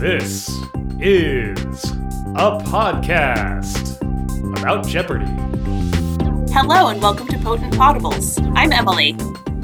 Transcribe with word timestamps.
This 0.00 0.48
is 0.98 1.90
a 2.34 2.58
podcast 2.64 4.00
about 4.56 4.86
Jeopardy! 4.86 5.26
Hello 6.54 6.88
and 6.88 7.02
welcome 7.02 7.28
to 7.28 7.36
Potent 7.36 7.74
Podables. 7.74 8.40
I'm 8.56 8.72
Emily. 8.72 9.10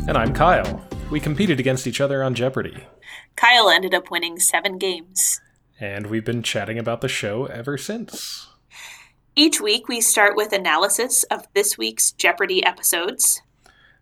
And 0.06 0.14
I'm 0.14 0.34
Kyle. 0.34 0.86
We 1.10 1.20
competed 1.20 1.58
against 1.58 1.86
each 1.86 2.02
other 2.02 2.22
on 2.22 2.34
Jeopardy! 2.34 2.84
Kyle 3.34 3.70
ended 3.70 3.94
up 3.94 4.10
winning 4.10 4.38
seven 4.38 4.76
games. 4.76 5.40
And 5.80 6.08
we've 6.08 6.26
been 6.26 6.42
chatting 6.42 6.78
about 6.78 7.00
the 7.00 7.08
show 7.08 7.46
ever 7.46 7.78
since. 7.78 8.48
Each 9.34 9.58
week, 9.58 9.88
we 9.88 10.02
start 10.02 10.36
with 10.36 10.52
analysis 10.52 11.22
of 11.30 11.48
this 11.54 11.78
week's 11.78 12.12
Jeopardy 12.12 12.62
episodes. 12.62 13.40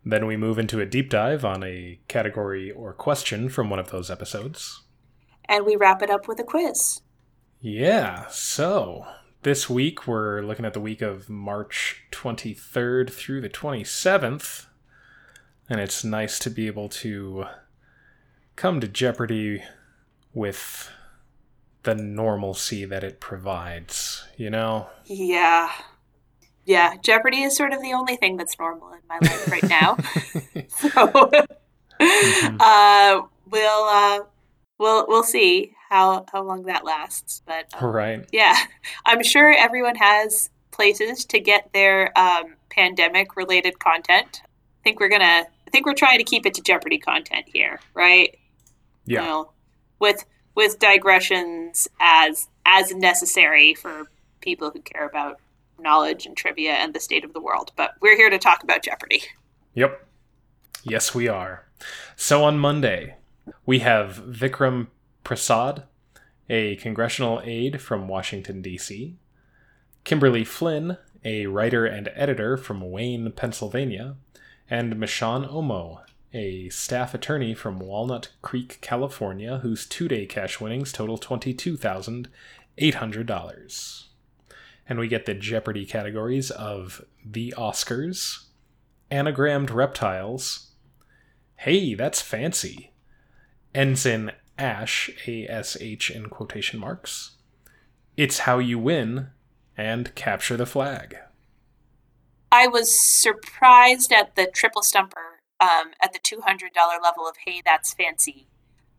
Then 0.04 0.26
we 0.26 0.37
move 0.37 0.59
into 0.59 0.80
a 0.80 0.84
deep 0.84 1.10
dive 1.10 1.45
on 1.45 1.62
a 1.62 2.01
category 2.09 2.73
or 2.73 2.92
question 2.92 3.48
from 3.48 3.70
one 3.70 3.78
of 3.78 3.92
those 3.92 4.10
episodes. 4.10 4.80
And 5.48 5.64
we 5.66 5.76
wrap 5.76 6.02
it 6.02 6.10
up 6.10 6.28
with 6.28 6.38
a 6.40 6.44
quiz. 6.44 7.00
Yeah, 7.60 8.26
so 8.28 9.06
this 9.42 9.68
week 9.70 10.06
we're 10.06 10.42
looking 10.42 10.64
at 10.64 10.74
the 10.74 10.80
week 10.80 11.02
of 11.02 11.28
March 11.28 12.02
23rd 12.12 13.10
through 13.10 13.40
the 13.40 13.48
27th. 13.48 14.66
And 15.68 15.80
it's 15.80 16.04
nice 16.04 16.38
to 16.40 16.50
be 16.50 16.66
able 16.66 16.88
to 16.90 17.46
come 18.56 18.80
to 18.80 18.88
Jeopardy 18.88 19.62
with 20.32 20.90
the 21.84 21.95
normalcy 21.95 22.84
that 22.84 23.04
it 23.04 23.20
provides, 23.20 24.26
you 24.36 24.50
know? 24.50 24.88
Yeah. 25.04 25.70
Yeah, 26.64 26.96
Jeopardy 27.02 27.42
is 27.42 27.56
sort 27.56 27.72
of 27.72 27.82
the 27.82 27.92
only 27.92 28.16
thing 28.16 28.36
that's 28.36 28.58
normal 28.58 28.92
in 28.92 29.00
my 29.08 29.18
life 29.20 29.50
right 29.50 29.68
now. 29.68 29.96
so 30.68 30.88
mm-hmm. 32.01 32.56
uh, 32.58 33.23
we'll 33.51 33.84
uh, 33.84 34.20
we'll 34.85 35.07
we'll 35.09 35.24
see 35.24 35.74
how 35.88 36.27
how 36.30 36.43
long 36.43 36.65
that 36.65 36.85
lasts. 36.85 37.43
But 37.46 37.66
um, 37.80 37.90
right, 37.90 38.29
yeah, 38.32 38.54
I'm 39.07 39.24
sure 39.24 39.52
everyone 39.52 39.96
has 39.96 40.51
places 40.71 41.24
to 41.26 41.41
get 41.41 41.73
their 41.73 42.16
um, 42.18 42.54
pandemic 42.71 43.37
related 43.37 43.79
content. 43.79 44.43
I 44.45 44.82
think 44.85 45.01
we're 45.01 45.09
gonna. 45.09 45.46
I 45.66 45.71
think 45.73 45.87
we're 45.87 45.95
trying 45.95 46.18
to 46.18 46.24
keep 46.24 46.46
it 46.46 46.54
to 46.54 46.63
Jeopardy 46.63 46.99
content 46.99 47.46
here, 47.52 47.80
right? 47.95 48.38
Yeah. 49.07 49.23
You 49.23 49.26
know, 49.26 49.51
with 49.99 50.24
with 50.54 50.79
digressions 50.79 51.88
as 52.01 52.48
as 52.66 52.95
necessary 52.95 53.74
for 53.74 54.04
people 54.41 54.71
who 54.71 54.80
care 54.80 55.07
about 55.07 55.41
knowledge 55.79 56.26
and 56.26 56.37
trivia 56.37 56.73
and 56.73 56.95
the 56.95 57.01
state 57.01 57.24
of 57.24 57.32
the 57.32 57.41
world. 57.41 57.73
But 57.74 57.95
we're 58.01 58.16
here 58.16 58.30
to 58.30 58.38
talk 58.38 58.63
about 58.63 58.82
Jeopardy. 58.82 59.23
Yep. 59.74 60.07
Yes, 60.85 61.15
we 61.15 61.29
are. 61.29 61.65
So 62.15 62.45
on 62.45 62.59
Monday, 62.59 63.16
we 63.66 63.80
have 63.80 64.22
Vikram 64.26 64.87
Prasad, 65.22 65.82
a 66.48 66.76
congressional 66.76 67.42
aide 67.44 67.81
from 67.81 68.09
Washington, 68.09 68.62
D.C., 68.62 69.16
Kimberly 70.04 70.44
Flynn, 70.44 70.97
a 71.25 71.47
writer 71.47 71.86
and 71.86 72.10
editor 72.14 72.56
from 72.56 72.91
Wayne, 72.91 73.31
Pennsylvania, 73.32 74.16
and 74.69 74.94
Michonne 74.94 75.48
Omo, 75.50 76.03
a 76.32 76.69
staff 76.69 77.14
attorney 77.14 77.54
from 77.54 77.78
Walnut 77.78 78.31
Creek, 78.42 78.78
California, 78.82 79.58
whose 79.58 79.86
two 79.86 80.08
day 80.08 80.26
cash 80.26 80.60
winnings 80.60 80.92
total 80.92 81.16
$22,800 81.16 84.04
and 84.88 84.98
we 84.98 85.08
get 85.08 85.26
the 85.26 85.34
Jeopardy 85.34 85.86
categories 85.86 86.50
of 86.50 87.04
the 87.25 87.54
Oscars, 87.56 88.44
anagrammed 89.10 89.70
reptiles. 89.70 90.72
Hey, 91.56 91.94
that's 91.94 92.20
fancy. 92.20 92.92
Ensign 93.75 94.32
Ash, 94.58 95.10
A 95.26 95.46
S 95.48 95.76
H 95.80 96.10
in 96.10 96.28
quotation 96.28 96.78
marks. 96.78 97.32
It's 98.16 98.40
how 98.40 98.58
you 98.58 98.78
win, 98.78 99.28
and 99.76 100.14
capture 100.14 100.56
the 100.56 100.66
flag. 100.66 101.16
I 102.52 102.68
was 102.68 102.94
surprised 102.94 104.12
at 104.12 104.36
the 104.36 104.46
triple 104.46 104.82
stumper 104.82 105.40
um, 105.60 105.92
at 106.00 106.12
the 106.12 106.20
$200 106.20 106.70
level 107.02 107.26
of 107.28 107.36
Hey, 107.44 107.62
that's 107.64 107.94
fancy. 107.94 108.46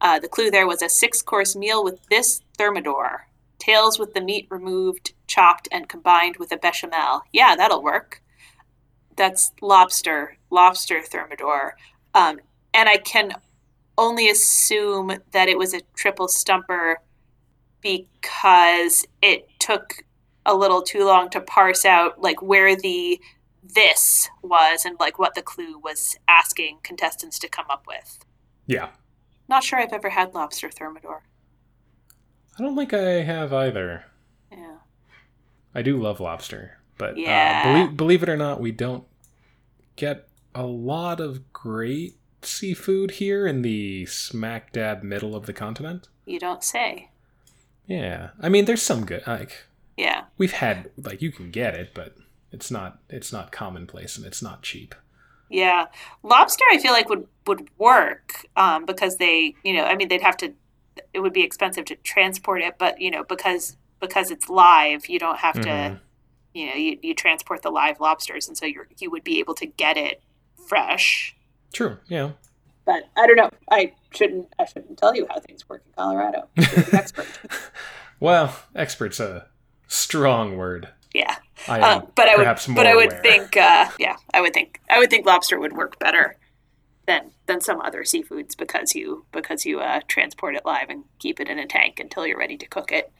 Uh, 0.02 0.20
the 0.20 0.28
clue 0.28 0.52
there 0.52 0.68
was 0.68 0.82
a 0.82 0.90
six 0.90 1.22
course 1.22 1.56
meal 1.56 1.84
with 1.84 2.06
this 2.10 2.42
thermidor 2.58 3.28
tails 3.66 3.98
with 3.98 4.14
the 4.14 4.22
meat 4.22 4.48
removed, 4.50 5.14
chopped, 5.28 5.68
and 5.72 5.90
combined 5.90 6.38
with 6.38 6.52
a 6.52 6.58
bechamel. 6.58 7.24
Yeah, 7.32 7.56
that'll 7.56 7.82
work. 7.82 8.22
That's 9.16 9.52
lobster, 9.62 10.38
lobster 10.52 11.02
thermidor. 11.02 11.76
Um, 12.14 12.40
and 12.74 12.90
I 12.90 12.98
can 12.98 13.34
only 13.98 14.30
assume 14.30 15.18
that 15.32 15.48
it 15.48 15.58
was 15.58 15.74
a 15.74 15.82
triple 15.96 16.28
stumper 16.28 17.00
because 17.82 19.06
it 19.22 19.48
took 19.60 20.04
a 20.46 20.56
little 20.56 20.82
too 20.82 21.06
long 21.06 21.30
to 21.30 21.42
parse 21.42 21.86
out 21.86 22.22
like 22.22 22.42
where 22.42 22.76
the 22.76 23.20
this 23.64 24.30
was 24.44 24.86
and 24.86 24.96
like 25.00 25.18
what 25.18 25.34
the 25.36 25.42
clue 25.42 25.80
was 25.80 26.18
asking 26.28 26.78
contestants 26.84 27.40
to 27.40 27.48
come 27.48 27.66
up 27.70 27.86
with. 27.88 28.20
Yeah. 28.68 28.90
Not 29.48 29.64
sure 29.64 29.80
I've 29.80 29.94
ever 29.94 30.10
had 30.10 30.34
lobster 30.34 30.70
thermidor. 30.70 31.24
I 32.58 32.64
don't 32.64 32.76
think 32.76 32.94
I 32.94 33.24
have 33.24 33.54
either. 33.54 34.06
Yeah. 34.52 34.78
I 35.74 35.82
do 35.82 35.98
love 35.98 36.20
lobster, 36.20 36.78
but 36.98 37.12
uh, 37.12 37.18
yeah. 37.18 37.64
uh, 37.66 37.74
believe, 37.74 37.98
believe 37.98 38.24
it 38.24 38.30
or 38.30 38.38
not, 38.38 38.62
we 38.62 38.72
don't 38.72 39.04
get 39.96 40.28
a 40.54 40.66
lot 40.66 41.20
of 41.20 41.52
great 41.52 42.16
seafood 42.46 43.12
here 43.12 43.48
in 43.48 43.62
the 43.62 44.06
smack 44.06 44.72
dab 44.74 45.04
middle 45.04 45.36
of 45.36 45.46
the 45.46 45.54
continent. 45.54 46.08
You 46.26 46.40
don't 46.40 46.64
say. 46.64 47.10
Yeah, 47.88 48.32
I 48.42 48.50
mean, 48.50 48.66
there's 48.66 48.82
some 48.82 49.06
good. 49.06 49.26
Like, 49.28 49.66
yeah, 49.98 50.26
we've 50.38 50.54
had 50.54 50.90
like 50.98 51.22
you 51.22 51.32
can 51.32 51.52
get 51.52 51.76
it, 51.76 51.92
but 51.94 52.16
it's 52.52 52.72
not 52.72 53.00
it's 53.10 53.32
not 53.32 53.52
commonplace 53.52 54.18
and 54.18 54.26
it's 54.26 54.42
not 54.42 54.64
cheap. 54.64 54.96
Yeah, 55.50 55.86
lobster 56.24 56.64
I 56.72 56.80
feel 56.80 56.94
like 56.94 57.10
would 57.10 57.28
would 57.46 57.70
work 57.78 58.48
um, 58.56 58.86
because 58.86 59.18
they 59.18 59.56
you 59.64 59.74
know 59.74 59.84
I 59.84 59.96
mean 59.96 60.08
they'd 60.08 60.22
have 60.22 60.38
to 60.38 60.54
it 61.14 61.20
would 61.20 61.34
be 61.34 61.44
expensive 61.44 61.86
to 61.86 61.96
transport 61.98 62.62
it, 62.62 62.76
but 62.78 63.00
you 63.00 63.12
know 63.12 63.24
because 63.24 63.78
because 64.00 64.32
it's 64.32 64.50
live, 64.50 65.08
you 65.08 65.20
don't 65.20 65.38
have 65.40 65.56
mm-hmm. 65.56 65.96
to 65.96 66.02
you 66.54 66.68
know 66.68 66.76
you, 66.76 66.98
you 67.02 67.14
transport 67.14 67.62
the 67.62 67.70
live 67.70 68.00
lobsters, 68.00 68.48
and 68.48 68.58
so 68.58 68.66
you 68.66 68.86
you 68.98 69.12
would 69.12 69.24
be 69.24 69.40
able 69.40 69.54
to 69.56 69.66
get 69.66 69.98
it 69.98 70.22
fresh. 70.68 71.35
True. 71.76 71.98
Yeah. 72.08 72.32
But 72.86 73.10
I 73.18 73.28
don't 73.28 73.36
know. 73.36 73.50
I 73.70 73.92
shouldn't. 74.12 74.48
I 74.58 74.64
shouldn't 74.64 74.98
tell 74.98 75.14
you 75.14 75.28
how 75.30 75.42
things 75.42 75.68
work 75.68 75.84
in 75.86 75.92
Colorado. 75.92 76.48
expert. 76.58 77.28
well, 78.22 78.58
expert's 78.74 79.20
a 79.20 79.48
strong 79.88 80.56
word. 80.56 80.88
Yeah. 81.14 81.36
I 81.68 81.82
uh, 81.82 82.02
but 82.16 82.30
I 82.30 82.38
would. 82.38 82.76
but 82.76 82.88
I 82.88 82.96
would 82.96 83.12
aware. 83.12 83.22
think. 83.22 83.58
Uh, 83.58 83.90
yeah, 84.00 84.16
I 84.34 84.40
would 84.40 84.54
think. 84.54 84.80
I 84.90 85.00
would 85.00 85.10
think 85.10 85.26
lobster 85.26 85.60
would 85.60 85.74
work 85.74 86.00
better 86.00 86.38
than 87.08 87.32
than 87.46 87.60
some 87.60 87.82
other 87.82 88.04
seafoods 88.04 88.56
because 88.56 88.96
you 88.96 89.26
because 89.34 89.66
you 89.66 89.82
uh, 89.82 90.00
transport 90.08 90.56
it 90.56 90.66
live 90.66 90.90
and 90.90 91.04
keep 91.20 91.42
it 91.42 91.50
in 91.50 91.60
a 91.60 91.68
tank 91.68 92.00
until 92.00 92.26
you're 92.26 92.40
ready 92.40 92.56
to 92.56 92.68
cook 92.68 92.94
it. 92.94 93.12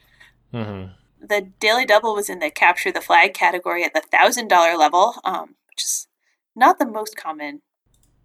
Mm-hmm. 0.54 0.94
The 1.28 1.52
Daily 1.60 1.86
Double 1.86 2.16
was 2.16 2.30
in 2.30 2.40
the 2.40 2.50
capture 2.50 2.94
the 2.94 3.02
flag 3.02 3.34
category 3.34 3.84
at 3.84 3.94
the 3.94 4.02
thousand 4.02 4.48
dollar 4.48 4.78
level, 4.78 5.16
um, 5.26 5.56
which 5.70 5.84
is 5.84 6.08
not 6.56 6.80
the 6.80 6.86
most 6.86 7.18
common 7.18 7.62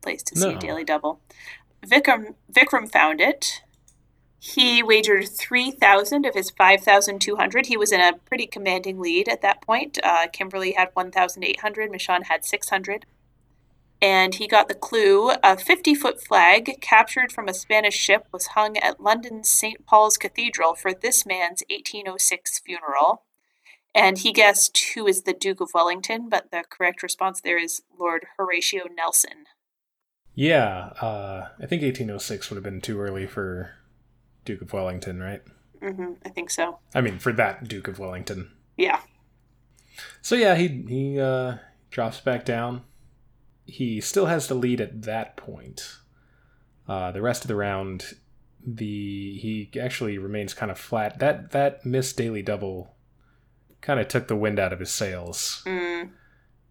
place 0.00 0.22
to 0.24 0.38
see 0.38 0.52
a 0.52 0.58
Daily 0.58 0.84
Double. 0.84 1.20
Vikram 1.86 2.34
Vikram 2.52 2.90
found 2.90 3.20
it. 3.20 3.62
He 4.38 4.82
wagered 4.82 5.28
three 5.28 5.70
thousand 5.70 6.24
of 6.26 6.34
his 6.34 6.50
five 6.50 6.82
thousand 6.82 7.20
two 7.20 7.36
hundred. 7.36 7.66
He 7.66 7.76
was 7.76 7.92
in 7.92 8.00
a 8.00 8.18
pretty 8.26 8.46
commanding 8.46 8.98
lead 8.98 9.28
at 9.28 9.42
that 9.42 9.62
point. 9.62 9.98
Uh, 10.02 10.26
Kimberly 10.32 10.72
had 10.72 10.90
one 10.94 11.10
thousand 11.10 11.44
eight 11.44 11.60
hundred. 11.60 11.90
Michonne 11.90 12.24
had 12.24 12.44
six 12.44 12.70
hundred 12.70 13.06
and 14.02 14.36
he 14.36 14.46
got 14.46 14.68
the 14.68 14.74
clue 14.74 15.30
a 15.42 15.56
50 15.56 15.94
foot 15.94 16.22
flag 16.22 16.78
captured 16.80 17.32
from 17.32 17.48
a 17.48 17.54
Spanish 17.54 17.96
ship 17.96 18.26
was 18.32 18.48
hung 18.48 18.76
at 18.78 19.00
London's 19.00 19.50
St. 19.50 19.84
Paul's 19.86 20.16
Cathedral 20.16 20.74
for 20.74 20.94
this 20.94 21.26
man's 21.26 21.62
1806 21.68 22.60
funeral. 22.60 23.22
And 23.94 24.18
he 24.18 24.32
guessed 24.32 24.78
who 24.94 25.06
is 25.06 25.22
the 25.22 25.32
Duke 25.32 25.60
of 25.60 25.72
Wellington, 25.74 26.28
but 26.28 26.50
the 26.50 26.64
correct 26.70 27.02
response 27.02 27.40
there 27.40 27.62
is 27.62 27.82
Lord 27.98 28.26
Horatio 28.36 28.84
Nelson. 28.94 29.46
Yeah, 30.34 30.90
uh, 31.00 31.48
I 31.58 31.66
think 31.66 31.82
1806 31.82 32.50
would 32.50 32.56
have 32.56 32.64
been 32.64 32.80
too 32.80 33.00
early 33.00 33.26
for 33.26 33.72
Duke 34.44 34.62
of 34.62 34.72
Wellington, 34.72 35.20
right? 35.20 35.42
Mm-hmm, 35.82 36.12
I 36.24 36.28
think 36.28 36.50
so. 36.50 36.78
I 36.94 37.00
mean, 37.00 37.18
for 37.18 37.32
that 37.32 37.68
Duke 37.68 37.88
of 37.88 37.98
Wellington. 37.98 38.50
Yeah. 38.76 39.00
So 40.22 40.34
yeah, 40.34 40.54
he 40.54 40.84
he 40.88 41.20
uh, 41.20 41.56
drops 41.90 42.20
back 42.20 42.44
down 42.44 42.84
he 43.70 44.00
still 44.00 44.26
has 44.26 44.48
the 44.48 44.54
lead 44.54 44.80
at 44.80 45.02
that 45.02 45.36
point. 45.36 45.98
Uh, 46.88 47.12
the 47.12 47.22
rest 47.22 47.44
of 47.44 47.48
the 47.48 47.54
round, 47.54 48.14
the 48.66 49.38
he 49.38 49.70
actually 49.80 50.18
remains 50.18 50.54
kind 50.54 50.70
of 50.70 50.78
flat. 50.78 51.18
That 51.20 51.52
that 51.52 51.86
missed 51.86 52.16
daily 52.16 52.42
double 52.42 52.94
kind 53.80 54.00
of 54.00 54.08
took 54.08 54.28
the 54.28 54.36
wind 54.36 54.58
out 54.58 54.72
of 54.72 54.80
his 54.80 54.90
sails. 54.90 55.62
Mm. 55.66 56.10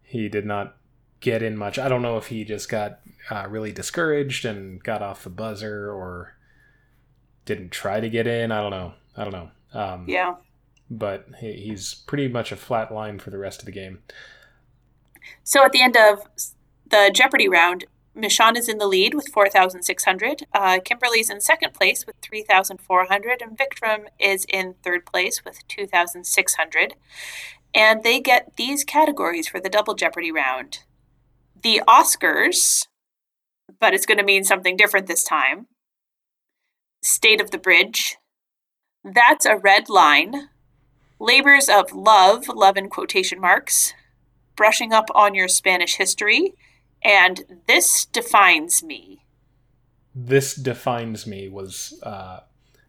He 0.02 0.28
did 0.28 0.46
not 0.46 0.76
get 1.20 1.44
in 1.44 1.58
much. 1.58 1.78
I 1.78 1.90
don't 1.90 2.02
know 2.02 2.18
if 2.18 2.28
he 2.28 2.44
just 2.44 2.70
got 2.70 3.00
uh, 3.30 3.48
really 3.50 3.72
discouraged 3.72 4.46
and 4.46 4.82
got 4.84 5.02
off 5.02 5.24
the 5.24 5.30
buzzer 5.30 5.92
or 5.92 6.36
didn't 7.46 7.72
try 7.72 8.00
to 8.00 8.10
get 8.10 8.28
in. 8.28 8.52
I 8.52 8.62
don't 8.62 8.72
know. 8.72 8.94
I 9.18 9.24
don't 9.24 9.34
know. 9.34 9.52
Um, 9.74 10.06
Yeah. 10.08 10.36
But 10.90 11.28
he, 11.40 11.54
he's 11.54 11.94
pretty 11.94 12.28
much 12.28 12.52
a 12.52 12.56
flat 12.56 12.94
line 12.94 13.20
for 13.20 13.30
the 13.30 13.38
rest 13.38 13.60
of 13.60 13.66
the 13.66 13.72
game. 13.72 14.00
So 15.44 15.64
at 15.64 15.72
the 15.72 15.82
end 15.82 15.98
of 15.98 16.28
the 16.88 17.12
Jeopardy 17.14 17.48
round, 17.48 17.86
Michonne 18.16 18.58
is 18.58 18.68
in 18.68 18.80
the 18.80 18.88
lead 18.88 19.14
with 19.14 19.30
4,600. 19.30 20.44
Uh, 20.54 20.80
Kimberly's 20.84 21.30
in 21.30 21.42
second 21.42 21.74
place 21.74 22.06
with 22.06 22.16
3,400. 22.22 23.42
And 23.42 23.58
Vikram 23.58 24.06
is 24.20 24.46
in 24.50 24.76
third 24.84 25.06
place 25.06 25.46
with 25.46 25.68
2,600. 25.68 26.96
And 27.74 28.04
they 28.04 28.20
get 28.20 28.56
these 28.56 28.84
categories 28.84 29.48
for 29.48 29.60
the 29.60 29.70
double 29.70 29.94
Jeopardy 29.94 30.32
round 30.32 30.80
the 31.64 31.82
Oscars, 31.88 32.88
but 33.80 33.94
it's 33.94 34.06
going 34.06 34.18
to 34.18 34.24
mean 34.24 34.44
something 34.44 34.78
different 34.78 35.08
this 35.08 35.24
time. 35.24 35.68
State 37.02 37.42
of 37.42 37.52
the 37.52 37.58
Bridge. 37.58 38.18
That's 39.04 39.46
a 39.46 39.58
red 39.58 39.90
line. 39.90 40.50
Labors 41.20 41.70
of 41.70 41.92
Love, 41.94 42.48
love 42.48 42.78
in 42.78 42.90
quotation 42.90 43.40
marks. 43.40 43.94
Brushing 44.56 44.94
up 44.94 45.06
on 45.16 45.36
your 45.36 45.48
Spanish 45.48 45.96
history. 45.96 46.54
And 47.04 47.62
This 47.68 48.06
Defines 48.06 48.84
Me. 48.84 49.24
This 50.14 50.56
Defines 50.56 51.26
Me 51.26 51.48
was, 51.48 51.98
uh, 52.04 52.42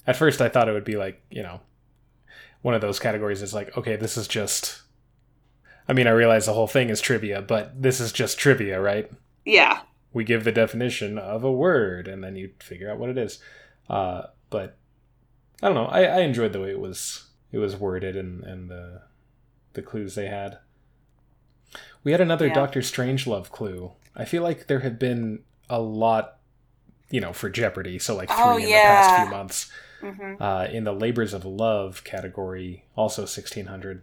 at 0.07 0.17
first 0.17 0.41
I 0.41 0.49
thought 0.49 0.69
it 0.69 0.73
would 0.73 0.85
be 0.85 0.97
like, 0.97 1.23
you 1.31 1.43
know, 1.43 1.61
one 2.63 2.75
of 2.75 2.81
those 2.81 2.99
categories 2.99 3.43
is 3.43 3.55
like, 3.55 3.77
okay, 3.77 3.97
this 3.97 4.17
is 4.17 4.27
just. 4.27 4.83
I 5.91 5.93
mean, 5.93 6.07
I 6.07 6.11
realize 6.11 6.47
the 6.47 6.53
whole 6.53 6.69
thing 6.69 6.89
is 6.89 7.01
trivia, 7.01 7.43
but 7.43 7.83
this 7.83 7.99
is 7.99 8.13
just 8.13 8.39
trivia, 8.39 8.81
right? 8.81 9.11
Yeah. 9.45 9.81
We 10.13 10.23
give 10.23 10.45
the 10.45 10.53
definition 10.53 11.19
of 11.19 11.43
a 11.43 11.51
word, 11.51 12.07
and 12.07 12.23
then 12.23 12.37
you 12.37 12.51
figure 12.61 12.89
out 12.89 12.99
what 12.99 13.11
it 13.11 13.19
is. 13.19 13.41
Uh, 13.89 14.27
but 14.51 14.77
I 15.61 15.67
don't 15.67 15.75
know. 15.75 15.87
I, 15.87 16.05
I 16.05 16.21
enjoyed 16.21 16.53
the 16.53 16.61
way 16.61 16.71
it 16.71 16.79
was 16.79 17.25
it 17.51 17.59
was 17.59 17.75
worded 17.77 18.15
and, 18.15 18.45
and 18.45 18.71
the 18.71 19.03
the 19.73 19.83
clues 19.83 20.15
they 20.15 20.29
had. 20.29 20.59
We 22.05 22.13
had 22.13 22.21
another 22.21 22.47
Yeah. 22.47 22.55
Doctor 22.55 22.81
Strangelove 22.83 23.51
clue. 23.51 23.91
I 24.15 24.25
feel 24.27 24.45
like 24.45 24.69
there 24.69 24.81
have 24.81 24.99
been 24.99 25.41
a 25.69 25.81
lot, 25.81 26.39
you 27.11 27.21
know, 27.21 27.33
for 27.33 27.51
Jeopardy. 27.51 27.99
So 27.99 28.15
like 28.15 28.29
three 28.29 28.39
Oh, 28.39 28.57
in 28.59 28.63
the 28.63 28.69
past 28.71 29.17
few 29.17 29.27
months. 29.27 29.73
hmm 30.01 30.35
Uh, 30.41 30.69
in 30.71 30.85
the 30.85 30.95
Labors 30.95 31.35
of 31.35 31.45
Love 31.45 32.05
category, 32.05 32.85
also 32.97 33.23
1600. 33.23 34.03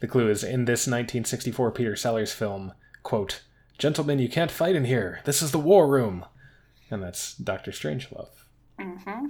The 0.00 0.08
clue 0.08 0.28
is 0.30 0.42
in 0.42 0.64
this 0.64 0.86
1964 0.86 1.72
Peter 1.72 1.94
Sellers 1.94 2.32
film, 2.32 2.72
quote, 3.02 3.42
Gentlemen, 3.78 4.18
you 4.18 4.28
can't 4.28 4.50
fight 4.50 4.74
in 4.74 4.84
here. 4.84 5.20
This 5.24 5.40
is 5.40 5.52
the 5.52 5.58
war 5.58 5.86
room. 5.88 6.24
And 6.90 7.02
that's 7.02 7.34
Doctor 7.34 7.70
Strangelove. 7.70 8.28
hmm 8.78 9.26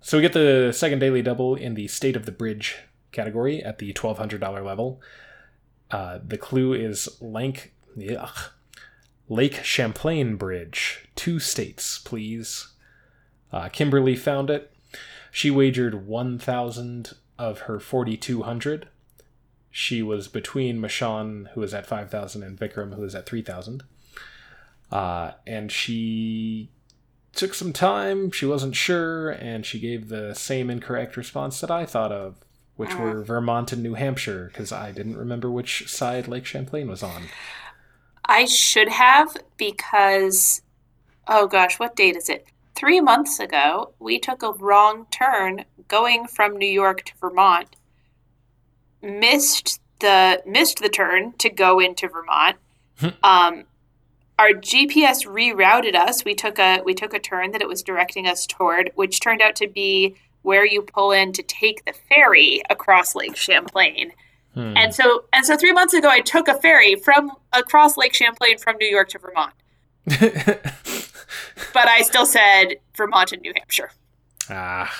So 0.00 0.18
we 0.18 0.22
get 0.22 0.32
the 0.32 0.72
second 0.72 1.00
daily 1.00 1.22
double 1.22 1.54
in 1.54 1.74
the 1.74 1.88
State 1.88 2.16
of 2.16 2.26
the 2.26 2.32
Bridge 2.32 2.78
category 3.12 3.62
at 3.62 3.78
the 3.78 3.92
$1,200 3.92 4.64
level. 4.64 5.00
Uh, 5.90 6.18
the 6.26 6.38
clue 6.38 6.72
is 6.72 7.08
Lank, 7.20 7.74
yuck, 7.96 8.50
Lake 9.28 9.62
Champlain 9.62 10.36
Bridge. 10.36 11.08
Two 11.14 11.38
states, 11.38 11.98
please. 11.98 12.68
Uh, 13.52 13.68
Kimberly 13.68 14.16
found 14.16 14.48
it. 14.48 14.72
She 15.30 15.50
wagered 15.50 16.06
1,000 16.06 17.12
of 17.38 17.60
her 17.60 17.78
4,200. 17.78 18.88
She 19.74 20.02
was 20.02 20.28
between 20.28 20.78
Michonne, 20.80 21.48
who 21.54 21.60
was 21.62 21.72
at 21.72 21.86
5,000, 21.86 22.42
and 22.42 22.58
Vikram, 22.58 22.94
who 22.94 23.00
was 23.00 23.14
at 23.14 23.24
3,000. 23.26 23.82
Uh, 24.92 25.32
and 25.46 25.72
she 25.72 26.68
took 27.34 27.54
some 27.54 27.72
time. 27.72 28.30
She 28.30 28.44
wasn't 28.44 28.76
sure, 28.76 29.30
and 29.30 29.64
she 29.64 29.80
gave 29.80 30.08
the 30.10 30.34
same 30.34 30.68
incorrect 30.68 31.16
response 31.16 31.58
that 31.62 31.70
I 31.70 31.86
thought 31.86 32.12
of, 32.12 32.36
which 32.76 32.90
Mm. 32.90 33.00
were 33.00 33.22
Vermont 33.22 33.72
and 33.72 33.82
New 33.82 33.94
Hampshire, 33.94 34.50
because 34.52 34.70
I 34.72 34.92
didn't 34.92 35.16
remember 35.16 35.50
which 35.50 35.88
side 35.88 36.28
Lake 36.28 36.44
Champlain 36.44 36.88
was 36.88 37.02
on. 37.02 37.28
I 38.26 38.44
should 38.44 38.90
have 38.90 39.34
because, 39.56 40.60
oh 41.26 41.46
gosh, 41.46 41.78
what 41.80 41.96
date 41.96 42.14
is 42.16 42.28
it? 42.28 42.46
Three 42.74 43.00
months 43.00 43.40
ago, 43.40 43.94
we 43.98 44.18
took 44.18 44.42
a 44.42 44.52
wrong 44.52 45.06
turn 45.10 45.64
going 45.88 46.26
from 46.26 46.56
New 46.58 46.66
York 46.70 47.04
to 47.06 47.12
Vermont. 47.18 47.74
Missed 49.02 49.80
the 50.00 50.42
missed 50.46 50.78
the 50.78 50.88
turn 50.88 51.32
to 51.38 51.50
go 51.50 51.78
into 51.80 52.08
Vermont. 52.08 52.56
um, 53.22 53.64
our 54.38 54.50
GPS 54.50 55.26
rerouted 55.26 55.94
us. 55.94 56.24
We 56.24 56.34
took 56.34 56.58
a 56.58 56.80
we 56.84 56.94
took 56.94 57.12
a 57.14 57.18
turn 57.18 57.50
that 57.52 57.60
it 57.62 57.68
was 57.68 57.82
directing 57.82 58.26
us 58.26 58.46
toward, 58.46 58.90
which 58.94 59.20
turned 59.20 59.42
out 59.42 59.56
to 59.56 59.66
be 59.68 60.14
where 60.42 60.64
you 60.66 60.82
pull 60.82 61.12
in 61.12 61.32
to 61.32 61.42
take 61.42 61.84
the 61.84 61.92
ferry 62.08 62.62
across 62.70 63.14
Lake 63.14 63.36
Champlain. 63.36 64.12
Hmm. 64.54 64.74
And 64.76 64.94
so 64.94 65.24
and 65.32 65.44
so 65.46 65.56
3 65.56 65.72
months 65.72 65.94
ago 65.94 66.08
I 66.08 66.20
took 66.20 66.48
a 66.48 66.54
ferry 66.60 66.94
from 66.96 67.30
across 67.52 67.96
Lake 67.96 68.14
Champlain 68.14 68.58
from 68.58 68.76
New 68.78 68.88
York 68.88 69.08
to 69.10 69.18
Vermont. 69.18 69.52
But 71.72 71.88
I 71.88 72.02
still 72.02 72.26
said 72.26 72.76
Vermont 72.96 73.32
and 73.32 73.40
New 73.42 73.52
Hampshire. 73.56 73.90
ah, 74.50 74.92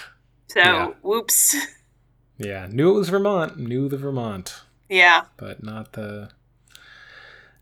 So 0.48 0.60
Yeah. 0.60 0.86
whoops. 1.02 1.54
yeah, 2.38 2.66
knew 2.70 2.90
it 2.90 2.98
was 2.98 3.08
Vermont, 3.08 3.58
knew 3.58 3.88
the 3.88 3.96
Vermont, 3.96 4.62
Yeah. 4.88 5.24
but 5.36 5.62
not 5.62 5.92
the 5.92 6.30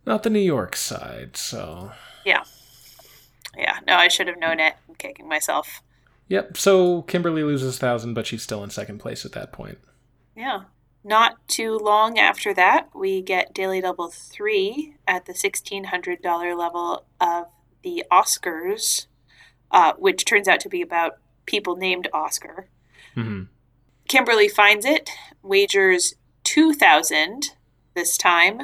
not 0.06 0.22
the 0.22 0.30
New 0.30 0.38
York 0.40 0.76
side. 0.76 1.36
So, 1.36 1.92
Yeah. 2.24 2.44
Yeah, 3.56 3.78
no, 3.86 3.96
I 3.96 4.08
should 4.08 4.28
have 4.28 4.38
known 4.38 4.60
it. 4.60 4.74
I'm 4.88 4.94
kicking 4.94 5.28
myself. 5.28 5.82
yep. 6.28 6.56
So 6.56 7.02
Kimberly 7.02 7.42
loses 7.42 7.78
thousand, 7.78 8.14
but 8.14 8.26
she's 8.26 8.42
still 8.42 8.62
in 8.64 8.70
second 8.70 8.98
place 8.98 9.24
at 9.24 9.32
that 9.32 9.52
point. 9.52 9.78
Yeah. 10.36 10.62
Not 11.02 11.46
too 11.48 11.76
long 11.78 12.18
after 12.18 12.52
that, 12.54 12.90
we 12.94 13.22
get 13.22 13.54
Daily 13.54 13.80
Double 13.80 14.08
3 14.10 14.96
at 15.08 15.24
the 15.26 15.32
$1,600 15.32 16.56
level 16.56 17.06
of 17.20 17.46
the 17.82 18.04
Oscars, 18.12 19.06
uh, 19.70 19.94
which 19.98 20.24
turns 20.26 20.46
out 20.46 20.60
to 20.60 20.68
be 20.68 20.82
about 20.82 21.14
people 21.46 21.74
named 21.76 22.06
Oscar. 22.12 22.68
hmm 23.14 23.44
Kimberly 24.10 24.48
finds 24.48 24.84
it, 24.84 25.08
wagers 25.40 26.16
2,000 26.42 27.50
this 27.94 28.18
time. 28.18 28.62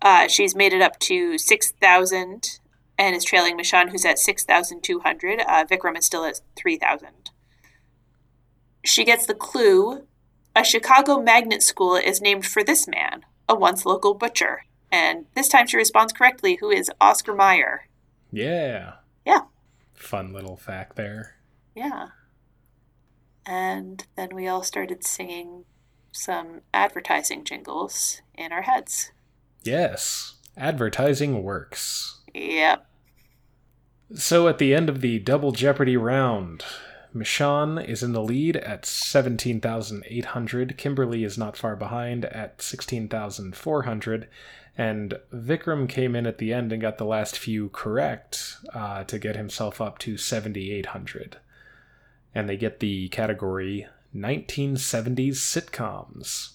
Uh, 0.00 0.28
she's 0.28 0.56
made 0.56 0.72
it 0.72 0.80
up 0.80 0.98
to 1.00 1.36
6,000 1.36 2.58
and 2.96 3.14
is 3.14 3.22
trailing 3.22 3.58
Michonne, 3.58 3.90
who's 3.90 4.06
at 4.06 4.18
6,200. 4.18 5.40
Uh, 5.40 5.66
Vikram 5.66 5.98
is 5.98 6.06
still 6.06 6.24
at 6.24 6.40
3,000. 6.56 7.10
She 8.82 9.04
gets 9.04 9.26
the 9.26 9.34
clue 9.34 10.06
a 10.56 10.64
Chicago 10.64 11.20
magnet 11.20 11.62
school 11.62 11.96
is 11.96 12.22
named 12.22 12.46
for 12.46 12.64
this 12.64 12.88
man, 12.88 13.26
a 13.46 13.54
once 13.54 13.84
local 13.84 14.14
butcher. 14.14 14.64
And 14.90 15.26
this 15.34 15.48
time 15.48 15.66
she 15.66 15.76
responds 15.76 16.14
correctly, 16.14 16.56
who 16.60 16.70
is 16.70 16.90
Oscar 16.98 17.34
Mayer. 17.34 17.88
Yeah. 18.32 18.94
Yeah. 19.26 19.42
Fun 19.92 20.32
little 20.32 20.56
fact 20.56 20.96
there. 20.96 21.36
Yeah. 21.74 22.08
And 23.48 24.04
then 24.14 24.34
we 24.34 24.46
all 24.46 24.62
started 24.62 25.02
singing 25.06 25.64
some 26.12 26.60
advertising 26.74 27.44
jingles 27.44 28.20
in 28.34 28.52
our 28.52 28.60
heads. 28.60 29.10
Yes, 29.62 30.34
advertising 30.54 31.42
works. 31.42 32.20
Yep. 32.34 32.84
So 34.14 34.48
at 34.48 34.58
the 34.58 34.74
end 34.74 34.90
of 34.90 35.00
the 35.00 35.18
double 35.18 35.52
Jeopardy 35.52 35.96
round, 35.96 36.62
Michonne 37.14 37.82
is 37.82 38.02
in 38.02 38.12
the 38.12 38.22
lead 38.22 38.56
at 38.56 38.84
17,800. 38.84 40.76
Kimberly 40.76 41.24
is 41.24 41.38
not 41.38 41.56
far 41.56 41.74
behind 41.74 42.26
at 42.26 42.60
16,400. 42.60 44.28
And 44.76 45.14
Vikram 45.32 45.88
came 45.88 46.14
in 46.14 46.26
at 46.26 46.36
the 46.36 46.52
end 46.52 46.70
and 46.70 46.82
got 46.82 46.98
the 46.98 47.06
last 47.06 47.38
few 47.38 47.70
correct 47.70 48.56
uh, 48.74 49.04
to 49.04 49.18
get 49.18 49.36
himself 49.36 49.80
up 49.80 49.98
to 50.00 50.18
7,800. 50.18 51.38
And 52.38 52.48
they 52.48 52.56
get 52.56 52.78
the 52.78 53.08
category 53.08 53.88
1970s 54.14 55.38
sitcoms. 55.38 56.50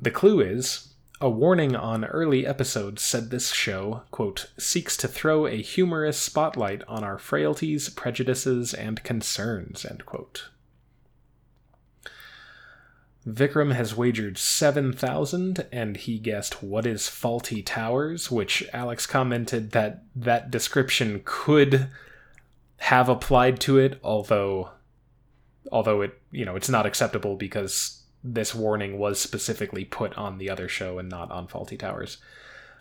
The 0.00 0.10
clue 0.10 0.40
is 0.40 0.94
a 1.20 1.30
warning 1.30 1.76
on 1.76 2.04
early 2.04 2.44
episodes 2.44 3.00
said 3.00 3.30
this 3.30 3.52
show, 3.52 4.02
quote, 4.10 4.50
seeks 4.58 4.96
to 4.96 5.06
throw 5.06 5.46
a 5.46 5.62
humorous 5.62 6.18
spotlight 6.18 6.82
on 6.88 7.04
our 7.04 7.16
frailties, 7.16 7.90
prejudices, 7.90 8.74
and 8.74 9.04
concerns, 9.04 9.84
end 9.84 10.04
quote. 10.04 10.48
Vikram 13.24 13.72
has 13.74 13.96
wagered 13.96 14.36
7,000 14.36 15.64
and 15.70 15.96
he 15.96 16.18
guessed 16.18 16.60
what 16.60 16.86
is 16.86 17.02
Fawlty 17.02 17.64
Towers, 17.64 18.32
which 18.32 18.68
Alex 18.72 19.06
commented 19.06 19.70
that 19.70 20.02
that 20.16 20.50
description 20.50 21.22
could 21.24 21.88
have 22.82 23.08
applied 23.08 23.60
to 23.60 23.78
it, 23.78 24.00
although 24.02 24.70
although 25.70 26.00
it, 26.02 26.20
you 26.32 26.44
know, 26.44 26.56
it's 26.56 26.68
not 26.68 26.84
acceptable 26.84 27.36
because 27.36 28.02
this 28.24 28.54
warning 28.54 28.98
was 28.98 29.20
specifically 29.20 29.84
put 29.84 30.12
on 30.18 30.38
the 30.38 30.50
other 30.50 30.68
show 30.68 30.98
and 30.98 31.08
not 31.08 31.30
on 31.30 31.46
Fawlty 31.46 31.78
Towers. 31.78 32.18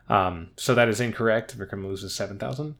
Um, 0.09 0.49
so 0.57 0.73
that 0.75 0.89
is 0.89 0.99
incorrect. 0.99 1.57
Vikram 1.57 1.85
loses 1.85 2.13
7,000. 2.15 2.75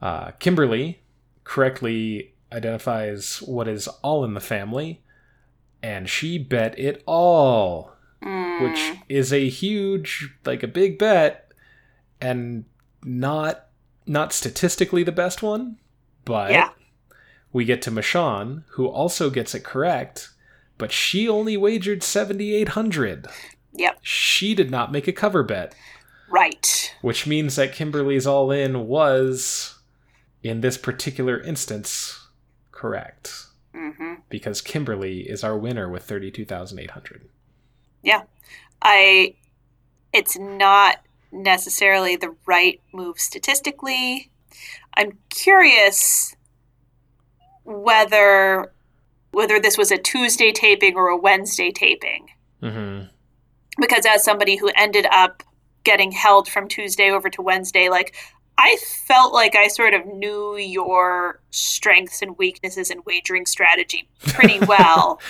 Uh, 0.00 0.30
Kimberly 0.38 1.02
correctly 1.44 2.32
identifies 2.50 3.38
what 3.42 3.68
is 3.68 3.86
all 4.02 4.24
in 4.24 4.34
the 4.34 4.40
family. 4.40 5.00
and 5.82 6.08
she 6.08 6.38
bet 6.38 6.78
it 6.78 7.02
all, 7.06 7.92
Mm. 8.22 8.62
which 8.62 8.98
is 9.10 9.30
a 9.34 9.50
huge, 9.50 10.30
like 10.46 10.62
a 10.62 10.66
big 10.66 10.98
bet, 10.98 11.52
and 12.22 12.64
not 13.04 13.66
not 14.06 14.32
statistically 14.32 15.02
the 15.02 15.12
best 15.12 15.42
one, 15.42 15.76
but 16.24 16.50
Yeah. 16.50 16.70
we 17.52 17.64
get 17.64 17.82
to 17.82 17.90
Michonne, 17.90 18.64
who 18.72 18.86
also 18.86 19.30
gets 19.30 19.54
it 19.54 19.64
correct, 19.64 20.30
but 20.78 20.92
she 20.92 21.28
only 21.28 21.56
wagered 21.56 22.02
seventy 22.02 22.54
eight 22.54 22.70
hundred. 22.70 23.26
Yep. 23.74 23.98
She 24.02 24.54
did 24.54 24.70
not 24.70 24.92
make 24.92 25.08
a 25.08 25.12
cover 25.12 25.42
bet, 25.42 25.74
Right. 26.28 26.94
which 27.02 27.26
means 27.26 27.56
that 27.56 27.72
Kimberly's 27.72 28.26
all 28.26 28.50
in 28.50 28.86
was, 28.86 29.78
in 30.42 30.60
this 30.60 30.76
particular 30.78 31.40
instance, 31.40 32.28
correct 32.72 33.46
hmm 33.72 34.14
because 34.28 34.60
Kimberly 34.60 35.20
is 35.28 35.44
our 35.44 35.56
winner 35.56 35.88
with 35.88 36.02
32,800. 36.04 37.28
Yeah. 38.02 38.22
I. 38.82 39.34
It's 40.12 40.36
not 40.38 40.98
necessarily 41.32 42.16
the 42.16 42.34
right 42.46 42.80
move 42.92 43.18
statistically. 43.20 44.30
I'm 44.96 45.18
curious 45.30 46.34
whether 47.64 48.72
whether 49.32 49.58
this 49.58 49.76
was 49.76 49.90
a 49.90 49.98
Tuesday 49.98 50.52
taping 50.52 50.94
or 50.96 51.08
a 51.08 51.16
Wednesday 51.16 51.72
taping. 51.72 52.28
Mm-hmm. 52.62 53.08
because 53.78 54.06
as 54.06 54.24
somebody 54.24 54.56
who 54.56 54.70
ended 54.74 55.06
up 55.10 55.42
getting 55.82 56.12
held 56.12 56.48
from 56.48 56.66
Tuesday 56.66 57.10
over 57.10 57.28
to 57.28 57.42
Wednesday, 57.42 57.90
like 57.90 58.14
I 58.56 58.76
felt 59.06 59.34
like 59.34 59.54
I 59.54 59.68
sort 59.68 59.94
of 59.94 60.06
knew 60.06 60.56
your 60.56 61.40
strengths 61.50 62.22
and 62.22 62.38
weaknesses 62.38 62.90
and 62.90 63.04
wagering 63.04 63.46
strategy 63.46 64.08
pretty 64.28 64.58
well 64.66 65.20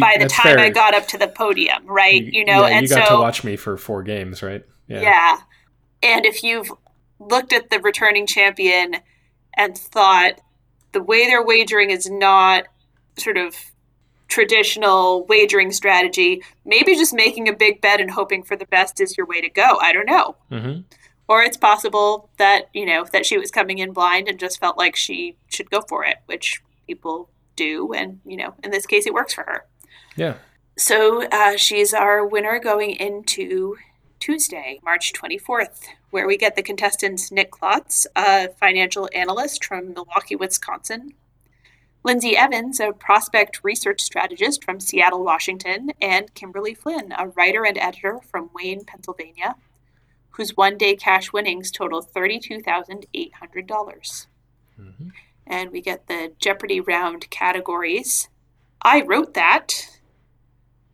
by 0.00 0.16
the 0.18 0.28
time 0.28 0.58
I 0.58 0.70
got 0.70 0.94
up 0.94 1.08
to 1.08 1.18
the 1.18 1.28
podium, 1.28 1.86
right? 1.86 2.24
You, 2.24 2.44
know, 2.44 2.66
yeah, 2.66 2.76
and 2.78 2.88
you 2.88 2.94
got 2.94 3.08
so 3.08 3.16
to 3.16 3.20
watch 3.20 3.44
me 3.44 3.56
for 3.56 3.76
four 3.76 4.02
games, 4.02 4.42
right? 4.42 4.64
Yeah. 4.86 5.00
yeah. 5.00 5.38
And 6.02 6.24
if 6.24 6.44
you've 6.44 6.70
looked 7.18 7.52
at 7.52 7.70
the 7.70 7.80
returning 7.80 8.26
champion 8.26 8.96
and 9.54 9.76
thought 9.76 10.40
the 10.92 11.02
way 11.02 11.26
they're 11.26 11.44
wagering 11.44 11.90
is 11.90 12.08
not 12.08 12.64
sort 13.16 13.36
of 13.36 13.54
traditional 14.28 15.24
wagering 15.26 15.72
strategy, 15.72 16.42
maybe 16.64 16.94
just 16.94 17.14
making 17.14 17.48
a 17.48 17.52
big 17.52 17.80
bet 17.80 18.00
and 18.00 18.10
hoping 18.10 18.42
for 18.42 18.56
the 18.56 18.66
best 18.66 19.00
is 19.00 19.16
your 19.16 19.26
way 19.26 19.40
to 19.40 19.48
go. 19.48 19.78
I 19.80 19.92
don't 19.92 20.06
know. 20.06 20.36
Mm-hmm. 20.50 20.80
Or 21.28 21.42
it's 21.42 21.56
possible 21.56 22.30
that, 22.38 22.68
you 22.72 22.86
know, 22.86 23.04
that 23.12 23.26
she 23.26 23.36
was 23.36 23.50
coming 23.50 23.78
in 23.78 23.92
blind 23.92 24.28
and 24.28 24.38
just 24.38 24.60
felt 24.60 24.78
like 24.78 24.96
she 24.96 25.36
should 25.48 25.70
go 25.70 25.82
for 25.82 26.04
it, 26.04 26.18
which 26.26 26.62
people 26.86 27.28
do. 27.56 27.92
And, 27.92 28.20
you 28.24 28.36
know, 28.36 28.54
in 28.62 28.70
this 28.70 28.86
case, 28.86 29.06
it 29.06 29.12
works 29.12 29.34
for 29.34 29.44
her. 29.44 29.66
Yeah. 30.16 30.36
So 30.78 31.26
uh, 31.28 31.56
she's 31.56 31.92
our 31.92 32.24
winner 32.24 32.58
going 32.58 32.92
into 32.92 33.76
Tuesday, 34.20 34.80
March 34.82 35.12
24th, 35.12 35.84
where 36.10 36.26
we 36.26 36.36
get 36.36 36.56
the 36.56 36.62
contestants 36.62 37.30
Nick 37.30 37.50
Klotz, 37.50 38.06
a 38.16 38.48
financial 38.48 39.08
analyst 39.14 39.64
from 39.64 39.92
Milwaukee, 39.92 40.36
Wisconsin, 40.36 41.12
Lindsay 42.04 42.36
Evans, 42.36 42.80
a 42.80 42.92
prospect 42.92 43.60
research 43.62 44.00
strategist 44.00 44.64
from 44.64 44.80
Seattle, 44.80 45.24
Washington, 45.24 45.90
and 46.00 46.32
Kimberly 46.34 46.74
Flynn, 46.74 47.12
a 47.18 47.28
writer 47.28 47.66
and 47.66 47.76
editor 47.76 48.20
from 48.30 48.50
Wayne, 48.54 48.84
Pennsylvania, 48.84 49.56
whose 50.30 50.56
one 50.56 50.78
day 50.78 50.96
cash 50.96 51.32
winnings 51.32 51.70
total 51.70 52.02
$32,800. 52.02 54.26
Mm-hmm. 54.80 55.08
And 55.46 55.70
we 55.70 55.80
get 55.80 56.06
the 56.06 56.32
Jeopardy 56.38 56.80
round 56.80 57.28
categories. 57.30 58.28
I 58.80 59.02
wrote 59.02 59.34
that. 59.34 59.98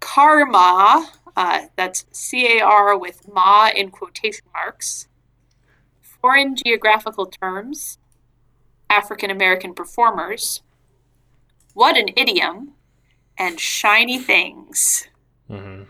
Karma, 0.00 1.10
uh, 1.36 1.66
that's 1.76 2.06
C 2.12 2.58
A 2.58 2.62
R 2.62 2.98
with 2.98 3.28
ma 3.32 3.70
in 3.74 3.90
quotation 3.90 4.46
marks. 4.52 5.08
Foreign 6.00 6.56
geographical 6.56 7.26
terms. 7.26 7.98
African 8.88 9.30
American 9.30 9.74
performers. 9.74 10.62
What 11.72 11.96
an 11.96 12.08
idiom. 12.16 12.74
And 13.36 13.58
shiny 13.58 14.18
things. 14.18 15.08
Mm-hmm. 15.50 15.84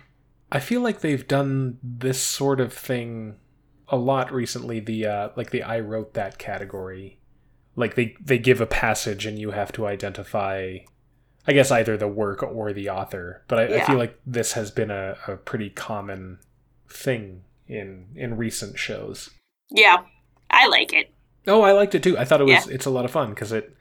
I 0.51 0.61
feel 0.61 0.81
like 0.81 1.01
they've 1.01 1.27
done 1.27 1.79
this 1.83 2.21
sort 2.21 2.61
of 2.61 2.73
thing 2.73 3.37
a 3.89 3.97
lot 3.97 4.33
recently. 4.33 4.81
The 4.81 5.07
uh, 5.07 5.29
like 5.37 5.51
the 5.51 5.63
I 5.63 5.81
wrote 5.81 6.15
that 6.15 6.39
category, 6.39 7.19
like 7.77 7.97
they 7.97 8.17
they 8.25 8.39
give 8.39 8.61
a 8.61 8.67
passage 8.67 9.27
and 9.27 9.39
you 9.39 9.51
have 9.51 9.73
to 9.73 9.87
identify, 9.87 10.79
I 11.47 11.53
guess 11.53 11.71
either 11.71 11.97
the 11.97 12.09
work 12.09 12.43
or 12.43 12.73
the 12.73 12.91
author. 12.91 13.43
But 13.49 13.59
I, 13.59 13.77
I 13.77 13.85
feel 13.85 13.99
like 13.99 14.19
this 14.27 14.53
has 14.53 14.71
been 14.71 14.91
a, 14.91 15.17
a 15.27 15.37
pretty 15.37 15.71
common 15.71 16.39
thing 16.89 17.43
in 17.67 18.07
in 18.15 18.37
recent 18.37 18.79
shows. 18.79 19.31
Yeah, 19.71 20.05
I 20.51 20.69
like 20.69 20.93
it. 20.93 21.11
Oh, 21.47 21.63
I 21.63 21.73
liked 21.73 21.95
it 21.95 22.03
too. 22.03 22.17
I 22.17 22.25
thought 22.25 22.41
it 22.41 22.45
was 22.45 22.69
it's 22.69 22.87
a 22.87 22.91
lot 22.91 23.05
of 23.05 23.11
fun 23.11 23.31
because 23.31 23.53
it 23.53 23.77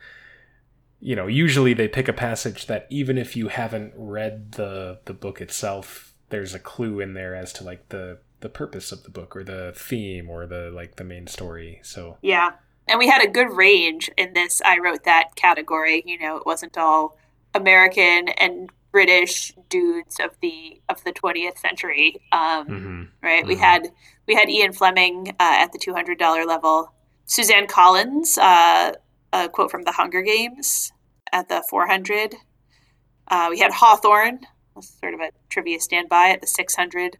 you 1.04 1.14
know, 1.14 1.26
usually 1.26 1.74
they 1.74 1.86
pick 1.86 2.08
a 2.08 2.14
passage 2.14 2.66
that 2.66 2.86
even 2.88 3.18
if 3.18 3.36
you 3.36 3.48
haven't 3.48 3.92
read 3.94 4.52
the 4.52 5.00
the 5.04 5.12
book 5.12 5.40
itself, 5.42 6.14
there's 6.30 6.54
a 6.54 6.58
clue 6.58 6.98
in 6.98 7.12
there 7.12 7.34
as 7.34 7.52
to 7.54 7.64
like 7.64 7.90
the 7.90 8.18
the 8.40 8.48
purpose 8.48 8.90
of 8.90 9.02
the 9.02 9.10
book 9.10 9.36
or 9.36 9.44
the 9.44 9.74
theme 9.76 10.30
or 10.30 10.46
the 10.46 10.70
like 10.74 10.96
the 10.96 11.04
main 11.04 11.26
story. 11.26 11.80
So, 11.82 12.16
Yeah. 12.22 12.52
And 12.86 12.98
we 12.98 13.08
had 13.08 13.22
a 13.22 13.30
good 13.30 13.50
range 13.50 14.10
in 14.16 14.34
this 14.34 14.60
I 14.64 14.78
wrote 14.78 15.04
that 15.04 15.34
category. 15.36 16.02
You 16.06 16.18
know, 16.18 16.36
it 16.36 16.46
wasn't 16.46 16.78
all 16.78 17.18
American 17.54 18.28
and 18.28 18.70
British 18.92 19.52
dudes 19.68 20.18
of 20.20 20.30
the 20.40 20.80
of 20.88 21.02
the 21.04 21.12
20th 21.12 21.58
century. 21.58 22.20
Um, 22.32 22.66
mhm. 22.68 23.08
right? 23.22 23.44
We 23.46 23.56
Mhm. 23.56 23.60
had 23.60 23.88
we 24.26 24.34
had 24.34 24.48
Ian 24.48 24.72
Fleming 24.72 25.30
uh, 25.40 25.56
at 25.62 25.72
the 25.72 25.78
two 25.78 25.92
hundred 25.94 26.18
dollar 26.18 26.44
level, 26.46 26.92
Suzanne 27.26 27.66
Collins, 27.66 28.38
uh, 28.38 28.92
a 29.32 29.48
quote 29.48 29.70
from 29.70 29.82
the 29.82 29.92
Hunger 29.92 30.22
Games 30.22 30.92
at 31.32 31.48
the 31.48 31.64
four 31.68 31.86
hundred. 31.88 32.36
Uh, 33.28 33.48
we 33.50 33.58
had 33.58 33.72
Hawthorne, 33.72 34.40
sort 34.80 35.14
of 35.14 35.20
a 35.20 35.30
trivia 35.48 35.80
standby 35.80 36.28
at 36.30 36.40
the 36.40 36.46
six 36.46 36.74
hundred. 36.76 37.18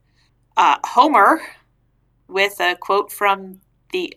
Uh, 0.57 0.77
Homer, 0.85 1.41
with 2.29 2.61
a 2.61 2.77
quote 2.77 3.11
from 3.11 3.61
the 3.93 4.17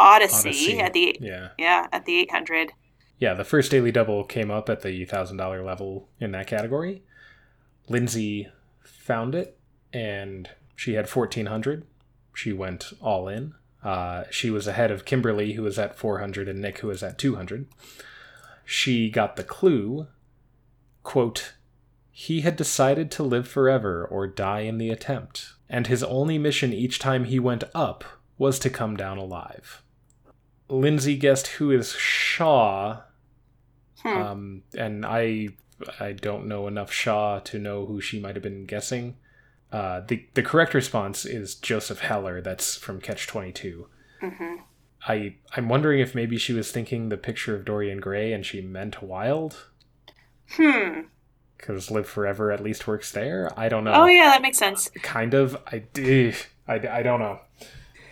Odyssey, 0.00 0.48
Odyssey. 0.48 0.80
at 0.80 0.92
the 0.94 1.16
yeah. 1.20 1.48
yeah 1.58 1.86
at 1.92 2.06
the 2.06 2.16
eight 2.18 2.30
hundred. 2.30 2.72
Yeah, 3.18 3.34
the 3.34 3.44
first 3.44 3.70
daily 3.70 3.92
double 3.92 4.24
came 4.24 4.50
up 4.50 4.68
at 4.68 4.82
the 4.82 5.04
thousand 5.04 5.36
dollar 5.36 5.62
level 5.62 6.08
in 6.18 6.32
that 6.32 6.46
category. 6.46 7.02
Lindsay 7.88 8.48
found 8.82 9.34
it, 9.34 9.58
and 9.92 10.50
she 10.74 10.94
had 10.94 11.08
fourteen 11.08 11.46
hundred. 11.46 11.86
She 12.34 12.52
went 12.52 12.92
all 13.00 13.28
in. 13.28 13.54
Uh, 13.82 14.24
she 14.30 14.50
was 14.50 14.66
ahead 14.66 14.90
of 14.90 15.04
Kimberly, 15.04 15.52
who 15.52 15.62
was 15.62 15.78
at 15.78 15.96
four 15.96 16.18
hundred, 16.18 16.48
and 16.48 16.60
Nick, 16.60 16.78
who 16.78 16.88
was 16.88 17.02
at 17.02 17.18
two 17.18 17.36
hundred. 17.36 17.66
She 18.64 19.10
got 19.10 19.36
the 19.36 19.44
clue. 19.44 20.08
Quote: 21.02 21.54
He 22.10 22.40
had 22.40 22.56
decided 22.56 23.10
to 23.12 23.22
live 23.22 23.46
forever 23.46 24.04
or 24.04 24.26
die 24.26 24.60
in 24.60 24.78
the 24.78 24.90
attempt, 24.90 25.52
and 25.68 25.86
his 25.86 26.02
only 26.02 26.38
mission 26.38 26.72
each 26.72 26.98
time 26.98 27.24
he 27.24 27.38
went 27.38 27.64
up 27.74 28.04
was 28.38 28.58
to 28.58 28.70
come 28.70 28.96
down 28.96 29.18
alive. 29.18 29.83
Lindsay 30.68 31.16
guessed 31.16 31.46
who 31.48 31.70
is 31.70 31.92
Shaw, 31.92 33.02
Hmm. 34.02 34.08
um, 34.08 34.62
and 34.76 35.04
I 35.06 35.48
I 36.00 36.12
don't 36.12 36.46
know 36.46 36.66
enough 36.68 36.92
Shaw 36.92 37.38
to 37.40 37.58
know 37.58 37.86
who 37.86 38.00
she 38.00 38.20
might 38.20 38.36
have 38.36 38.42
been 38.42 38.64
guessing. 38.66 39.16
Uh, 39.72 40.00
the 40.06 40.26
the 40.34 40.42
correct 40.42 40.72
response 40.74 41.24
is 41.26 41.54
Joseph 41.54 42.00
Heller. 42.00 42.40
That's 42.40 42.76
from 42.76 43.00
Catch 43.00 43.26
Twenty 43.26 43.52
Two. 43.52 43.88
hmm 44.20 44.56
I 45.06 45.36
I'm 45.54 45.68
wondering 45.68 46.00
if 46.00 46.14
maybe 46.14 46.38
she 46.38 46.52
was 46.54 46.70
thinking 46.72 47.08
the 47.08 47.16
picture 47.18 47.54
of 47.54 47.64
Dorian 47.66 48.00
Gray 48.00 48.32
and 48.32 48.44
she 48.46 48.60
meant 48.62 49.02
Wilde 49.02 49.66
Hmm. 50.52 51.00
because 51.58 51.90
Live 51.90 52.08
Forever 52.08 52.50
at 52.52 52.62
least 52.62 52.86
works 52.86 53.10
there. 53.12 53.50
I 53.56 53.68
don't 53.68 53.84
know. 53.84 53.92
Oh 53.94 54.06
yeah, 54.06 54.30
that 54.30 54.42
makes 54.42 54.58
sense. 54.58 54.88
Kind 55.02 55.34
of. 55.34 55.56
I 55.66 55.78
did. 55.92 56.36
I, 56.68 56.74
I 56.88 57.02
don't 57.02 57.20
know. 57.20 57.40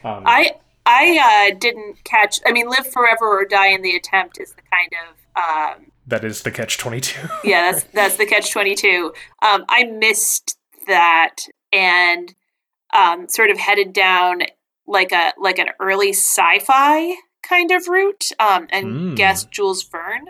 Um, 0.04 0.24
I 0.26 0.50
I 0.84 1.50
uh, 1.52 1.56
didn't 1.58 2.02
catch. 2.04 2.40
I 2.46 2.52
mean, 2.52 2.68
live 2.68 2.86
forever 2.86 3.26
or 3.40 3.44
die 3.44 3.68
in 3.68 3.82
the 3.82 3.94
attempt 3.96 4.40
is 4.40 4.52
the 4.54 4.62
kind 4.72 4.92
of 5.08 5.76
um, 5.78 5.86
that 6.06 6.24
is 6.24 6.42
the 6.42 6.50
Catch 6.50 6.78
Twenty 6.78 7.00
Two. 7.00 7.20
yeah. 7.44 7.70
That's 7.72 7.84
that's 7.92 8.16
the 8.16 8.26
catch 8.26 8.50
twenty 8.52 8.74
two. 8.74 9.12
Um, 9.42 9.64
I 9.68 9.84
missed 9.84 10.58
that 10.88 11.36
and 11.72 12.34
um, 12.92 13.28
sort 13.28 13.50
of 13.50 13.58
headed 13.58 13.92
down 13.92 14.42
like 14.86 15.12
a 15.12 15.32
like 15.38 15.58
an 15.58 15.68
early 15.80 16.10
sci-fi 16.12 17.14
kind 17.42 17.70
of 17.70 17.86
route 17.88 18.30
um, 18.40 18.66
and 18.70 18.86
Mm. 18.86 19.16
guessed 19.16 19.50
Jules 19.52 19.82
Verne. 19.84 20.26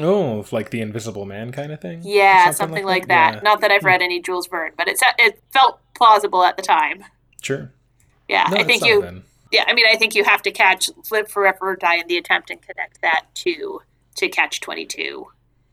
oh, 0.00 0.44
like 0.52 0.70
the 0.70 0.80
Invisible 0.80 1.26
Man 1.26 1.50
kind 1.52 1.72
of 1.72 1.80
thing. 1.80 2.00
Yeah, 2.04 2.44
Something 2.46 2.56
something, 2.56 2.84
like 2.84 3.02
like, 3.02 3.08
that? 3.08 3.30
that. 3.32 3.34
Yeah. 3.38 3.40
Not 3.50 3.60
that 3.60 3.70
I've 3.72 3.84
read 3.84 4.00
any 4.02 4.20
Jules 4.22 4.46
Verne, 4.46 4.72
but 4.76 4.86
it's 4.88 5.02
it 5.18 5.40
felt 5.52 5.80
plausible 5.94 6.44
at 6.44 6.56
the 6.56 6.62
time. 6.62 7.04
Sure. 7.42 7.72
Yeah, 8.28 8.46
No, 8.50 8.56
I 8.58 8.64
think 8.64 8.84
you. 8.84 9.02
then. 9.02 9.24
Yeah, 9.52 9.64
I 9.68 9.74
mean, 9.74 9.84
I 9.88 9.96
think 9.96 10.14
you 10.14 10.24
have 10.24 10.42
to 10.42 10.50
catch 10.50 10.90
live 11.10 11.28
forever 11.28 11.58
or 11.60 11.76
die 11.76 11.96
in 11.98 12.06
the 12.08 12.16
attempt 12.16 12.50
and 12.50 12.60
connect 12.60 13.00
that 13.02 13.26
to 13.36 13.80
to 14.16 14.28
catch 14.28 14.60
twenty 14.60 14.86
two, 14.86 15.26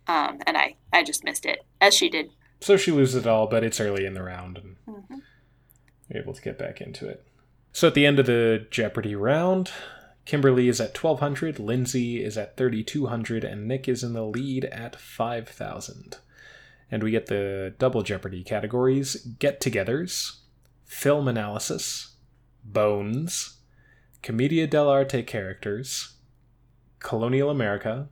um, 0.07 0.39
and 0.45 0.55
I 0.57 0.75
I 0.93 1.03
just 1.03 1.24
missed 1.24 1.45
it 1.45 1.63
as 1.81 1.95
she 1.95 2.09
did. 2.09 2.29
So 2.62 2.75
she 2.77 2.91
loses 2.91 3.15
it 3.24 3.27
all, 3.27 3.48
but 3.48 3.63
it's 3.63 3.79
early 3.79 4.05
in 4.05 4.13
the 4.13 4.24
round 4.24 4.57
and 4.57 4.75
Mm-hmm. 4.88 5.19
you're 6.09 6.21
able 6.21 6.33
to 6.33 6.41
get 6.41 6.57
back 6.59 6.81
into 6.81 7.07
it. 7.07 7.25
So 7.71 7.88
at 7.88 7.93
the 7.93 8.05
end 8.05 8.19
of 8.19 8.25
the 8.25 8.67
Jeopardy 8.69 9.15
round, 9.15 9.71
Kimberly 10.25 10.67
is 10.67 10.81
at 10.81 11.01
1200, 11.01 11.57
Lindsay 11.59 12.21
is 12.24 12.38
at 12.38 12.57
3200, 12.57 13.43
and 13.45 13.65
Nick 13.67 13.88
is 13.88 14.03
in 14.03 14.12
the 14.13 14.25
lead 14.25 14.65
at 14.65 14.95
5000. 15.00 16.17
And 16.91 17.03
we 17.03 17.12
get 17.12 17.27
the 17.27 17.74
double 17.79 18.01
Jeopardy 18.01 18.43
categories 18.43 19.15
get 19.38 19.62
togethers, 19.62 20.39
film 20.86 21.27
analysis, 21.27 22.15
bones, 22.63 23.57
Commedia 24.21 24.67
dell'arte 24.67 25.25
characters, 25.25 26.15
Colonial 26.99 27.49
America, 27.49 28.09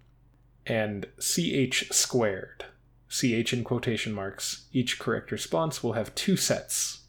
and 0.66 1.08
CH 1.20 1.86
squared. 1.92 2.66
CH 3.10 3.54
in 3.54 3.64
quotation 3.64 4.14
marks. 4.14 4.68
Each 4.74 5.00
correct 5.00 5.32
response 5.32 5.82
will 5.82 5.94
have 5.94 6.16
two 6.16 6.36
sets 6.36 7.02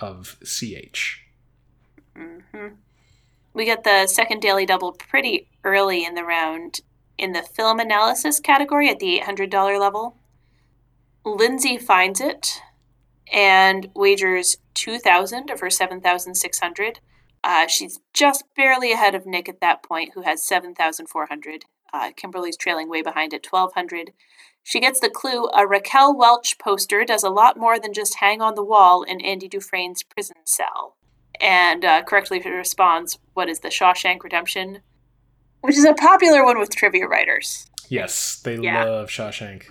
of 0.00 0.36
CH. 0.42 1.22
hmm 2.14 2.68
We 3.52 3.64
get 3.64 3.84
the 3.84 4.06
second 4.06 4.40
daily 4.40 4.66
double 4.66 4.92
pretty 4.92 5.48
early 5.64 6.04
in 6.04 6.14
the 6.14 6.24
round 6.24 6.80
in 7.18 7.32
the 7.32 7.42
film 7.42 7.80
analysis 7.80 8.40
category 8.40 8.88
at 8.88 8.98
the 8.98 9.20
$800 9.22 9.78
level. 9.78 10.16
Lindsay 11.24 11.76
finds 11.76 12.20
it 12.20 12.62
and 13.30 13.90
wagers 13.94 14.56
2000 14.74 15.50
of 15.50 15.60
her 15.60 15.70
7600 15.70 17.00
uh, 17.44 17.66
she's 17.66 18.00
just 18.12 18.44
barely 18.56 18.92
ahead 18.92 19.14
of 19.14 19.26
Nick 19.26 19.48
at 19.48 19.60
that 19.60 19.82
point, 19.82 20.12
who 20.14 20.22
has 20.22 20.46
7,400. 20.46 21.64
Uh, 21.92 22.10
Kimberly's 22.16 22.56
trailing 22.56 22.88
way 22.88 23.02
behind 23.02 23.34
at 23.34 23.46
1,200. 23.48 24.12
She 24.62 24.78
gets 24.78 25.00
the 25.00 25.08
clue 25.10 25.48
a 25.54 25.66
Raquel 25.66 26.16
Welch 26.16 26.58
poster 26.58 27.04
does 27.04 27.22
a 27.24 27.30
lot 27.30 27.56
more 27.56 27.80
than 27.80 27.92
just 27.94 28.16
hang 28.16 28.40
on 28.42 28.54
the 28.54 28.62
wall 28.64 29.02
in 29.02 29.20
Andy 29.22 29.48
Dufresne's 29.48 30.02
prison 30.02 30.36
cell. 30.44 30.96
And 31.40 31.84
uh, 31.84 32.02
correctly 32.02 32.40
responds, 32.40 33.18
What 33.32 33.48
is 33.48 33.60
the 33.60 33.68
Shawshank 33.70 34.22
Redemption? 34.22 34.80
Which 35.62 35.76
is 35.78 35.84
a 35.86 35.94
popular 35.94 36.44
one 36.44 36.58
with 36.58 36.74
trivia 36.76 37.06
writers. 37.06 37.66
Yes, 37.88 38.38
they 38.44 38.56
Yeah. 38.56 38.84
love 38.84 39.08
Shawshank. 39.08 39.64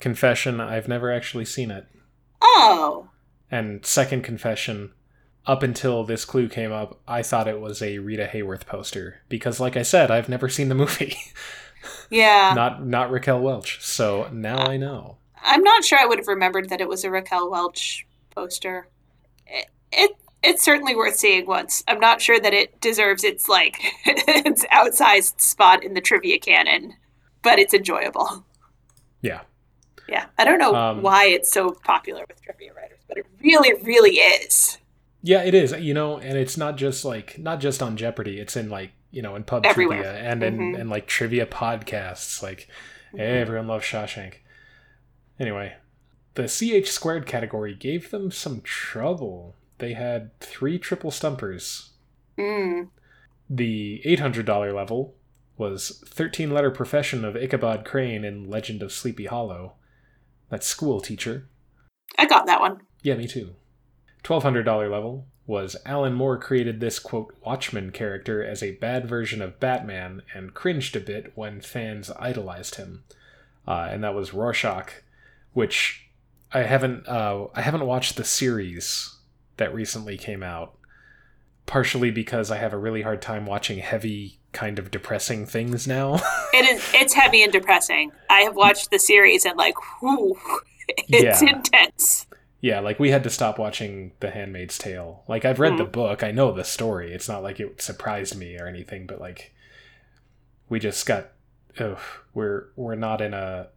Confession, 0.00 0.60
I've 0.60 0.88
never 0.88 1.10
actually 1.10 1.46
seen 1.46 1.70
it. 1.70 1.86
Oh, 2.42 3.08
And 3.50 3.84
second 3.86 4.22
confession, 4.22 4.92
up 5.46 5.62
until 5.62 6.04
this 6.04 6.24
clue 6.24 6.48
came 6.48 6.72
up, 6.72 7.00
I 7.06 7.22
thought 7.22 7.48
it 7.48 7.60
was 7.60 7.82
a 7.82 7.98
Rita 7.98 8.28
Hayworth 8.32 8.66
poster 8.66 9.20
because 9.28 9.60
like 9.60 9.76
I 9.76 9.82
said, 9.82 10.10
I've 10.10 10.28
never 10.28 10.48
seen 10.48 10.68
the 10.68 10.74
movie. 10.74 11.16
yeah. 12.10 12.52
not 12.54 12.84
not 12.84 13.10
Raquel 13.10 13.40
Welch. 13.40 13.80
So 13.82 14.28
now 14.32 14.58
I 14.58 14.76
know. 14.76 15.18
I'm 15.42 15.62
not 15.62 15.84
sure 15.84 15.98
I 15.98 16.06
would 16.06 16.18
have 16.18 16.28
remembered 16.28 16.70
that 16.70 16.80
it 16.80 16.88
was 16.88 17.04
a 17.04 17.10
Raquel 17.10 17.50
Welch 17.50 18.06
poster. 18.30 18.88
It, 19.46 19.66
it 19.92 20.10
it's 20.42 20.62
certainly 20.64 20.94
worth 20.94 21.16
seeing 21.16 21.46
once. 21.46 21.82
I'm 21.88 22.00
not 22.00 22.20
sure 22.20 22.38
that 22.40 22.54
it 22.54 22.80
deserves 22.80 23.24
its 23.24 23.48
like 23.48 23.78
its 24.06 24.64
outsized 24.66 25.40
spot 25.40 25.84
in 25.84 25.94
the 25.94 26.00
trivia 26.00 26.38
canon, 26.38 26.94
but 27.42 27.58
it's 27.58 27.74
enjoyable. 27.74 28.44
Yeah. 29.20 29.42
Yeah, 30.06 30.26
I 30.36 30.44
don't 30.44 30.58
know 30.58 30.74
Um, 30.74 31.02
why 31.02 31.26
it's 31.26 31.50
so 31.50 31.70
popular 31.70 32.24
with 32.28 32.42
trivia 32.42 32.74
writers, 32.74 32.98
but 33.08 33.16
it 33.16 33.26
really, 33.40 33.72
really 33.82 34.16
is. 34.16 34.76
Yeah, 35.26 35.42
it 35.42 35.54
is. 35.54 35.72
You 35.72 35.94
know, 35.94 36.18
and 36.18 36.36
it's 36.36 36.58
not 36.58 36.76
just 36.76 37.02
like 37.04 37.38
not 37.38 37.58
just 37.58 37.82
on 37.82 37.96
Jeopardy. 37.96 38.38
It's 38.38 38.56
in 38.56 38.68
like 38.68 38.92
you 39.10 39.22
know 39.22 39.36
in 39.36 39.44
pub 39.44 39.64
Everywhere. 39.64 40.02
trivia 40.02 40.20
and 40.20 40.42
in 40.42 40.58
Mhm. 40.58 40.80
and 40.80 40.90
like 40.90 41.06
trivia 41.06 41.46
podcasts. 41.46 42.42
Like 42.42 42.68
everyone 43.18 43.66
loves 43.68 43.86
Shawshank. 43.86 44.34
Anyway, 45.40 45.76
the 46.34 46.46
CH 46.46 46.90
squared 46.90 47.26
category 47.26 47.74
gave 47.74 48.10
them 48.10 48.30
some 48.30 48.60
trouble. 48.60 49.56
They 49.78 49.94
had 49.94 50.38
three 50.40 50.78
triple 50.78 51.10
stumpers. 51.10 51.92
Mm. 52.38 52.88
The 53.48 54.02
eight 54.04 54.20
hundred 54.20 54.44
dollar 54.44 54.72
level 54.74 55.14
was 55.56 56.02
thirteen 56.06 56.50
letter 56.50 56.70
profession 56.70 57.24
of 57.24 57.34
Ichabod 57.34 57.86
Crane 57.86 58.24
in 58.24 58.50
Legend 58.50 58.82
of 58.82 58.92
Sleepy 58.92 59.24
Hollow. 59.24 59.76
That's 60.50 60.66
school 60.66 61.00
teacher. 61.00 61.48
I 62.18 62.26
got 62.26 62.44
that 62.46 62.60
one. 62.60 62.82
Yeah, 63.02 63.14
me 63.14 63.26
too. 63.26 63.54
$1,200 64.24 64.90
level 64.90 65.26
was 65.46 65.76
Alan 65.84 66.14
Moore 66.14 66.38
created 66.38 66.80
this, 66.80 66.98
quote, 66.98 67.34
Watchmen 67.44 67.90
character 67.92 68.42
as 68.42 68.62
a 68.62 68.72
bad 68.76 69.06
version 69.06 69.42
of 69.42 69.60
Batman 69.60 70.22
and 70.34 70.54
cringed 70.54 70.96
a 70.96 71.00
bit 71.00 71.32
when 71.34 71.60
fans 71.60 72.10
idolized 72.18 72.76
him. 72.76 73.04
Uh, 73.68 73.88
and 73.90 74.02
that 74.02 74.14
was 74.14 74.32
Rorschach, 74.32 75.02
which 75.52 76.08
I 76.52 76.60
haven't, 76.62 77.06
uh, 77.06 77.46
I 77.54 77.60
haven't 77.60 77.84
watched 77.86 78.16
the 78.16 78.24
series 78.24 79.16
that 79.58 79.74
recently 79.74 80.16
came 80.16 80.42
out, 80.42 80.74
partially 81.66 82.10
because 82.10 82.50
I 82.50 82.56
have 82.56 82.72
a 82.72 82.78
really 82.78 83.02
hard 83.02 83.20
time 83.20 83.44
watching 83.44 83.78
heavy, 83.78 84.38
kind 84.52 84.78
of 84.78 84.90
depressing 84.90 85.44
things 85.46 85.86
now. 85.86 86.20
It 86.54 86.66
is. 86.76 86.84
It's 86.94 87.12
heavy 87.14 87.42
and 87.42 87.52
depressing. 87.52 88.12
I 88.30 88.42
have 88.42 88.54
watched 88.54 88.92
the 88.92 88.98
series 89.00 89.44
and 89.44 89.56
like, 89.58 89.74
whew, 90.00 90.38
it's 91.08 91.42
Yeah. 91.42 91.48
intense. 91.56 92.26
Yeah, 92.64 92.80
like 92.80 92.98
we 92.98 93.10
had 93.10 93.22
to 93.24 93.28
stop 93.28 93.58
watching 93.58 94.12
The 94.20 94.30
Handmaid's 94.30 94.78
Tale. 94.78 95.22
Like 95.28 95.44
I've 95.44 95.60
read 95.60 95.76
the 95.76 95.84
Mhm. 95.84 95.92
book, 95.92 96.22
I 96.22 96.30
know 96.30 96.50
the 96.50 96.64
story. 96.64 97.12
It's 97.12 97.28
not 97.28 97.42
like 97.42 97.60
it 97.60 97.82
surprised 97.82 98.38
me 98.38 98.58
or 98.58 98.66
anything, 98.66 99.04
but 99.06 99.20
like 99.20 99.52
we 100.70 100.80
just 100.80 101.04
got 101.04 101.32
ugh, 101.78 101.98
we're 102.32 102.68
we're 102.74 102.94
not 102.94 103.20
in 103.20 103.34
a 103.34 103.68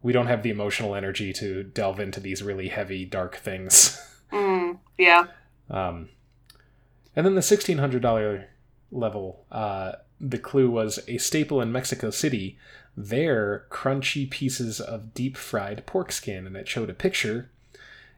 we 0.00 0.12
don't 0.12 0.28
have 0.28 0.44
the 0.44 0.50
emotional 0.50 0.94
energy 0.94 1.32
to 1.32 1.64
delve 1.64 1.98
into 1.98 2.20
these 2.20 2.40
really 2.40 2.68
heavy 2.68 3.04
dark 3.04 3.34
things. 3.36 4.00
Mm, 4.32 4.78
yeah. 4.96 5.24
Um 5.68 6.10
and 7.16 7.26
then 7.26 7.34
the 7.34 7.40
$1600 7.42 8.44
level 8.92 9.44
uh 9.50 9.92
the 10.20 10.38
clue 10.38 10.70
was 10.70 11.00
a 11.08 11.18
staple 11.18 11.60
in 11.60 11.72
Mexico 11.72 12.10
City. 12.10 12.58
There, 12.96 13.66
crunchy 13.72 14.30
pieces 14.30 14.80
of 14.80 15.14
deep 15.14 15.36
fried 15.36 15.84
pork 15.84 16.12
skin, 16.12 16.46
and 16.46 16.56
it 16.56 16.68
showed 16.68 16.90
a 16.90 16.94
picture 16.94 17.50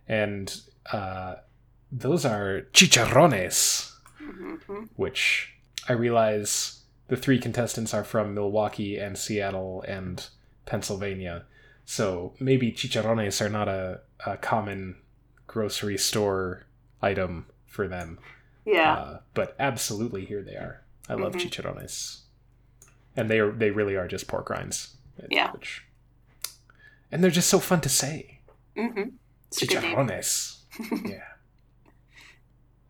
and 0.08 0.60
uh, 0.92 1.36
those 1.92 2.24
are 2.24 2.62
chicharrones, 2.72 3.92
hmm 4.18 4.84
which 4.96 5.54
I 5.88 5.92
realize 5.92 6.82
the 7.08 7.16
three 7.16 7.38
contestants 7.38 7.94
are 7.94 8.04
from 8.04 8.34
Milwaukee 8.34 8.96
and 8.98 9.16
Seattle 9.16 9.82
and 9.88 10.26
Pennsylvania. 10.66 11.44
So 11.84 12.34
maybe 12.38 12.70
chicharrones 12.72 13.40
are 13.44 13.48
not 13.48 13.68
a, 13.68 14.00
a 14.26 14.36
common 14.36 14.96
grocery 15.46 15.96
store 15.96 16.66
item 17.00 17.46
for 17.66 17.88
them. 17.88 18.18
Yeah. 18.66 18.92
Uh, 18.94 19.20
but 19.32 19.56
absolutely, 19.58 20.26
here 20.26 20.42
they 20.42 20.56
are. 20.56 20.82
I 21.08 21.14
love 21.14 21.32
Mhm. 21.32 21.40
chicharrones, 21.48 22.20
and 23.16 23.30
they 23.30 23.38
are 23.40 23.50
they 23.52 23.70
really 23.70 23.96
are 23.96 24.06
just 24.08 24.28
pork 24.28 24.50
rinds. 24.50 24.96
Yeah. 25.30 25.52
Which, 25.52 25.84
and 27.10 27.24
they're 27.24 27.30
just 27.30 27.48
so 27.48 27.58
fun 27.60 27.80
to 27.82 27.88
say. 27.88 28.40
hmm 28.76 29.04
It's 29.48 29.62
a 29.62 29.66
good 29.66 29.82
name. 29.82 29.96
Chicharrones. 29.96 30.56
yeah. 31.04 31.22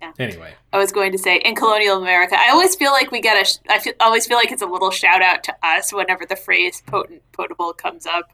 Yeah. 0.01 0.13
Anyway, 0.19 0.55
I 0.73 0.79
was 0.79 0.93
going 0.93 1.11
to 1.11 1.19
say 1.19 1.39
in 1.39 1.57
colonial 1.57 2.01
America, 2.01 2.37
I 2.39 2.51
always 2.51 2.77
feel 2.77 2.93
like 2.93 3.11
we 3.11 3.21
get 3.21 3.37
a. 3.37 3.73
I 3.73 3.81
feel, 3.81 3.95
always 3.99 4.27
feel 4.27 4.37
like 4.37 4.53
it's 4.53 4.63
a 4.63 4.67
little 4.67 4.93
shout 4.93 5.23
out 5.23 5.43
to 5.45 5.57
us 5.63 5.93
whenever 5.93 6.25
the 6.25 6.37
phrase 6.37 6.83
"potent 6.87 7.23
potable" 7.33 7.73
comes 7.73 8.07
up. 8.07 8.31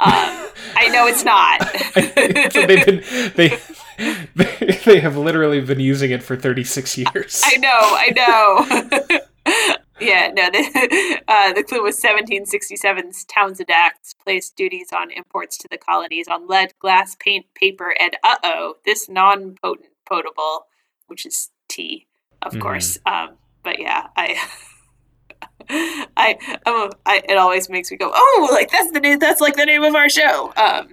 Um, 0.00 0.10
I 0.76 0.88
know 0.88 1.06
it's 1.06 1.24
not. 1.24 1.60
so 2.52 2.66
they've 2.66 2.86
been 2.86 3.04
they, 3.36 3.58
they 4.34 4.80
they 4.84 5.00
have 5.00 5.16
literally 5.18 5.60
been 5.60 5.80
using 5.80 6.10
it 6.10 6.22
for 6.22 6.36
36 6.36 6.96
years. 6.96 7.42
I 7.44 7.56
know, 7.58 7.68
I 7.70 9.20
know. 9.46 9.74
yeah, 10.00 10.30
no. 10.34 10.50
The, 10.50 11.22
uh, 11.28 11.52
the 11.52 11.62
clue 11.62 11.82
was 11.82 12.00
1767's 12.00 13.24
Townshend 13.24 13.70
Acts 13.70 14.14
placed 14.14 14.56
duties 14.56 14.88
on 14.96 15.10
imports 15.10 15.56
to 15.58 15.68
the 15.70 15.78
colonies 15.78 16.26
on 16.28 16.46
lead, 16.48 16.72
glass, 16.78 17.16
paint, 17.18 17.46
paper, 17.54 17.94
and 18.00 18.16
uh 18.22 18.36
oh, 18.44 18.74
this 18.84 19.08
non-potent 19.08 19.88
potable, 20.08 20.66
which 21.06 21.24
is 21.26 21.50
tea, 21.68 22.06
of 22.42 22.52
Mhm. 22.52 22.60
course. 22.60 22.98
Um, 23.06 23.30
but 23.62 23.78
yeah, 23.80 24.08
I. 24.16 24.36
I, 25.68 26.36
I'm 26.66 26.74
a, 26.74 26.90
I, 27.06 27.22
it 27.26 27.38
always 27.38 27.70
makes 27.70 27.90
me 27.90 27.96
go, 27.96 28.10
oh, 28.14 28.48
like 28.52 28.70
that's 28.70 28.90
the 28.92 29.00
name, 29.00 29.18
that's 29.18 29.40
like 29.40 29.56
the 29.56 29.64
name 29.64 29.82
of 29.82 29.94
our 29.94 30.10
show. 30.10 30.52
Um, 30.56 30.88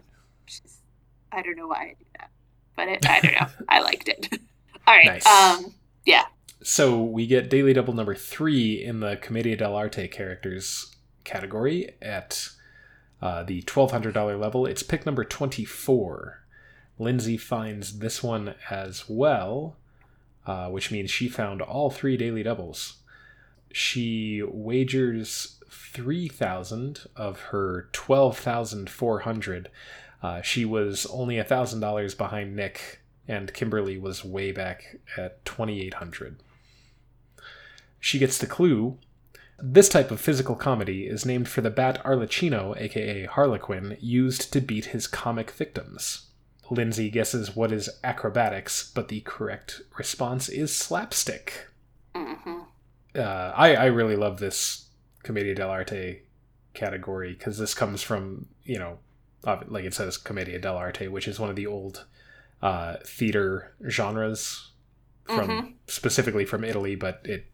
I 1.31 1.41
don't 1.41 1.57
know 1.57 1.67
why 1.67 1.81
I 1.81 1.95
do 1.99 2.05
that, 2.19 2.29
but 2.77 2.87
it, 2.87 3.05
I 3.09 3.19
don't 3.19 3.33
know. 3.33 3.47
I 3.67 3.81
liked 3.81 4.07
it. 4.07 4.29
All 4.87 4.95
right. 4.95 5.05
Nice. 5.07 5.25
Um, 5.27 5.73
yeah. 6.05 6.23
So 6.63 7.01
we 7.01 7.25
get 7.25 7.49
daily 7.49 7.73
double 7.73 7.93
number 7.93 8.13
three 8.13 8.83
in 8.83 8.99
the 8.99 9.17
Commedia 9.17 9.57
dell'arte 9.57 10.11
characters 10.11 10.95
category 11.23 11.95
at 12.01 12.49
uh, 13.19 13.43
the 13.43 13.63
$1,200 13.63 14.39
level. 14.39 14.67
It's 14.67 14.83
pick 14.83 15.05
number 15.05 15.23
24. 15.23 16.43
Lindsay 16.99 17.37
finds 17.37 17.97
this 17.97 18.21
one 18.21 18.53
as 18.69 19.05
well, 19.09 19.75
uh, 20.45 20.69
which 20.69 20.91
means 20.91 21.09
she 21.09 21.27
found 21.27 21.63
all 21.63 21.89
three 21.89 22.15
daily 22.15 22.43
doubles. 22.43 22.97
She 23.71 24.43
wagers 24.45 25.59
3,000 25.69 27.07
of 27.15 27.39
her 27.39 27.89
12,400. 27.91 29.69
Uh, 30.21 30.41
she 30.41 30.65
was 30.65 31.07
only 31.07 31.39
a 31.39 31.43
thousand 31.43 31.79
dollars 31.79 32.13
behind 32.13 32.55
Nick, 32.55 32.99
and 33.27 33.51
Kimberly 33.53 33.97
was 33.97 34.23
way 34.23 34.51
back 34.51 34.97
at 35.17 35.43
twenty 35.45 35.81
eight 35.81 35.95
hundred. 35.95 36.37
She 38.01 38.19
gets 38.19 38.37
the 38.37 38.47
clue. 38.47 38.97
This 39.63 39.87
type 39.87 40.11
of 40.11 40.19
physical 40.19 40.55
comedy 40.55 41.05
is 41.05 41.25
named 41.25 41.47
for 41.47 41.61
the 41.61 41.69
bat 41.69 42.03
Arlecchino, 42.03 42.75
aka 42.75 43.25
Harlequin, 43.27 43.95
used 44.01 44.51
to 44.51 44.59
beat 44.59 44.85
his 44.85 45.07
comic 45.07 45.51
victims. 45.51 46.27
Lindsay 46.71 47.09
guesses 47.09 47.55
what 47.55 47.71
is 47.71 47.89
acrobatics, 48.03 48.91
but 48.95 49.07
the 49.09 49.21
correct 49.21 49.81
response 49.97 50.49
is 50.49 50.75
slapstick. 50.75 51.67
Mm-hmm. 52.15 52.59
Uh, 53.15 53.51
I, 53.55 53.75
I 53.75 53.85
really 53.85 54.15
love 54.15 54.39
this 54.39 54.87
Commedia 55.21 55.53
dell'arte 55.53 56.21
category 56.73 57.33
because 57.33 57.57
this 57.57 57.73
comes 57.73 58.01
from, 58.01 58.47
you 58.63 58.79
know, 58.79 58.97
like 59.67 59.85
it 59.85 59.93
says 59.93 60.17
Commedia 60.17 60.59
dell'arte, 60.59 61.11
which 61.11 61.27
is 61.27 61.39
one 61.39 61.49
of 61.49 61.55
the 61.55 61.67
old 61.67 62.05
uh, 62.63 62.95
theater 63.05 63.75
genres 63.87 64.71
from 65.25 65.47
Mm-hmm. 65.49 65.67
specifically 65.87 66.45
from 66.45 66.63
Italy, 66.63 66.95
but 66.95 67.21
it, 67.25 67.45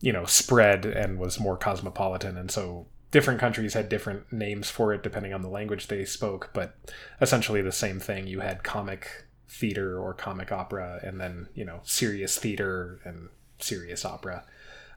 you 0.00 0.12
know, 0.12 0.24
spread 0.24 0.84
and 0.86 1.18
was 1.18 1.38
more 1.40 1.56
cosmopolitan. 1.56 2.36
And 2.36 2.50
so 2.50 2.86
different 3.10 3.40
countries 3.40 3.74
had 3.74 3.88
different 3.88 4.32
names 4.32 4.70
for 4.70 4.92
it 4.94 5.02
depending 5.02 5.34
on 5.34 5.42
the 5.42 5.48
language 5.48 5.88
they 5.88 6.04
spoke, 6.04 6.50
but 6.54 6.76
essentially 7.20 7.60
the 7.62 7.72
same 7.72 8.00
thing. 8.00 8.26
You 8.26 8.40
had 8.40 8.62
comic 8.64 9.26
theater 9.48 9.98
or 9.98 10.14
comic 10.14 10.52
opera, 10.52 11.00
and 11.02 11.20
then, 11.20 11.48
you 11.54 11.64
know, 11.64 11.80
serious 11.82 12.38
theater 12.38 13.00
and 13.04 13.28
serious 13.58 14.04
opera. 14.04 14.44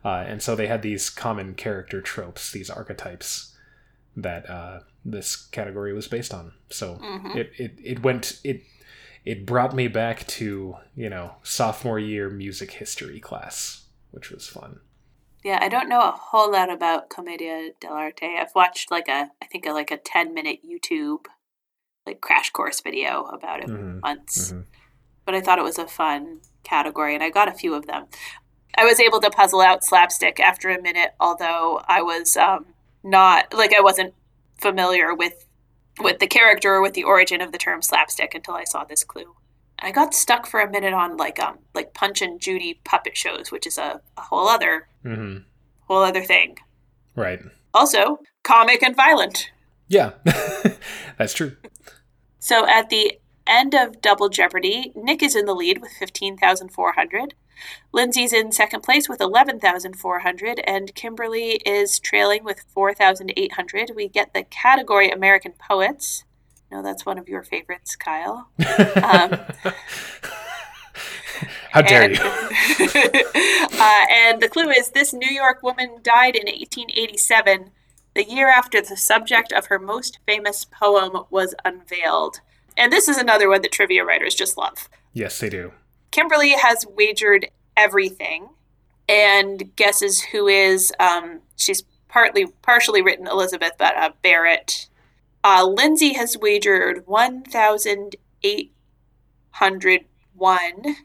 Uh, 0.05 0.23
and 0.27 0.41
so 0.43 0.55
they 0.55 0.67
had 0.67 0.81
these 0.83 1.09
common 1.09 1.55
character 1.55 2.01
tropes, 2.01 2.51
these 2.51 2.69
archetypes 2.69 3.57
that 4.15 4.47
uh, 4.49 4.81
this 5.03 5.35
category 5.35 5.91
was 5.91 6.07
based 6.07 6.33
on. 6.33 6.53
So 6.69 6.99
Mhm. 7.01 7.35
it, 7.35 7.51
it, 7.57 7.71
it 7.83 8.03
went, 8.03 8.39
it, 8.43 8.61
it 9.25 9.45
brought 9.45 9.73
me 9.73 9.87
back 9.87 10.27
to, 10.27 10.77
you 10.95 11.09
know, 11.09 11.35
sophomore 11.41 11.99
year 11.99 12.29
music 12.29 12.71
history 12.71 13.19
class, 13.19 13.85
which 14.11 14.29
was 14.29 14.47
fun. 14.47 14.81
Yeah, 15.43 15.59
I 15.61 15.67
don't 15.67 15.89
know 15.89 15.99
a 16.01 16.11
whole 16.11 16.51
lot 16.51 16.71
about 16.71 17.09
Commedia 17.09 17.71
dell'arte. 17.81 18.39
I've 18.39 18.55
watched 18.55 18.89
like 18.91 19.07
a, 19.09 19.29
I 19.41 19.45
think 19.51 19.65
a, 19.65 19.71
like 19.71 19.91
a 19.91 19.97
ten 19.97 20.33
minute 20.33 20.59
YouTube, 20.65 21.25
like 22.05 22.21
crash 22.21 22.49
course 22.51 22.79
video 22.81 23.23
about 23.25 23.61
it 23.61 23.69
Mhm, 23.69 24.01
once. 24.01 24.53
mhm. 24.53 24.65
But 25.25 25.35
I 25.35 25.41
thought 25.41 25.59
it 25.59 25.63
was 25.63 25.77
a 25.77 25.87
fun 25.87 26.39
category, 26.63 27.13
and 27.13 27.23
I 27.23 27.29
got 27.29 27.47
a 27.47 27.53
few 27.53 27.73
of 27.73 27.87
them. 27.87 28.07
I 28.75 28.85
was 28.85 28.99
able 28.99 29.19
to 29.21 29.29
puzzle 29.29 29.61
out 29.61 29.83
slapstick 29.83 30.39
after 30.39 30.69
a 30.69 30.81
minute, 30.81 31.13
although 31.19 31.81
I 31.87 32.01
was 32.01 32.35
um, 32.37 32.67
not 33.03 33.53
like 33.53 33.73
I 33.73 33.81
wasn't 33.81 34.13
familiar 34.59 35.13
with 35.13 35.45
with 35.99 36.19
the 36.19 36.27
character 36.27 36.73
or 36.73 36.81
with 36.81 36.93
the 36.93 37.03
origin 37.03 37.39
of 37.41 37.51
the 37.51 37.57
term 37.57 37.81
slapstick 37.81 38.33
until 38.33 38.55
I 38.55 38.63
saw 38.63 38.83
this 38.83 39.03
clue. 39.03 39.35
I 39.83 39.91
got 39.91 40.13
stuck 40.13 40.47
for 40.47 40.61
a 40.61 40.71
minute 40.71 40.93
on 40.93 41.17
like 41.17 41.39
um 41.39 41.59
like 41.75 41.93
Punch 41.93 42.21
and 42.21 42.39
Judy 42.39 42.79
puppet 42.85 43.17
shows, 43.17 43.51
which 43.51 43.67
is 43.67 43.77
a, 43.77 44.01
a 44.17 44.21
whole 44.21 44.47
other 44.47 44.87
mm-hmm. 45.05 45.39
whole 45.87 46.03
other 46.03 46.23
thing. 46.23 46.57
Right. 47.15 47.41
Also, 47.73 48.19
comic 48.43 48.81
and 48.81 48.95
violent. 48.95 49.51
Yeah, 49.87 50.13
that's 51.17 51.33
true. 51.33 51.57
So 52.39 52.67
at 52.67 52.89
the 52.89 53.19
end 53.45 53.75
of 53.75 54.01
Double 54.01 54.29
Jeopardy, 54.29 54.91
Nick 54.95 55.21
is 55.21 55.35
in 55.35 55.45
the 55.45 55.55
lead 55.55 55.81
with 55.81 55.91
15,400. 55.91 57.35
Lindsay's 57.91 58.33
in 58.33 58.51
second 58.51 58.81
place 58.81 59.07
with 59.07 59.21
11,400, 59.21 60.61
and 60.65 60.95
Kimberly 60.95 61.61
is 61.65 61.99
trailing 61.99 62.43
with 62.43 62.65
4,800. 62.67 63.91
We 63.95 64.07
get 64.07 64.33
the 64.33 64.43
category 64.43 65.09
American 65.09 65.53
Poets. 65.53 66.25
No, 66.73 66.81
that's 66.81 67.05
one 67.05 67.19
of 67.19 67.29
your 67.29 67.43
favorites, 67.43 67.95
Kyle. 67.95 68.49
Um, 68.95 69.39
How 71.71 71.81
dare 71.81 72.03
and, 72.03 72.15
you? 72.15 72.23
uh, 72.23 74.05
and 74.11 74.41
the 74.41 74.49
clue 74.49 74.69
is 74.69 74.89
this 74.89 75.13
New 75.13 75.29
York 75.29 75.61
woman 75.61 75.99
died 76.03 76.35
in 76.35 76.45
1887, 76.45 77.71
the 78.15 78.23
year 78.23 78.47
after 78.47 78.81
the 78.81 78.95
subject 78.95 79.51
of 79.51 79.67
her 79.67 79.77
most 79.77 80.19
famous 80.25 80.65
poem 80.65 81.25
was 81.29 81.53
unveiled. 81.65 82.41
And 82.77 82.91
this 82.91 83.07
is 83.07 83.17
another 83.17 83.49
one 83.49 83.61
that 83.63 83.71
trivia 83.71 84.05
writers 84.05 84.35
just 84.35 84.57
love. 84.57 84.89
Yes, 85.13 85.39
they 85.39 85.49
do. 85.49 85.73
Kimberly 86.11 86.51
has 86.51 86.85
wagered 86.87 87.47
everything 87.75 88.49
and 89.09 89.75
guesses 89.75 90.21
who 90.21 90.47
is. 90.47 90.93
Um, 90.99 91.41
she's 91.55 91.83
partly, 92.07 92.47
partially 92.61 93.01
written 93.01 93.27
Elizabeth, 93.27 93.73
but 93.77 93.95
uh, 93.95 94.11
Barrett. 94.21 94.87
Uh, 95.43 95.65
Lindsay 95.67 96.13
has 96.13 96.37
wagered 96.37 97.05
one 97.05 97.43
thousand 97.43 98.15
eight 98.43 98.71
hundred 99.51 100.05
one, 100.33 100.95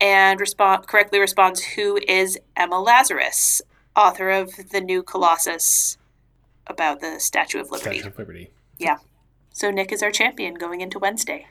And 0.00 0.40
respond, 0.40 0.86
correctly 0.86 1.18
responds 1.20 1.62
who 1.62 1.98
is 2.08 2.38
Emma 2.56 2.80
Lazarus, 2.80 3.60
author 3.94 4.30
of 4.30 4.70
The 4.70 4.80
New 4.80 5.02
Colossus 5.02 5.98
about 6.66 7.00
the 7.00 7.18
Statue 7.18 7.60
of 7.60 7.70
Liberty. 7.70 7.98
Statue 7.98 8.08
of 8.12 8.18
Liberty. 8.18 8.50
Yeah. 8.78 8.98
So 9.52 9.70
Nick 9.70 9.92
is 9.92 10.02
our 10.02 10.10
champion 10.10 10.54
going 10.54 10.80
into 10.80 10.98
Wednesday. 10.98 11.46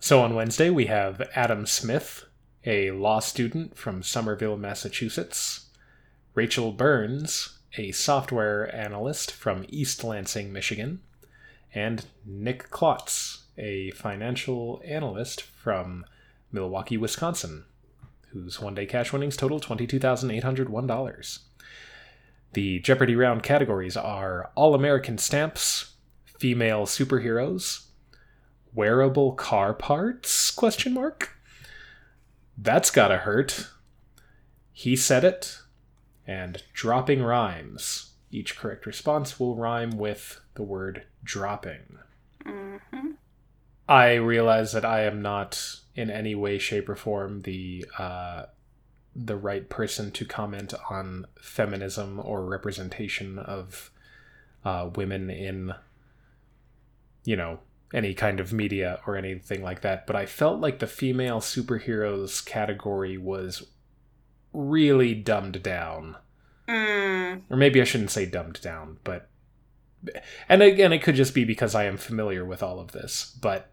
So 0.00 0.20
on 0.20 0.34
Wednesday, 0.34 0.70
we 0.70 0.86
have 0.86 1.22
Adam 1.34 1.66
Smith, 1.66 2.24
a 2.64 2.90
law 2.90 3.20
student 3.20 3.76
from 3.76 4.02
Somerville, 4.02 4.56
Massachusetts, 4.56 5.66
Rachel 6.34 6.72
Burns, 6.72 7.58
a 7.78 7.92
software 7.92 8.74
analyst 8.74 9.32
from 9.32 9.64
East 9.68 10.02
Lansing, 10.04 10.52
Michigan, 10.52 11.00
and 11.74 12.04
Nick 12.24 12.70
Klotz, 12.70 13.44
a 13.58 13.90
financial 13.92 14.82
analyst 14.84 15.42
from 15.42 16.04
Milwaukee, 16.52 16.96
Wisconsin, 16.96 17.64
whose 18.32 18.60
one 18.60 18.74
day 18.74 18.86
cash 18.86 19.12
winnings 19.12 19.36
total 19.36 19.60
$22,801. 19.60 21.38
The 22.56 22.78
Jeopardy 22.78 23.14
round 23.14 23.42
categories 23.42 23.98
are 23.98 24.50
All 24.54 24.74
American 24.74 25.18
Stamps, 25.18 25.96
Female 26.24 26.86
Superheroes, 26.86 27.88
wearable 28.72 29.32
car 29.32 29.74
parts 29.74 30.50
question 30.50 30.94
mark? 30.94 31.36
That's 32.56 32.90
gotta 32.90 33.18
hurt. 33.18 33.68
He 34.72 34.96
said 34.96 35.22
it 35.22 35.58
and 36.26 36.62
dropping 36.72 37.22
rhymes. 37.22 38.14
Each 38.30 38.56
correct 38.56 38.86
response 38.86 39.38
will 39.38 39.54
rhyme 39.54 39.90
with 39.90 40.40
the 40.54 40.62
word 40.62 41.04
dropping. 41.22 41.98
Mm-hmm. 42.42 43.10
i 43.86 44.14
realize 44.14 44.72
that 44.72 44.84
i 44.84 45.02
am 45.02 45.20
not 45.20 45.80
in 45.94 46.10
any 46.10 46.34
way 46.34 46.58
shape 46.58 46.88
or 46.88 46.96
form 46.96 47.42
the 47.42 47.84
uh, 47.98 48.44
the 49.24 49.36
right 49.36 49.68
person 49.68 50.10
to 50.10 50.24
comment 50.24 50.74
on 50.90 51.26
feminism 51.40 52.20
or 52.22 52.44
representation 52.44 53.38
of 53.38 53.90
uh, 54.64 54.90
women 54.94 55.30
in 55.30 55.72
you 57.24 57.36
know 57.36 57.60
any 57.94 58.12
kind 58.12 58.40
of 58.40 58.52
media 58.52 59.00
or 59.06 59.16
anything 59.16 59.62
like 59.62 59.80
that. 59.80 60.06
But 60.06 60.16
i 60.16 60.26
felt 60.26 60.60
like 60.60 60.80
the 60.80 60.86
female 60.86 61.40
superheroes 61.40 62.44
category 62.44 63.16
was 63.16 63.66
really 64.52 65.14
dumbed 65.14 65.62
down. 65.62 66.16
Mm, 66.68 67.42
or 67.48 67.56
maybe 67.56 67.80
i 67.80 67.84
shouldn't 67.84 68.10
say 68.10 68.26
dumbed 68.26 68.60
down 68.60 68.98
but 69.04 69.28
and 70.48 70.62
again 70.62 70.92
it 70.92 70.98
could 70.98 71.14
just 71.14 71.32
be 71.32 71.44
because 71.44 71.76
i 71.76 71.84
am 71.84 71.96
familiar 71.96 72.44
with 72.44 72.60
all 72.60 72.80
of 72.80 72.90
this 72.90 73.36
but 73.40 73.70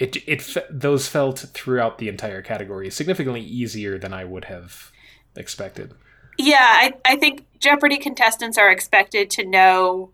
it 0.00 0.16
it 0.26 0.56
those 0.70 1.06
felt 1.06 1.38
throughout 1.54 1.98
the 1.98 2.08
entire 2.08 2.42
category 2.42 2.90
significantly 2.90 3.42
easier 3.42 3.98
than 3.98 4.12
i 4.12 4.24
would 4.24 4.46
have 4.46 4.90
expected 5.36 5.94
yeah, 6.38 6.56
I, 6.60 6.94
I 7.04 7.16
think 7.16 7.44
Jeopardy 7.58 7.98
contestants 7.98 8.56
are 8.56 8.70
expected 8.70 9.28
to 9.30 9.44
know 9.44 10.10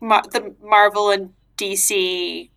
Mar- 0.00 0.22
the 0.32 0.54
Marvel 0.62 1.10
and 1.10 1.34
DC 1.58 2.48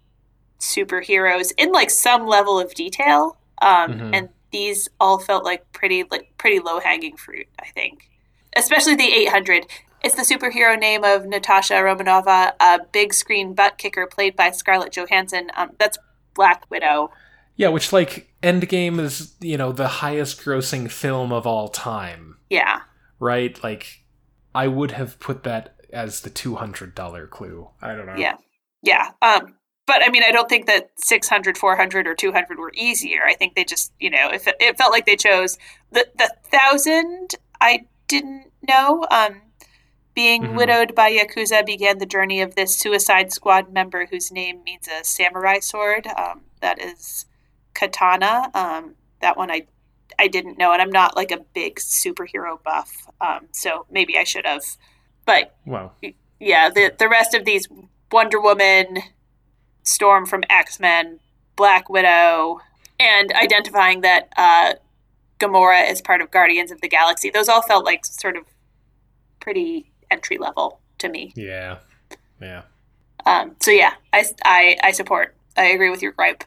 superheroes 0.62 1.52
in 1.58 1.74
like 1.74 1.89
some 1.89 2.26
level 2.26 2.58
of 2.58 2.74
detail. 2.74 3.38
Um, 3.62 3.91
Mhm. 3.94 4.15
And 4.15 4.30
these 4.52 4.88
all 5.02 5.20
felt 5.20 5.44
like 5.44 5.70
pretty 5.74 6.06
like 6.10 6.32
pretty 6.38 6.60
low 6.60 6.80
hanging 6.80 7.18
fruit. 7.18 7.48
I 7.60 7.65
think, 7.68 8.10
especially 8.56 8.96
the 8.96 9.12
800. 9.13 9.65
It's 10.02 10.15
the 10.15 10.22
superhero 10.22 10.80
name 10.80 11.04
of 11.04 11.26
Natasha 11.26 11.74
Romanova, 11.74 12.54
a 12.62 12.80
big 12.94 13.13
screen 13.13 13.54
butt 13.56 13.78
kicker 13.78 14.08
played 14.08 14.36
by 14.38 14.52
Scarlett 14.52 14.94
Johansson. 14.94 15.50
Um, 15.58 15.72
that's 15.80 15.98
Black 16.36 16.69
Widow. 16.69 17.10
yeah 17.56 17.69
which 17.69 17.91
like 17.93 18.32
endgame 18.43 19.00
is 19.00 19.34
you 19.41 19.58
know 19.58 19.71
the 19.71 19.88
highest 19.88 20.41
grossing 20.41 20.89
film 20.91 21.32
of 21.32 21.48
all 21.48 21.67
time 21.69 22.38
Yeah. 22.50 22.82
right? 23.19 23.62
Like, 23.63 24.04
I 24.54 24.67
would 24.67 24.91
have 24.91 25.19
put 25.19 25.43
that 25.43 25.76
as 25.91 26.21
the 26.21 26.30
two 26.30 26.56
hundred 26.56 26.93
dollar 26.95 27.26
clue. 27.28 27.69
I 27.82 27.95
don't 27.95 28.06
know. 28.06 28.15
Yeah, 28.17 28.36
yeah. 28.84 29.12
Um, 29.21 29.56
but 29.88 30.02
I 30.04 30.10
mean, 30.10 30.24
I 30.28 30.32
don't 30.32 30.50
think 30.50 30.65
that 30.65 30.89
600, 30.98 31.58
400, 31.58 32.08
or 32.08 32.15
200 32.15 32.58
were 32.58 32.71
easier. 32.76 33.21
I 33.26 33.36
think 33.36 33.56
they 33.56 33.63
just, 33.63 33.93
you 34.00 34.10
know, 34.10 34.30
if 34.34 34.48
it, 34.48 34.56
it 34.60 34.78
felt 34.78 34.91
like 34.91 35.06
they 35.06 35.15
chose 35.15 35.58
the 35.91 36.08
the 36.17 36.30
thousand. 36.52 37.36
I 37.62 37.86
didn't 38.08 38.52
know. 38.67 39.06
Um, 39.12 39.41
being 40.15 40.43
Mhm. 40.43 40.56
widowed 40.56 40.95
by 40.95 41.12
Yakuza 41.12 41.65
began 41.65 41.97
the 41.99 42.06
journey 42.06 42.41
of 42.41 42.56
this 42.56 42.75
Suicide 42.78 43.32
Squad 43.34 43.71
member 43.71 44.06
whose 44.08 44.32
name 44.32 44.63
means 44.63 44.88
a 44.88 45.04
samurai 45.04 45.60
sword. 45.60 46.08
Um, 46.08 46.45
that 46.62 46.82
is 46.82 47.25
katana. 47.73 48.49
Um, 48.54 48.95
that 49.21 49.38
one 49.38 49.51
I 49.51 49.67
I 50.17 50.28
didn't 50.30 50.58
know, 50.58 50.71
and 50.71 50.82
I'm 50.82 50.91
not 50.91 51.15
like 51.17 51.32
a 51.32 51.39
big 51.54 51.75
superhero 51.78 52.62
buff, 52.63 53.08
um, 53.19 53.49
so 53.51 53.86
maybe 53.89 54.17
I 54.17 54.23
should 54.23 54.45
have. 54.45 54.63
But 55.25 55.54
Well, 55.65 55.93
yeah, 56.39 56.69
the 56.69 56.93
the 56.97 57.10
rest 57.10 57.34
of 57.34 57.43
these 57.43 57.67
Wonder 58.12 58.39
Woman, 58.39 58.99
Storm 59.84 60.25
from 60.25 60.43
X 60.49 60.80
Men, 60.80 61.19
Black 61.58 61.89
Widow, 61.89 62.62
and 62.99 63.34
identifying 63.34 64.01
that 64.01 64.30
uh, 64.38 64.75
Gamora 65.39 65.89
is 65.89 66.01
part 66.01 66.21
of 66.21 66.32
Guardians 66.32 66.71
of 66.71 66.80
the 66.80 66.88
Galaxy. 66.88 67.30
Those 67.30 67.49
all 67.49 67.62
felt 67.63 67.84
like 67.84 68.06
sort 68.06 68.38
of 68.38 68.45
pretty 69.41 69.91
entry 70.12 70.38
level 70.38 70.80
to 71.00 71.10
me. 71.10 71.34
yeah, 71.36 71.78
yeah. 72.41 72.63
Um, 73.26 73.56
so 73.60 73.72
yeah, 73.72 73.94
I, 74.13 74.24
I 74.46 74.78
I 74.84 74.91
support. 74.91 75.36
I 75.58 75.65
agree 75.68 75.89
with 75.89 76.02
your 76.02 76.12
gripe. 76.12 76.44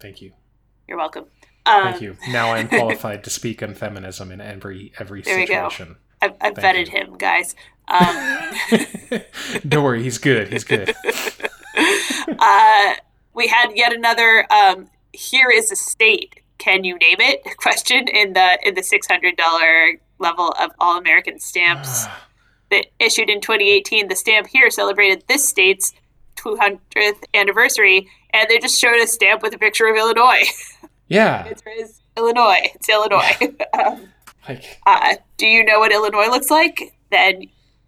Thank 0.00 0.22
you. 0.22 0.32
You're 0.88 0.96
welcome. 0.98 1.24
Um, 1.66 1.82
Thank 1.84 2.00
you. 2.00 2.16
Now 2.28 2.52
I 2.52 2.58
am 2.60 2.68
qualified 2.78 3.24
to 3.24 3.30
speak 3.30 3.62
on 3.62 3.74
feminism 3.74 4.30
in 4.30 4.40
every 4.40 4.92
every 4.98 5.22
There 5.22 5.36
we 5.36 5.46
go. 5.46 5.68
situation. 5.68 5.96
I've, 6.22 6.34
I've 6.40 6.54
vetted 6.54 6.86
you. 6.86 6.98
him, 6.98 7.16
guys. 7.18 7.54
Um, 7.88 8.50
Don't 9.68 9.84
worry, 9.84 10.02
he's 10.02 10.18
good. 10.18 10.48
He's 10.52 10.64
good. 10.64 10.92
uh, 12.38 12.94
we 13.32 13.46
had 13.46 13.70
yet 13.76 13.92
another 13.92 14.44
um, 14.52 14.88
here 15.12 15.50
is 15.50 15.70
a 15.70 15.76
state 15.76 16.40
can 16.58 16.82
you 16.84 16.96
name 16.98 17.18
it 17.20 17.42
question 17.58 18.08
in 18.08 18.32
the 18.32 18.58
in 18.64 18.74
the 18.74 18.80
$600 18.80 20.00
level 20.18 20.48
of 20.58 20.70
all 20.80 20.98
american 20.98 21.38
stamps 21.38 22.06
that 22.70 22.86
issued 22.98 23.28
in 23.30 23.40
2018 23.40 24.08
the 24.08 24.16
stamp 24.16 24.46
here 24.48 24.70
celebrated 24.70 25.22
this 25.28 25.48
state's 25.48 25.92
200th 26.36 27.22
anniversary 27.34 28.08
and 28.32 28.48
they 28.48 28.58
just 28.58 28.78
showed 28.80 29.00
a 29.00 29.06
stamp 29.06 29.42
with 29.42 29.54
a 29.54 29.58
picture 29.58 29.86
of 29.86 29.96
illinois 29.96 30.42
yeah, 31.08 31.44
it's, 31.44 31.62
is 31.78 32.00
illinois 32.16 32.58
it's 32.74 32.88
illinois 32.88 33.36
um, 33.78 34.08
like 34.48 34.78
uh, 34.86 35.14
do 35.36 35.46
you 35.46 35.64
know 35.64 35.78
what 35.78 35.92
illinois 35.92 36.28
looks 36.28 36.50
like 36.50 36.94
then 37.10 37.44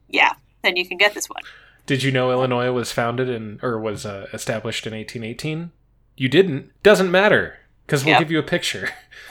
yeah 0.08 0.32
then 0.62 0.76
you 0.76 0.86
can 0.86 0.96
get 0.96 1.14
this 1.14 1.28
one 1.28 1.42
Did 1.86 2.02
you 2.02 2.10
know 2.12 2.30
Illinois 2.30 2.70
was 2.72 2.92
founded 2.92 3.28
in 3.30 3.58
or 3.62 3.78
was 3.80 4.04
uh, 4.04 4.26
established 4.34 4.86
in 4.86 4.92
1818? 4.92 5.70
You 6.18 6.28
didn't. 6.28 6.70
Doesn't 6.82 7.10
matter 7.10 7.60
because 7.86 8.04
we'll 8.04 8.12
Yep. 8.12 8.20
give 8.20 8.30
you 8.30 8.38
a 8.40 8.42
picture. 8.42 8.90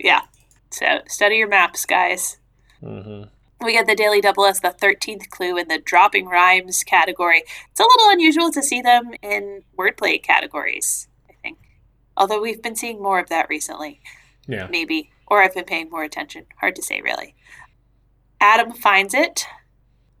yeah. 0.00 0.22
So 0.70 1.00
study 1.06 1.36
your 1.36 1.46
maps, 1.48 1.86
guys. 1.86 2.38
Hmm 2.80 3.22
We 3.62 3.72
get 3.72 3.86
the 3.86 3.94
Daily 3.94 4.20
Double 4.20 4.44
as 4.46 4.60
the 4.60 4.68
13th 4.70 5.30
clue 5.30 5.56
in 5.56 5.68
the 5.68 5.78
dropping 5.78 6.26
rhymes 6.26 6.82
category. 6.84 7.42
It's 7.70 7.80
a 7.80 7.84
little 7.84 8.10
unusual 8.10 8.50
to 8.52 8.62
see 8.62 8.80
them 8.82 9.12
in 9.22 9.62
wordplay 9.78 10.22
categories, 10.22 11.08
I 11.28 11.32
think. 11.42 11.58
Although 12.16 12.40
we've 12.42 12.62
been 12.62 12.76
seeing 12.76 13.02
more 13.02 13.18
of 13.18 13.28
that 13.30 13.48
recently, 13.48 14.00
Yeah. 14.46 14.66
maybe. 14.70 15.10
Or 15.26 15.42
I've 15.42 15.54
been 15.54 15.64
paying 15.64 15.90
more 15.90 16.04
attention. 16.04 16.46
Hard 16.60 16.76
to 16.76 16.82
say, 16.82 17.00
really. 17.00 17.34
Adam 18.40 18.72
finds 18.72 19.14
it 19.14 19.46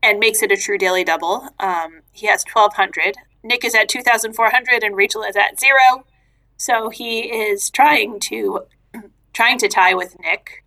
and 0.02 0.18
makes 0.18 0.42
it 0.42 0.50
a 0.50 0.56
true 0.56 0.78
Daily 0.78 1.04
Double. 1.04 1.48
Um, 1.60 2.02
he 2.12 2.26
has 2.26 2.44
1,200. 2.52 3.16
Nick 3.42 3.64
is 3.64 3.74
at 3.74 3.88
2,400 3.88 4.82
and 4.82 4.96
Rachel 4.96 5.22
is 5.22 5.36
at 5.36 5.60
zero. 5.60 6.06
So 6.56 6.88
he 6.88 7.20
is 7.20 7.70
trying 7.70 8.18
to 8.20 8.62
trying 9.34 9.58
to 9.58 9.68
tie 9.68 9.94
with 9.94 10.18
Nick. 10.18 10.64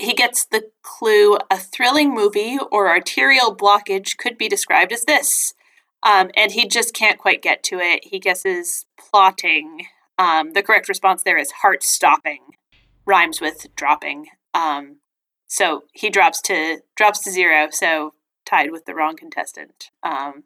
He 0.00 0.14
gets 0.14 0.44
the 0.46 0.70
clue 0.82 1.36
a 1.50 1.58
thrilling 1.58 2.14
movie 2.14 2.58
or 2.72 2.88
arterial 2.88 3.54
blockage 3.54 4.16
could 4.16 4.38
be 4.38 4.48
described 4.48 4.92
as 4.92 5.04
this. 5.04 5.54
Um, 6.02 6.30
and 6.34 6.52
he 6.52 6.66
just 6.66 6.94
can't 6.94 7.18
quite 7.18 7.42
get 7.42 7.62
to 7.64 7.78
it. 7.78 8.04
He 8.04 8.18
guesses 8.18 8.86
plotting. 8.98 9.86
Um, 10.18 10.54
the 10.54 10.62
correct 10.62 10.88
response 10.88 11.22
there 11.22 11.36
is 11.36 11.50
heart 11.50 11.82
stopping, 11.82 12.40
rhymes 13.04 13.40
with 13.40 13.66
dropping. 13.76 14.28
Um, 14.54 14.96
so 15.46 15.84
he 15.92 16.08
drops 16.08 16.40
to 16.42 16.78
drops 16.96 17.22
to 17.24 17.30
zero. 17.30 17.68
So 17.70 18.14
tied 18.46 18.70
with 18.70 18.86
the 18.86 18.94
wrong 18.94 19.16
contestant. 19.16 19.90
Um, 20.02 20.44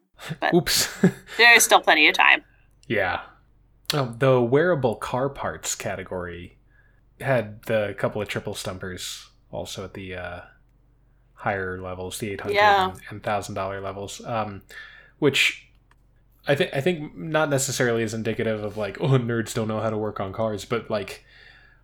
Oops. 0.53 0.89
there 1.37 1.55
is 1.55 1.63
still 1.63 1.81
plenty 1.81 2.07
of 2.07 2.15
time. 2.15 2.43
yeah. 2.87 3.21
Oh, 3.93 4.15
the 4.17 4.41
wearable 4.41 4.95
car 4.95 5.29
parts 5.29 5.75
category 5.75 6.57
had 7.21 7.61
the 7.63 7.95
couple 7.97 8.19
of 8.21 8.27
triple 8.27 8.55
stumpers 8.55 9.29
also 9.55 9.83
at 9.85 9.93
the 9.93 10.15
uh, 10.15 10.41
higher 11.33 11.79
levels, 11.81 12.19
the 12.19 12.31
eight 12.31 12.41
hundred 12.41 12.55
Yeah. 12.55 12.93
and 13.09 13.23
thousand 13.23 13.55
dollar 13.55 13.81
levels, 13.81 14.23
um, 14.25 14.61
which 15.19 15.67
I 16.47 16.55
think 16.55 16.71
I 16.73 16.81
think 16.81 17.15
not 17.17 17.49
necessarily 17.49 18.03
is 18.03 18.13
indicative 18.13 18.63
of 18.63 18.77
like 18.77 18.99
oh 19.01 19.17
nerds 19.19 19.53
don't 19.53 19.67
know 19.67 19.79
how 19.79 19.89
to 19.89 19.97
work 19.97 20.19
on 20.19 20.33
cars, 20.33 20.65
but 20.65 20.89
like 20.89 21.25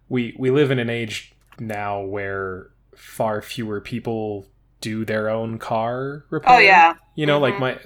we 0.09 0.35
we 0.37 0.51
live 0.51 0.71
in 0.71 0.79
an 0.79 0.89
age 0.89 1.33
now 1.59 2.01
where 2.01 2.69
far 2.95 3.41
fewer 3.41 3.81
people 3.81 4.45
do 4.81 5.05
their 5.05 5.29
own 5.29 5.57
car 5.59 6.25
repair. 6.29 6.55
Oh 6.55 6.59
yeah, 6.59 6.95
You 7.15 7.25
know, 7.25 7.39
like 7.39 7.55
Mhm. 7.55 7.59
my, 7.59 7.79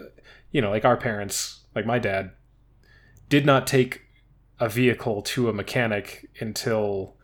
you 0.52 0.62
know, 0.62 0.70
like 0.72 0.86
our 0.86 0.98
parents, 0.98 1.62
like 1.76 1.86
my 1.86 2.00
dad, 2.00 2.32
did 3.30 3.46
not 3.46 3.68
take 3.68 4.02
a 4.60 4.70
vehicle 4.70 5.22
to 5.22 5.50
a 5.50 5.54
mechanic 5.54 6.30
until, 6.40 7.16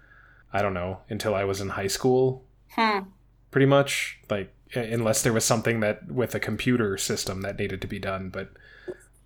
I 0.52 0.62
don't 0.62 0.74
know, 0.74 1.00
until 1.10 1.34
I 1.34 1.46
was 1.46 1.62
in 1.62 1.70
high 1.70 1.88
school, 1.88 2.44
hmm. 2.76 3.00
pretty 3.52 3.66
much. 3.66 4.20
Like, 4.30 4.54
unless 4.76 5.22
there 5.22 5.34
was 5.34 5.46
something 5.46 5.80
that 5.82 6.12
with 6.12 6.36
a 6.36 6.40
computer 6.40 6.98
system 6.98 7.42
that 7.42 7.60
needed 7.60 7.82
to 7.82 7.88
be 7.88 8.00
done, 8.00 8.30
but 8.30 8.52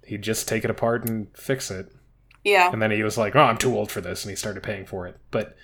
he'd 0.05 0.21
just 0.21 0.47
take 0.47 0.63
it 0.63 0.71
apart 0.71 1.08
and 1.08 1.27
fix 1.36 1.69
it. 1.71 1.91
yeah, 2.43 2.71
And 2.71 2.81
then 2.81 2.91
he 2.91 3.03
was 3.03 3.17
like, 3.17 3.36
oh, 3.36 3.43
I'm 3.43 3.58
too 3.58 3.75
old 3.75 3.91
for 3.91 4.01
this. 4.01 4.23
And 4.23 4.29
he 4.29 4.36
started 4.36 4.63
paying 4.63 4.86
for 4.86 5.08
it. 5.08 5.17
But 5.31 5.55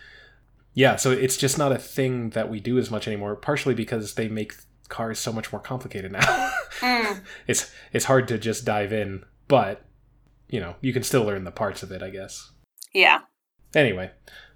yeah, 0.73 0.95
so 0.95 1.11
it's 1.11 1.37
just 1.37 1.57
not 1.57 1.71
a 1.71 1.77
thing 1.77 2.31
that 2.31 2.49
we 2.49 2.59
do 2.59 2.77
as 2.77 2.91
much 2.91 3.07
anymore, 3.07 3.35
partially 3.35 3.75
because 3.75 4.15
they 4.15 4.27
make 4.27 4.53
cars 4.89 5.19
so 5.19 5.31
much 5.31 5.51
more 5.51 5.61
complicated 5.61 6.11
now. 6.11 6.51
Mm. 6.79 7.21
it's 7.47 7.71
it's 7.91 8.05
hard 8.05 8.27
to 8.29 8.37
just 8.37 8.65
dive 8.65 8.93
in, 8.93 9.23
but 9.47 9.85
you 10.49 10.59
know, 10.59 10.75
you 10.81 10.93
can 10.93 11.03
still 11.03 11.23
learn 11.23 11.43
the 11.43 11.51
parts 11.51 11.83
of 11.83 11.91
it, 11.91 12.01
I 12.03 12.09
guess. 12.09 12.51
yeah. 12.93 13.21
Anyway, 13.73 14.11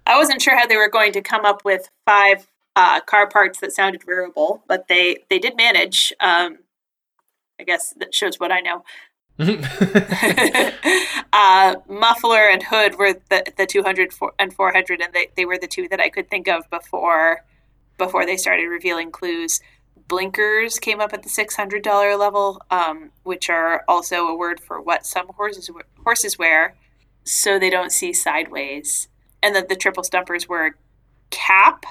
I 0.06 0.18
wasn't 0.18 0.42
sure 0.42 0.58
how 0.58 0.66
they 0.66 0.76
were 0.76 0.90
going 0.90 1.12
to 1.12 1.22
come 1.22 1.46
up 1.46 1.64
with 1.64 1.88
five 2.04 2.46
uh, 2.76 3.00
car 3.00 3.26
parts 3.26 3.58
that 3.60 3.72
sounded 3.72 4.06
wearable, 4.06 4.62
but 4.68 4.86
they 4.86 5.24
they 5.30 5.38
did 5.38 5.56
manage. 5.56 6.12
Um, 6.20 6.58
I 7.58 7.64
guess 7.64 7.94
that 7.98 8.14
shows 8.14 8.38
what 8.38 8.52
I 8.52 8.60
know. 8.60 8.84
uh, 11.32 11.76
muffler 11.88 12.48
and 12.50 12.62
hood 12.62 12.96
were 12.98 13.14
the, 13.30 13.44
the 13.56 13.66
200 13.66 14.12
and 14.38 14.54
400 14.54 15.00
and 15.00 15.12
they, 15.12 15.28
they 15.36 15.44
were 15.44 15.58
the 15.58 15.66
two 15.66 15.86
that 15.88 16.00
i 16.00 16.08
could 16.08 16.30
think 16.30 16.48
of 16.48 16.68
before 16.70 17.44
before 17.98 18.24
they 18.24 18.38
started 18.38 18.66
revealing 18.66 19.10
clues 19.10 19.60
blinkers 20.08 20.78
came 20.78 21.00
up 21.00 21.12
at 21.12 21.22
the 21.22 21.28
$600 21.28 22.18
level 22.18 22.62
um, 22.70 23.10
which 23.24 23.50
are 23.50 23.84
also 23.86 24.26
a 24.26 24.34
word 24.34 24.58
for 24.58 24.80
what 24.80 25.04
some 25.04 25.26
horses 25.36 25.68
horses 26.02 26.38
wear 26.38 26.74
so 27.24 27.58
they 27.58 27.68
don't 27.68 27.92
see 27.92 28.14
sideways 28.14 29.08
and 29.42 29.54
then 29.54 29.66
the 29.68 29.76
triple 29.76 30.02
stumpers 30.02 30.48
were 30.48 30.78
cap 31.28 31.84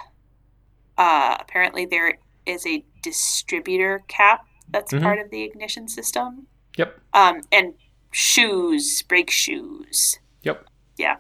uh, 0.98 1.38
apparently 1.40 1.86
there 1.86 2.20
is 2.46 2.66
a 2.66 2.84
distributor 3.02 4.04
cap 4.08 4.46
that's 4.70 4.92
Mhm. 4.92 5.02
part 5.04 5.20
of 5.20 5.30
the 5.30 5.44
ignition 5.44 5.88
system 5.88 6.48
yep. 6.78 7.00
um, 7.14 7.42
and 7.52 7.76
shoes, 8.12 9.02
brake 9.04 9.30
shoes. 9.30 10.20
Yep. 10.44 10.66
Yeah. 10.98 11.18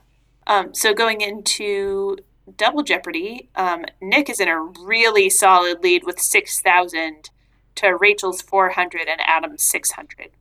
Um, 0.47 0.73
so 0.73 0.93
going 0.93 1.21
into 1.21 2.17
Double 2.57 2.83
Jeopardy, 2.83 3.49
um, 3.55 3.85
Nick 4.01 4.29
is 4.29 4.39
in 4.39 4.47
a 4.47 4.61
really 4.61 5.29
solid 5.29 5.83
lead 5.83 6.03
with 6.03 6.19
6,000 6.19 7.29
to 7.75 7.95
Rachel's 7.95 8.41
400 8.41 9.07
and 9.07 9.19
Adam's 9.21 9.63
600. 9.63 10.31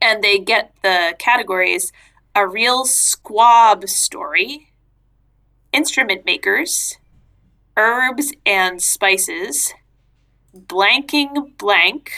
And 0.00 0.22
they 0.22 0.38
get 0.38 0.74
the 0.82 1.14
categories 1.18 1.92
a 2.34 2.46
real 2.46 2.84
squab 2.84 3.88
story, 3.88 4.72
instrument 5.72 6.26
makers, 6.26 6.98
herbs 7.76 8.32
and 8.44 8.82
spices, 8.82 9.74
blanking 10.54 11.56
blank, 11.58 12.12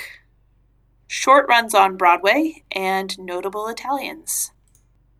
short 1.07 1.49
runs 1.49 1.75
on 1.75 1.97
Broadway, 1.97 2.65
and 2.71 3.19
notable 3.19 3.69
Italians. 3.69 4.53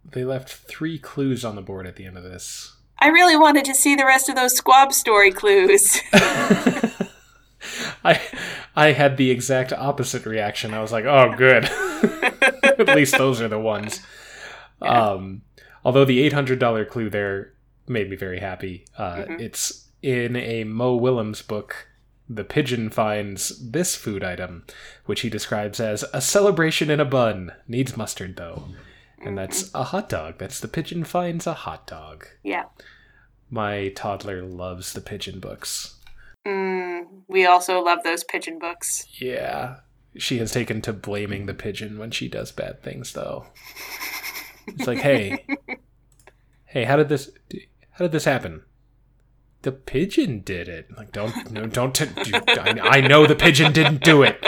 They 0.05 0.25
left 0.25 0.51
three 0.51 0.99
clues 0.99 1.45
on 1.45 1.57
the 1.57 1.63
board 1.63 1.87
at 1.87 1.97
the 1.97 2.07
end 2.07 2.17
of 2.17 2.23
this. 2.23 2.77
I 2.99 3.09
really 3.09 3.37
wanted 3.37 3.65
to 3.67 3.75
see 3.75 3.95
the 3.95 4.05
rest 4.05 4.29
of 4.29 4.37
those 4.37 4.57
squab 4.57 4.93
story 4.93 5.31
clues. 5.31 6.01
I 8.05 8.21
I 8.75 8.93
had 8.93 9.17
the 9.17 9.31
exact 9.31 9.73
opposite 9.73 10.27
reaction. 10.27 10.75
I 10.75 10.81
was 10.81 10.93
like, 10.93 11.05
"Oh, 11.05 11.35
good. 11.37 11.65
At 12.63 12.95
least 12.95 13.19
those 13.19 13.41
are 13.41 13.49
the 13.49 13.59
ones." 13.59 14.01
Yeah. 14.83 15.11
Um, 15.11 15.43
although 15.85 16.05
the 16.05 16.21
eight 16.21 16.33
hundred 16.33 16.59
dollar 16.59 16.85
clue 16.85 17.11
there 17.11 17.53
made 17.87 18.11
me 18.11 18.17
very 18.17 18.39
happy. 18.41 18.85
Uh, 18.97 19.17
mm-hmm. 19.17 19.41
It's 19.41 19.88
in 20.03 20.37
a 20.37 20.65
Mo 20.65 20.97
Willems 20.97 21.43
book. 21.43 21.89
The 22.29 22.45
pigeon 22.45 22.91
finds 22.91 23.71
this 23.71 23.95
food 23.95 24.23
item, 24.23 24.65
which 25.07 25.23
he 25.23 25.31
describes 25.31 25.81
as 25.81 26.05
a 26.13 26.21
celebration 26.21 26.91
in 26.91 27.01
a 27.01 27.05
bun. 27.05 27.53
Needs 27.67 27.97
mustard 27.97 28.37
though, 28.37 28.69
and 29.23 29.39
that's 29.39 29.73
a 29.75 29.85
hot 29.85 30.11
dog. 30.11 30.39
That's 30.39 30.61
the 30.61 30.69
pigeon 30.69 31.05
finds 31.05 31.47
a 31.47 31.55
hot 31.55 31.87
dog. 31.87 32.27
Yeah. 32.43 32.65
My 33.51 33.89
toddler 33.97 34.43
loves 34.43 34.93
the 34.93 35.01
pigeon 35.01 35.41
books. 35.41 35.95
Mm, 36.47 37.23
we 37.29 37.47
also 37.47 37.81
love 37.83 38.03
those 38.05 38.25
pigeon 38.25 38.59
books. 38.59 39.07
Yeah. 39.21 39.77
She 40.17 40.39
has 40.39 40.53
taken 40.53 40.83
to 40.83 40.93
blaming 40.93 41.47
the 41.47 41.55
pigeon 41.55 41.99
when 41.99 42.11
she 42.11 42.29
does 42.29 42.53
bad 42.53 42.83
things, 42.83 43.13
though. 43.13 43.47
It's 44.67 44.87
like, 44.87 44.99
hey, 44.99 45.47
hey, 46.67 46.85
how 46.85 46.97
did 46.97 47.09
this, 47.09 47.31
how 47.93 48.05
did 48.05 48.13
this 48.13 48.25
happen? 48.25 48.63
The 49.69 49.73
pigeon 49.73 50.41
did 50.41 50.67
it. 50.67 50.89
Like, 50.97 51.13
don't, 51.13 51.51
no, 51.51 51.67
don't. 51.67 51.95
T- 51.95 52.07
do, 52.07 52.33
I, 52.35 52.81
I 52.83 53.01
know 53.03 53.27
the 53.27 53.35
pigeon 53.35 53.71
didn't 53.71 54.03
do 54.03 54.23
it. 54.23 54.43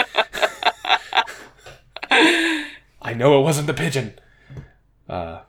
I 2.10 3.12
know 3.14 3.38
it 3.38 3.42
wasn't 3.42 3.66
the 3.66 3.74
pigeon. 3.74 4.14
Uh, 5.10 5.42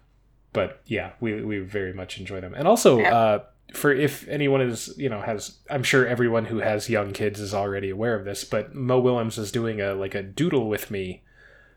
but 0.51 0.81
yeah, 0.87 1.11
we 1.21 1.41
we 1.41 1.59
very 1.59 1.93
much 1.93 2.19
enjoy 2.19 2.41
them, 2.41 2.53
and 2.53 2.67
also 2.67 2.99
uh, 3.01 3.45
for 3.71 3.93
if 3.93 4.27
anyone 4.27 4.59
is 4.59 4.93
you 4.97 5.07
know 5.07 5.21
has 5.21 5.59
I'm 5.69 5.83
sure 5.83 6.05
everyone 6.05 6.43
who 6.43 6.57
has 6.57 6.89
young 6.89 7.13
kids 7.13 7.39
is 7.39 7.53
already 7.53 7.91
aware 7.91 8.19
of 8.19 8.25
this, 8.25 8.43
but 8.43 8.75
Mo 8.75 8.99
Willems 8.99 9.37
is 9.37 9.53
doing 9.53 9.79
a 9.79 9.93
like 9.93 10.15
a 10.15 10.21
doodle 10.21 10.67
with 10.67 10.91
me 10.91 11.23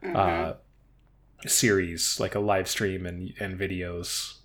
mm-hmm. 0.03 0.17
uh, 0.17 0.55
series, 1.47 2.19
like 2.19 2.35
a 2.35 2.41
live 2.41 2.67
stream 2.67 3.07
and 3.07 3.33
and 3.39 3.57
videos. 3.57 4.39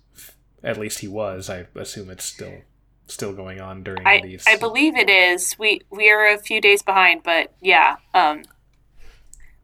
At 0.62 0.78
least 0.78 1.00
he 1.00 1.08
was. 1.08 1.50
I 1.50 1.66
assume 1.74 2.10
it's 2.10 2.26
still 2.26 2.60
still 3.10 3.32
going 3.32 3.60
on 3.60 3.82
during 3.82 4.06
I, 4.06 4.20
these. 4.20 4.44
I 4.46 4.56
believe 4.56 4.96
it 4.96 5.10
is. 5.10 5.56
We 5.58 5.82
we 5.90 6.10
are 6.10 6.26
a 6.26 6.38
few 6.38 6.60
days 6.60 6.82
behind, 6.82 7.22
but 7.22 7.52
yeah, 7.60 7.96
um, 8.14 8.44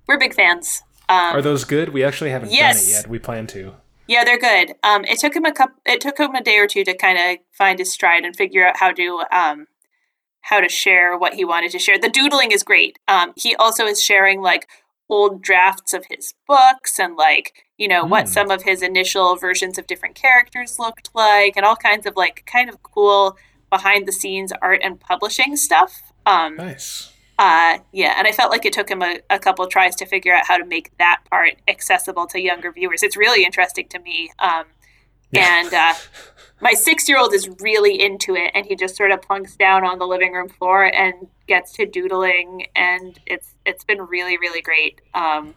we're 0.07 0.19
big 0.19 0.35
fans. 0.35 0.83
Um, 1.09 1.37
are 1.37 1.43
those 1.43 1.65
good? 1.65 1.91
We 1.91 2.05
actually 2.05 2.31
haven't 2.31 2.53
yes. 2.53 2.83
done 2.83 2.91
it 2.91 2.93
yet. 2.93 3.09
We 3.09 3.19
plan 3.19 3.47
to. 3.49 3.75
Yeah, 4.09 4.25
they're 4.25 4.39
good. 4.39 4.75
Um, 4.83 5.05
it 5.05 5.19
took 5.19 5.35
him 5.35 5.45
a 5.45 5.53
couple. 5.53 5.77
It 5.85 6.01
took 6.01 6.19
him 6.19 6.35
a 6.35 6.43
day 6.43 6.59
or 6.59 6.67
two 6.67 6.85
to 6.85 6.97
kind 6.97 7.19
of 7.19 7.45
find 7.53 7.79
his 7.79 7.93
stride 7.93 8.25
and 8.25 8.35
figure 8.35 8.67
out 8.67 8.77
how 8.79 8.93
to 8.93 9.25
um, 9.33 9.67
how 10.43 10.61
to 10.61 10.69
share 10.69 11.19
what 11.19 11.35
he 11.35 11.45
wanted 11.45 11.73
to 11.73 11.79
share. 11.79 11.99
The 11.99 12.09
doodling 12.09 12.53
is 12.53 12.63
great. 12.63 12.99
Um, 13.09 13.33
he 13.37 13.57
also 13.57 13.85
is 13.87 14.03
sharing 14.03 14.41
like 14.41 14.69
old 15.09 15.43
drafts 15.43 15.93
of 15.93 16.05
his 16.11 16.35
books 16.49 16.99
and 16.99 17.17
like 17.17 17.65
you 17.77 17.87
know 17.87 18.05
mm. 18.05 18.09
what 18.11 18.25
hmm. 18.25 18.31
some 18.31 18.51
of 18.51 18.63
his 18.63 18.83
initial 18.83 19.37
versions 19.37 19.79
of 19.79 19.87
different 19.87 20.15
characters 20.15 20.79
looked 20.79 21.11
like 21.15 21.57
and 21.57 21.65
all 21.65 21.77
kinds 21.77 22.07
of 22.07 22.17
like 22.17 22.45
kind 22.47 22.69
of 22.69 22.83
cool 22.83 23.37
behind 23.71 24.07
the 24.07 24.13
scenes 24.13 24.53
art 24.63 24.81
and 24.83 25.01
publishing 25.01 25.57
stuff. 25.57 26.13
Um, 26.25 26.57
nice. 26.57 27.13
Uh, 27.39 27.79
yeah, 27.93 28.15
and 28.17 28.27
I 28.27 28.33
felt 28.33 28.51
like 28.51 28.65
it 28.65 28.73
took 28.73 28.89
him 28.89 29.03
a, 29.03 29.19
a 29.29 29.39
couple 29.39 29.67
tries 29.67 29.95
to 29.97 30.07
figure 30.07 30.35
out 30.35 30.47
how 30.47 30.57
to 30.57 30.65
make 30.65 30.97
that 30.99 31.21
part 31.31 31.57
accessible 31.69 32.27
to 32.29 32.41
younger 32.41 32.73
viewers. 32.73 33.03
It's 33.03 33.17
really 33.17 33.45
interesting 33.45 33.89
to 33.89 33.99
me. 33.99 34.31
Um, 34.39 34.65
and 35.35 35.73
uh, 35.75 35.95
my 36.61 36.73
six 36.73 37.09
year 37.09 37.19
old 37.19 37.35
is 37.35 37.49
really 37.61 38.01
into 38.01 38.35
it, 38.35 38.53
and 38.55 38.65
he 38.65 38.75
just 38.75 38.97
sort 38.97 39.11
of 39.11 39.21
plunks 39.21 39.55
down 39.57 39.85
on 39.85 39.99
the 39.99 40.07
living 40.07 40.33
room 40.33 40.49
floor 40.49 40.85
and 40.85 41.29
gets 41.47 41.73
to 41.75 41.85
doodling, 41.85 42.69
and 42.75 43.19
it's 43.27 43.56
it's 43.67 43.85
been 43.85 44.01
really 44.01 44.39
really 44.39 44.63
great. 44.63 45.01
Um, 45.15 45.55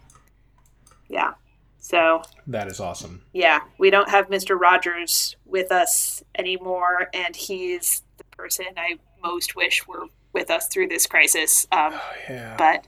yeah, 1.08 1.32
so 1.78 2.22
that 2.46 2.68
is 2.68 2.80
awesome. 2.80 3.22
Yeah, 3.32 3.60
we 3.78 3.90
don't 3.90 4.10
have 4.10 4.28
Mister 4.30 4.56
Rogers 4.56 5.36
with 5.44 5.72
us 5.72 6.22
anymore, 6.36 7.08
and 7.14 7.34
he's 7.34 8.02
the 8.18 8.24
person 8.36 8.66
I 8.76 8.98
most 9.22 9.56
wish 9.56 9.86
were 9.86 10.06
with 10.32 10.50
us 10.50 10.66
through 10.68 10.88
this 10.88 11.06
crisis. 11.06 11.66
Um, 11.72 11.92
oh, 11.94 12.12
yeah. 12.28 12.56
But 12.56 12.86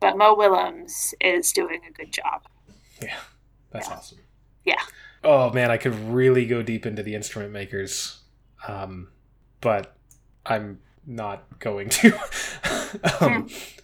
but 0.00 0.16
Mo 0.16 0.34
Willems 0.34 1.14
is 1.20 1.52
doing 1.52 1.80
a 1.88 1.92
good 1.92 2.12
job. 2.12 2.42
Yeah, 3.02 3.16
that's 3.70 3.88
yeah. 3.88 3.94
awesome. 3.94 4.18
Yeah. 4.64 4.82
Oh 5.24 5.50
man, 5.50 5.70
I 5.70 5.76
could 5.76 5.94
really 5.94 6.46
go 6.46 6.62
deep 6.62 6.86
into 6.86 7.02
the 7.02 7.14
instrument 7.14 7.52
makers, 7.52 8.20
um, 8.68 9.08
but 9.60 9.96
I'm 10.44 10.80
not 11.06 11.58
going 11.58 11.88
to. 11.88 12.08
um, 13.20 13.48
hmm. 13.48 13.75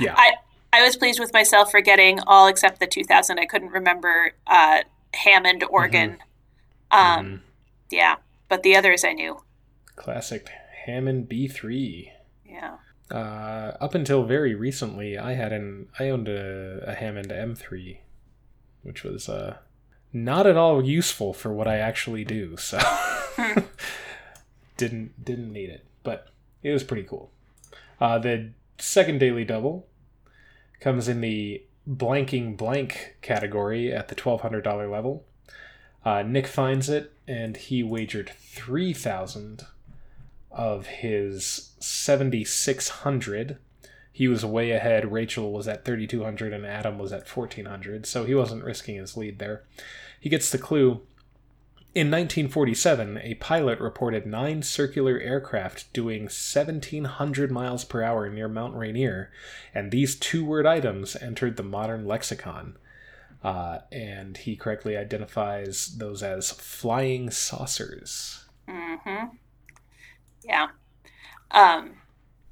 Yeah. 0.00 0.14
I 0.16 0.32
I 0.72 0.82
was 0.82 0.96
pleased 0.96 1.18
with 1.18 1.32
myself 1.32 1.70
for 1.70 1.80
getting 1.80 2.20
all 2.26 2.46
except 2.46 2.80
the 2.80 2.86
2000. 2.86 3.38
I 3.38 3.46
couldn't 3.46 3.70
remember 3.70 4.32
uh, 4.46 4.80
Hammond 5.14 5.64
organ. 5.64 6.18
Mm-hmm. 6.92 7.18
Um, 7.18 7.26
mm-hmm. 7.26 7.36
Yeah, 7.90 8.16
but 8.48 8.62
the 8.62 8.76
others 8.76 9.04
I 9.04 9.12
knew. 9.12 9.42
Classic 9.96 10.48
Hammond 10.86 11.28
B3. 11.28 12.10
Yeah. 12.44 12.76
Uh, 13.10 13.76
up 13.80 13.94
until 13.94 14.24
very 14.24 14.54
recently, 14.54 15.18
I 15.18 15.32
had 15.34 15.52
an 15.52 15.88
I 15.98 16.08
owned 16.08 16.28
a, 16.28 16.84
a 16.86 16.94
Hammond 16.94 17.30
M3, 17.30 17.98
which 18.82 19.02
was 19.02 19.28
uh, 19.28 19.56
not 20.12 20.46
at 20.46 20.56
all 20.56 20.84
useful 20.84 21.32
for 21.32 21.52
what 21.52 21.66
I 21.66 21.78
actually 21.78 22.24
do. 22.24 22.56
So 22.56 22.78
didn't 24.76 25.24
didn't 25.24 25.52
need 25.52 25.70
it, 25.70 25.84
but 26.04 26.28
it 26.62 26.70
was 26.70 26.84
pretty 26.84 27.02
cool. 27.02 27.32
Uh, 28.00 28.18
the 28.18 28.50
second 28.78 29.18
daily 29.18 29.44
double 29.44 29.86
comes 30.80 31.08
in 31.08 31.20
the 31.20 31.62
blanking 31.88 32.56
blank 32.56 33.16
category 33.22 33.92
at 33.92 34.08
the 34.08 34.14
twelve 34.14 34.40
hundred 34.40 34.62
dollar 34.62 34.88
level. 34.88 35.24
Uh, 36.04 36.22
Nick 36.22 36.46
finds 36.46 36.88
it 36.88 37.12
and 37.28 37.56
he 37.56 37.82
wagered 37.82 38.30
three 38.30 38.92
thousand 38.92 39.66
of 40.50 40.86
his 40.86 41.70
7600 41.78 43.58
he 44.12 44.28
was 44.28 44.44
way 44.44 44.72
ahead. 44.72 45.12
Rachel 45.12 45.52
was 45.52 45.68
at 45.68 45.84
3200 45.84 46.52
and 46.52 46.66
adam 46.66 46.98
was 46.98 47.12
at 47.12 47.28
1400 47.28 48.04
so 48.04 48.24
he 48.24 48.34
wasn't 48.34 48.64
risking 48.64 48.96
his 48.96 49.16
lead 49.16 49.38
there. 49.38 49.62
He 50.18 50.28
gets 50.28 50.50
the 50.50 50.58
clue 50.58 51.02
in 51.92 52.06
1947, 52.08 53.18
a 53.18 53.34
pilot 53.34 53.80
reported 53.80 54.24
nine 54.24 54.62
circular 54.62 55.18
aircraft 55.18 55.92
doing 55.92 56.22
1700 56.22 57.50
miles 57.50 57.84
per 57.84 58.02
hour 58.02 58.28
near 58.28 58.48
Mount 58.48 58.76
Rainier, 58.76 59.30
and 59.74 59.90
these 59.90 60.14
two 60.14 60.44
word 60.44 60.66
items 60.66 61.16
entered 61.16 61.56
the 61.56 61.62
modern 61.62 62.06
lexicon. 62.06 62.76
Uh, 63.42 63.78
and 63.90 64.36
he 64.36 64.54
correctly 64.54 64.96
identifies 64.96 65.96
those 65.96 66.22
as 66.22 66.50
flying 66.50 67.30
saucers. 67.30 68.44
Mm-hmm. 68.68 69.34
Yeah. 70.44 70.68
Um, 71.50 71.92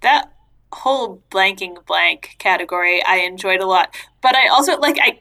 that 0.00 0.32
whole 0.72 1.22
blanking 1.30 1.84
blank 1.86 2.36
category 2.38 3.02
I 3.04 3.18
enjoyed 3.18 3.60
a 3.60 3.66
lot. 3.66 3.94
But 4.22 4.34
I 4.34 4.48
also 4.48 4.78
like 4.78 4.98
I 5.00 5.20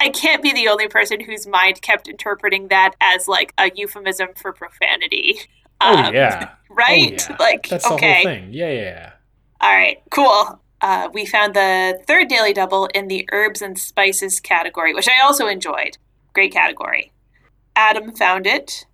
I 0.00 0.08
can't 0.10 0.42
be 0.42 0.52
the 0.52 0.68
only 0.68 0.88
person 0.88 1.20
whose 1.20 1.46
mind 1.46 1.80
kept 1.82 2.08
interpreting 2.08 2.68
that 2.68 2.92
as 3.00 3.28
like 3.28 3.52
a 3.58 3.70
euphemism 3.74 4.28
for 4.36 4.52
profanity. 4.52 5.40
Oh 5.80 5.96
um, 5.96 6.14
yeah. 6.14 6.54
Right? 6.70 7.26
Oh, 7.28 7.32
yeah. 7.32 7.36
Like 7.38 7.68
That's 7.68 7.86
okay. 7.86 8.22
the 8.22 8.28
whole 8.28 8.36
thing. 8.36 8.52
Yeah, 8.52 8.70
yeah. 8.70 9.12
All 9.60 9.74
right, 9.74 10.02
cool. 10.10 10.60
Uh, 10.80 11.08
we 11.12 11.24
found 11.24 11.54
the 11.54 11.98
third 12.06 12.28
daily 12.28 12.52
double 12.52 12.86
in 12.94 13.08
the 13.08 13.26
herbs 13.32 13.62
and 13.62 13.78
spices 13.78 14.40
category, 14.40 14.92
which 14.92 15.08
I 15.08 15.22
also 15.24 15.46
enjoyed. 15.46 15.96
Great 16.34 16.52
category. 16.52 17.12
Adam 17.74 18.14
found 18.14 18.46
it 18.46 18.84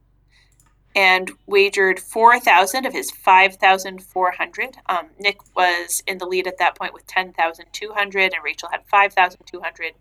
and 0.95 1.31
wagered 1.47 2.01
4,000 2.01 2.87
of 2.87 2.93
his 2.93 3.11
5,400. 3.11 4.77
Um, 4.87 5.09
Nick 5.19 5.39
was 5.55 6.03
in 6.07 6.19
the 6.19 6.27
lead 6.27 6.47
at 6.47 6.59
that 6.59 6.77
point 6.77 6.93
with 6.93 7.07
10,200, 7.07 8.33
and 8.35 8.45
Rachel 8.45 8.69
had 8.71 8.87
5,200. 8.87 9.93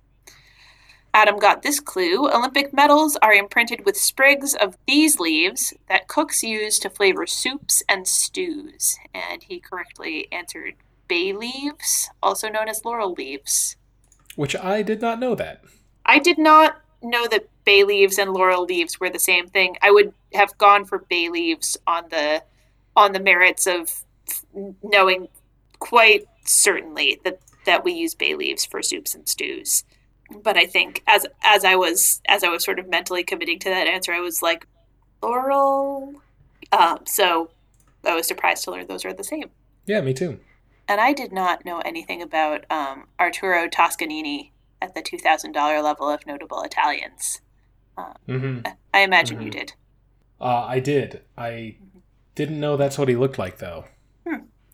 Adam 1.14 1.38
got 1.38 1.62
this 1.62 1.80
clue 1.80 2.30
Olympic 2.30 2.74
medals 2.74 3.18
are 3.22 3.34
imprinted 3.34 3.86
with 3.86 3.97
sprigs 3.97 4.53
of 4.53 4.78
these 4.88 5.20
leaves 5.20 5.74
that 5.88 6.07
cooks 6.07 6.43
use 6.43 6.78
to 6.80 6.89
flavor 6.89 7.26
soups 7.26 7.82
and 7.89 8.07
stews. 8.07 8.97
And 9.14 9.43
he 9.43 9.60
correctly 9.60 10.28
answered 10.32 10.76
bay 11.07 11.34
leaves, 11.34 12.10
also 12.22 12.49
known 12.49 12.70
as 12.70 12.86
laurel 12.86 13.14
leaves. 13.14 13.76
Which 14.36 14.55
I 14.55 14.82
did 14.84 15.01
not 15.01 15.20
know 15.20 15.36
that. 15.36 15.64
I 16.05 16.20
did 16.20 16.38
not 16.38 16.80
know 17.01 17.28
that 17.28 17.49
bay 17.66 17.84
leaves 17.84 18.18
and 18.18 18.32
laurel 18.32 18.66
leaves 18.66 18.99
were 18.99 19.10
the 19.10 19.20
same 19.20 19.47
thing. 19.47 19.78
I 19.82 19.91
would 19.91 20.14
have 20.34 20.57
gone 20.57 20.86
for 20.86 20.99
bay 20.99 21.30
leaves 21.30 21.78
on 21.88 22.05
the 22.10 22.43
on 22.95 23.14
the 23.14 23.20
merits 23.20 23.68
of 23.68 24.03
knowing 24.84 25.28
quite 25.80 26.26
certainly 26.45 27.20
that 27.24 27.39
that 27.66 27.84
we 27.84 27.93
use 27.93 28.16
bay 28.16 28.36
leaves 28.36 28.66
for 28.66 28.82
soups 28.82 29.16
and 29.16 29.28
stews. 29.28 29.84
But 30.44 30.58
I 30.58 30.66
think 30.66 31.04
as 31.08 31.26
as 31.44 31.66
I 31.66 31.76
was 31.76 32.22
as 32.28 32.44
I 32.44 32.50
was 32.50 32.64
sort 32.64 32.80
of 32.80 32.88
mentally 32.90 33.24
committing 33.24 33.60
to 33.60 33.70
that 33.70 33.88
answer, 33.88 34.14
I 34.14 34.20
was 34.20 34.42
like 34.42 34.68
laurel. 35.22 36.14
Um, 36.72 37.00
so 37.06 37.50
I 38.06 38.16
was 38.16 38.28
surprised 38.28 38.64
to 38.66 38.72
learn 38.72 38.88
those 38.88 39.06
are 39.06 39.14
the 39.14 39.24
same. 39.24 39.50
Yeah, 39.86 40.02
me 40.02 40.14
too. 40.14 40.40
and 40.88 41.00
I 41.02 41.14
did 41.14 41.32
not 41.32 41.66
know 41.66 41.80
anything 41.80 42.22
about 42.22 42.66
um, 42.72 43.06
Arturo 43.20 43.68
Toscanini 43.68 44.52
at 44.82 44.96
the 44.96 45.02
$2,000 45.04 45.84
level 45.84 46.10
of 46.10 46.26
notable 46.26 46.64
Italians. 46.64 47.42
Uh, 47.98 48.14
mm-hmm. 48.28 48.60
I 48.94 49.02
imagine 49.02 49.38
Mhm. 49.40 49.44
you 49.46 49.52
did. 49.52 49.74
Uh, 50.42 50.66
I 50.68 50.80
did. 50.80 51.22
I 51.38 51.76
didn't 52.34 52.60
know 52.60 52.76
that's 52.78 52.98
what 52.98 53.08
he 53.10 53.16
looked 53.16 53.38
like, 53.38 53.58
though. 53.60 53.86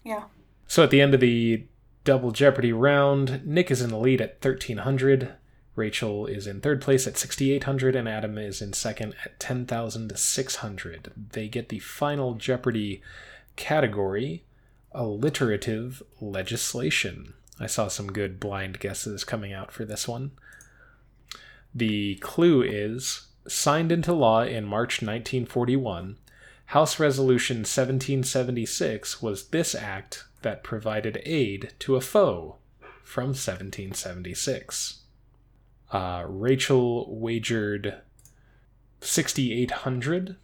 Yeah. 0.05 0.25
So 0.67 0.83
at 0.83 0.89
the 0.91 1.01
end 1.01 1.13
of 1.15 1.19
the 1.19 1.65
Double 2.03 2.31
Jeopardy 2.31 2.71
round, 2.71 3.45
Nick 3.45 3.69
is 3.71 3.81
in 3.81 3.89
the 3.89 3.97
lead 3.97 4.21
at 4.21 4.37
1300, 4.41 5.33
Rachel 5.75 6.25
is 6.25 6.47
in 6.47 6.61
third 6.61 6.81
place 6.81 7.05
at 7.05 7.17
6800, 7.17 7.95
and 7.95 8.07
Adam 8.07 8.37
is 8.37 8.61
in 8.61 8.73
second 8.73 9.13
at 9.25 9.39
10600. 9.39 11.11
They 11.31 11.47
get 11.47 11.69
the 11.69 11.79
final 11.79 12.35
Jeopardy 12.35 13.01
category 13.55 14.43
alliterative 14.93 16.01
legislation. 16.21 17.33
I 17.59 17.67
saw 17.67 17.87
some 17.87 18.11
good 18.11 18.39
blind 18.39 18.79
guesses 18.79 19.23
coming 19.23 19.53
out 19.53 19.71
for 19.71 19.85
this 19.85 20.07
one. 20.07 20.31
The 21.73 22.15
clue 22.15 22.61
is 22.61 23.27
signed 23.47 23.91
into 23.91 24.13
law 24.13 24.43
in 24.43 24.65
March 24.65 25.01
1941. 25.01 26.17
House 26.67 26.99
Resolution 26.99 27.57
1776 27.57 29.21
was 29.21 29.49
this 29.49 29.75
act 29.75 30.23
that 30.41 30.63
provided 30.63 31.21
aid 31.25 31.73
to 31.79 31.95
a 31.95 32.01
foe 32.01 32.55
from 33.03 33.27
1776. 33.27 35.01
Uh, 35.95 36.25
Rachel 36.27 37.07
wagered 37.07 38.01
6,800, 38.99 40.35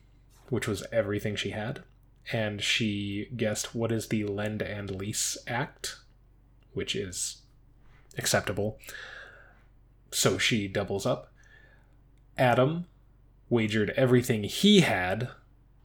which 0.47 0.65
was 0.65 0.85
everything 0.93 1.35
she 1.35 1.49
had, 1.49 1.83
and 2.31 2.61
she 2.61 3.27
guessed 3.35 3.75
what 3.75 3.91
is 3.91 4.07
the 4.07 4.23
Lend 4.23 4.61
and 4.61 4.89
Lease 4.89 5.37
Act, 5.47 5.97
which 6.71 6.95
is 6.95 7.41
acceptable. 8.17 8.79
So 10.09 10.37
she 10.37 10.69
doubles 10.69 11.05
up. 11.05 11.33
Adam 12.37 12.85
wagered 13.49 13.89
everything 13.97 14.43
he 14.45 14.79
had, 14.79 15.27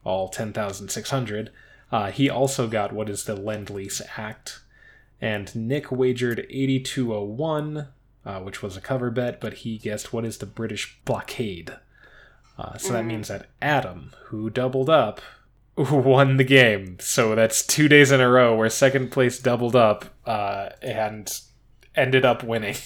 all 0.05 0.29
10,600. 0.29 1.51
Uh, 1.91 2.13
he 2.13 2.31
also 2.31 2.69
got 2.69 2.93
what 2.93 3.11
is 3.11 3.25
the 3.25 3.35
Lend 3.35 3.69
Lease 3.71 4.01
Act. 4.17 4.61
And 5.21 5.53
Nick 5.57 5.91
wagered 5.91 6.47
8201, 6.49 7.89
uh, 8.27 8.41
which 8.41 8.61
was 8.63 8.77
a 8.77 8.81
cover 8.83 9.11
bet, 9.11 9.41
but 9.41 9.55
he 9.55 9.79
guessed 9.79 10.13
what 10.13 10.25
is 10.27 10.37
the 10.39 10.47
British 10.47 10.99
blockade. 11.07 11.73
Uh, 12.59 12.77
so 12.77 12.93
that 12.93 13.05
Mm. 13.05 13.09
means 13.09 13.29
that 13.29 13.47
Adam, 13.63 14.13
who 14.27 14.51
doubled 14.51 14.91
up, 14.91 15.21
won 15.77 16.37
the 16.39 16.45
game. 16.45 16.97
So 17.01 17.35
that's 17.35 17.65
two 17.65 17.87
days 17.89 18.11
in 18.11 18.21
a 18.21 18.29
row 18.29 18.55
where 18.57 18.69
second 18.71 19.11
place 19.13 19.39
doubled 19.39 19.77
up 19.77 20.07
uh, 20.27 20.71
and 20.83 21.33
ended 21.95 22.25
up 22.25 22.43
winning. 22.43 22.77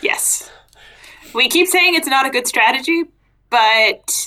Yes. 0.00 0.48
We 1.34 1.48
keep 1.48 1.66
saying 1.66 1.96
it's 1.96 2.06
not 2.06 2.24
a 2.24 2.30
good 2.30 2.46
strategy, 2.46 3.02
but 3.50 4.26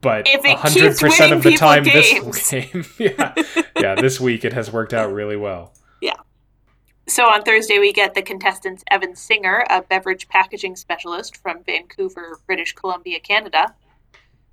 But 0.00 0.28
If 0.28 0.44
it 0.44 0.56
100% 0.58 1.32
of 1.32 1.42
the 1.42 1.56
time 1.56 1.82
games. 1.82 2.24
this 2.24 2.50
game, 2.50 2.84
yeah, 2.98 3.34
yeah, 3.80 3.94
this 3.96 4.20
week 4.20 4.44
it 4.44 4.52
has 4.52 4.70
worked 4.70 4.94
out 4.94 5.12
really 5.12 5.36
well. 5.36 5.72
So 7.08 7.26
on 7.26 7.42
Thursday, 7.42 7.78
we 7.78 7.92
get 7.92 8.14
the 8.14 8.22
contestants 8.22 8.82
Evan 8.90 9.14
Singer, 9.14 9.64
a 9.70 9.80
beverage 9.80 10.28
packaging 10.28 10.74
specialist 10.74 11.36
from 11.36 11.62
Vancouver, 11.62 12.40
British 12.46 12.72
Columbia, 12.72 13.20
Canada, 13.20 13.76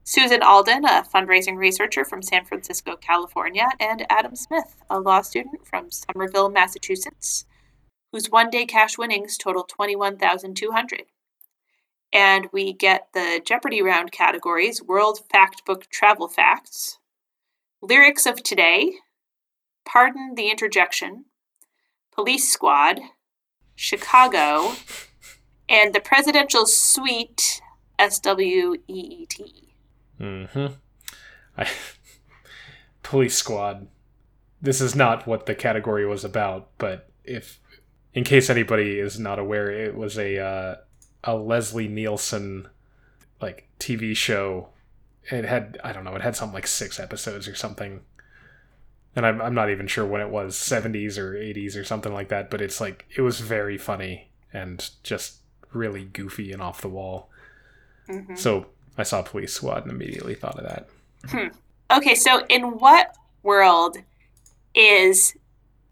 Susan 0.03 0.43
Alden, 0.43 0.85
a 0.85 1.03
fundraising 1.03 1.57
researcher 1.57 2.05
from 2.05 2.21
San 2.21 2.45
Francisco, 2.45 2.95
California, 2.95 3.67
and 3.79 4.05
Adam 4.07 4.35
Smith, 4.35 4.83
a 4.87 4.99
law 4.99 5.21
student 5.21 5.65
from 5.65 5.89
Somerville, 5.89 6.49
Massachusetts, 6.49 7.45
whose 8.11 8.29
one 8.29 8.51
day 8.51 8.67
cash 8.67 8.99
winnings 8.99 9.35
total 9.35 9.63
21200 9.63 11.05
And 12.11 12.49
we 12.51 12.71
get 12.71 13.07
the 13.15 13.41
Jeopardy 13.43 13.81
round 13.81 14.11
categories 14.11 14.83
World 14.83 15.21
Factbook 15.33 15.89
Travel 15.89 16.27
Facts, 16.27 16.99
Lyrics 17.81 18.27
of 18.27 18.43
Today, 18.43 18.91
Pardon 19.85 20.35
the 20.35 20.51
Interjection, 20.51 21.25
Police 22.15 22.51
Squad, 22.51 22.99
Chicago, 23.75 24.73
and 25.67 25.93
the 25.93 25.99
Presidential 25.99 26.65
Suite, 26.65 27.61
S 27.97 28.19
W 28.19 28.75
E 28.87 28.93
E 28.93 29.25
T. 29.25 29.75
hmm 30.19 30.65
I, 31.57 31.67
Police 33.03 33.35
Squad. 33.35 33.87
This 34.61 34.79
is 34.79 34.95
not 34.95 35.27
what 35.27 35.45
the 35.45 35.55
category 35.55 36.05
was 36.05 36.23
about, 36.23 36.69
but 36.77 37.09
if, 37.23 37.59
in 38.13 38.23
case 38.23 38.49
anybody 38.49 38.99
is 38.99 39.19
not 39.19 39.39
aware, 39.39 39.69
it 39.69 39.95
was 39.95 40.17
a 40.17 40.39
uh, 40.39 40.75
a 41.23 41.35
Leslie 41.35 41.87
Nielsen 41.87 42.67
like 43.41 43.67
TV 43.79 44.15
show. 44.15 44.69
It 45.31 45.45
had 45.45 45.79
I 45.83 45.93
don't 45.93 46.03
know, 46.03 46.15
it 46.15 46.21
had 46.21 46.35
something 46.35 46.53
like 46.53 46.67
six 46.67 46.99
episodes 46.99 47.47
or 47.47 47.55
something. 47.55 48.01
And 49.15 49.25
I'm 49.25 49.41
I'm 49.41 49.53
not 49.53 49.69
even 49.69 49.87
sure 49.87 50.05
when 50.05 50.21
it 50.21 50.29
was, 50.29 50.55
70s 50.55 51.17
or 51.17 51.33
80s 51.33 51.75
or 51.79 51.83
something 51.83 52.13
like 52.13 52.29
that, 52.29 52.49
but 52.49 52.61
it's 52.61 52.81
like 52.81 53.05
it 53.15 53.21
was 53.21 53.39
very 53.39 53.77
funny 53.77 54.29
and 54.51 54.89
just 55.03 55.37
really 55.71 56.03
goofy 56.03 56.51
and 56.51 56.61
off 56.61 56.81
the 56.81 56.89
wall. 56.89 57.29
Mhm. 58.07 58.37
So 58.37 58.67
I 58.97 59.03
saw 59.03 59.21
Police 59.21 59.53
Squad 59.53 59.83
and 59.83 59.91
immediately 59.91 60.35
thought 60.35 60.57
of 60.59 60.63
that. 60.65 60.87
Okay, 61.91 62.15
so 62.15 62.45
in 62.47 62.79
what 62.79 63.15
world 63.43 63.97
is 64.75 65.35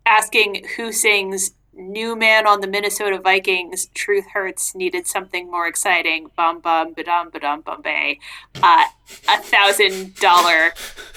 asking 0.05 0.65
who 0.76 0.91
sings 0.91 1.51
New 1.74 2.15
Man 2.15 2.45
on 2.45 2.59
the 2.61 2.67
Minnesota 2.67 3.17
Vikings, 3.19 3.88
Truth 3.93 4.26
Hurts, 4.34 4.76
needed 4.76 5.07
something 5.07 5.49
more 5.49 5.67
exciting, 5.67 6.30
bum 6.36 6.59
bum 6.59 6.93
ba-dum 6.93 7.30
ba-dum 7.30 7.61
bombay, 7.61 8.19
uh, 8.61 8.84
a 9.30 9.38
thousand 9.41 10.15
dollar 10.15 10.74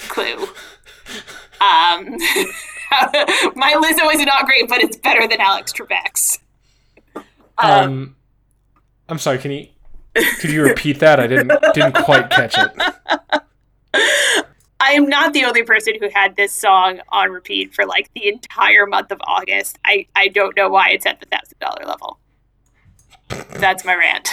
clue. 0.07 0.47
Um, 1.61 2.17
my 3.55 3.73
Lizzo 3.73 4.13
is 4.13 4.25
not 4.25 4.45
great, 4.45 4.67
but 4.67 4.81
it's 4.81 4.97
better 4.97 5.27
than 5.27 5.39
Alex 5.39 5.71
Trebek's. 5.73 6.39
Um, 7.15 7.23
Um, 7.57 8.15
I'm 9.09 9.19
sorry. 9.19 9.37
Can 9.37 9.51
you 9.51 9.67
could 10.39 10.49
you 10.49 10.63
repeat 10.63 10.99
that? 10.99 11.19
I 11.19 11.27
didn't 11.27 11.51
didn't 11.73 11.95
quite 12.03 12.29
catch 12.29 12.55
it. 12.57 12.71
I 14.79 14.91
am 14.91 15.07
not 15.07 15.33
the 15.33 15.45
only 15.45 15.63
person 15.63 15.95
who 15.99 16.09
had 16.13 16.35
this 16.35 16.53
song 16.53 16.99
on 17.09 17.31
repeat 17.31 17.73
for 17.73 17.85
like 17.85 18.11
the 18.13 18.27
entire 18.27 18.85
month 18.85 19.11
of 19.11 19.19
August. 19.25 19.79
I, 19.83 20.05
I 20.15 20.27
don't 20.27 20.55
know 20.55 20.69
why 20.69 20.89
it's 20.91 21.05
at 21.07 21.19
the 21.19 21.25
thousand 21.25 21.57
dollar 21.59 21.85
level. 21.87 22.19
That's 23.59 23.83
my 23.83 23.95
rant. 23.95 24.29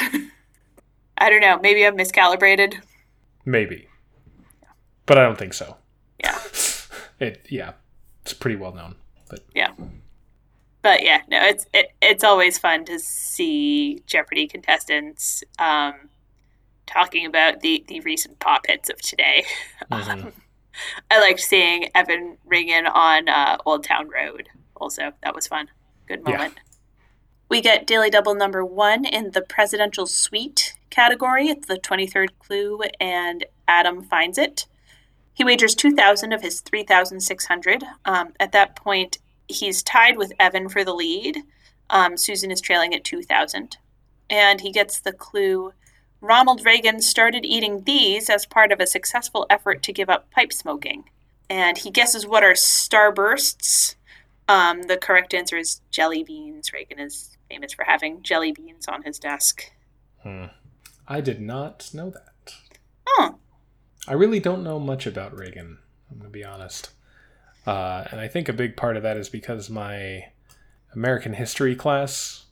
I 1.18 1.30
don't 1.30 1.40
know. 1.40 1.58
Maybe 1.62 1.86
I'm 1.86 1.96
miscalibrated. 1.96 2.82
Maybe, 3.44 3.88
but 5.06 5.16
I 5.16 5.22
don't 5.22 5.38
think 5.38 5.54
so. 5.54 5.76
Yeah. 6.22 6.38
It 7.20 7.46
yeah, 7.48 7.72
it's 8.22 8.32
pretty 8.34 8.56
well 8.56 8.72
known. 8.72 8.96
But 9.28 9.40
yeah. 9.54 9.72
But 10.82 11.02
yeah, 11.04 11.22
no, 11.28 11.40
it's 11.44 11.66
it, 11.72 11.92
it's 12.00 12.24
always 12.24 12.58
fun 12.58 12.84
to 12.86 12.98
see 12.98 14.02
Jeopardy 14.06 14.48
contestants 14.48 15.44
um, 15.58 15.94
talking 16.86 17.24
about 17.24 17.60
the, 17.60 17.84
the 17.86 18.00
recent 18.00 18.40
pop 18.40 18.66
hits 18.66 18.90
of 18.90 19.00
today. 19.00 19.44
mhm. 19.92 20.32
I 21.10 21.20
liked 21.20 21.40
seeing 21.40 21.88
Evan 21.94 22.38
ring 22.46 22.68
in 22.68 22.86
on 22.86 23.28
uh, 23.28 23.58
Old 23.64 23.84
Town 23.84 24.08
Road. 24.08 24.48
Also, 24.76 25.12
that 25.22 25.34
was 25.34 25.46
fun. 25.46 25.68
Good 26.08 26.22
Yeah. 26.26 26.36
moment. 26.36 26.54
We 27.48 27.60
get 27.60 27.86
Daily 27.86 28.10
Double 28.10 28.34
number 28.34 28.64
one 28.64 29.04
in 29.04 29.32
the 29.32 29.42
Presidential 29.42 30.06
Suite 30.06 30.74
category. 30.90 31.48
It's 31.48 31.68
the 31.68 31.76
23rd 31.78 32.30
clue, 32.38 32.80
and 32.98 33.44
Adam 33.68 34.02
finds 34.02 34.38
it. 34.38 34.66
He 35.34 35.44
wagers 35.44 35.74
2,000 35.74 36.32
of 36.32 36.42
his 36.42 36.60
3,600. 36.60 37.84
Um, 38.04 38.32
at 38.38 38.52
that 38.52 38.76
point, 38.76 39.18
he's 39.48 39.82
tied 39.82 40.16
with 40.16 40.32
Evan 40.38 40.68
for 40.68 40.84
the 40.84 40.94
lead. 40.94 41.38
Um, 41.90 42.16
Susan 42.16 42.50
is 42.50 42.60
trailing 42.60 42.94
at 42.94 43.04
2,000. 43.04 43.76
And 44.28 44.60
he 44.60 44.72
gets 44.72 45.00
the 45.00 45.12
clue 45.12 45.72
Ronald 46.22 46.64
Reagan 46.64 47.02
started 47.02 47.44
eating 47.44 47.82
these 47.82 48.30
as 48.30 48.46
part 48.46 48.70
of 48.70 48.78
a 48.78 48.86
successful 48.86 49.44
effort 49.50 49.82
to 49.82 49.92
give 49.92 50.08
up 50.08 50.30
pipe 50.30 50.52
smoking. 50.52 51.04
And 51.50 51.76
he 51.76 51.90
guesses 51.90 52.26
what 52.26 52.44
are 52.44 52.52
starbursts. 52.52 53.96
Um, 54.48 54.84
the 54.84 54.96
correct 54.96 55.34
answer 55.34 55.56
is 55.56 55.80
jelly 55.90 56.22
beans. 56.22 56.72
Reagan 56.72 57.00
is 57.00 57.36
famous 57.50 57.72
for 57.72 57.84
having 57.84 58.22
jelly 58.22 58.52
beans 58.52 58.86
on 58.86 59.02
his 59.02 59.18
desk. 59.18 59.64
Hmm. 60.22 60.46
I 61.08 61.20
did 61.20 61.40
not 61.40 61.90
know 61.92 62.10
that. 62.10 62.54
Oh, 63.06 63.38
I 64.06 64.12
really 64.14 64.40
don't 64.40 64.62
know 64.64 64.78
much 64.78 65.06
about 65.06 65.36
Reagan. 65.36 65.78
I'm 66.10 66.18
gonna 66.18 66.30
be 66.30 66.44
honest, 66.44 66.90
uh, 67.66 68.04
and 68.10 68.20
I 68.20 68.28
think 68.28 68.48
a 68.48 68.52
big 68.54 68.76
part 68.76 68.96
of 68.96 69.02
that 69.04 69.16
is 69.16 69.28
because 69.28 69.70
my 69.70 70.26
American 70.94 71.34
history 71.34 71.76
class. 71.76 72.46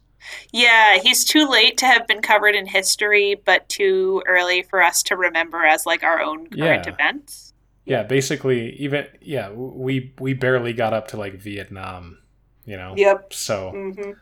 yeah, 0.53 0.99
he's 0.99 1.25
too 1.25 1.49
late 1.49 1.79
to 1.79 1.87
have 1.87 2.07
been 2.07 2.23
covered 2.23 2.55
in 2.55 2.67
history, 2.67 3.41
but 3.45 3.69
too 3.69 4.23
early 4.27 4.63
for 4.63 4.83
us 4.83 5.03
to 5.05 5.17
remember 5.17 5.65
as 5.65 5.87
like 5.87 6.03
our 6.03 6.21
own 6.21 6.49
current 6.49 6.87
Yeah. 6.87 6.93
events. 6.95 7.53
Yeah, 7.85 8.03
basically, 8.05 8.73
even 8.77 9.07
yeah, 9.21 9.51
we 9.51 10.15
we 10.21 10.35
barely 10.35 10.73
got 10.73 10.93
up 10.93 11.09
to 11.09 11.17
like 11.17 11.35
Vietnam 11.35 12.19
you 12.67 12.77
know. 12.77 12.95
Yep. 12.97 13.33
So 13.33 13.71
hmm 13.73 14.13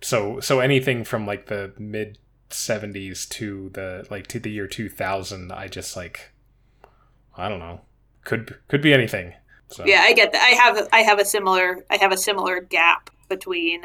so 0.00 0.40
so 0.40 0.60
anything 0.60 1.04
from 1.04 1.26
like 1.26 1.46
the 1.46 1.72
mid 1.78 2.18
70s 2.50 3.26
to 3.26 3.70
the 3.70 4.06
like 4.10 4.26
to 4.28 4.38
the 4.38 4.50
year 4.50 4.66
2000 4.68 5.50
i 5.52 5.66
just 5.66 5.96
like 5.96 6.32
i 7.36 7.48
don't 7.48 7.58
know 7.60 7.80
could 8.24 8.56
could 8.68 8.80
be 8.82 8.92
anything 8.94 9.32
so 9.70 9.84
Yeah, 9.86 10.02
I 10.02 10.12
get 10.12 10.32
that. 10.32 10.42
I 10.42 10.50
have 10.62 10.88
I 10.92 11.00
have 11.00 11.18
a 11.18 11.24
similar 11.24 11.84
I 11.90 11.96
have 11.96 12.12
a 12.12 12.16
similar 12.16 12.60
gap 12.60 13.10
between 13.28 13.82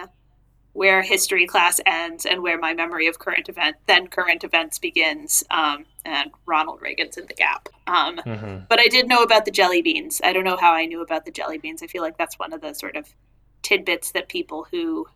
where 0.73 1.01
history 1.01 1.47
class 1.47 1.79
ends 1.85 2.25
and 2.25 2.43
where 2.43 2.59
my 2.59 2.73
memory 2.73 3.07
of 3.07 3.17
current 3.17 3.49
event 3.49 3.77
then 3.87 4.07
current 4.07 4.43
events 4.43 4.77
begins. 4.77 5.43
Um, 5.49 5.85
and 6.05 6.31
Ronald 6.45 6.81
Reagan's 6.81 7.17
in 7.17 7.25
the 7.27 7.33
gap. 7.33 7.69
Um, 7.87 8.17
Mhm. 8.17 8.67
but 8.67 8.79
I 8.79 8.87
did 8.87 9.07
know 9.07 9.23
about 9.23 9.45
the 9.45 9.51
jelly 9.51 9.81
beans. 9.81 10.21
I 10.23 10.31
don't 10.33 10.43
know 10.43 10.57
how 10.57 10.73
I 10.73 10.85
knew 10.85 11.01
about 11.01 11.25
the 11.25 11.31
jelly 11.31 11.57
beans. 11.57 11.81
I 11.81 11.87
feel 11.87 12.03
like 12.03 12.17
that's 12.17 12.37
one 12.37 12.53
of 12.53 12.61
the 12.61 12.73
sort 12.73 12.95
of 12.95 13.15
tidbits 13.63 14.11
that 14.11 14.27
people 14.29 14.67
who 14.71 15.07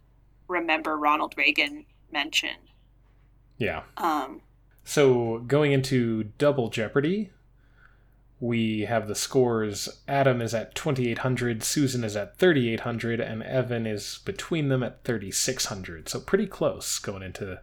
remember 0.48 0.98
Ronald 0.98 1.36
Reagan 1.38 1.86
mention. 2.12 2.56
yeah 3.58 3.84
Um, 3.98 4.42
so 4.84 5.40
going 5.40 5.72
into 5.74 6.24
double 6.38 6.70
jeopardy 6.70 7.30
we 8.44 8.82
have 8.82 9.08
the 9.08 9.16
scores. 9.16 9.88
Adam 10.06 10.42
is 10.42 10.54
at 10.54 10.76
2800 10.76 11.64
susan 11.64 12.04
is 12.04 12.18
at 12.18 12.38
3800 12.38 13.22
and 13.22 13.42
evan 13.42 13.88
is 13.88 14.20
between 14.26 14.68
them 14.68 14.84
at 14.84 15.02
3600 15.06 16.10
so 16.10 16.20
pretty 16.20 16.46
close 16.46 17.00
going 17.00 17.24
into 17.24 17.62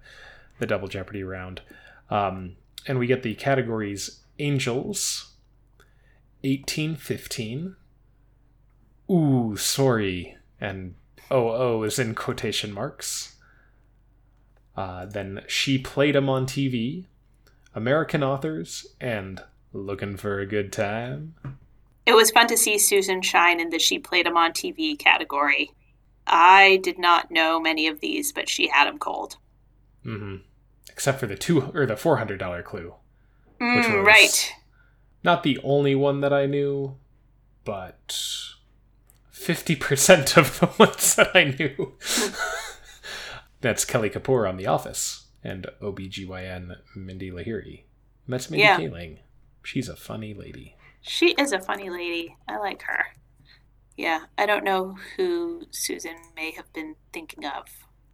the 0.58 0.66
double 0.66 0.88
jeopardy 0.88 1.22
round. 1.22 1.60
Um, 2.08 2.56
and 2.86 2.98
we 2.98 3.06
get 3.06 3.22
the 3.22 3.34
categories 3.34 4.20
angels 4.38 5.34
1815 6.44 7.76
ooh 9.10 9.56
sorry. 9.58 10.38
And 10.58 10.94
oo 11.30 11.82
is 11.82 11.98
in 11.98 12.14
quotation 12.14 12.72
marks. 12.72 13.36
Uh, 14.74 15.04
then 15.04 15.42
she 15.46 15.76
played 15.76 16.16
him 16.16 16.30
on 16.30 16.46
tv 16.46 17.04
american 17.74 18.22
authors 18.22 18.86
and 19.00 19.42
looking 19.72 20.16
for 20.16 20.40
a 20.40 20.46
good 20.46 20.72
time 20.72 21.34
It 22.06 22.14
was 22.14 22.30
fun 22.30 22.46
to 22.48 22.56
see 22.56 22.78
Susan 22.78 23.22
shine 23.22 23.60
in 23.60 23.70
the 23.70 23.78
She 23.78 23.98
Played 23.98 24.26
Him 24.26 24.36
on 24.36 24.52
TV 24.52 24.98
category. 24.98 25.70
I 26.26 26.80
did 26.82 26.98
not 26.98 27.30
know 27.30 27.60
many 27.60 27.86
of 27.86 28.00
these, 28.00 28.32
but 28.32 28.48
she 28.48 28.68
had 28.68 28.86
them 28.88 28.98
cold. 28.98 29.36
hmm 30.02 30.36
except 30.90 31.18
for 31.20 31.26
the 31.26 31.36
two 31.36 31.62
or 31.74 31.86
the 31.86 31.94
$400 31.94 32.62
clue 32.64 32.94
Which 33.58 33.84
Mm, 33.86 33.98
was- 33.98 34.06
right. 34.06 34.52
not 35.24 35.42
the 35.44 35.58
only 35.64 35.94
one 35.94 36.20
that 36.20 36.32
i 36.32 36.46
knew 36.46 36.96
but 37.64 38.08
50% 39.32 40.36
of 40.36 40.60
the 40.60 40.66
ones 40.78 41.14
that 41.14 41.30
i 41.34 41.44
knew 41.44 41.94
that's 43.60 43.84
kelly 43.84 44.10
kapoor 44.10 44.48
on 44.48 44.56
the 44.56 44.66
office 44.66 45.26
and 45.44 45.66
obgyn 45.80 46.76
mindy 46.96 47.30
lahiri 47.30 47.84
and 48.26 48.32
that's 48.34 48.50
mindy 48.50 48.64
Yeah. 48.64 48.78
kaling 48.78 49.18
she's 49.62 49.88
a 49.88 49.96
funny 49.96 50.34
lady 50.34 50.76
She 51.02 51.30
is 51.32 51.52
a 51.52 51.60
funny 51.60 51.88
lady. 51.90 52.36
I 52.46 52.58
like 52.58 52.82
her. 52.82 53.04
Yeah, 53.96 54.20
I 54.38 54.46
don't 54.46 54.64
know 54.64 54.96
who 55.16 55.62
Susan 55.70 56.16
may 56.36 56.50
have 56.52 56.70
been 56.72 56.94
thinking 57.12 57.44
of 57.46 57.66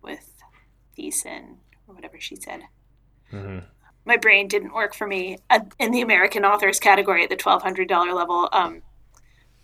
with 0.02 0.34
Thiessen 0.96 1.56
or 1.86 1.94
whatever 1.94 2.18
she 2.20 2.36
said. 2.36 2.62
hmm 3.30 3.58
My 4.04 4.16
brain 4.16 4.48
didn't 4.48 4.72
work 4.74 4.94
for 4.94 5.06
me 5.06 5.38
uh, 5.50 5.60
in 5.78 5.90
the 5.90 6.00
American 6.00 6.44
authors 6.44 6.78
category 6.80 7.24
at 7.24 7.30
the 7.30 7.36
twelve 7.36 7.62
hundred 7.62 7.88
dollar 7.88 8.12
level. 8.12 8.48
Um, 8.52 8.82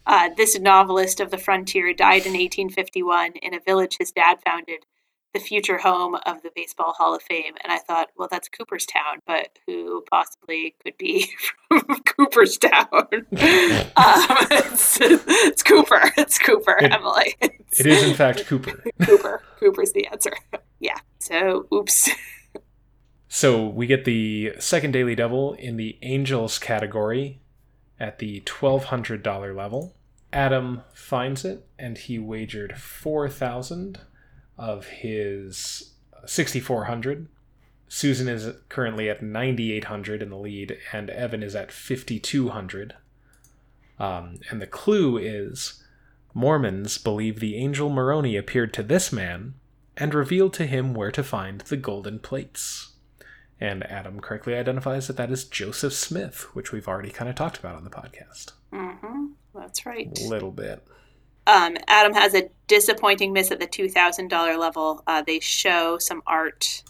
uh, 0.07 0.31
this 0.37 0.59
novelist 0.59 1.21
of 1.21 1.31
the 1.31 1.39
frontier 1.39 1.95
died 1.95 2.27
in 2.27 2.33
1851 2.33 3.35
in 3.41 3.55
a 3.55 3.61
village 3.61 3.97
his 3.99 4.11
dad 4.11 4.39
founded, 4.45 4.85
the 5.33 5.41
future 5.41 5.79
home 5.79 6.15
of 6.27 6.43
the 6.43 6.51
Baseball 6.55 6.93
Hall 6.97 7.15
of 7.15 7.23
Fame. 7.23 7.55
And 7.63 7.73
I 7.73 7.79
thought, 7.79 8.09
well, 8.17 8.29
that's 8.31 8.49
Cooperstown, 8.49 9.21
but 9.27 9.59
who 9.67 10.05
possibly 10.11 10.75
could 10.85 10.97
be 10.99 11.31
from 11.69 11.83
Cooperstown? 12.05 12.87
um, 13.03 13.27
it's, 13.37 14.99
it's 15.01 15.63
Cooper. 15.63 16.01
It's 16.17 16.39
Cooper, 16.39 16.77
It- 16.81 16.93
Emily. 16.93 17.35
It's 17.41 17.81
it 17.81 17.87
is 17.87 18.03
in 18.03 18.15
fact 18.15 18.45
cooper 18.47 18.83
Cooper. 19.03 19.43
Cooper's 19.59 19.93
the 19.93 20.07
answer. 20.09 20.33
Yeah. 20.81 20.99
So, 21.21 21.67
oops. 21.73 22.11
So 23.29 23.67
we 23.67 23.87
get 23.87 24.05
the 24.05 24.53
second 24.59 24.93
Daily 24.93 25.15
Devil 25.15 25.55
in 25.55 25.79
the 25.79 25.99
Angels 26.03 26.59
category 26.59 27.41
at 27.99 28.19
the 28.19 28.43
$1,200 28.43 29.57
level. 29.57 29.97
Adam 30.35 30.83
finds 30.93 31.45
it 31.45 31.67
and 31.79 31.97
he 31.97 32.19
wagered 32.19 32.77
4000 32.79 34.01
of 34.63 34.87
his 34.87 35.93
6400 36.25 37.27
Susan 37.89 38.27
is 38.27 38.49
currently 38.71 39.11
at 39.11 39.23
9800 39.23 40.23
in 40.23 40.31
the 40.31 40.39
lead 40.39 40.79
and 40.95 41.11
Evan 41.11 41.43
is 41.43 41.55
at 41.55 41.71
5200. 41.71 42.95
Um, 43.99 44.39
and 44.49 44.63
the 44.63 44.67
clue 44.67 45.19
is 45.19 45.85
Mormons 46.33 46.97
believe 46.97 47.39
the 47.39 47.57
angel 47.57 47.91
Moroni 47.91 48.35
appeared 48.35 48.73
to 48.73 48.83
this 48.83 49.13
man 49.13 49.53
and 49.95 50.15
revealed 50.15 50.55
to 50.55 50.65
him 50.65 50.95
where 50.95 51.11
to 51.11 51.23
find 51.23 51.61
the 51.61 51.77
golden 51.77 52.19
plates. 52.19 52.93
And 53.61 53.85
Adam 53.85 54.21
correctly 54.21 54.55
identifies 54.55 55.07
that 55.09 55.19
that 55.19 55.31
is 55.31 55.45
Joseph 55.45 55.93
Smith, 55.93 56.47
which 56.55 56.73
we've 56.73 56.89
already 56.89 57.11
kind 57.11 57.29
of 57.29 57.35
talked 57.35 57.59
about 57.59 57.77
on 57.77 57.85
the 57.85 57.91
podcast. 57.91 58.53
Mm-hmm. 58.73 59.27
That's 59.55 59.85
right. 59.85 60.19
A 60.19 60.29
little 60.29 60.51
bit. 60.51 60.83
Um, 61.47 61.77
Adam 61.89 62.15
has 62.15 62.35
a 62.35 62.49
disappointing 62.69 63.33
miss 63.33 63.51
at 63.51 63.61
the 63.61 63.67
$2,000 63.67 64.59
level. 64.59 65.03
Uh, 65.07 65.23
they 65.27 65.41
show 65.41 65.99
some 65.99 66.23
art, 66.27 66.83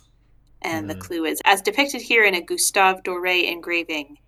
and 0.61 0.89
the 0.89 0.95
Mhm. 0.95 1.01
clue 1.01 1.25
is 1.25 1.41
as 1.45 1.63
depicted 1.63 2.03
here 2.03 2.25
in 2.25 2.35
a 2.35 2.41
Gustave 2.41 3.03
Doré 3.03 3.51
engraving. 3.51 4.19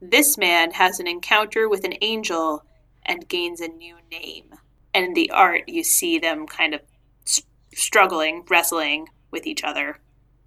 This 0.00 0.38
man 0.38 0.72
has 0.72 1.00
an 1.00 1.06
encounter 1.06 1.68
with 1.68 1.84
an 1.84 1.94
angel 2.00 2.64
and 3.04 3.28
gains 3.28 3.60
a 3.60 3.68
new 3.68 3.96
name. 4.10 4.54
And 4.94 5.04
in 5.06 5.14
the 5.14 5.30
art, 5.30 5.68
you 5.68 5.82
see 5.82 6.18
them 6.18 6.46
kind 6.46 6.74
of 6.74 6.82
s- 7.26 7.42
struggling, 7.74 8.44
wrestling 8.48 9.08
with 9.30 9.46
each 9.46 9.64
other. 9.64 9.98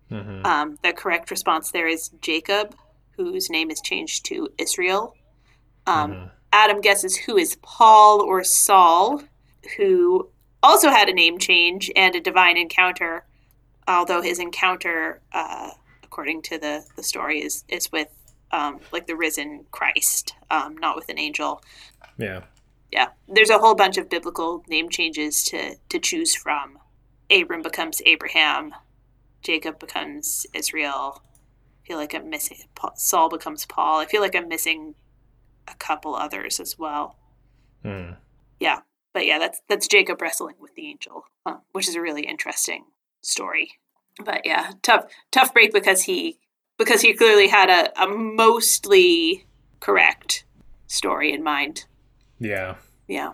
hmm 0.10 0.46
Um, 0.46 0.78
the 0.84 0.94
correct 0.94 1.32
response 1.32 1.72
there 1.72 1.88
is 1.88 2.10
Jacob, 2.22 2.76
whose 3.18 3.50
name 3.50 3.72
is 3.72 3.82
changed 3.82 4.26
to 4.26 4.50
Israel. 4.58 5.16
Um, 5.88 6.12
Mhm. 6.12 6.32
Adam 6.56 6.80
guesses 6.80 7.18
who 7.18 7.36
is 7.36 7.58
Paul 7.62 8.22
or 8.22 8.42
Saul, 8.46 9.22
who 9.76 10.30
also 10.64 10.90
had 10.90 11.10
a 11.10 11.14
name 11.14 11.38
change 11.38 11.92
and 11.98 12.16
a 12.16 12.22
divine 12.22 12.56
encounter, 12.56 13.26
although 13.90 14.22
his 14.22 14.40
encounter, 14.40 15.20
uh, 15.34 15.72
according 16.02 16.42
to 16.44 16.58
the, 16.58 16.86
the 16.96 17.04
story, 17.04 17.44
is, 17.44 17.66
is 17.68 17.92
with 17.92 18.08
um, 18.52 18.80
like 18.94 19.06
the 19.06 19.18
risen 19.18 19.66
Christ, 19.72 20.34
um, 20.50 20.78
not 20.78 20.96
with 20.96 21.10
an 21.10 21.20
angel. 21.20 21.62
Yeah. 22.18 22.44
Yeah, 22.90 23.10
there's 23.28 23.50
a 23.50 23.58
whole 23.58 23.76
bunch 23.76 23.98
of 23.98 24.10
biblical 24.10 24.64
name 24.70 24.88
changes 24.88 25.44
to, 25.46 25.76
to 25.90 26.00
choose 26.00 26.36
from. 26.36 26.80
Abram 27.30 27.64
becomes 27.64 28.02
Abraham, 28.06 28.74
Jacob 29.42 29.78
becomes 29.78 30.48
Israel. 30.54 31.22
I 31.84 31.88
feel 31.88 31.98
like 31.98 32.16
I'm 32.16 32.30
missing 32.30 32.60
Paul, 32.76 32.94
Saul 32.96 33.28
becomes 33.28 33.66
Paul. 33.66 34.00
I 34.00 34.06
feel 34.06 34.22
like 34.22 34.38
I'm 34.38 34.48
missing 34.48 34.96
a 35.68 35.76
couple 35.76 36.16
others 36.16 36.60
as 36.60 36.78
well. 36.78 37.18
Mm. 37.84 38.18
But 39.16 39.26
yeah, 39.26 39.40
that's 39.40 39.62
that's 39.70 39.88
Jacob 39.88 40.22
wrestling 40.22 40.58
with 40.60 40.76
the 40.76 40.90
angel, 40.90 41.24
uh, 41.46 41.60
which 41.72 41.88
is 41.88 41.96
a 41.96 42.02
really 42.02 42.24
interesting 42.24 42.84
story. 43.22 43.72
But 44.22 44.42
yeah, 44.44 44.72
tough 44.82 45.06
tough 45.32 45.54
break 45.54 45.72
because 45.72 46.02
he 46.04 46.38
because 46.78 47.02
he 47.02 47.14
clearly 47.14 47.48
had 47.48 47.70
a, 47.70 48.04
a 48.04 48.08
mostly 48.10 49.46
correct 49.80 50.44
story 50.88 51.32
in 51.32 51.46
mind. 51.46 51.86
Yeah. 52.40 52.76
Yeah. 53.08 53.34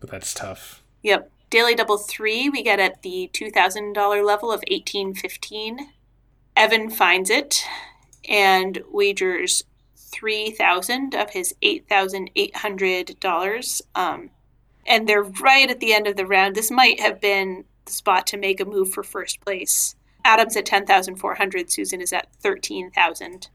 But 0.00 0.10
that's 0.10 0.32
tough. 0.32 0.82
Yep. 1.02 1.30
Daily 1.50 1.74
double 1.74 1.98
three 1.98 2.48
we 2.48 2.62
get 2.62 2.80
at 2.80 3.02
the 3.02 3.28
two 3.30 3.50
thousand 3.50 3.92
dollar 3.92 4.24
level 4.24 4.50
of 4.50 4.64
eighteen 4.68 5.12
fifteen. 5.12 5.90
Evan 6.56 6.88
finds 6.88 7.28
it 7.28 7.64
and 8.26 8.82
wagers 8.90 9.64
three 10.18 10.50
thousand 10.50 11.14
of 11.14 11.30
his 11.30 11.54
eight 11.62 11.88
thousand 11.88 12.30
eight 12.36 12.56
hundred 12.56 13.18
dollars. 13.20 13.80
Um, 13.94 14.30
and 14.86 15.06
they're 15.08 15.22
right 15.22 15.70
at 15.70 15.80
the 15.80 15.92
end 15.92 16.06
of 16.06 16.16
the 16.16 16.26
round. 16.26 16.54
This 16.54 16.70
might 16.70 16.98
have 17.00 17.20
been 17.20 17.64
the 17.84 17.92
spot 17.92 18.26
to 18.28 18.36
make 18.36 18.58
a 18.60 18.64
move 18.64 18.90
for 18.90 19.02
first 19.02 19.40
place. 19.40 19.94
Adam's 20.24 20.56
at 20.56 20.66
ten 20.66 20.86
thousand 20.86 21.16
four 21.16 21.34
hundred. 21.34 21.70
Susan 21.70 22.00
is 22.00 22.12
at 22.12 22.32
thirteen 22.40 22.90
thousand. 22.90 23.48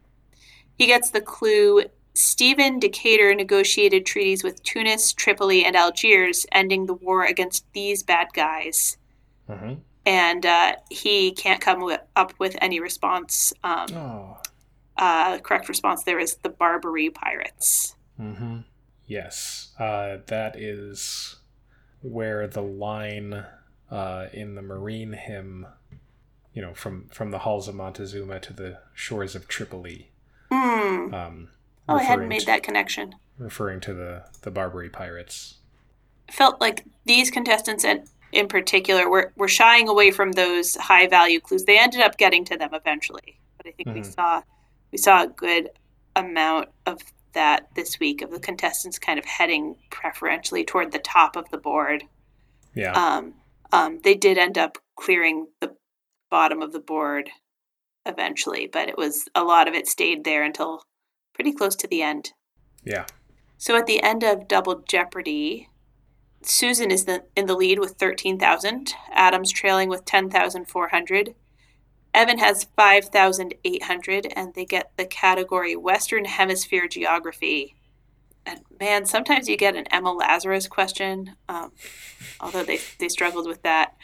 He 0.78 0.88
gets 0.88 1.10
the 1.12 1.22
clue 1.22 1.84
Stephen 2.16 2.80
Decatur 2.80 3.34
negotiated 3.36 4.06
treaties 4.06 4.44
with 4.44 4.62
Tunis, 4.64 5.14
Tripoli, 5.14 5.66
and 5.66 5.76
Algiers, 5.76 6.46
ending 6.52 6.86
the 6.86 6.94
war 6.94 7.24
against 7.26 7.66
these 7.74 8.04
bad 8.04 8.28
guys. 8.34 8.98
hmm 9.48 9.74
And 10.06 10.46
uh, 10.46 10.76
he 10.90 11.32
can't 11.32 11.62
come 11.62 11.96
up 12.16 12.34
with 12.40 12.56
any 12.62 12.80
response. 12.80 13.52
Um, 13.64 13.88
Oh. 13.96 14.38
Uh, 14.98 15.40
correct 15.40 15.68
response 15.70 16.04
there 16.04 16.20
is 16.20 16.36
the 16.38 16.50
Barbary 16.50 17.10
pirates. 17.10 17.96
Mm-hmm. 18.20 18.60
Yes. 19.06 19.74
Uh, 19.80 20.18
that 20.28 20.56
is 20.56 21.38
where 22.02 22.48
the 22.48 22.62
line 22.62 23.46
uh, 23.92 24.28
in 24.34 24.56
the 24.56 24.62
Marine 24.62 25.14
hymn, 25.14 25.66
you 26.54 26.62
know, 26.62 26.74
from 26.74 27.10
from 27.10 27.32
the 27.32 27.40
halls 27.40 27.68
of 27.68 27.76
Montezuma 27.76 28.40
to 28.42 28.54
the 28.54 28.80
shores 28.94 29.36
of 29.36 29.48
Tripoli. 29.48 30.12
Hmm. 30.52 31.14
Um, 31.14 31.50
Oh, 31.90 31.96
I 31.98 32.04
hadn't 32.04 32.30
made 32.30 32.40
to- 32.42 32.46
that 32.46 32.64
connection. 32.64 33.16
referring 33.38 33.82
to 33.82 33.94
the 33.94 34.24
the 34.44 34.52
Barbary 34.52 34.90
pirates. 34.90 35.56
felt 36.32 36.62
like 36.62 36.86
these 37.06 37.30
contestants 37.30 37.84
in, 37.84 38.06
in 38.32 38.48
particular 38.48 39.10
were, 39.10 39.34
were 39.36 39.50
shying 39.50 39.90
away 39.90 40.10
from 40.12 40.32
those 40.32 40.76
high 40.76 41.08
value 41.08 41.40
clues. 41.42 41.66
They 41.66 41.78
ended 41.78 42.00
up 42.02 42.18
getting 42.18 42.46
to 42.46 42.58
them 42.58 42.70
eventually, 42.74 43.40
but 43.58 43.68
I 43.68 43.72
think 43.72 43.90
we 43.90 44.02
Mhm. 44.02 44.14
saw 44.14 44.42
we 44.94 44.98
saw 45.00 45.24
a 45.24 45.28
good 45.28 45.70
amount 46.16 46.70
of 46.86 47.02
that 47.34 47.68
this 47.76 48.00
week 48.00 48.22
of 48.22 48.30
the 48.30 48.40
contestants 48.40 49.00
kind 49.00 49.18
of 49.18 49.26
heading 49.26 49.76
preferentially 49.90 50.64
toward 50.64 50.92
the 50.92 51.00
top 51.00 51.36
of 51.36 51.50
the 51.50 51.58
board. 51.58 52.04
Yeah, 52.76 52.94
Um, 52.94 53.34
um, 53.72 54.00
they 54.04 54.14
did 54.14 54.38
end 54.38 54.58
up 54.58 54.78
clearing 54.96 55.48
the 55.60 55.76
bottom 56.30 56.62
of 56.62 56.72
the 56.72 56.80
board 56.80 57.32
eventually, 58.06 58.68
but 58.72 58.88
it 58.88 58.98
was 58.98 59.28
a 59.34 59.44
lot 59.44 59.68
of 59.68 59.74
it 59.74 59.88
stayed 59.88 60.24
there 60.24 60.44
until 60.44 60.84
pretty 61.34 61.52
close 61.52 61.76
to 61.78 61.88
the 61.88 62.02
end. 62.02 62.32
yeah. 62.84 63.06
So 63.58 63.78
at 63.78 63.86
the 63.86 64.04
end 64.04 64.24
of 64.24 64.48
Double 64.50 64.84
Jeopardy, 64.88 65.70
Susan 66.42 66.92
is 66.92 67.06
the, 67.06 67.24
in 67.36 67.46
the 67.46 67.56
lead 67.56 67.80
with 67.80 67.94
13,000, 67.94 68.94
Adam's 69.14 69.52
trailing 69.54 69.88
with 69.88 70.04
10,400. 70.04 71.34
Evan 72.14 72.38
has 72.38 72.66
5,800 72.76 74.28
and 74.36 74.54
they 74.54 74.66
get 74.66 74.92
the 74.98 75.06
category 75.06 75.76
Western 75.76 76.26
Hemisphere 76.26 76.88
Geography. 76.88 77.76
And 78.46 78.62
man, 78.80 79.06
sometimes 79.06 79.48
you 79.48 79.58
get 79.58 79.76
an 79.76 79.86
Emma 79.90 80.12
Lazarus 80.12 80.68
question, 80.68 81.36
um, 81.50 81.72
although 82.40 82.64
they, 82.64 82.80
they 83.00 83.10
struggled 83.10 83.48
with 83.48 83.64
that. 83.64 83.96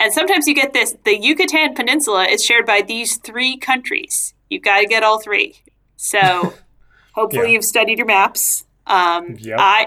And 0.00 0.12
sometimes 0.12 0.46
you 0.48 0.54
get 0.54 0.72
this 0.72 0.96
the 1.04 1.16
Yucatan 1.16 1.74
Peninsula 1.74 2.24
is 2.24 2.44
shared 2.44 2.66
by 2.66 2.82
these 2.82 3.16
three 3.16 3.56
countries. 3.56 4.34
You've 4.50 4.62
got 4.64 4.80
to 4.80 4.86
get 4.86 5.02
all 5.04 5.20
three. 5.20 5.62
So 5.96 6.54
hopefully 7.14 7.44
Yeah. 7.46 7.52
you've 7.52 7.64
studied 7.64 7.98
your 7.98 8.06
maps. 8.06 8.64
Um, 8.86 9.36
Yep. 9.38 9.56
I 9.58 9.86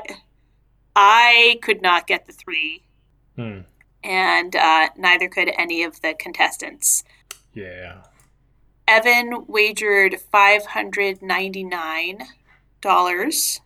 I 0.95 1.59
could 1.61 1.81
not 1.81 2.07
get 2.07 2.25
the 2.25 2.33
three, 2.33 2.83
Hmm. 3.35 3.59
and 4.03 4.55
uh, 4.55 4.89
neither 4.97 5.27
could 5.27 5.51
any 5.57 5.83
of 5.83 6.01
the 6.01 6.15
contestants. 6.17 7.03
Yeah. 7.57 8.03
Evan 8.87 9.45
wagered 9.47 10.17
five 10.31 10.67
hundred 10.67 11.23
ninety 11.23 11.63
nine 11.63 12.19
dollars, 12.81 13.61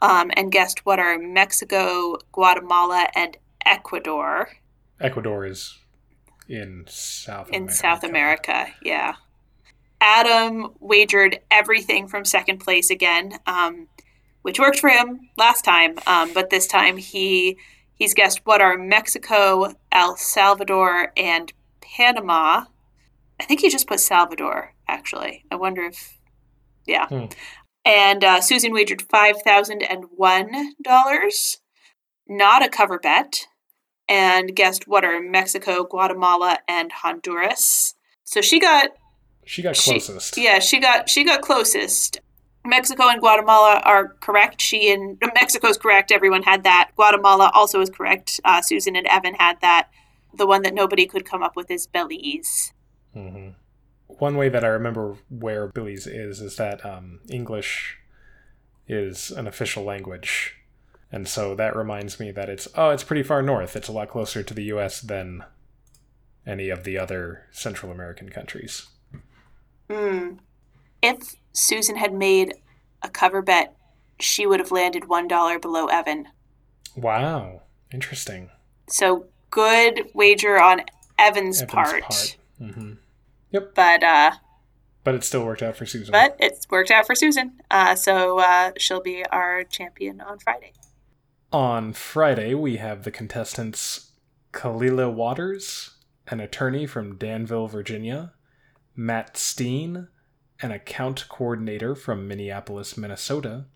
um, 0.00 0.30
and 0.36 0.52
guessed 0.52 0.86
what 0.86 1.00
are 1.00 1.18
Mexico, 1.18 2.16
Guatemala, 2.30 3.08
and 3.16 3.36
Ecuador 3.64 4.50
Ecuador 5.00 5.44
is 5.44 5.78
in 6.48 6.84
South 6.86 7.48
in 7.48 7.64
America. 7.64 7.74
South 7.74 8.04
America. 8.04 8.66
Yeah. 8.82 9.14
Adam 10.00 10.74
wagered 10.78 11.40
everything 11.50 12.06
from 12.06 12.24
second 12.24 12.58
place 12.58 12.88
again, 12.88 13.40
um, 13.48 13.88
which 14.42 14.60
worked 14.60 14.78
for 14.78 14.90
him 14.90 15.28
last 15.36 15.64
time, 15.64 15.98
um, 16.06 16.32
but 16.32 16.50
this 16.50 16.68
time 16.68 16.98
he 16.98 17.58
he's 17.96 18.14
guessed 18.14 18.42
what 18.44 18.60
are 18.60 18.78
Mexico, 18.78 19.74
El 19.90 20.16
Salvador, 20.16 21.12
and 21.16 21.52
Panama. 21.80 22.66
I 23.40 23.44
think 23.44 23.60
he 23.60 23.68
just 23.68 23.86
put 23.86 24.00
Salvador. 24.00 24.72
Actually, 24.88 25.44
I 25.50 25.56
wonder 25.56 25.82
if, 25.84 26.18
yeah. 26.86 27.06
Hmm. 27.08 27.26
And 27.84 28.24
uh, 28.24 28.40
Susan 28.40 28.72
wagered 28.72 29.02
five 29.02 29.42
thousand 29.42 29.82
and 29.82 30.04
one 30.16 30.72
dollars, 30.82 31.58
not 32.28 32.64
a 32.64 32.68
cover 32.68 32.98
bet, 32.98 33.46
and 34.08 34.56
guessed 34.56 34.88
what 34.88 35.04
are 35.04 35.20
Mexico, 35.20 35.84
Guatemala, 35.84 36.58
and 36.68 36.90
Honduras. 36.92 37.94
So 38.24 38.40
she 38.40 38.58
got 38.58 38.90
She 39.44 39.62
got 39.62 39.76
She- 39.76 39.90
closest. 39.92 40.36
yeah, 40.38 40.58
she 40.58 40.80
got 40.80 41.08
she 41.08 41.22
got 41.24 41.42
closest. 41.42 42.20
Mexico 42.64 43.08
and 43.08 43.20
Guatemala 43.20 43.80
are 43.84 44.08
correct. 44.20 44.60
She 44.60 44.90
and 44.92 45.18
Mexico's 45.34 45.78
correct. 45.78 46.10
Everyone 46.10 46.42
had 46.42 46.64
that. 46.64 46.90
Guatemala 46.96 47.52
also 47.54 47.80
is 47.80 47.90
correct. 47.90 48.40
Uh, 48.44 48.60
Susan 48.62 48.96
and 48.96 49.06
Evan 49.06 49.34
had 49.34 49.60
that. 49.60 49.88
The 50.34 50.46
one 50.48 50.62
that 50.62 50.74
nobody 50.74 51.06
could 51.06 51.24
come 51.24 51.44
up 51.44 51.54
with 51.54 51.70
is 51.70 51.86
Belize. 51.86 52.72
Hmm 53.16 53.48
One 54.08 54.36
way 54.36 54.48
that 54.48 54.64
I 54.64 54.68
remember 54.68 55.16
where 55.28 55.66
Belize 55.66 56.06
is 56.06 56.40
is 56.40 56.56
that 56.56 56.84
um, 56.84 57.20
English 57.28 57.96
is 58.86 59.30
an 59.30 59.46
official 59.46 59.82
language, 59.84 60.54
and 61.10 61.26
so 61.26 61.54
that 61.54 61.74
reminds 61.74 62.20
me 62.20 62.30
that 62.32 62.48
it's 62.48 62.68
oh, 62.76 62.90
it's 62.90 63.04
pretty 63.04 63.22
far 63.22 63.42
north. 63.42 63.74
It's 63.74 63.88
a 63.88 63.92
lot 63.92 64.10
closer 64.10 64.42
to 64.42 64.54
the 64.54 64.64
U.S. 64.64 65.00
than 65.00 65.44
any 66.46 66.68
of 66.68 66.84
the 66.84 66.98
other 66.98 67.46
Central 67.50 67.90
American 67.90 68.28
countries. 68.28 68.86
Hmm. 69.90 70.34
If 71.02 71.36
Susan 71.52 71.96
had 71.96 72.12
made 72.12 72.54
a 73.02 73.08
cover 73.08 73.42
bet, 73.42 73.74
she 74.20 74.46
would 74.46 74.60
have 74.60 74.70
landed 74.70 75.08
one 75.08 75.26
dollar 75.26 75.58
below 75.58 75.86
Evan. 75.86 76.28
Wow, 76.96 77.62
interesting. 77.92 78.50
So 78.88 79.26
good 79.50 80.10
wager 80.14 80.60
on 80.60 80.82
Evan's, 81.18 81.62
Evan's 81.62 81.72
part. 81.72 82.36
Hmm 83.52 83.58
But 83.74 84.02
uh, 84.02 84.32
But 85.04 85.14
it 85.14 85.24
still 85.24 85.44
worked 85.44 85.62
out 85.62 85.76
for 85.76 85.86
Susan. 85.86 86.12
but 86.12 86.36
it's 86.38 86.68
worked 86.70 86.90
out 86.90 87.06
for 87.06 87.14
Susan. 87.14 87.60
Uh, 87.70 87.94
so 87.94 88.38
uh, 88.40 88.72
she'll 88.76 89.02
be 89.02 89.24
our 89.26 89.64
champion 89.64 90.20
on 90.20 90.38
Friday. 90.38 90.72
On 91.52 91.92
Friday, 91.92 92.54
we 92.54 92.76
have 92.78 93.04
the 93.04 93.10
contestants 93.10 94.12
Kalila 94.52 95.12
Waters, 95.12 95.90
an 96.28 96.40
attorney 96.40 96.86
from 96.86 97.16
Danville, 97.16 97.68
Virginia, 97.68 98.32
Matt 98.96 99.36
Steen, 99.36 100.08
an 100.60 100.72
account 100.72 101.26
coordinator 101.28 101.94
from 101.94 102.26
Minneapolis, 102.26 102.96
Minnesota, 102.96 103.66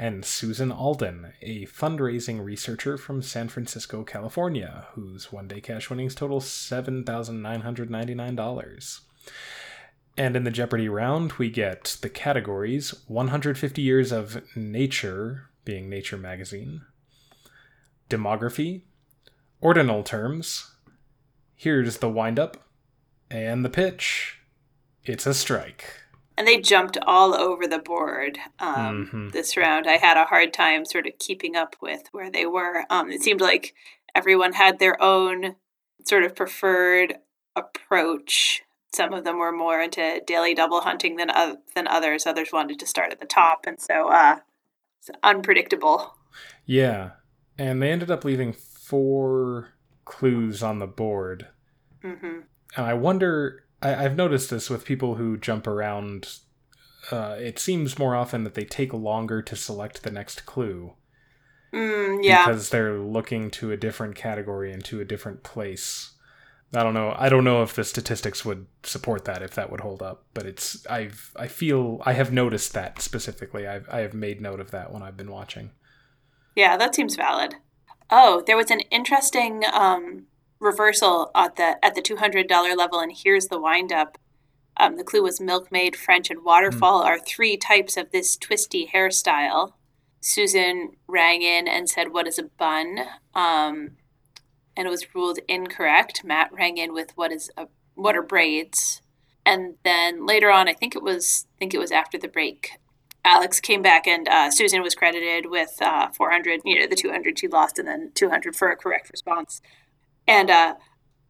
and 0.00 0.24
Susan 0.24 0.72
Alden, 0.72 1.34
a 1.42 1.66
fundraising 1.66 2.42
researcher 2.42 2.96
from 2.96 3.20
San 3.20 3.50
Francisco, 3.50 4.02
California, 4.02 4.86
whose 4.94 5.30
one 5.30 5.46
day 5.46 5.60
cash 5.60 5.90
winnings 5.90 6.14
total 6.14 6.40
$7,999. 6.40 9.00
And 10.16 10.36
in 10.36 10.44
the 10.44 10.50
Jeopardy 10.50 10.88
round, 10.88 11.32
we 11.32 11.50
get 11.50 11.98
the 12.00 12.08
categories 12.08 12.94
150 13.08 13.82
Years 13.82 14.10
of 14.10 14.42
Nature, 14.56 15.50
being 15.66 15.90
Nature 15.90 16.16
Magazine, 16.16 16.80
demography, 18.08 18.84
ordinal 19.60 20.02
terms. 20.02 20.76
Here's 21.54 21.98
the 21.98 22.08
windup 22.08 22.56
and 23.30 23.62
the 23.62 23.68
pitch. 23.68 24.38
It's 25.04 25.26
a 25.26 25.34
strike. 25.34 25.99
And 26.40 26.48
they 26.48 26.58
jumped 26.58 26.96
all 27.06 27.34
over 27.34 27.66
the 27.66 27.78
board 27.78 28.38
um, 28.60 29.10
Mhm. 29.12 29.32
this 29.32 29.58
round. 29.58 29.86
I 29.86 29.98
had 29.98 30.16
a 30.16 30.24
hard 30.24 30.54
time 30.54 30.86
sort 30.86 31.06
of 31.06 31.18
keeping 31.18 31.54
up 31.54 31.76
with 31.82 32.04
where 32.12 32.30
they 32.30 32.46
were. 32.46 32.86
Um, 32.88 33.10
it 33.10 33.20
seemed 33.20 33.42
like 33.42 33.74
everyone 34.14 34.54
had 34.54 34.78
their 34.78 34.96
own 35.02 35.56
sort 36.06 36.24
of 36.24 36.34
preferred 36.34 37.18
approach. 37.54 38.62
Some 38.90 39.12
of 39.12 39.24
them 39.24 39.36
were 39.38 39.52
more 39.52 39.82
into 39.82 40.22
daily 40.26 40.54
double 40.54 40.80
hunting 40.80 41.16
than 41.16 41.28
uh, 41.28 41.56
than 41.74 41.86
others. 41.86 42.26
Others 42.26 42.52
wanted 42.54 42.78
to 42.80 42.86
start 42.86 43.12
at 43.12 43.20
the 43.20 43.26
top, 43.26 43.66
and 43.66 43.78
so 43.78 44.08
uh, 44.08 44.38
it's 44.98 45.10
unpredictable. 45.22 46.16
Yeah, 46.64 47.10
and 47.58 47.82
they 47.82 47.90
ended 47.92 48.10
up 48.10 48.24
leaving 48.24 48.54
four 48.54 49.74
clues 50.06 50.62
on 50.62 50.78
the 50.78 50.86
board. 50.86 51.48
hmm 52.00 52.40
And 52.78 52.86
I 52.86 52.94
wonder, 52.94 53.64
I, 53.82 54.04
I've 54.04 54.16
noticed 54.16 54.50
this 54.50 54.70
with 54.70 54.84
people 54.84 55.16
who 55.16 55.36
jump 55.36 55.66
around. 55.66 56.38
Uh, 57.10 57.36
it 57.38 57.58
seems 57.58 57.98
more 57.98 58.14
often 58.14 58.44
that 58.44 58.54
they 58.54 58.64
take 58.64 58.92
longer 58.92 59.42
to 59.42 59.56
select 59.56 60.02
the 60.02 60.10
next 60.10 60.46
clue 60.46 60.94
Mm, 61.72 62.24
yeah, 62.24 62.46
because 62.46 62.70
they're 62.70 62.98
looking 62.98 63.50
to 63.52 63.70
a 63.70 63.76
different 63.76 64.16
category 64.16 64.72
and 64.72 64.84
to 64.86 65.00
a 65.00 65.04
different 65.04 65.42
place. 65.42 66.12
I 66.74 66.82
don't 66.82 66.94
know. 66.94 67.14
I 67.16 67.28
don't 67.28 67.44
know 67.44 67.62
if 67.62 67.74
the 67.74 67.84
statistics 67.84 68.44
would 68.44 68.66
support 68.82 69.24
that, 69.24 69.42
if 69.42 69.54
that 69.54 69.70
would 69.70 69.80
hold 69.80 70.02
up. 70.02 70.24
But 70.34 70.46
it's 70.46 70.84
I've 70.88 71.32
I 71.36 71.46
feel 71.46 72.02
I 72.04 72.14
have 72.14 72.32
noticed 72.32 72.72
that 72.74 73.00
specifically. 73.00 73.68
I've 73.68 73.88
I 73.88 74.00
have 74.00 74.14
made 74.14 74.40
note 74.40 74.60
of 74.60 74.72
that 74.72 74.92
when 74.92 75.02
I've 75.02 75.16
been 75.16 75.30
watching. 75.30 75.70
Yeah, 76.56 76.76
that 76.76 76.94
seems 76.94 77.14
valid. 77.14 77.54
Oh, 78.10 78.42
there 78.44 78.56
was 78.56 78.72
an 78.72 78.80
interesting 78.90 79.62
um, 79.72 80.26
reversal 80.60 81.30
at 81.34 81.56
the 81.56 81.84
at 81.84 81.94
the 81.94 82.02
two 82.02 82.16
hundred 82.16 82.46
dollar 82.46 82.76
level, 82.76 83.00
and 83.00 83.12
here's 83.12 83.48
the 83.48 83.60
windup. 83.60 84.18
Um, 84.76 84.96
the 84.96 85.04
clue 85.04 85.22
was 85.22 85.40
milkmaid, 85.40 85.96
French, 85.96 86.30
and 86.30 86.44
waterfall 86.44 87.02
are 87.02 87.18
three 87.18 87.56
types 87.56 87.96
of 87.96 88.12
this 88.12 88.36
twisty 88.36 88.90
hairstyle. 88.94 89.72
Susan 90.20 90.92
rang 91.08 91.42
in 91.42 91.66
and 91.66 91.88
said, 91.88 92.12
"What 92.12 92.26
is 92.26 92.38
a 92.38 92.44
bun?" 92.44 93.00
Um, 93.34 93.96
and 94.76 94.86
it 94.86 94.90
was 94.90 95.14
ruled 95.14 95.40
incorrect. 95.48 96.22
Matt 96.24 96.52
rang 96.52 96.78
in 96.78 96.92
with, 96.92 97.10
"What 97.16 97.32
is 97.32 97.50
a 97.56 97.66
what 97.94 98.16
are 98.16 98.22
braids?" 98.22 99.02
And 99.44 99.74
then 99.84 100.26
later 100.26 100.50
on, 100.50 100.68
I 100.68 100.74
think 100.74 100.94
it 100.94 101.02
was 101.02 101.46
I 101.56 101.58
think 101.58 101.74
it 101.74 101.80
was 101.80 101.92
after 101.92 102.18
the 102.18 102.28
break. 102.28 102.72
Alex 103.24 103.60
came 103.60 103.82
back 103.82 104.06
and 104.06 104.28
uh, 104.28 104.50
Susan 104.50 104.82
was 104.82 104.94
credited 104.94 105.50
with 105.50 105.76
uh, 105.82 106.08
400, 106.08 106.62
you 106.64 106.78
know, 106.78 106.86
the 106.86 106.96
200 106.96 107.38
she 107.38 107.48
lost 107.48 107.78
and 107.78 107.86
then 107.86 108.10
200 108.14 108.56
for 108.56 108.70
a 108.70 108.76
correct 108.76 109.10
response. 109.10 109.60
And 110.30 110.50
uh, 110.50 110.74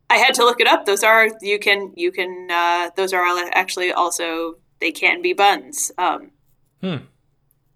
I 0.08 0.16
had 0.18 0.34
to 0.34 0.44
look 0.44 0.60
it 0.60 0.66
up. 0.66 0.84
Those 0.84 1.02
are 1.02 1.28
you 1.40 1.58
can 1.58 1.92
you 1.96 2.12
can 2.12 2.48
uh, 2.50 2.90
those 2.96 3.12
are 3.12 3.24
actually 3.52 3.92
also 3.92 4.56
they 4.80 4.92
can 4.92 5.22
be 5.22 5.32
buns. 5.32 5.90
Um, 5.98 6.30
Hmm. 6.80 7.04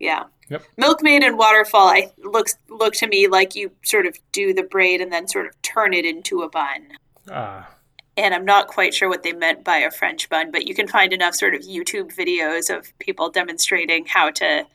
Yeah. 0.00 0.24
Yep. 0.48 0.62
Milkmaid 0.76 1.22
and 1.22 1.38
Waterfall, 1.38 1.88
I 1.88 2.10
looks 2.18 2.56
look 2.68 2.94
to 2.94 3.06
me 3.06 3.28
like 3.28 3.54
you 3.54 3.70
sort 3.82 4.06
of 4.06 4.16
do 4.32 4.52
the 4.54 4.62
braid 4.62 5.00
and 5.00 5.12
then 5.12 5.28
sort 5.28 5.46
of 5.46 5.60
turn 5.62 5.92
it 5.94 6.04
into 6.04 6.42
a 6.42 6.48
bun. 6.48 6.88
Ah, 7.30 7.68
And 8.16 8.34
I'm 8.34 8.44
not 8.44 8.66
quite 8.68 8.94
sure 8.94 9.08
what 9.08 9.22
they 9.22 9.32
meant 9.32 9.64
by 9.64 9.78
a 9.78 9.90
French 9.90 10.28
bun, 10.28 10.50
but 10.50 10.66
you 10.66 10.74
can 10.74 10.88
find 10.88 11.12
enough 11.12 11.34
sort 11.34 11.54
of 11.54 11.62
YouTube 11.62 12.14
videos 12.14 12.74
of 12.74 12.92
people 12.98 13.30
demonstrating 13.30 14.04
how 14.06 14.30
to 14.32 14.66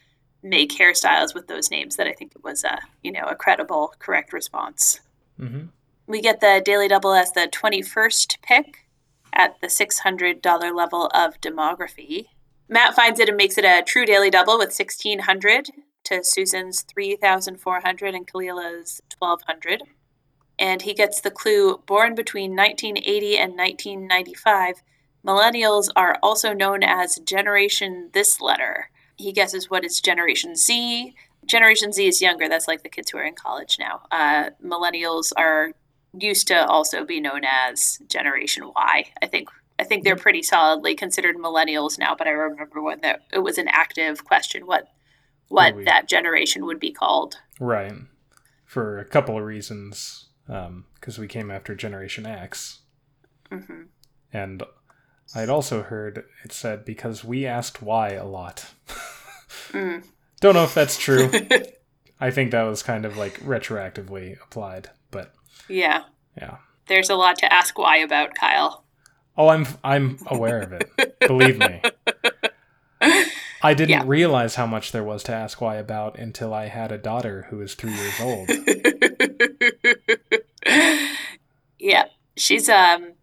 make 0.41 0.71
hairstyles 0.71 1.33
with 1.35 1.47
those 1.47 1.69
names 1.71 1.95
that 1.97 2.07
I 2.07 2.13
think 2.13 2.33
it 2.35 2.43
was 2.43 2.63
a 2.63 2.79
you 3.03 3.11
know 3.11 3.25
a 3.25 3.35
credible, 3.35 3.93
correct 3.99 4.31
response. 4.33 4.99
hmm 5.37 5.65
We 6.09 6.21
get 6.21 6.41
the 6.41 6.59
Daily 6.65 6.87
Double 6.87 7.13
as 7.13 7.33
the 7.33 7.47
21st 7.47 8.41
pick 8.41 8.87
at 9.31 9.61
the 9.61 9.67
$600 9.67 10.75
level 10.75 11.05
of 11.13 11.39
demography. 11.39 12.29
Matt 12.67 12.95
finds 12.95 13.19
it 13.19 13.29
and 13.29 13.37
makes 13.37 13.59
it 13.59 13.63
a 13.63 13.83
true 13.85 14.07
Daily 14.07 14.31
Double 14.31 14.57
with 14.57 14.73
1600 14.75 15.69
to 16.05 16.23
Susan's 16.23 16.81
3400 16.81 18.15
and 18.15 18.25
Kalila's 18.27 19.03
1200. 19.19 19.83
And 20.57 20.81
he 20.81 20.95
gets 20.95 21.21
the 21.21 21.29
clue 21.29 21.83
born 21.85 22.15
between 22.15 22.55
1980 22.55 23.37
and 23.37 23.55
1995. 23.55 24.81
Millennials 25.23 25.89
are 25.95 26.17
also 26.23 26.53
known 26.53 26.81
as 26.81 27.19
Generation 27.19 28.09
This 28.13 28.41
Letter. 28.41 28.89
He 29.15 29.31
guesses 29.31 29.69
what 29.69 29.85
is 29.85 30.01
Generation 30.01 30.55
Z. 30.55 31.13
Generation 31.45 31.93
Z 31.93 32.07
is 32.07 32.19
younger. 32.19 32.49
That's 32.49 32.67
like 32.67 32.81
the 32.81 32.89
kids 32.89 33.11
who 33.11 33.19
are 33.19 33.23
in 33.23 33.35
college 33.35 33.77
now. 33.77 34.07
Uh, 34.11 34.49
millennials 34.59 35.31
are 35.37 35.73
used 36.17 36.47
to 36.47 36.65
also 36.65 37.05
be 37.05 37.19
known 37.19 37.41
as 37.43 37.99
Generation 38.07 38.71
Y. 38.75 39.05
I 39.21 39.25
think 39.27 39.49
I 39.77 39.83
think 39.83 40.03
they're 40.03 40.15
pretty 40.17 40.41
solidly 40.43 40.93
considered 40.95 41.37
millennials 41.37 41.97
now. 41.97 42.13
But 42.15 42.27
I 42.27 42.31
remember 42.31 42.81
when 42.81 42.99
the, 43.01 43.19
it 43.31 43.39
was 43.39 43.57
an 43.57 43.67
active 43.69 44.25
question 44.25 44.65
what 44.65 44.87
what 45.47 45.75
we- 45.75 45.83
that 45.85 46.07
generation 46.07 46.65
would 46.65 46.79
be 46.79 46.91
called. 46.91 47.37
right. 47.59 47.93
For 48.65 48.99
a 48.99 49.05
couple 49.05 49.35
of 49.35 49.43
reasons, 49.43 50.27
because 50.45 51.17
we 51.17 51.27
came 51.27 51.49
after 51.49 51.73
Generation 51.73 52.25
X, 52.27 52.81
hmm 53.51 53.83
and 54.31 54.61
I'd 55.33 55.49
also 55.49 55.81
heard 55.81 56.23
it 56.43 56.51
said 56.51 56.85
because 56.85 57.23
we 57.23 57.47
asked 57.47 57.81
why 57.81 58.11
a 58.11 58.25
lot. 58.25 58.67
Mm. 59.71 60.03
Don't 60.39 60.53
know 60.53 60.63
if 60.63 60.73
that's 60.75 60.97
true. 60.99 61.31
I 62.21 62.29
think 62.31 62.51
that 62.51 62.63
was 62.63 62.83
kind 62.83 63.05
of 63.05 63.17
like 63.17 63.39
retroactively 63.39 64.39
applied, 64.43 64.89
but 65.09 65.33
yeah, 65.67 66.03
yeah. 66.37 66.57
there's 66.87 67.09
a 67.09 67.15
lot 67.15 67.37
to 67.39 67.51
ask 67.53 67.77
why 67.77 67.97
about, 67.97 68.35
Kyle. 68.35 68.83
Oh, 69.37 69.49
I'm 69.49 69.65
I'm 69.83 70.17
aware 70.27 70.61
of 70.61 70.73
it. 70.73 71.17
Believe 71.27 71.57
me. 71.57 71.81
I 73.61 73.73
didn't 73.73 73.89
Yeah. 73.89 74.03
realize 74.05 74.55
how 74.55 74.65
much 74.65 74.91
there 74.91 75.03
was 75.03 75.23
to 75.23 75.33
ask 75.33 75.61
why 75.61 75.75
about 75.75 76.17
until 76.17 76.53
I 76.53 76.67
had 76.67 76.91
a 76.91 76.97
daughter 76.97 77.47
who 77.49 77.61
is 77.61 77.73
three 77.75 77.93
years 77.93 78.19
old. 78.21 78.49
yeah, 81.79 82.05
she's 82.35 82.69
um, 82.69 83.13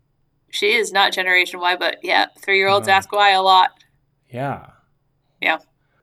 she 0.50 0.72
is 0.74 0.92
not 0.92 1.12
Generation 1.12 1.60
Y, 1.60 1.76
but 1.76 1.98
yeah, 2.02 2.26
three 2.38 2.58
year 2.58 2.68
olds 2.68 2.88
No. 2.88 2.94
ask 2.94 3.12
why 3.12 3.30
a 3.30 3.42
lot. 3.42 3.70
Yeah. 4.30 4.66
Yeah, 5.40 5.58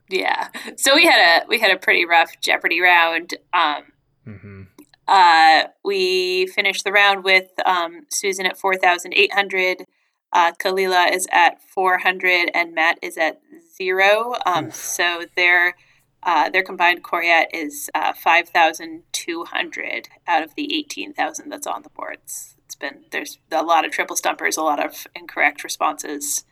Yeah. 0.10 0.50
so 0.78 0.96
we 0.96 1.06
had 1.06 1.44
a 1.44 1.48
we 1.48 1.60
had 1.60 1.72
a 1.72 1.78
pretty 1.80 2.06
rough 2.06 2.32
Jeopardy 2.42 2.82
round. 2.82 3.34
Um, 3.54 3.84
hmm 4.26 4.62
uh, 5.08 5.64
we 5.84 6.48
finished 6.48 6.84
the 6.84 6.92
round 6.92 7.24
with 7.24 7.50
um, 7.66 8.06
Susan 8.10 8.46
at 8.46 8.58
four 8.58 8.76
thousand 8.76 9.14
eight 9.14 9.34
hundred. 9.34 9.86
Uh, 10.32 10.52
Kalila 10.54 11.14
is 11.14 11.28
at 11.32 11.62
four 11.62 12.00
hundred, 12.00 12.50
and 12.54 12.74
Matt 12.74 12.98
is 13.02 13.18
at 13.18 13.40
zero. 13.76 14.36
Um, 14.46 14.72
so 14.72 15.26
their 15.36 15.76
uh, 16.24 16.50
their 16.50 16.64
combined 16.64 17.04
Coryat 17.04 17.50
is 17.54 17.90
uh, 17.94 18.14
five 18.14 18.50
thousand 18.50 19.04
two 19.12 19.44
hundred 19.44 20.10
out 20.28 20.44
of 20.44 20.56
the 20.56 20.74
eighteen 20.74 21.14
thousand 21.14 21.50
that's 21.50 21.68
on 21.68 21.84
the 21.84 21.90
boards. 21.90 22.56
It's 22.66 22.76
been 22.76 23.06
there's 23.12 23.38
a 23.52 23.64
lot 23.64 23.86
of 23.86 23.92
triple 23.92 24.16
stumpers, 24.16 24.58
a 24.58 24.64
lot 24.64 24.84
of 24.84 25.06
incorrect 25.16 25.64
responses. 25.64 26.46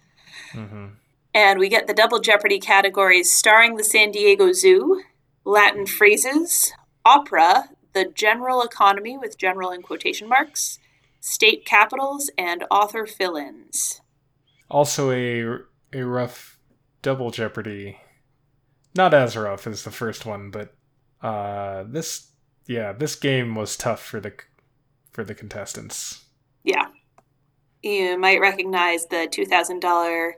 hmm 0.52 0.88
And 1.34 1.60
we 1.60 1.70
get 1.70 1.88
the 1.88 1.93
double 1.93 2.20
Jeopardy 2.20 2.60
categories 2.60 3.32
starring 3.32 3.78
the 3.78 3.84
San 3.84 4.12
Diego 4.12 4.52
Zoo, 4.52 5.02
Latin 5.45 5.86
phrases, 5.86 6.74
opera, 7.06 7.70
the 7.94 8.06
general 8.06 8.62
economy 8.62 9.18
with 9.18 9.38
general 9.38 9.72
in 9.72 9.82
quotation 9.82 10.28
marks, 10.28 10.80
state 11.20 11.66
capitals, 11.66 12.30
and 12.38 12.66
author 12.72 13.06
fill 13.06 13.36
ins. 13.36 14.02
Also 14.70 15.12
a 15.12 15.46
a 15.94 16.06
rough 16.06 16.58
double 17.02 17.32
Jeopardy. 17.32 17.98
Not 18.96 19.14
as 19.14 19.38
rough 19.38 19.68
as 19.68 19.84
the 19.84 19.92
first 19.92 20.26
one, 20.26 20.52
but 20.52 20.74
uh 21.22 21.84
this 21.88 22.32
yeah, 22.68 22.94
this 22.94 23.16
game 23.16 23.56
was 23.56 23.76
tough 23.76 24.02
for 24.02 24.20
the 24.20 24.34
for 25.12 25.24
the 25.24 25.36
contestants. 25.36 26.26
Yeah. 26.64 26.88
You 27.84 28.18
might 28.18 28.39
recognize 28.39 29.08
the 29.08 29.28
$2,000 29.32 30.34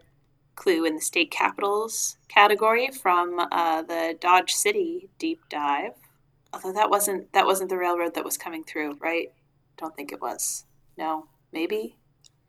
clue 0.55 0.85
in 0.85 0.95
the 0.95 1.01
state 1.01 1.31
capitals 1.31 2.17
category 2.27 2.89
from 2.89 3.39
uh, 3.51 3.81
the 3.81 4.15
Dodge 4.19 4.53
City 4.53 5.09
deep 5.19 5.41
dive. 5.49 5.93
Although 6.53 6.73
that 6.73 6.89
wasn't 6.89 7.33
that 7.33 7.45
wasn't 7.45 7.69
the 7.69 7.77
railroad 7.77 8.13
that 8.15 8.23
was 8.23 8.37
coming 8.37 8.63
through, 8.63 8.97
right? 8.99 9.31
Don't 9.77 9.95
think 9.95 10.11
it 10.11 10.21
was. 10.21 10.65
No, 10.97 11.25
maybe. 11.51 11.97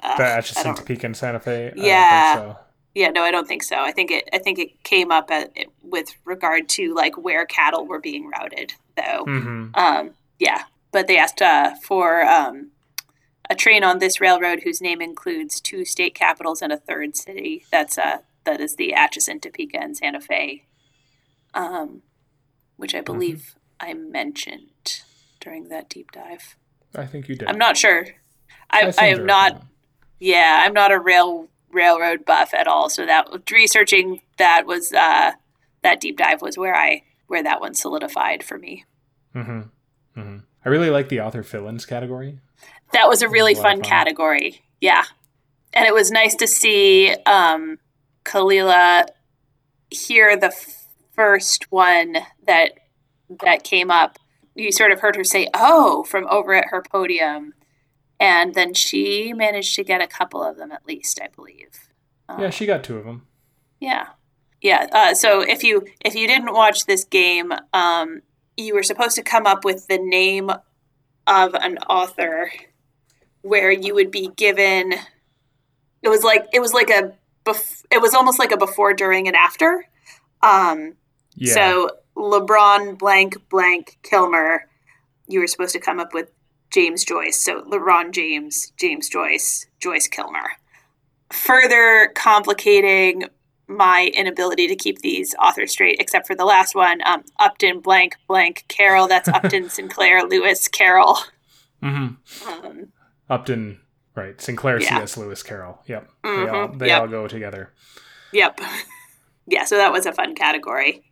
Uh, 0.01 0.17
The 0.19 0.25
Atchison, 0.25 0.75
Topeka, 0.75 1.07
and 1.07 1.17
Santa 1.17 1.41
Fe. 1.41 1.53
I 1.53 1.69
don't 1.69 1.75
think 1.75 1.87
Yeah. 1.87 2.35
so. 2.35 2.59
Yeah, 2.95 3.09
no, 3.09 3.23
I 3.23 3.31
don't 3.33 3.49
think 3.49 3.63
so. 3.65 3.77
I 3.81 3.91
think 3.91 4.11
it. 4.13 4.29
I 4.33 4.39
think 4.39 4.59
it 4.59 4.83
came 4.85 5.11
up 5.11 5.31
at, 5.31 5.51
with 5.83 6.15
regard 6.25 6.69
to 6.71 6.95
like 6.95 7.17
where 7.17 7.45
cattle 7.47 7.87
were 7.87 7.99
being 8.01 8.29
routed, 8.29 8.75
though. 8.97 9.25
hmm 9.25 9.69
Um, 9.75 10.11
yeah, 10.39 10.65
but 10.93 11.07
they 11.09 11.17
asked 11.19 11.43
uh, 11.43 11.75
for 11.83 12.23
um, 12.23 12.71
a 13.51 13.55
train 13.57 13.83
on 13.83 13.99
this 13.99 14.21
railroad 14.21 14.61
whose 14.63 14.81
name 14.81 15.01
includes 15.01 15.61
two 15.61 15.85
state 15.85 16.15
capitals 16.15 16.63
and 16.63 16.73
a 16.73 16.77
third 16.77 17.17
city. 17.17 17.65
That's 17.73 17.99
uh, 17.99 18.19
that 18.45 18.61
is 18.61 18.77
the 18.77 18.93
Atchison, 18.95 19.41
Topeka, 19.41 19.79
and 19.81 19.97
Santa 19.97 20.21
Fe, 20.21 20.65
um, 21.55 22.03
which 22.77 22.95
I 22.95 23.01
believe 23.01 23.57
I 23.85 23.93
mentioned 23.93 25.03
during 25.41 25.69
that 25.69 25.91
deep 25.91 26.11
dive. 26.13 26.57
I 26.95 27.05
think 27.05 27.29
you 27.29 27.37
did. 27.37 27.49
I'm 27.49 27.59
not 27.59 27.77
sure. 27.77 28.07
I, 28.71 28.93
I 28.99 29.07
am 29.07 29.27
not. 29.27 29.63
Yeah, 30.19 30.63
I'm 30.65 30.73
not 30.73 30.91
a 30.91 30.99
rail 30.99 31.49
railroad 31.71 32.25
buff 32.25 32.55
at 32.55 32.67
all. 32.67 32.89
So 32.89 33.05
that 33.05 33.29
researching 33.53 34.23
that 34.39 34.65
was 34.67 34.93
uh, 34.93 35.33
that 35.83 36.01
deep 36.01 36.17
dive 36.17 36.41
was 36.41 36.57
where 36.57 36.75
I 36.75 37.03
where 37.27 37.43
that 37.43 37.61
one 37.61 37.75
solidified 37.75 38.43
for 38.43 38.57
me. 38.59 38.85
Mm-hmm. 39.35 39.61
Mm-hmm. 40.19 40.39
I 40.65 40.69
really 40.69 40.91
like 40.91 41.11
the 41.11 41.21
author 41.21 41.43
fill-ins 41.43 41.85
category. 41.85 42.39
That 42.93 43.09
was 43.09 43.21
a 43.21 43.29
really 43.29 43.53
a 43.53 43.57
fun 43.57 43.77
fun. 43.77 43.83
category. 43.83 44.63
Yeah, 44.81 45.05
and 45.75 45.87
it 45.87 45.93
was 45.93 46.11
nice 46.11 46.35
to 46.37 46.47
see 46.47 47.15
um, 47.27 47.79
Kalila 48.25 49.07
hear 49.91 50.37
the 50.37 50.47
f- 50.47 50.87
first 51.13 51.71
one 51.71 52.17
that 52.47 52.79
that 53.43 53.65
came 53.65 53.91
up. 53.91 54.19
You 54.55 54.71
sort 54.71 54.93
of 54.93 55.01
heard 55.01 55.17
her 55.17 55.25
say 55.25 55.49
"oh" 55.55 56.05
from 56.05 56.27
over 56.29 56.55
at 56.55 56.69
her 56.69 56.83
podium, 56.83 57.55
and 58.21 58.55
then 58.55 58.75
she 58.75 59.33
managed 59.33 59.75
to 59.77 59.85
get 59.85 60.01
a 60.01 60.07
couple 60.07 60.43
of 60.43 60.57
them 60.57 60.71
at 60.73 60.87
least, 60.87 61.21
I 61.21 61.29
believe. 61.29 61.89
Yeah, 62.29 62.47
Um, 62.47 62.51
she 62.51 62.67
got 62.67 62.85
two 62.85 62.97
of 62.97 63.05
them. 63.05 63.27
Yeah, 63.81 64.07
yeah. 64.63 64.87
Uh, 64.93 65.15
so 65.15 65.41
if 65.41 65.63
you 65.63 65.85
if 66.05 66.15
you 66.15 66.27
didn't 66.27 66.53
watch 66.53 66.87
this 66.87 67.05
game, 67.05 67.53
um, 67.73 68.23
you 68.57 68.75
were 68.75 68.83
supposed 68.83 69.17
to 69.17 69.23
come 69.23 69.47
up 69.47 69.65
with 69.65 69.87
the 69.89 69.99
name 69.99 70.51
of 71.27 71.55
an 71.55 71.79
author, 71.91 72.51
where 73.43 73.71
you 73.73 73.95
would 73.95 74.11
be 74.11 74.29
given. 74.37 74.95
It 76.03 76.09
was 76.09 76.23
like 76.23 76.47
it 76.53 76.61
was 76.61 76.73
like 76.73 76.91
a. 76.91 77.13
Bef- 77.45 77.85
it 77.91 78.01
was 78.01 78.15
almost 78.15 78.39
like 78.39 78.53
a 78.53 78.57
before, 78.57 78.95
during, 78.95 79.27
and 79.27 79.37
after. 79.37 79.85
Um, 80.43 80.95
Yeah. 81.35 81.53
So 81.55 81.91
LeBron 82.17 82.99
blank 82.99 83.37
blank 83.49 83.99
Kilmer, 84.03 84.69
you 85.27 85.41
were 85.41 85.47
supposed 85.47 85.73
to 85.73 85.81
come 85.81 85.99
up 86.01 86.15
with 86.15 86.31
James 86.71 87.05
Joyce. 87.05 87.43
So 87.45 87.63
LeBron 87.63 88.13
James, 88.13 88.73
James 88.77 89.09
Joyce, 89.09 89.67
Joyce 89.81 90.09
Kilmer. 90.09 90.53
Further 91.33 92.13
complicating 92.15 93.25
my 93.67 94.11
inability 94.15 94.69
to 94.69 94.77
keep 94.77 94.99
these 95.01 95.35
authors 95.43 95.73
straight, 95.73 95.97
except 95.99 96.27
for 96.27 96.35
the 96.35 96.45
last 96.45 96.75
one, 96.75 97.01
um, 97.07 97.25
Upton 97.39 97.81
blank 97.81 98.17
blank 98.29 98.65
Carroll. 98.69 99.09
That's 99.09 99.29
Upton 99.29 99.69
Sinclair 99.71 100.23
Lewis 100.25 100.69
Carroll. 100.69 101.19
hmm 101.83 102.09
Um, 102.47 102.93
Upton, 103.31 103.81
right? 104.15 104.39
Sinclair, 104.41 104.81
Yeah. 104.81 104.99
C.S. 104.99 105.17
Lewis, 105.17 105.43
Carroll. 105.43 105.81
Yep. 105.87 106.11
They 106.23 106.29
all 106.49 106.69
Mhm, 106.69 106.79
they 106.79 106.87
yep. 106.89 107.01
all 107.01 107.09
go 107.09 107.27
together. 107.27 107.73
yep. 108.33 108.61
Yeah, 109.47 109.65
so 109.67 109.77
that 109.77 109.93
was 109.93 110.07
a 110.07 110.13
fun 110.13 110.35
category. 110.35 111.05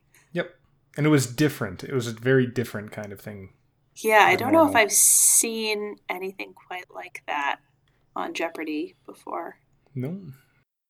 And 0.96 1.06
it 1.06 1.10
was 1.10 1.26
different. 1.26 1.82
It 1.84 1.92
was 1.92 2.06
a 2.06 2.12
very 2.12 2.46
different 2.46 2.92
kind 2.92 3.12
of 3.12 3.20
thing 3.20 3.50
Yeah, 3.96 4.24
I 4.26 4.36
don't 4.36 4.52
know 4.52 4.68
if 4.68 4.74
I've 4.76 4.92
seen 4.92 5.96
anything 6.08 6.54
quite 6.54 6.90
like 6.94 7.22
that 7.26 7.60
on 8.16 8.34
Jeopardy 8.34 8.96
before. 9.06 9.58
No. 9.94 10.20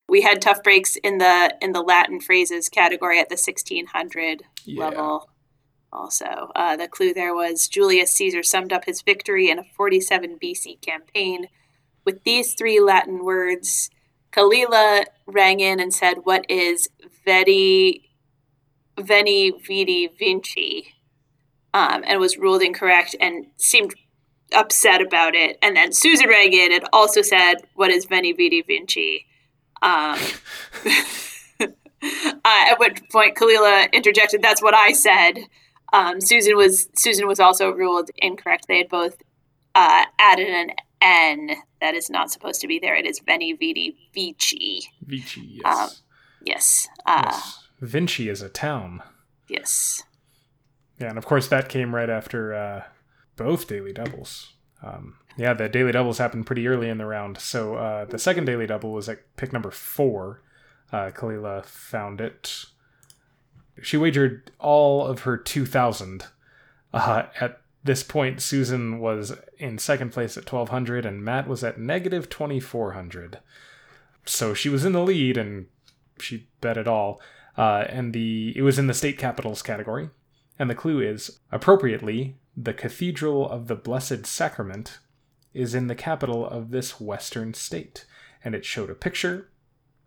We 0.09 0.21
had 0.21 0.41
tough 0.41 0.61
breaks 0.63 0.95
in 0.97 1.17
the 1.17 1.55
in 1.61 1.71
the 1.71 1.81
Latin 1.81 2.19
phrases 2.19 2.69
category 2.69 3.19
at 3.19 3.29
the 3.29 3.37
1600 3.37 4.43
Yeah. 4.65 4.79
level. 4.85 5.29
Also, 5.91 6.51
uh, 6.55 6.75
the 6.75 6.87
clue 6.87 7.13
there 7.13 7.35
was 7.35 7.67
Julius 7.67 8.11
Caesar 8.13 8.41
summed 8.43 8.73
up 8.73 8.85
his 8.85 9.01
victory 9.01 9.49
in 9.49 9.59
a 9.59 9.63
47 9.63 10.37
BC 10.41 10.77
campaign 10.81 11.47
with 12.03 12.23
these 12.23 12.55
three 12.55 12.79
Latin 12.79 13.23
words. 13.23 13.89
Kalila 14.31 15.05
rang 15.27 15.59
in 15.59 15.79
and 15.79 15.93
said, 15.93 16.25
"What 16.25 16.45
is 16.49 16.89
vedi, 17.25 18.09
veni, 18.99 19.51
vidi, 19.51 20.07
vinci?" 20.07 20.95
Um, 21.73 22.03
and 22.05 22.19
was 22.19 22.37
ruled 22.37 22.61
incorrect 22.61 23.15
and 23.19 23.47
seemed 23.57 23.95
upset 24.53 25.01
about 25.01 25.33
it. 25.33 25.57
And 25.61 25.75
then 25.75 25.91
Susan 25.91 26.29
Reagan 26.29 26.71
had 26.71 26.85
also 26.93 27.21
said, 27.21 27.55
"What 27.75 27.91
is 27.91 28.05
veni, 28.05 28.33
vidi, 28.33 28.61
vinci?" 28.61 29.25
Um, 29.81 30.19
uh, 31.61 31.67
at 32.43 32.79
which 32.79 33.01
point 33.11 33.35
Kalila 33.35 33.91
interjected, 33.91 34.41
"That's 34.41 34.61
what 34.61 34.75
I 34.75 34.93
said." 34.93 35.47
Um, 35.91 36.21
Susan 36.21 36.57
was 36.57 36.89
Susan 36.95 37.27
was 37.27 37.39
also 37.39 37.71
ruled 37.71 38.09
incorrect. 38.17 38.65
They 38.67 38.79
had 38.79 38.89
both 38.89 39.21
uh, 39.75 40.05
added 40.19 40.47
an 40.47 40.71
N 41.01 41.55
that 41.81 41.93
is 41.95 42.09
not 42.09 42.31
supposed 42.31 42.61
to 42.61 42.67
be 42.67 42.79
there. 42.79 42.95
It 42.95 43.05
is 43.05 43.19
Veni 43.19 43.53
Vidi 43.53 43.95
Vici. 44.13 44.83
Vici, 45.05 45.59
yes. 45.63 45.65
Um, 45.65 45.89
Yes. 46.45 46.87
Uh, 47.05 47.21
yes. 47.25 47.62
Vinci 47.83 48.29
is 48.29 48.41
a 48.41 48.49
town. 48.49 49.03
yes. 49.47 50.03
Yeah, 50.99 51.09
and 51.09 51.17
of 51.17 51.25
course 51.25 51.47
that 51.47 51.69
came 51.69 51.93
right 51.93 52.09
after 52.09 52.53
uh, 52.53 52.83
both 53.35 53.67
daily 53.67 53.91
doubles. 53.91 54.53
Um, 54.81 55.15
yeah, 55.35 55.53
the 55.53 55.67
daily 55.67 55.91
doubles 55.91 56.19
happened 56.19 56.45
pretty 56.45 56.67
early 56.67 56.87
in 56.87 56.97
the 56.97 57.05
round. 57.05 57.39
So 57.39 57.75
uh, 57.75 58.05
the 58.05 58.19
second 58.19 58.45
daily 58.45 58.67
double 58.67 58.93
was 58.93 59.09
at 59.09 59.35
pick 59.35 59.51
number 59.51 59.71
four. 59.71 60.41
Uh, 60.91 61.09
Kalila 61.09 61.65
found 61.65 62.21
it. 62.21 62.65
She 63.81 63.97
wagered 63.97 64.51
all 64.59 65.05
of 65.05 65.21
her 65.21 65.35
2,000. 65.35 66.25
Uh, 66.93 67.23
at 67.41 67.61
this 67.83 68.03
point, 68.03 68.41
Susan 68.41 68.99
was 68.99 69.33
in 69.57 69.79
second 69.79 70.11
place 70.11 70.37
at 70.37 70.49
1,200, 70.49 71.05
and 71.05 71.23
Matt 71.23 71.47
was 71.47 71.63
at 71.63 71.79
negative 71.79 72.29
2,400. 72.29 73.39
So 74.25 74.53
she 74.53 74.69
was 74.69 74.85
in 74.85 74.93
the 74.93 75.03
lead, 75.03 75.37
and 75.37 75.65
she 76.19 76.47
bet 76.61 76.77
it 76.77 76.87
all. 76.87 77.19
Uh, 77.57 77.85
and 77.89 78.13
the 78.13 78.53
it 78.55 78.61
was 78.61 78.79
in 78.79 78.87
the 78.87 78.93
state 78.93 79.17
capitals 79.17 79.61
category. 79.61 80.09
And 80.59 80.69
the 80.69 80.75
clue 80.75 81.01
is 81.01 81.39
appropriately, 81.51 82.35
the 82.55 82.73
Cathedral 82.73 83.49
of 83.49 83.67
the 83.67 83.75
Blessed 83.75 84.25
Sacrament 84.25 84.99
is 85.53 85.73
in 85.73 85.87
the 85.87 85.95
capital 85.95 86.45
of 86.45 86.69
this 86.69 86.99
western 86.99 87.53
state. 87.53 88.05
And 88.43 88.53
it 88.53 88.65
showed 88.65 88.89
a 88.89 88.95
picture, 88.95 89.49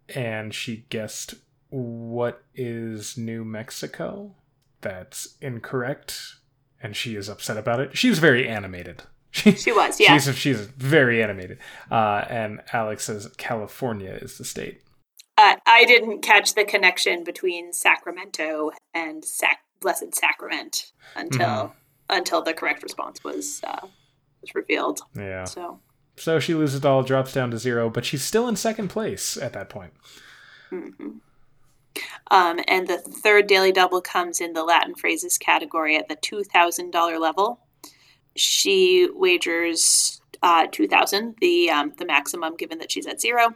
and 0.09 0.55
she 0.55 0.85
guessed 0.91 1.37
what 1.71 2.45
is 2.55 3.17
New 3.17 3.45
Mexico? 3.45 4.35
That's 4.83 5.37
incorrect, 5.41 6.37
and 6.83 6.95
she 6.95 7.17
is 7.17 7.29
upset 7.29 7.57
about 7.57 7.81
it. 7.81 7.97
She 7.97 8.11
was 8.11 8.19
very 8.19 8.49
animated. 8.49 9.03
She 9.33 9.71
was, 9.71 10.01
yeah. 10.01 10.17
She's, 10.17 10.35
she's 10.39 10.61
very 10.61 11.23
animated. 11.23 11.59
Uh, 11.91 12.25
and 12.31 12.63
Alex 12.73 13.05
says 13.05 13.31
California 13.37 14.19
is 14.23 14.39
the 14.39 14.47
state. 14.47 14.81
Uh, 15.39 15.57
I 15.67 15.85
didn't 15.85 16.23
catch 16.23 16.55
the 16.55 16.65
connection 16.65 17.23
between 17.25 17.73
Sacramento 17.73 18.71
and 18.95 19.25
Sac- 19.25 19.63
Blessed 19.81 20.15
Sacrament 20.15 20.93
until 21.15 21.47
Mhm. 21.47 21.73
until 22.09 22.41
the 22.43 22.55
correct 22.55 22.83
response 22.83 23.23
was 23.25 23.61
uh, 23.65 23.87
was 24.41 24.55
revealed. 24.55 25.01
Yeah. 25.15 25.45
So 25.45 25.81
So 26.17 26.41
she 26.41 26.55
loses 26.55 26.77
it 26.79 26.87
all, 26.87 27.03
drops 27.03 27.33
down 27.35 27.51
to 27.51 27.59
zero, 27.59 27.91
but 27.91 28.05
she's 28.07 28.23
still 28.25 28.49
in 28.49 28.57
second 28.57 28.89
place 28.89 29.37
at 29.37 29.53
that 29.53 29.69
point. 29.69 29.93
mhm. 30.71 31.21
Um, 32.31 32.61
and 32.69 32.87
the 32.89 32.99
third 32.99 33.47
daily 33.47 33.73
double 33.73 34.01
comes 34.03 34.41
in 34.41 34.53
the 34.55 34.65
Latin 34.65 34.95
phrases 34.95 35.37
category 35.39 35.97
at 35.97 36.09
the 36.09 36.17
two 36.17 36.43
thousand 36.45 36.91
dollar 36.91 37.19
level. 37.19 37.61
She 38.35 39.09
wagers 39.15 40.21
uh, 40.43 40.67
two 40.71 40.87
thousand, 40.89 41.37
the 41.41 41.71
um, 41.71 41.93
the 41.99 42.05
maximum, 42.07 42.57
given 42.57 42.79
that 42.79 42.91
she's 42.93 43.07
at 43.07 43.21
zero, 43.21 43.55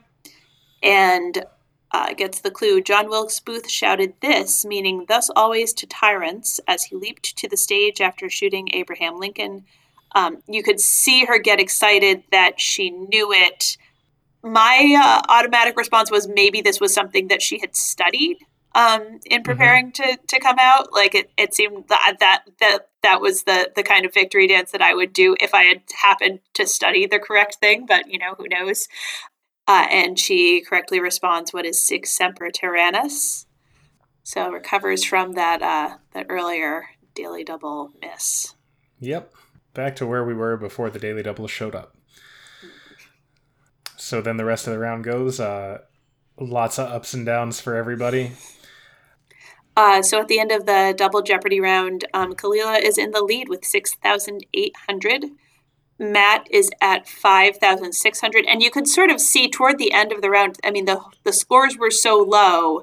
and 0.82 1.44
uh, 1.92 2.12
gets 2.14 2.40
the 2.40 2.50
clue. 2.50 2.80
John 2.80 3.08
Wilkes 3.08 3.40
Booth 3.40 3.68
shouted 3.68 4.14
this, 4.20 4.64
meaning 4.64 5.06
"thus 5.08 5.30
always 5.34 5.72
to 5.74 5.86
tyrants," 5.86 6.60
as 6.66 6.84
he 6.84 6.96
leaped 6.96 7.36
to 7.36 7.48
the 7.48 7.56
stage 7.56 8.00
after 8.00 8.28
shooting 8.28 8.68
Abraham 8.72 9.18
Lincoln. 9.18 9.64
Um, 10.14 10.42
you 10.48 10.62
could 10.62 10.80
see 10.80 11.24
her 11.24 11.38
get 11.38 11.60
excited 11.60 12.24
that 12.32 12.60
she 12.60 12.90
knew 12.90 13.32
it. 13.32 13.76
My 14.42 14.96
uh, 14.98 15.32
automatic 15.32 15.76
response 15.76 16.10
was 16.10 16.26
maybe 16.26 16.60
this 16.60 16.80
was 16.80 16.94
something 16.94 17.28
that 17.28 17.42
she 17.42 17.60
had 17.60 17.76
studied 17.76 18.38
um, 18.74 19.20
in 19.26 19.42
preparing 19.42 19.92
to, 19.92 20.18
to 20.28 20.40
come 20.40 20.56
out. 20.58 20.92
Like 20.92 21.14
it, 21.14 21.30
it 21.36 21.54
seemed 21.54 21.88
that, 21.88 22.16
that 22.20 22.44
that 22.60 22.78
that 23.02 23.20
was 23.20 23.44
the 23.44 23.70
the 23.74 23.82
kind 23.82 24.04
of 24.04 24.14
victory 24.14 24.46
dance 24.46 24.70
that 24.72 24.82
I 24.82 24.94
would 24.94 25.12
do 25.12 25.36
if 25.40 25.54
I 25.54 25.64
had 25.64 25.82
happened 26.00 26.40
to 26.54 26.66
study 26.66 27.06
the 27.06 27.18
correct 27.18 27.56
thing. 27.56 27.86
But 27.86 28.08
you 28.08 28.18
know, 28.18 28.34
who 28.38 28.46
knows? 28.48 28.88
Uh, 29.70 29.86
and 29.88 30.18
she 30.18 30.60
correctly 30.62 30.98
responds, 30.98 31.52
"What 31.52 31.64
is 31.64 31.80
Sic 31.80 32.04
Semper 32.04 32.50
Tyrannis?" 32.50 33.46
So 34.24 34.50
recovers 34.50 35.04
from 35.04 35.34
that 35.34 35.62
uh, 35.62 35.98
that 36.12 36.26
earlier 36.28 36.86
daily 37.14 37.44
double 37.44 37.92
miss. 38.02 38.56
Yep. 38.98 39.32
Back 39.72 39.94
to 39.96 40.08
where 40.08 40.24
we 40.24 40.34
were 40.34 40.56
before 40.56 40.90
the 40.90 40.98
Daily 40.98 41.22
Double 41.22 41.46
showed 41.46 41.76
up. 41.76 41.96
So 43.96 44.20
then 44.20 44.38
the 44.38 44.44
rest 44.44 44.66
of 44.66 44.72
the 44.72 44.80
round 44.80 45.04
goes. 45.04 45.38
Uh, 45.38 45.82
lots 46.36 46.76
of 46.76 46.90
ups 46.90 47.14
and 47.14 47.24
downs 47.24 47.60
for 47.60 47.76
everybody. 47.76 48.32
Uh, 49.76 50.02
so 50.02 50.20
at 50.20 50.26
the 50.26 50.40
end 50.40 50.50
of 50.50 50.66
the 50.66 50.92
double 50.96 51.22
Jeopardy 51.22 51.60
round, 51.60 52.04
um, 52.12 52.34
Kalila 52.34 52.82
is 52.82 52.98
in 52.98 53.12
the 53.12 53.22
lead 53.22 53.48
with 53.48 53.64
6,800. 53.64 55.26
Matt 56.00 56.48
is 56.50 56.70
at 56.80 57.08
5,600. 57.08 58.44
And 58.46 58.62
you 58.62 58.70
could 58.70 58.88
sort 58.88 59.10
of 59.10 59.20
see 59.20 59.48
toward 59.48 59.78
the 59.78 59.92
end 59.92 60.10
of 60.10 60.22
the 60.22 60.30
round, 60.30 60.58
I 60.64 60.72
mean, 60.72 60.86
the, 60.86 61.00
the 61.24 61.32
scores 61.32 61.76
were 61.76 61.90
so 61.92 62.16
low 62.16 62.82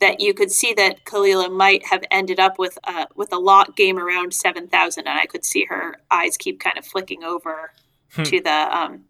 that 0.00 0.20
you 0.20 0.32
could 0.32 0.50
see 0.50 0.72
that 0.74 1.04
Kalila 1.04 1.52
might 1.52 1.86
have 1.86 2.02
ended 2.10 2.40
up 2.40 2.58
with 2.58 2.78
a, 2.84 3.06
with 3.14 3.32
a 3.32 3.38
lock 3.38 3.76
game 3.76 3.98
around 3.98 4.32
7,000. 4.32 5.06
And 5.06 5.18
I 5.18 5.26
could 5.26 5.44
see 5.44 5.66
her 5.66 5.96
eyes 6.10 6.38
keep 6.38 6.58
kind 6.58 6.78
of 6.78 6.86
flicking 6.86 7.22
over 7.22 7.72
Hmm. 8.14 8.22
to 8.24 8.40
the. 8.40 8.76
Um, 8.76 9.04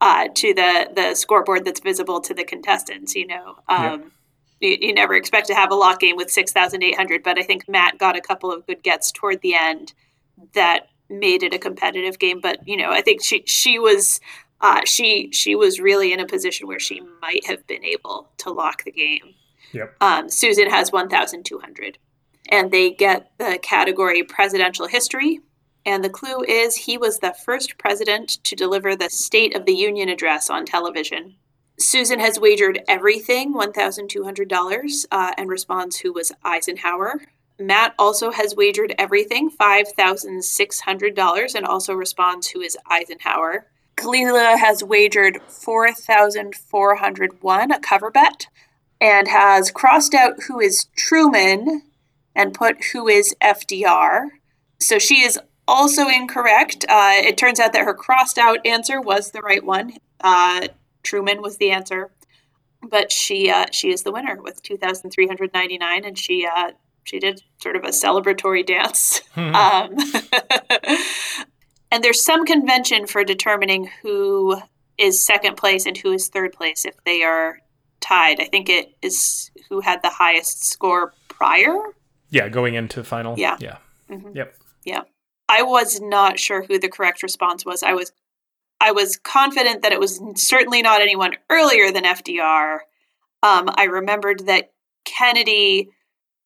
uh, 0.00 0.28
to 0.32 0.54
the 0.54 0.88
the 0.94 1.14
scoreboard 1.16 1.64
that's 1.64 1.80
visible 1.80 2.20
to 2.20 2.32
the 2.32 2.44
contestants, 2.44 3.16
you 3.16 3.26
know, 3.26 3.56
um, 3.68 4.12
you, 4.60 4.76
you 4.80 4.94
never 4.94 5.14
expect 5.14 5.48
to 5.48 5.56
have 5.56 5.72
a 5.72 5.74
lock 5.74 5.98
game 5.98 6.16
with 6.16 6.30
6,800, 6.30 7.24
but 7.24 7.36
I 7.36 7.42
think 7.42 7.68
Matt 7.68 7.98
got 7.98 8.16
a 8.16 8.20
couple 8.20 8.52
of 8.52 8.64
good 8.64 8.84
gets 8.84 9.10
toward 9.10 9.40
the 9.40 9.56
end 9.56 9.94
that 10.54 10.86
made 11.10 11.42
it 11.42 11.54
a 11.54 11.58
competitive 11.58 12.18
game. 12.18 12.40
But, 12.40 12.66
you 12.66 12.76
know, 12.76 12.90
I 12.90 13.00
think 13.00 13.24
she, 13.24 13.42
she 13.46 13.78
was, 13.78 14.20
uh, 14.60 14.80
she, 14.84 15.30
she 15.32 15.54
was 15.54 15.80
really 15.80 16.12
in 16.12 16.20
a 16.20 16.26
position 16.26 16.66
where 16.66 16.78
she 16.78 17.00
might 17.20 17.46
have 17.46 17.66
been 17.66 17.84
able 17.84 18.30
to 18.38 18.50
lock 18.50 18.84
the 18.84 18.92
game. 18.92 19.34
Yep. 19.72 19.96
Um, 20.00 20.28
Susan 20.28 20.70
has 20.70 20.92
1,200 20.92 21.98
and 22.48 22.70
they 22.70 22.90
get 22.90 23.30
the 23.38 23.58
category 23.62 24.22
presidential 24.22 24.86
history. 24.86 25.40
And 25.84 26.02
the 26.02 26.10
clue 26.10 26.42
is 26.42 26.76
he 26.76 26.98
was 26.98 27.18
the 27.18 27.32
first 27.32 27.78
president 27.78 28.42
to 28.44 28.56
deliver 28.56 28.94
the 28.94 29.10
State 29.10 29.56
of 29.56 29.64
the 29.64 29.74
Union 29.74 30.08
address 30.08 30.50
on 30.50 30.64
television. 30.64 31.36
Susan 31.78 32.18
has 32.18 32.40
wagered 32.40 32.82
everything, 32.88 33.54
$1,200, 33.54 35.06
uh, 35.12 35.32
and 35.38 35.48
responds 35.48 35.98
who 35.98 36.12
was 36.12 36.32
Eisenhower. 36.44 37.20
Matt 37.58 37.94
also 37.98 38.30
has 38.30 38.54
wagered 38.54 38.94
everything, 38.98 39.50
$5,600, 39.50 41.54
and 41.54 41.66
also 41.66 41.92
responds 41.92 42.46
who 42.48 42.60
is 42.60 42.78
Eisenhower. 42.88 43.66
Kalila 43.96 44.56
has 44.58 44.84
wagered 44.84 45.40
4,401, 45.48 47.72
a 47.72 47.80
cover 47.80 48.10
bet, 48.10 48.46
and 49.00 49.26
has 49.26 49.72
crossed 49.72 50.14
out 50.14 50.44
who 50.46 50.60
is 50.60 50.84
Truman 50.96 51.82
and 52.34 52.52
put 52.54 52.84
who 52.92 53.08
is 53.08 53.34
FDR. 53.42 54.28
So 54.80 55.00
she 55.00 55.22
is 55.22 55.40
also 55.66 56.06
incorrect. 56.08 56.84
Uh, 56.88 57.14
it 57.16 57.36
turns 57.36 57.58
out 57.58 57.72
that 57.72 57.84
her 57.84 57.94
crossed 57.94 58.38
out 58.38 58.64
answer 58.64 59.00
was 59.00 59.32
the 59.32 59.40
right 59.40 59.64
one. 59.64 59.94
Uh, 60.20 60.68
Truman 61.02 61.42
was 61.42 61.56
the 61.58 61.72
answer, 61.72 62.12
but 62.82 63.10
she 63.12 63.50
uh, 63.50 63.66
she 63.72 63.90
is 63.90 64.04
the 64.04 64.12
winner 64.12 64.40
with 64.40 64.62
two 64.62 64.76
thousand 64.76 65.10
three 65.10 65.26
hundred 65.26 65.52
ninety 65.52 65.78
nine, 65.78 66.04
and 66.04 66.16
she 66.18 66.46
uh, 66.46 66.70
she 67.08 67.18
did 67.18 67.42
sort 67.62 67.76
of 67.76 67.84
a 67.84 67.88
celebratory 67.88 68.64
dance. 68.64 69.20
Um, 69.36 69.96
and 71.90 72.02
there's 72.04 72.22
some 72.24 72.44
convention 72.44 73.06
for 73.06 73.24
determining 73.24 73.88
who 74.02 74.60
is 74.98 75.24
second 75.24 75.56
place 75.56 75.86
and 75.86 75.96
who 75.96 76.12
is 76.12 76.28
third 76.28 76.52
place 76.52 76.84
if 76.84 76.94
they 77.04 77.22
are 77.22 77.58
tied. 78.00 78.40
I 78.40 78.44
think 78.46 78.68
it 78.68 78.96
is 79.00 79.50
who 79.68 79.80
had 79.80 80.02
the 80.02 80.10
highest 80.10 80.64
score 80.64 81.14
prior. 81.28 81.78
Yeah, 82.30 82.48
going 82.48 82.74
into 82.74 83.04
final. 83.04 83.38
Yeah. 83.38 83.56
Yeah. 83.60 83.78
Mhm. 84.10 84.34
Yep. 84.34 84.56
Yeah. 84.84 85.02
I 85.48 85.62
was 85.62 86.00
not 86.00 86.38
sure 86.38 86.62
who 86.64 86.78
the 86.78 86.88
correct 86.88 87.22
response 87.22 87.64
was. 87.64 87.82
I 87.82 87.94
was 87.94 88.12
I 88.80 88.92
was 88.92 89.16
confident 89.16 89.82
that 89.82 89.92
it 89.92 90.00
was 90.00 90.20
certainly 90.36 90.82
not 90.82 91.00
anyone 91.00 91.36
earlier 91.50 91.90
than 91.90 92.04
FDR. 92.04 92.80
Um, 93.42 93.70
I 93.74 93.84
remembered 93.84 94.46
that 94.46 94.72
Kennedy 95.04 95.90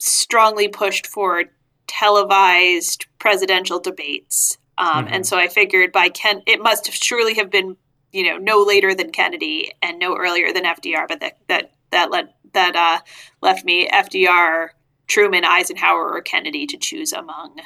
strongly 0.05 0.69
pushed 0.69 1.07
for 1.07 1.45
televised 1.87 3.07
presidential 3.19 3.79
debates, 3.79 4.59
um, 4.79 5.05
mm-hmm. 5.05 5.15
and 5.15 5.27
so 5.27 5.39
I 5.39 5.49
figured 5.49 5.93
by 5.93 6.09
Ken, 6.09 6.43
it 6.47 6.61
must 6.61 6.87
have 6.87 6.95
surely 6.95 7.35
have 7.35 7.51
been 7.51 7.77
you 8.13 8.25
know 8.25 8.37
no 8.37 8.63
later 8.63 8.95
than 8.95 9.11
Kennedy 9.11 9.73
and 9.83 9.99
no 9.99 10.17
earlier 10.17 10.53
than 10.53 10.65
FDR, 10.65 11.07
but 11.09 11.21
that 11.21 11.39
that 11.49 11.73
that 11.91 12.11
led 12.11 12.29
that 12.53 12.77
uh, 12.77 13.01
left 13.41 13.65
me 13.65 13.89
FDR, 13.89 14.69
Truman, 15.07 15.45
Eisenhower, 15.45 16.13
or 16.13 16.21
Kennedy 16.21 16.67
to 16.67 16.77
choose 16.77 17.13
among. 17.13 17.61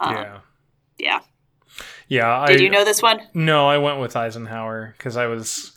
Um, 0.00 0.14
yeah. 0.14 0.40
Yeah. 0.98 1.20
Yeah. 2.08 2.46
Did 2.46 2.60
I, 2.60 2.62
you 2.62 2.70
know 2.70 2.84
this 2.84 3.02
one? 3.02 3.20
No, 3.34 3.68
I 3.68 3.78
went 3.78 4.00
with 4.00 4.16
Eisenhower 4.16 4.94
because 4.96 5.16
I 5.16 5.26
was. 5.26 5.76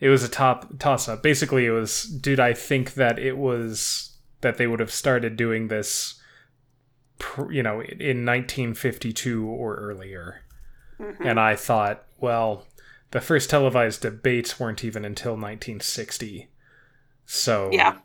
It 0.00 0.08
was 0.08 0.24
a 0.24 0.28
top 0.28 0.80
toss 0.80 1.08
up. 1.08 1.22
Basically, 1.22 1.66
it 1.66 1.70
was. 1.70 2.04
Did 2.04 2.40
I 2.40 2.54
think 2.54 2.94
that 2.94 3.18
it 3.18 3.36
was 3.38 4.11
that 4.42 4.58
they 4.58 4.66
would 4.66 4.80
have 4.80 4.92
started 4.92 5.36
doing 5.36 5.68
this, 5.68 6.20
you 7.50 7.62
know, 7.62 7.80
in 7.80 8.24
1952 8.24 9.46
or 9.46 9.76
earlier? 9.76 10.42
Mm-hmm. 11.00 11.26
And 11.26 11.40
I 11.40 11.56
thought, 11.56 12.04
well, 12.20 12.66
the 13.10 13.20
first 13.20 13.50
televised 13.50 14.02
debates 14.02 14.60
weren't 14.60 14.84
even 14.84 15.04
until 15.04 15.32
1960. 15.32 16.48
So 17.24 17.70
yeah, 17.72 17.98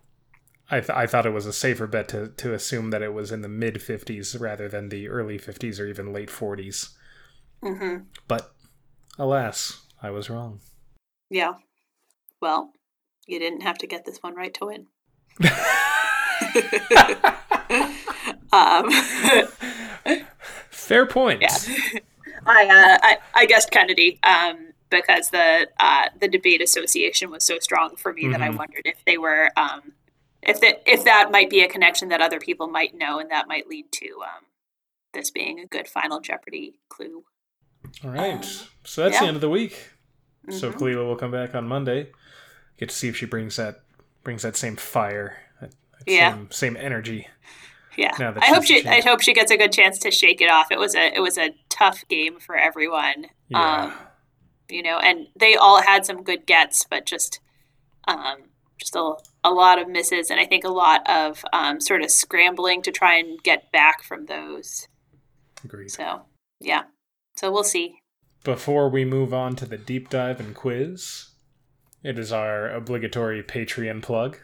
I, 0.70 0.80
th- 0.80 0.92
I 0.92 1.08
thought 1.08 1.26
it 1.26 1.34
was 1.34 1.46
a 1.46 1.54
safer 1.54 1.88
bet 1.88 2.10
to, 2.10 2.30
to 2.30 2.54
assume 2.54 2.90
that 2.92 3.02
it 3.02 3.14
was 3.14 3.32
in 3.32 3.42
the 3.42 3.48
mid 3.48 3.76
50s 3.76 4.40
rather 4.40 4.68
than 4.68 4.90
the 4.90 5.08
early 5.08 5.40
50s 5.40 5.80
or 5.80 5.88
even 5.88 6.14
late 6.14 6.30
40s. 6.30 6.94
Mm-hmm. 7.64 8.04
But 8.28 8.54
alas, 9.18 9.86
I 10.02 10.10
was 10.10 10.30
wrong. 10.30 10.60
Yeah. 11.30 11.54
Well, 12.42 12.72
you 13.26 13.40
didn't 13.40 13.62
have 13.62 13.78
to 13.80 13.88
get 13.88 14.06
this 14.06 14.18
one 14.22 14.36
right 14.36 14.54
to 14.56 14.66
win. 14.66 14.88
um, 18.52 18.90
Fair 20.70 21.06
point. 21.06 21.42
Yeah. 21.42 21.58
I, 22.46 22.64
uh, 22.66 22.98
I, 23.04 23.18
I 23.34 23.46
guessed 23.46 23.72
Kennedy 23.72 24.20
um, 24.24 24.68
because 24.90 25.32
the 25.32 25.68
uh, 25.80 26.06
the 26.20 26.28
debate 26.28 26.62
association 26.62 27.30
was 27.30 27.44
so 27.44 27.60
strong 27.60 27.96
for 27.98 28.14
me 28.14 28.24
mm-hmm. 28.24 28.32
that 28.34 28.42
I 28.42 28.48
mm-hmm. 28.48 28.58
wondered 28.58 28.84
if 28.86 29.04
they 29.06 29.18
were 29.18 29.52
um, 29.58 29.94
if 30.42 30.62
that 30.62 30.82
if 30.86 31.04
that 31.04 31.30
might 31.32 31.50
be 31.50 31.62
a 31.62 31.68
connection 31.68 32.10
that 32.10 32.22
other 32.22 32.40
people 32.40 32.68
might 32.68 32.96
know, 32.96 33.20
and 33.20 33.30
that 33.32 33.48
might 33.48 33.68
lead 33.68 33.92
to 33.92 34.08
um, 34.24 34.46
this 35.14 35.30
being 35.30 35.60
a 35.60 35.66
good 35.66 35.88
Final 35.88 36.22
Jeopardy 36.22 36.80
clue. 36.90 37.26
All 38.04 38.12
right, 38.12 38.44
so 38.84 39.04
that's 39.04 39.16
yeah. 39.16 39.22
the 39.22 39.28
end 39.28 39.36
of 39.36 39.42
the 39.42 39.50
week. 39.50 39.90
Mm-hmm. 40.48 40.58
So 40.58 40.72
Kalila 40.72 41.06
will 41.06 41.16
come 41.16 41.32
back 41.32 41.54
on 41.54 41.68
Monday. 41.68 42.12
Get 42.78 42.90
to 42.90 42.96
see 42.96 43.10
if 43.10 43.18
she 43.18 43.26
brings 43.26 43.58
that 43.58 43.82
brings 44.24 44.44
that 44.44 44.56
same 44.56 44.76
fire, 44.76 45.38
yeah, 46.08 46.34
same, 46.34 46.52
same 46.52 46.78
energy. 46.78 47.28
Yeah, 47.98 48.16
I 48.20 48.48
hope 48.54 48.64
she. 48.64 48.86
I 48.86 49.02
hope 49.02 49.22
she 49.22 49.34
gets 49.34 49.52
a 49.52 49.58
good 49.58 49.72
chance 49.72 49.98
to 50.00 50.12
shake 50.12 50.40
it 50.40 50.52
off. 50.52 50.72
It 50.72 50.78
was 50.78 50.96
a. 50.96 51.16
It 51.16 51.20
was 51.20 51.38
a 51.38 51.56
tough 51.70 52.08
game 52.08 52.40
for 52.40 52.56
everyone. 52.56 53.26
Yeah. 53.50 53.86
Um, 53.86 53.94
you 54.70 54.84
know, 54.84 55.00
and 55.00 55.28
they 55.40 55.56
all 55.56 55.82
had 55.82 56.06
some 56.06 56.24
good 56.24 56.46
gets, 56.46 56.86
but 56.90 57.06
just, 57.06 57.40
um, 58.08 58.50
just 58.78 58.96
a, 58.96 59.14
a 59.44 59.52
lot 59.52 59.80
of 59.80 59.88
misses, 59.88 60.30
and 60.30 60.40
I 60.40 60.46
think 60.46 60.64
a 60.64 60.70
lot 60.70 61.10
of 61.10 61.44
um, 61.54 61.80
sort 61.80 62.02
of 62.02 62.12
scrambling 62.12 62.82
to 62.84 62.92
try 62.92 63.18
and 63.18 63.42
get 63.42 63.72
back 63.72 64.04
from 64.04 64.26
those. 64.26 64.88
Agreed. 65.64 65.90
So 65.90 66.24
yeah, 66.60 66.84
so 67.36 67.52
we'll 67.52 67.64
see. 67.64 67.96
Before 68.44 68.90
we 68.90 69.06
move 69.06 69.34
on 69.34 69.56
to 69.56 69.66
the 69.66 69.78
deep 69.78 70.10
dive 70.10 70.40
and 70.40 70.54
quiz, 70.54 71.30
it 72.04 72.20
is 72.20 72.32
our 72.32 72.70
obligatory 72.70 73.42
Patreon 73.42 74.04
plug. 74.04 74.38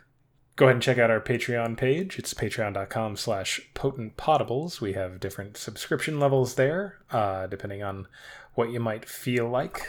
Go 0.56 0.66
ahead 0.66 0.76
and 0.76 0.84
check 0.84 0.98
out 1.00 1.10
our 1.10 1.20
Patreon 1.20 1.78
page. 1.78 2.20
It's 2.20 2.34
patreon.com 2.34 3.18
slash 3.18 3.60
potentpodables. 3.74 4.82
We 4.82 4.94
have 4.94 5.20
different 5.20 5.58
subscription 5.58 6.20
levels 6.20 6.56
there, 6.56 7.00
uh, 7.10 7.48
depending 7.48 7.82
on 7.82 8.08
what 8.54 8.72
you 8.72 8.80
might 8.80 9.10
feel 9.10 9.50
like 9.50 9.88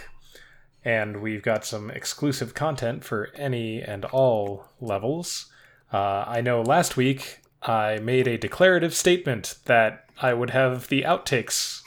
and 0.84 1.22
we've 1.22 1.42
got 1.42 1.64
some 1.64 1.90
exclusive 1.90 2.54
content 2.54 3.04
for 3.04 3.30
any 3.34 3.82
and 3.82 4.04
all 4.06 4.66
levels. 4.80 5.46
Uh, 5.92 6.24
I 6.26 6.40
know 6.42 6.60
last 6.60 6.96
week 6.96 7.40
I 7.62 7.98
made 7.98 8.28
a 8.28 8.36
declarative 8.36 8.94
statement 8.94 9.56
that 9.64 10.04
I 10.20 10.34
would 10.34 10.50
have 10.50 10.88
the 10.88 11.02
outtakes 11.02 11.80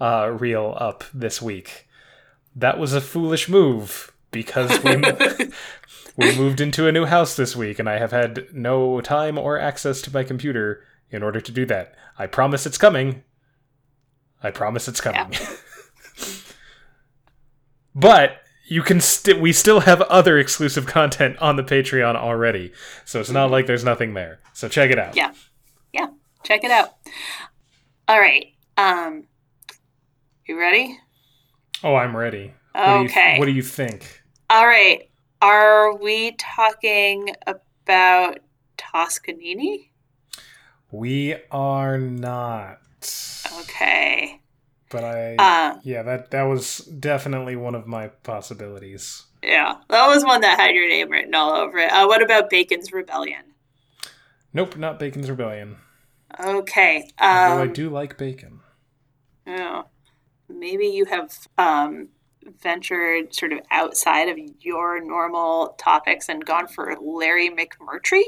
uh, 0.00 0.28
reel 0.36 0.76
up 0.78 1.04
this 1.14 1.40
week. 1.40 1.86
That 2.56 2.78
was 2.78 2.92
a 2.92 3.00
foolish 3.00 3.48
move 3.48 4.12
because 4.32 4.82
we, 4.82 4.96
we 6.16 6.36
moved 6.36 6.60
into 6.60 6.86
a 6.86 6.92
new 6.92 7.06
house 7.06 7.36
this 7.36 7.54
week 7.56 7.78
and 7.78 7.88
I 7.88 7.98
have 7.98 8.12
had 8.12 8.46
no 8.52 9.00
time 9.00 9.38
or 9.38 9.58
access 9.58 10.00
to 10.02 10.12
my 10.12 10.24
computer 10.24 10.82
in 11.10 11.22
order 11.22 11.40
to 11.40 11.52
do 11.52 11.66
that. 11.66 11.94
I 12.18 12.26
promise 12.26 12.66
it's 12.66 12.78
coming. 12.78 13.22
I 14.42 14.50
promise 14.50 14.88
it's 14.88 15.00
coming. 15.00 15.32
Yeah. 15.32 15.48
But 17.94 18.42
you 18.66 18.82
can 18.82 19.00
still 19.00 19.40
we 19.40 19.52
still 19.52 19.80
have 19.80 20.00
other 20.02 20.38
exclusive 20.38 20.86
content 20.86 21.36
on 21.38 21.56
the 21.56 21.62
Patreon 21.62 22.16
already. 22.16 22.72
So 23.04 23.20
it's 23.20 23.30
not 23.30 23.46
mm-hmm. 23.46 23.52
like 23.52 23.66
there's 23.66 23.84
nothing 23.84 24.14
there. 24.14 24.40
So 24.52 24.68
check 24.68 24.90
it 24.90 24.98
out. 24.98 25.16
Yeah. 25.16 25.32
Yeah. 25.92 26.08
Check 26.44 26.64
it 26.64 26.70
out. 26.70 26.90
All 28.06 28.20
right. 28.20 28.46
Um 28.76 29.24
you 30.46 30.58
ready? 30.58 30.98
Oh, 31.82 31.94
I'm 31.94 32.16
ready. 32.16 32.54
Okay. 32.74 32.84
What 32.84 33.04
do 33.06 33.12
you, 33.12 33.38
what 33.40 33.46
do 33.46 33.52
you 33.52 33.62
think? 33.62 34.22
All 34.48 34.66
right. 34.66 35.09
Are 35.42 35.96
we 35.96 36.32
talking 36.32 37.34
about 37.46 38.38
Toscanini? 38.76 39.92
We 40.90 41.36
are 41.50 41.98
not. 41.98 42.78
Okay 43.60 44.40
but 44.90 45.04
I 45.04 45.36
uh, 45.36 45.78
yeah 45.82 46.02
that 46.02 46.32
that 46.32 46.42
was 46.42 46.78
definitely 46.78 47.56
one 47.56 47.74
of 47.74 47.86
my 47.86 48.08
possibilities. 48.08 49.24
Yeah, 49.42 49.76
that 49.88 50.06
was 50.08 50.22
one 50.22 50.42
that 50.42 50.60
had 50.60 50.74
your 50.74 50.86
name 50.86 51.08
written 51.08 51.34
all 51.34 51.52
over 51.52 51.78
it. 51.78 51.90
Uh, 51.90 52.06
what 52.06 52.20
about 52.22 52.50
Bacon's 52.50 52.92
Rebellion? 52.92 53.42
Nope, 54.52 54.76
not 54.76 54.98
Bacon's 54.98 55.30
Rebellion. 55.30 55.76
Okay. 56.38 57.10
Um, 57.18 57.30
Although 57.30 57.62
I 57.62 57.66
do 57.68 57.88
like 57.88 58.18
bacon. 58.18 58.60
Yeah, 59.46 59.84
maybe 60.48 60.88
you 60.88 61.06
have 61.06 61.32
um, 61.56 62.08
ventured 62.62 63.34
sort 63.34 63.52
of 63.52 63.60
outside 63.70 64.28
of 64.28 64.38
your 64.60 65.02
normal 65.02 65.74
topics 65.78 66.28
and 66.28 66.44
gone 66.44 66.66
for 66.66 66.96
Larry 67.00 67.50
McMurtry. 67.50 68.22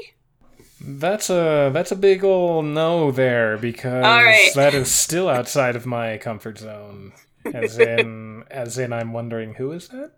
That's 0.85 1.29
a 1.29 1.71
that's 1.73 1.91
a 1.91 1.95
big 1.95 2.23
old 2.23 2.65
no 2.65 3.11
there 3.11 3.57
because 3.57 4.03
right. 4.03 4.51
that 4.55 4.73
is 4.73 4.91
still 4.91 5.29
outside 5.29 5.75
of 5.75 5.85
my 5.85 6.17
comfort 6.17 6.57
zone. 6.57 7.13
As 7.45 7.79
in, 7.79 8.43
as 8.51 8.77
in, 8.77 8.91
I'm 8.91 9.13
wondering 9.13 9.53
who 9.55 9.71
is 9.71 9.89
that? 9.89 10.13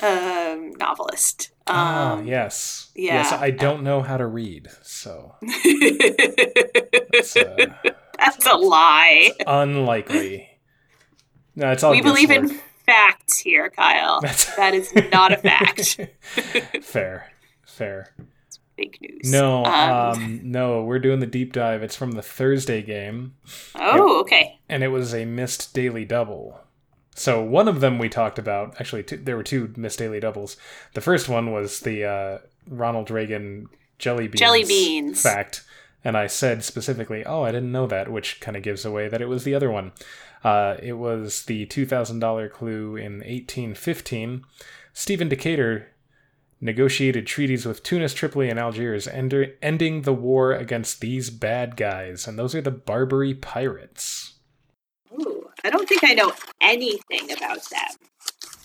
Um, 0.00 0.72
novelist. 0.78 1.50
Ah, 1.66 2.12
um, 2.12 2.20
ah, 2.20 2.22
yes, 2.22 2.90
yeah. 2.94 3.14
Yes, 3.14 3.32
I 3.32 3.50
don't 3.50 3.82
know 3.82 4.00
how 4.00 4.16
to 4.16 4.26
read, 4.26 4.68
so 4.82 5.34
that's, 5.42 7.36
uh, 7.36 7.66
that's 8.18 8.46
a 8.46 8.54
lie. 8.54 9.32
unlikely. 9.46 10.48
No, 11.54 11.70
it's 11.70 11.82
all. 11.82 11.90
We 11.90 12.00
believe 12.00 12.30
in 12.30 12.58
facts 12.92 13.38
here, 13.38 13.70
Kyle. 13.70 14.20
That's... 14.20 14.54
that 14.56 14.74
is 14.74 14.92
not 15.10 15.32
a 15.32 15.38
fact. 15.38 16.00
fair, 16.82 17.32
fair 17.66 18.12
fake 18.82 18.98
news. 19.00 19.30
No, 19.30 19.64
um, 19.64 20.12
um, 20.12 20.40
no, 20.44 20.82
we're 20.84 20.98
doing 20.98 21.20
the 21.20 21.26
deep 21.26 21.52
dive. 21.52 21.82
It's 21.82 21.96
from 21.96 22.12
the 22.12 22.22
Thursday 22.22 22.82
game. 22.82 23.34
Oh, 23.74 24.20
okay. 24.20 24.58
And 24.68 24.82
it 24.82 24.88
was 24.88 25.14
a 25.14 25.24
missed 25.24 25.74
daily 25.74 26.04
double. 26.04 26.60
So 27.14 27.42
one 27.42 27.68
of 27.68 27.80
them 27.80 27.98
we 27.98 28.08
talked 28.08 28.38
about. 28.38 28.80
Actually, 28.80 29.02
two, 29.02 29.18
there 29.18 29.36
were 29.36 29.42
two 29.42 29.72
missed 29.76 29.98
daily 29.98 30.20
doubles. 30.20 30.56
The 30.94 31.00
first 31.00 31.28
one 31.28 31.52
was 31.52 31.80
the 31.80 32.04
uh, 32.04 32.38
Ronald 32.68 33.10
Reagan 33.10 33.68
jelly 33.98 34.28
beans, 34.28 34.40
jelly 34.40 34.64
beans 34.64 35.22
fact, 35.22 35.62
and 36.04 36.16
I 36.16 36.26
said 36.26 36.64
specifically, 36.64 37.24
"Oh, 37.24 37.42
I 37.42 37.52
didn't 37.52 37.70
know 37.70 37.86
that," 37.86 38.10
which 38.10 38.40
kind 38.40 38.56
of 38.56 38.62
gives 38.62 38.86
away 38.86 39.08
that 39.08 39.20
it 39.20 39.28
was 39.28 39.44
the 39.44 39.54
other 39.54 39.70
one. 39.70 39.92
Uh, 40.44 40.76
it 40.82 40.94
was 40.94 41.44
the 41.44 41.66
two 41.66 41.86
thousand 41.86 42.18
dollar 42.18 42.48
clue 42.48 42.96
in 42.96 43.22
eighteen 43.24 43.74
fifteen. 43.74 44.44
Stephen 44.92 45.28
Decatur 45.28 45.88
negotiated 46.60 47.26
treaties 47.26 47.66
with 47.66 47.82
Tunis, 47.82 48.14
Tripoli, 48.14 48.48
and 48.48 48.58
Algiers, 48.58 49.08
ender- 49.08 49.54
ending 49.60 50.02
the 50.02 50.12
war 50.12 50.52
against 50.52 51.00
these 51.00 51.28
bad 51.28 51.76
guys. 51.76 52.26
And 52.28 52.38
those 52.38 52.54
are 52.54 52.60
the 52.60 52.70
Barbary 52.70 53.34
pirates. 53.34 54.34
Ooh, 55.12 55.48
I 55.64 55.70
don't 55.70 55.88
think 55.88 56.04
I 56.04 56.14
know 56.14 56.32
anything 56.60 57.32
about 57.32 57.68
them. 57.70 58.08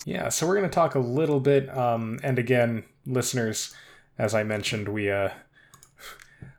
Yeah, 0.04 0.28
so 0.28 0.46
we're 0.46 0.56
going 0.56 0.70
to 0.70 0.74
talk 0.74 0.94
a 0.94 1.00
little 1.00 1.40
bit. 1.40 1.76
Um, 1.76 2.20
and 2.22 2.38
again, 2.38 2.84
listeners, 3.04 3.74
as 4.16 4.32
I 4.34 4.42
mentioned, 4.44 4.88
we 4.88 5.10
uh, 5.10 5.30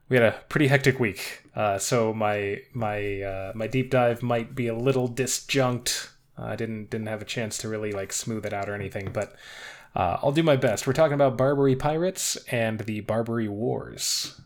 we 0.10 0.18
had 0.18 0.26
a 0.26 0.40
pretty 0.50 0.68
hectic 0.68 1.00
week. 1.00 1.44
Uh, 1.56 1.78
so 1.78 2.14
my 2.14 2.62
my 2.74 3.22
uh, 3.22 3.52
my 3.56 3.68
deep 3.68 3.92
dive 3.92 4.22
might 4.22 4.56
be 4.56 4.68
a 4.68 4.76
little 4.76 5.08
disjunct. 5.08 6.10
I 6.38 6.56
didn't 6.56 6.90
didn't 6.90 7.08
have 7.08 7.22
a 7.22 7.26
chance 7.26 7.58
to 7.60 7.70
really 7.70 7.92
like 7.92 8.12
smooth 8.12 8.46
it 8.46 8.54
out 8.54 8.70
or 8.70 8.74
anything, 8.76 9.12
but 9.12 9.36
uh, 9.96 10.18
I'll 10.22 10.32
do 10.32 10.44
my 10.44 10.56
best. 10.56 10.88
We're 10.88 10.94
talking 10.94 11.14
about 11.16 11.38
Barbary 11.38 11.76
pirates 11.76 12.38
and 12.52 12.82
the 12.82 13.02
Barbary 13.02 13.48
Wars, 13.48 14.40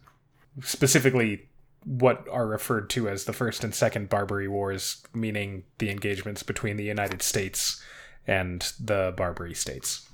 specifically 0.61 1.47
what 1.85 2.25
are 2.31 2.47
referred 2.47 2.89
to 2.91 3.09
as 3.09 3.25
the 3.25 3.33
first 3.33 3.63
and 3.63 3.75
second 3.75 4.09
Barbary 4.09 4.47
Wars, 4.47 5.03
meaning 5.13 5.63
the 5.79 5.89
engagements 5.89 6.41
between 6.41 6.77
the 6.77 6.85
United 6.85 7.21
States 7.21 7.83
and 8.25 8.71
the 8.79 9.13
Barbary 9.17 9.53
states. 9.53 10.07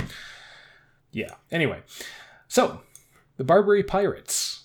Yeah. 1.11 1.35
Anyway, 1.51 1.81
so 2.47 2.81
the 3.37 3.43
Barbary 3.43 3.83
pirates, 3.83 4.58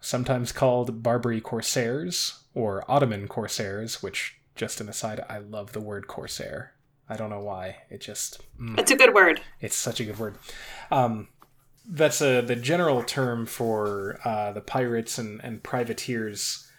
sometimes 0.00 0.52
called 0.52 1.02
Barbary 1.02 1.40
corsairs 1.40 2.40
or 2.54 2.84
Ottoman 2.90 3.28
corsairs, 3.28 4.02
which 4.02 4.36
just 4.54 4.80
an 4.80 4.88
aside, 4.88 5.24
I 5.28 5.38
love 5.38 5.72
the 5.72 5.80
word 5.80 6.06
corsair. 6.06 6.74
I 7.08 7.16
don't 7.16 7.30
know 7.30 7.40
why. 7.40 7.76
It 7.88 8.00
just 8.00 8.40
mm, 8.60 8.78
it's 8.78 8.90
a 8.90 8.96
good 8.96 9.14
word. 9.14 9.40
It's 9.60 9.76
such 9.76 10.00
a 10.00 10.04
good 10.04 10.18
word. 10.18 10.34
Um, 10.90 11.28
that's 11.88 12.20
a, 12.20 12.42
the 12.42 12.56
general 12.56 13.02
term 13.02 13.46
for 13.46 14.20
uh, 14.24 14.52
the 14.52 14.60
pirates 14.60 15.16
and, 15.16 15.40
and 15.42 15.62
privateers 15.62 16.70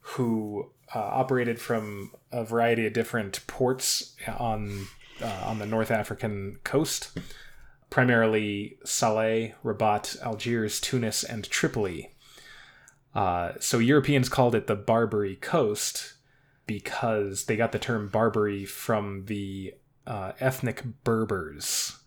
who 0.00 0.70
uh, 0.94 0.98
operated 0.98 1.60
from 1.60 2.12
a 2.32 2.42
variety 2.42 2.86
of 2.86 2.92
different 2.92 3.46
ports 3.46 4.16
on 4.38 4.86
uh, 5.20 5.42
on 5.44 5.58
the 5.58 5.66
North 5.66 5.90
African 5.90 6.58
coast, 6.64 7.18
primarily 7.90 8.78
Salé, 8.84 9.52
Rabat, 9.62 10.16
Algiers, 10.22 10.80
Tunis, 10.80 11.22
and 11.22 11.48
Tripoli. 11.50 12.10
Uh, 13.14 13.52
so 13.58 13.78
Europeans 13.78 14.28
called 14.28 14.54
it 14.54 14.66
the 14.66 14.76
Barbary 14.76 15.36
Coast 15.36 16.14
because 16.66 17.46
they 17.46 17.56
got 17.56 17.72
the 17.72 17.78
term 17.78 18.08
Barbary 18.08 18.64
from 18.64 19.24
the 19.26 19.74
uh, 20.06 20.32
ethnic 20.40 20.84
Berbers 21.04 21.98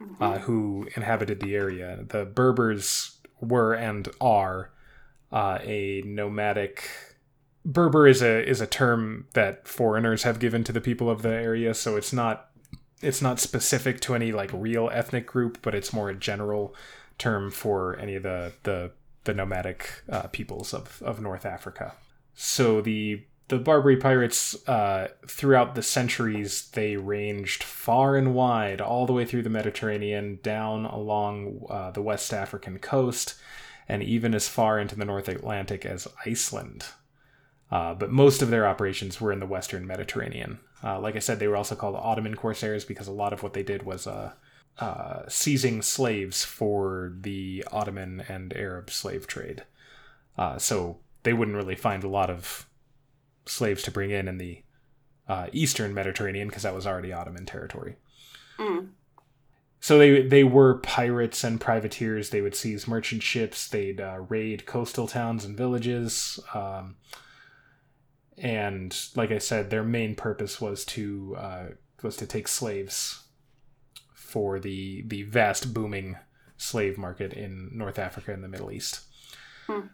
mm-hmm. 0.00 0.22
uh, 0.22 0.38
who 0.38 0.88
inhabited 0.96 1.40
the 1.40 1.54
area. 1.54 2.04
The 2.08 2.24
Berbers 2.24 3.18
were 3.40 3.74
and 3.74 4.08
are 4.20 4.72
uh, 5.30 5.58
a 5.62 6.02
nomadic. 6.06 6.88
Berber 7.64 8.06
is 8.06 8.22
a 8.22 8.48
is 8.48 8.60
a 8.60 8.66
term 8.66 9.26
that 9.34 9.66
foreigners 9.66 10.22
have 10.22 10.38
given 10.38 10.64
to 10.64 10.72
the 10.72 10.80
people 10.80 11.10
of 11.10 11.22
the 11.22 11.30
area, 11.30 11.74
so 11.74 11.96
it's 11.96 12.12
not 12.12 12.50
it's 13.02 13.20
not 13.20 13.40
specific 13.40 14.00
to 14.00 14.14
any 14.14 14.32
like 14.32 14.50
real 14.52 14.88
ethnic 14.92 15.26
group, 15.26 15.58
but 15.62 15.74
it's 15.74 15.92
more 15.92 16.08
a 16.08 16.14
general 16.14 16.74
term 17.18 17.50
for 17.50 17.98
any 17.98 18.14
of 18.14 18.22
the 18.22 18.52
the 18.62 18.92
the 19.26 19.34
nomadic 19.34 20.02
uh, 20.10 20.28
peoples 20.28 20.72
of 20.72 21.02
of 21.02 21.20
North 21.20 21.44
Africa. 21.44 21.94
So 22.34 22.80
the 22.80 23.24
the 23.48 23.58
Barbary 23.58 23.96
pirates, 23.96 24.56
uh, 24.68 25.08
throughout 25.28 25.76
the 25.76 25.82
centuries, 25.82 26.68
they 26.72 26.96
ranged 26.96 27.62
far 27.62 28.16
and 28.16 28.34
wide, 28.34 28.80
all 28.80 29.06
the 29.06 29.12
way 29.12 29.24
through 29.24 29.42
the 29.42 29.50
Mediterranean, 29.50 30.40
down 30.42 30.84
along 30.84 31.64
uh, 31.70 31.92
the 31.92 32.02
West 32.02 32.32
African 32.32 32.78
coast, 32.80 33.36
and 33.88 34.02
even 34.02 34.34
as 34.34 34.48
far 34.48 34.80
into 34.80 34.96
the 34.96 35.04
North 35.04 35.28
Atlantic 35.28 35.86
as 35.86 36.08
Iceland. 36.24 36.86
Uh, 37.70 37.94
but 37.94 38.10
most 38.10 38.42
of 38.42 38.50
their 38.50 38.66
operations 38.66 39.20
were 39.20 39.32
in 39.32 39.40
the 39.40 39.46
Western 39.46 39.86
Mediterranean. 39.86 40.58
Uh, 40.82 40.98
like 40.98 41.14
I 41.14 41.20
said, 41.20 41.38
they 41.38 41.48
were 41.48 41.56
also 41.56 41.76
called 41.76 41.96
Ottoman 41.96 42.34
corsairs 42.34 42.84
because 42.84 43.06
a 43.06 43.12
lot 43.12 43.32
of 43.32 43.42
what 43.42 43.54
they 43.54 43.62
did 43.62 43.84
was 43.84 44.08
uh, 44.78 44.84
uh, 44.84 45.22
seizing 45.28 45.82
slaves 45.82 46.44
for 46.44 47.12
the 47.20 47.64
Ottoman 47.72 48.24
and 48.28 48.54
Arab 48.56 48.90
slave 48.90 49.26
trade. 49.26 49.64
so 50.58 50.98
they 51.22 51.32
wouldn't 51.32 51.56
really 51.56 51.74
find 51.74 52.04
a 52.04 52.08
lot 52.08 52.30
of 52.30 52.66
slaves 53.46 53.82
to 53.82 53.90
bring 53.90 54.10
in 54.10 54.28
in 54.28 54.38
the 54.38 54.62
uh, 55.28 55.48
eastern 55.52 55.94
Mediterranean 55.94 56.48
because 56.48 56.62
that 56.62 56.74
was 56.74 56.86
already 56.86 57.12
Ottoman 57.12 57.46
territory. 57.46 57.96
Mm. 58.58 58.88
So 59.80 59.98
they 59.98 60.22
they 60.22 60.44
were 60.44 60.78
pirates 60.78 61.44
and 61.44 61.60
privateers. 61.60 62.30
They 62.30 62.40
would 62.40 62.54
seize 62.54 62.88
merchant 62.88 63.22
ships. 63.22 63.68
They'd 63.68 64.00
uh, 64.00 64.18
raid 64.28 64.66
coastal 64.66 65.06
towns 65.06 65.44
and 65.44 65.56
villages. 65.56 66.40
Um, 66.54 66.96
and 68.38 68.96
like 69.14 69.30
I 69.30 69.38
said, 69.38 69.70
their 69.70 69.84
main 69.84 70.14
purpose 70.14 70.60
was 70.60 70.84
to 70.86 71.36
uh, 71.38 71.64
was 72.02 72.16
to 72.16 72.26
take 72.26 72.48
slaves 72.48 73.24
for 74.26 74.58
the 74.58 75.02
the 75.06 75.22
vast 75.22 75.72
booming 75.72 76.16
slave 76.58 76.98
market 76.98 77.32
in 77.32 77.70
North 77.72 77.98
Africa 77.98 78.32
and 78.32 78.42
the 78.42 78.48
Middle 78.48 78.72
East. 78.72 79.00
Hmm 79.66 79.86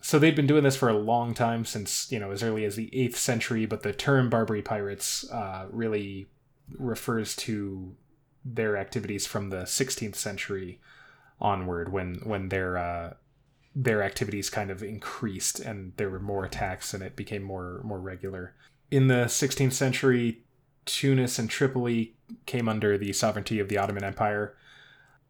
so 0.00 0.18
they'd 0.18 0.36
been 0.36 0.46
doing 0.46 0.64
this 0.64 0.76
for 0.76 0.88
a 0.88 0.98
long 0.98 1.34
time 1.34 1.64
since 1.64 2.10
you 2.10 2.18
know 2.18 2.30
as 2.30 2.42
early 2.42 2.64
as 2.64 2.76
the 2.76 2.90
8th 2.94 3.16
century 3.16 3.66
but 3.66 3.82
the 3.82 3.92
term 3.92 4.30
barbary 4.30 4.62
pirates 4.62 5.28
uh, 5.30 5.66
really 5.70 6.28
refers 6.78 7.34
to 7.34 7.94
their 8.44 8.76
activities 8.76 9.26
from 9.26 9.50
the 9.50 9.62
16th 9.62 10.14
century 10.14 10.80
onward 11.40 11.92
when 11.92 12.16
when 12.24 12.48
their 12.48 12.76
uh, 12.78 13.14
their 13.74 14.02
activities 14.02 14.50
kind 14.50 14.70
of 14.70 14.82
increased 14.82 15.60
and 15.60 15.92
there 15.96 16.10
were 16.10 16.20
more 16.20 16.44
attacks 16.44 16.94
and 16.94 17.02
it 17.02 17.16
became 17.16 17.42
more 17.42 17.80
more 17.84 18.00
regular 18.00 18.54
in 18.90 19.08
the 19.08 19.24
16th 19.24 19.72
century 19.72 20.42
tunis 20.88 21.38
and 21.38 21.48
tripoli 21.48 22.14
came 22.46 22.68
under 22.68 22.98
the 22.98 23.12
sovereignty 23.12 23.60
of 23.60 23.68
the 23.68 23.78
ottoman 23.78 24.04
empire 24.04 24.56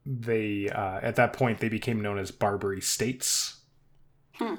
they 0.06 0.68
uh, 0.70 1.00
at 1.02 1.16
that 1.16 1.34
point 1.34 1.58
they 1.58 1.68
became 1.68 2.00
known 2.00 2.18
as 2.18 2.30
barbary 2.30 2.80
states 2.80 3.58
Hmm. 4.38 4.54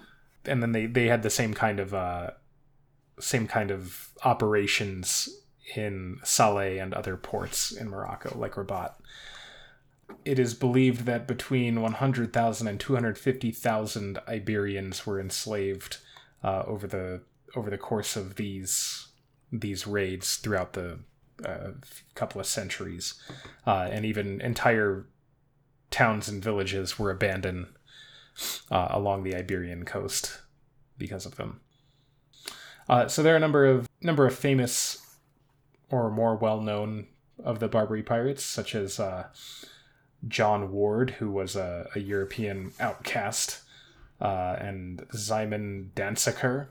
And 0.46 0.62
then 0.62 0.72
they 0.72 0.86
they 0.86 1.08
had 1.08 1.24
the 1.24 1.30
same 1.30 1.54
kind 1.54 1.80
of 1.80 1.94
uh, 1.94 2.32
same 3.20 3.48
kind 3.48 3.72
of 3.72 4.10
operations 4.24 5.30
in 5.76 6.20
Salé 6.24 6.82
and 6.82 6.94
other 6.94 7.16
ports 7.16 7.72
in 7.72 7.90
Morocco, 7.90 8.38
like 8.38 8.58
Rabat. 8.58 8.96
It 10.26 10.40
is 10.40 10.56
believed 10.56 11.06
that 11.06 11.28
between 11.28 11.82
100,000 11.82 12.68
and 12.68 12.80
250,000 12.80 14.20
Iberians 14.28 15.06
were 15.06 15.20
enslaved 15.20 15.98
uh, 16.44 16.64
over 16.66 16.88
the 16.88 17.22
over 17.56 17.70
the 17.70 17.78
course 17.78 18.16
of 18.16 18.36
these 18.36 19.09
these 19.52 19.88
raids 19.88 20.38
throughout 20.38 20.74
the 20.74 21.00
uh, 21.46 21.72
couple 22.16 22.42
of 22.42 22.48
centuries, 22.48 23.16
uh, 23.66 23.88
and 23.92 24.06
even 24.06 24.42
entire 24.42 25.06
towns 25.92 26.28
and 26.28 26.44
villages 26.44 27.00
were 27.00 27.12
abandoned 27.12 27.68
uh, 28.70 28.88
along 28.92 29.24
the 29.24 29.36
Iberian 29.36 29.86
coast 29.86 30.40
because 30.98 31.26
of 31.26 31.36
them. 31.36 31.62
Uh, 32.88 33.08
so 33.08 33.22
there 33.22 33.34
are 33.34 33.38
a 33.38 33.40
number 33.40 33.66
of 33.66 33.88
number 34.02 34.26
of 34.26 34.36
famous 34.36 35.06
or 35.90 36.10
more 36.10 36.36
well 36.36 36.62
known 36.62 37.08
of 37.44 37.60
the 37.60 37.68
Barbary 37.68 38.04
pirates, 38.04 38.44
such 38.44 38.76
as 38.76 39.00
uh, 39.00 39.28
John 40.28 40.72
Ward, 40.72 41.12
who 41.12 41.32
was 41.32 41.56
a, 41.56 41.90
a 41.96 42.00
European 42.00 42.74
outcast, 42.80 43.62
uh, 44.20 44.58
and 44.60 45.06
Simon 45.12 45.92
Danseker. 45.96 46.68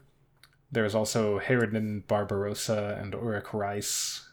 There 0.70 0.84
was 0.84 0.94
also 0.94 1.38
Hayreddin 1.38 2.06
Barbarossa 2.06 2.98
and 3.00 3.14
Ulrich 3.14 3.54
Reis, 3.54 4.28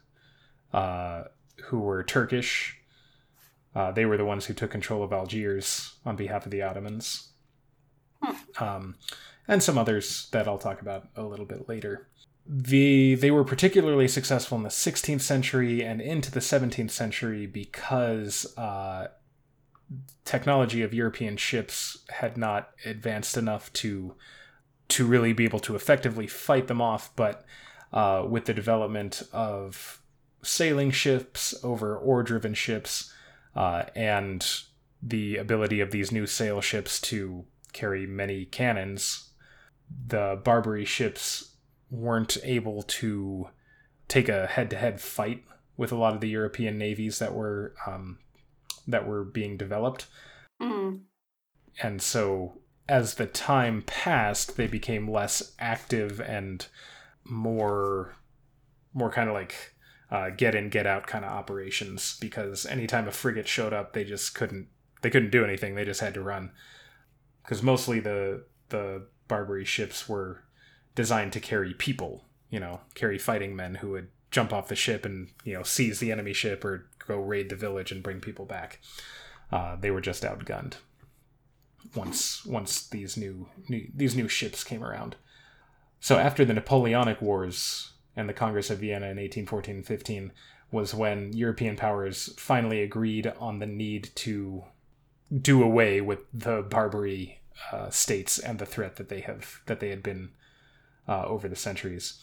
uh, 0.73 1.23
who 1.65 1.79
were 1.79 2.03
Turkish 2.03 2.81
uh, 3.75 3.91
they 3.91 4.05
were 4.05 4.17
the 4.17 4.25
ones 4.25 4.45
who 4.45 4.53
took 4.53 4.71
control 4.71 5.03
of 5.03 5.11
Algiers 5.11 5.95
on 6.05 6.15
behalf 6.15 6.45
of 6.45 6.51
the 6.51 6.61
Ottomans. 6.61 7.29
Hmm. 8.23 8.63
Um, 8.63 8.95
and 9.47 9.61
some 9.61 9.77
others 9.77 10.29
that 10.31 10.47
I'll 10.47 10.57
talk 10.57 10.81
about 10.81 11.09
a 11.15 11.23
little 11.23 11.45
bit 11.45 11.67
later. 11.67 12.07
The 12.47 13.15
they 13.15 13.31
were 13.31 13.43
particularly 13.43 14.07
successful 14.07 14.57
in 14.57 14.63
the 14.63 14.69
16th 14.69 15.21
century 15.21 15.83
and 15.83 15.99
into 15.99 16.31
the 16.31 16.39
17th 16.39 16.91
century 16.91 17.47
because 17.47 18.55
uh, 18.57 19.07
technology 20.23 20.81
of 20.81 20.93
European 20.93 21.37
ships 21.37 22.05
had 22.09 22.37
not 22.37 22.69
advanced 22.85 23.35
enough 23.35 23.73
to 23.73 24.15
to 24.87 25.05
really 25.05 25.33
be 25.33 25.45
able 25.45 25.59
to 25.59 25.75
effectively 25.75 26.27
fight 26.27 26.67
them 26.67 26.81
off. 26.81 27.15
But 27.15 27.45
uh, 27.91 28.25
with 28.29 28.45
the 28.45 28.53
development 28.53 29.23
of 29.33 30.01
sailing 30.43 30.91
ships 30.91 31.55
over 31.63 31.97
oar-driven 31.97 32.53
ships, 32.53 33.11
uh, 33.55 33.85
and 33.95 34.45
the 35.01 35.37
ability 35.37 35.79
of 35.79 35.91
these 35.91 36.11
new 36.11 36.25
sail 36.25 36.61
ships 36.61 36.99
to 36.99 37.45
carry 37.73 38.05
many 38.05 38.45
cannons, 38.45 39.29
the 40.07 40.39
Barbary 40.43 40.85
ships 40.85 41.55
weren't 41.89 42.37
able 42.43 42.81
to 42.83 43.49
take 44.07 44.29
a 44.29 44.47
head-to-head 44.47 44.99
fight 44.99 45.43
with 45.77 45.91
a 45.91 45.95
lot 45.95 46.13
of 46.13 46.21
the 46.21 46.29
European 46.29 46.77
navies 46.77 47.19
that 47.19 47.33
were 47.33 47.73
um, 47.85 48.17
that 48.87 49.07
were 49.07 49.23
being 49.23 49.57
developed. 49.57 50.07
Mm. 50.61 51.01
And 51.81 52.01
so, 52.01 52.59
as 52.87 53.15
the 53.15 53.25
time 53.25 53.83
passed, 53.85 54.57
they 54.57 54.67
became 54.67 55.09
less 55.09 55.53
active 55.59 56.19
and 56.19 56.67
more 57.23 58.15
more 58.93 59.11
kind 59.11 59.27
of 59.27 59.33
like 59.33 59.73
uh, 60.11 60.29
get 60.29 60.55
in 60.55 60.69
get 60.69 60.85
out 60.85 61.07
kind 61.07 61.25
of 61.25 61.31
operations 61.31 62.17
because 62.21 62.65
anytime 62.65 63.07
a 63.07 63.11
frigate 63.11 63.47
showed 63.47 63.73
up 63.73 63.93
they 63.93 64.03
just 64.03 64.35
couldn't 64.35 64.67
they 65.01 65.09
couldn't 65.09 65.31
do 65.31 65.43
anything 65.43 65.75
they 65.75 65.83
just 65.83 65.99
had 65.99 66.13
to 66.13 66.21
run 66.21 66.51
because 67.43 67.63
mostly 67.63 67.99
the 67.99 68.43
the 68.69 69.07
Barbary 69.27 69.65
ships 69.65 70.07
were 70.07 70.43
designed 70.93 71.33
to 71.33 71.39
carry 71.39 71.73
people, 71.73 72.25
you 72.49 72.59
know, 72.59 72.81
carry 72.93 73.17
fighting 73.17 73.55
men 73.55 73.75
who 73.75 73.91
would 73.91 74.09
jump 74.31 74.53
off 74.53 74.67
the 74.67 74.75
ship 74.75 75.05
and 75.05 75.29
you 75.43 75.53
know 75.53 75.63
seize 75.63 75.99
the 75.99 76.11
enemy 76.11 76.33
ship 76.33 76.63
or 76.63 76.87
go 77.07 77.19
raid 77.19 77.49
the 77.49 77.55
village 77.55 77.91
and 77.91 78.03
bring 78.03 78.21
people 78.21 78.45
back. 78.45 78.79
Uh, 79.51 79.75
they 79.75 79.91
were 79.91 80.01
just 80.01 80.23
outgunned 80.23 80.75
once 81.95 82.45
once 82.45 82.87
these 82.87 83.17
new, 83.17 83.47
new 83.69 83.87
these 83.93 84.15
new 84.15 84.27
ships 84.27 84.63
came 84.63 84.83
around. 84.83 85.15
So 85.99 86.17
after 86.17 86.45
the 86.45 86.53
Napoleonic 86.53 87.21
Wars 87.21 87.93
and 88.15 88.29
the 88.29 88.33
Congress 88.33 88.69
of 88.69 88.79
Vienna 88.79 89.07
in 89.07 89.17
1814 89.17 89.75
and 89.75 89.85
15 89.85 90.31
was 90.71 90.93
when 90.93 91.33
European 91.33 91.75
powers 91.75 92.33
finally 92.37 92.81
agreed 92.81 93.27
on 93.39 93.59
the 93.59 93.65
need 93.65 94.09
to 94.15 94.63
do 95.41 95.63
away 95.63 96.01
with 96.01 96.19
the 96.33 96.61
Barbary 96.61 97.39
uh, 97.71 97.89
states 97.89 98.37
and 98.37 98.59
the 98.59 98.65
threat 98.65 98.97
that 98.97 99.09
they 99.09 99.21
have 99.21 99.61
that 99.65 99.79
they 99.79 99.89
had 99.89 100.03
been 100.03 100.29
uh, 101.07 101.23
over 101.25 101.47
the 101.47 101.55
centuries. 101.55 102.19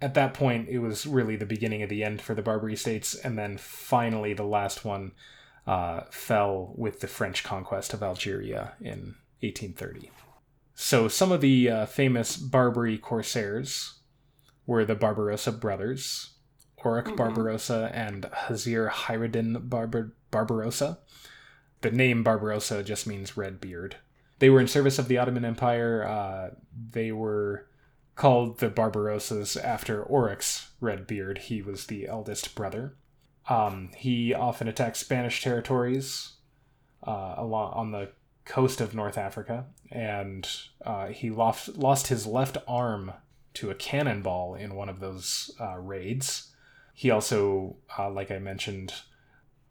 At 0.00 0.14
that 0.14 0.34
point, 0.34 0.68
it 0.68 0.78
was 0.78 1.06
really 1.06 1.36
the 1.36 1.46
beginning 1.46 1.82
of 1.82 1.88
the 1.88 2.02
end 2.02 2.20
for 2.20 2.34
the 2.34 2.42
Barbary 2.42 2.76
states, 2.76 3.14
and 3.14 3.38
then 3.38 3.56
finally 3.56 4.34
the 4.34 4.42
last 4.42 4.84
one 4.84 5.12
uh, 5.66 6.02
fell 6.10 6.72
with 6.76 7.00
the 7.00 7.06
French 7.06 7.44
conquest 7.44 7.94
of 7.94 8.02
Algeria 8.02 8.72
in 8.80 9.16
1830. 9.40 10.10
So 10.74 11.08
some 11.08 11.30
of 11.30 11.40
the 11.40 11.70
uh, 11.70 11.86
famous 11.86 12.36
Barbary 12.36 12.98
corsairs 12.98 14.00
were 14.66 14.84
the 14.84 14.94
Barbarossa 14.94 15.52
brothers, 15.52 16.30
Oric 16.82 17.04
mm-hmm. 17.04 17.16
Barbarossa 17.16 17.90
and 17.94 18.28
Hazir 18.32 18.88
Hayreddin 18.88 19.68
Barbar- 19.68 20.14
Barbarossa. 20.30 20.98
The 21.82 21.90
name 21.90 22.22
Barbarossa 22.22 22.82
just 22.82 23.06
means 23.06 23.36
red 23.36 23.60
beard. 23.60 23.96
They 24.38 24.50
were 24.50 24.60
in 24.60 24.68
service 24.68 24.98
of 24.98 25.08
the 25.08 25.18
Ottoman 25.18 25.44
Empire. 25.44 26.04
Uh, 26.04 26.50
they 26.90 27.12
were 27.12 27.68
called 28.16 28.58
the 28.58 28.70
Barbarossas 28.70 29.56
after 29.56 30.02
Oric's 30.02 30.70
red 30.80 31.06
beard. 31.06 31.38
He 31.38 31.62
was 31.62 31.86
the 31.86 32.06
eldest 32.06 32.54
brother. 32.54 32.96
Um, 33.48 33.90
he 33.96 34.32
often 34.34 34.68
attacked 34.68 34.96
Spanish 34.96 35.42
territories 35.42 36.32
uh, 37.06 37.34
along 37.36 37.72
on 37.74 37.90
the 37.90 38.10
coast 38.44 38.80
of 38.80 38.94
North 38.94 39.18
Africa, 39.18 39.66
and 39.90 40.48
uh, 40.84 41.08
he 41.08 41.30
lost 41.30 41.76
lost 41.76 42.08
his 42.08 42.26
left 42.26 42.58
arm 42.66 43.12
to 43.54 43.70
a 43.70 43.74
cannonball 43.74 44.54
in 44.54 44.74
one 44.74 44.88
of 44.88 45.00
those 45.00 45.50
uh, 45.60 45.78
raids. 45.78 46.52
He 46.94 47.10
also, 47.10 47.76
uh, 47.98 48.10
like 48.10 48.30
I 48.30 48.38
mentioned, 48.38 48.94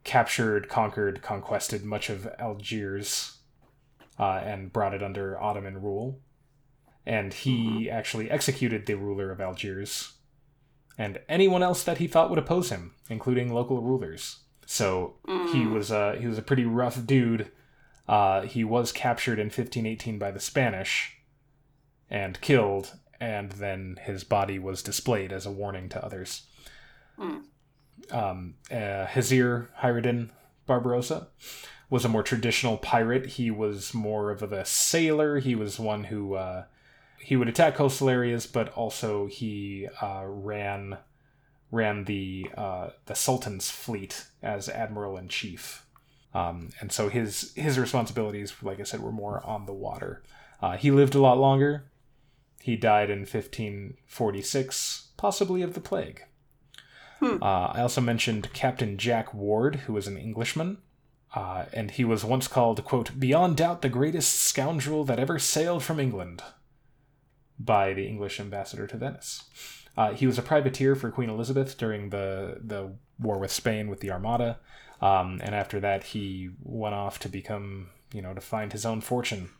captured, 0.04 0.68
conquered, 0.68 1.22
conquested 1.22 1.84
much 1.84 2.10
of 2.10 2.28
Algiers 2.38 3.38
uh, 4.18 4.40
and 4.44 4.72
brought 4.72 4.94
it 4.94 5.02
under 5.02 5.40
Ottoman 5.40 5.80
rule. 5.80 6.20
And 7.04 7.34
he 7.34 7.90
actually 7.90 8.30
executed 8.30 8.86
the 8.86 8.94
ruler 8.94 9.32
of 9.32 9.40
Algiers 9.40 10.12
and 10.98 11.20
anyone 11.28 11.62
else 11.62 11.82
that 11.84 11.98
he 11.98 12.06
thought 12.06 12.30
would 12.30 12.38
oppose 12.38 12.70
him, 12.70 12.94
including 13.08 13.52
local 13.52 13.80
rulers. 13.80 14.40
So 14.66 15.14
mm. 15.26 15.52
he 15.52 15.66
was 15.66 15.90
a 15.90 16.16
he 16.18 16.26
was 16.26 16.38
a 16.38 16.42
pretty 16.42 16.64
rough 16.64 17.04
dude. 17.06 17.50
Uh, 18.08 18.42
he 18.42 18.64
was 18.64 18.92
captured 18.92 19.38
in 19.38 19.46
1518 19.46 20.18
by 20.18 20.30
the 20.30 20.40
Spanish 20.40 21.16
and 22.10 22.40
killed, 22.40 22.94
and 23.20 23.52
then 23.52 23.98
his 24.02 24.24
body 24.24 24.58
was 24.58 24.82
displayed 24.82 25.32
as 25.32 25.46
a 25.46 25.50
warning 25.50 25.88
to 25.90 26.04
others. 26.04 26.46
Mm. 27.18 27.42
Um, 28.10 28.54
uh, 28.70 29.06
Hazir 29.06 29.68
Hayreddin 29.80 30.30
Barbarossa 30.66 31.28
was 31.88 32.04
a 32.04 32.08
more 32.08 32.22
traditional 32.22 32.78
pirate. 32.78 33.26
He 33.26 33.50
was 33.50 33.94
more 33.94 34.30
of 34.30 34.42
a 34.42 34.64
sailor. 34.64 35.38
He 35.38 35.54
was 35.54 35.78
one 35.78 36.04
who 36.04 36.34
uh, 36.34 36.64
he 37.22 37.36
would 37.36 37.48
attack 37.48 37.76
coastal 37.76 38.08
areas, 38.10 38.46
but 38.46 38.68
also 38.70 39.26
he 39.26 39.88
uh, 40.00 40.24
ran 40.26 40.98
ran 41.70 42.04
the 42.04 42.50
uh, 42.56 42.90
the 43.06 43.14
Sultan's 43.14 43.70
fleet 43.70 44.26
as 44.42 44.68
admiral 44.68 45.16
in 45.16 45.28
chief. 45.28 45.86
Um, 46.34 46.70
and 46.80 46.90
so 46.90 47.08
his 47.08 47.52
his 47.54 47.78
responsibilities, 47.78 48.54
like 48.62 48.80
I 48.80 48.82
said, 48.82 49.00
were 49.00 49.12
more 49.12 49.44
on 49.46 49.66
the 49.66 49.72
water. 49.72 50.22
Uh, 50.60 50.76
he 50.76 50.90
lived 50.90 51.14
a 51.14 51.20
lot 51.20 51.38
longer. 51.38 51.84
He 52.60 52.76
died 52.76 53.10
in 53.10 53.20
1546, 53.20 55.08
possibly 55.16 55.62
of 55.62 55.74
the 55.74 55.80
plague. 55.80 56.24
Hmm. 57.18 57.42
Uh, 57.42 57.66
I 57.72 57.80
also 57.80 58.00
mentioned 58.00 58.52
Captain 58.52 58.96
Jack 58.96 59.32
Ward, 59.34 59.76
who 59.86 59.92
was 59.92 60.06
an 60.06 60.16
Englishman. 60.16 60.78
Uh, 61.34 61.64
and 61.72 61.92
he 61.92 62.04
was 62.04 62.24
once 62.24 62.46
called, 62.46 62.84
quote, 62.84 63.18
beyond 63.18 63.56
doubt 63.56 63.80
the 63.80 63.88
greatest 63.88 64.34
scoundrel 64.34 65.02
that 65.04 65.18
ever 65.18 65.38
sailed 65.38 65.82
from 65.82 65.98
England, 65.98 66.42
by 67.64 67.92
the 67.92 68.06
English 68.06 68.40
ambassador 68.40 68.86
to 68.86 68.96
Venice. 68.96 69.44
Uh, 69.96 70.12
he 70.12 70.26
was 70.26 70.38
a 70.38 70.42
privateer 70.42 70.94
for 70.94 71.10
Queen 71.10 71.28
Elizabeth 71.28 71.76
during 71.76 72.10
the, 72.10 72.58
the 72.62 72.92
war 73.18 73.38
with 73.38 73.50
Spain 73.50 73.88
with 73.88 74.00
the 74.00 74.10
Armada. 74.10 74.58
Um, 75.00 75.40
and 75.42 75.54
after 75.54 75.80
that, 75.80 76.04
he 76.04 76.50
went 76.62 76.94
off 76.94 77.18
to 77.20 77.28
become, 77.28 77.90
you 78.12 78.22
know, 78.22 78.34
to 78.34 78.40
find 78.40 78.72
his 78.72 78.86
own 78.86 79.00
fortune. 79.00 79.50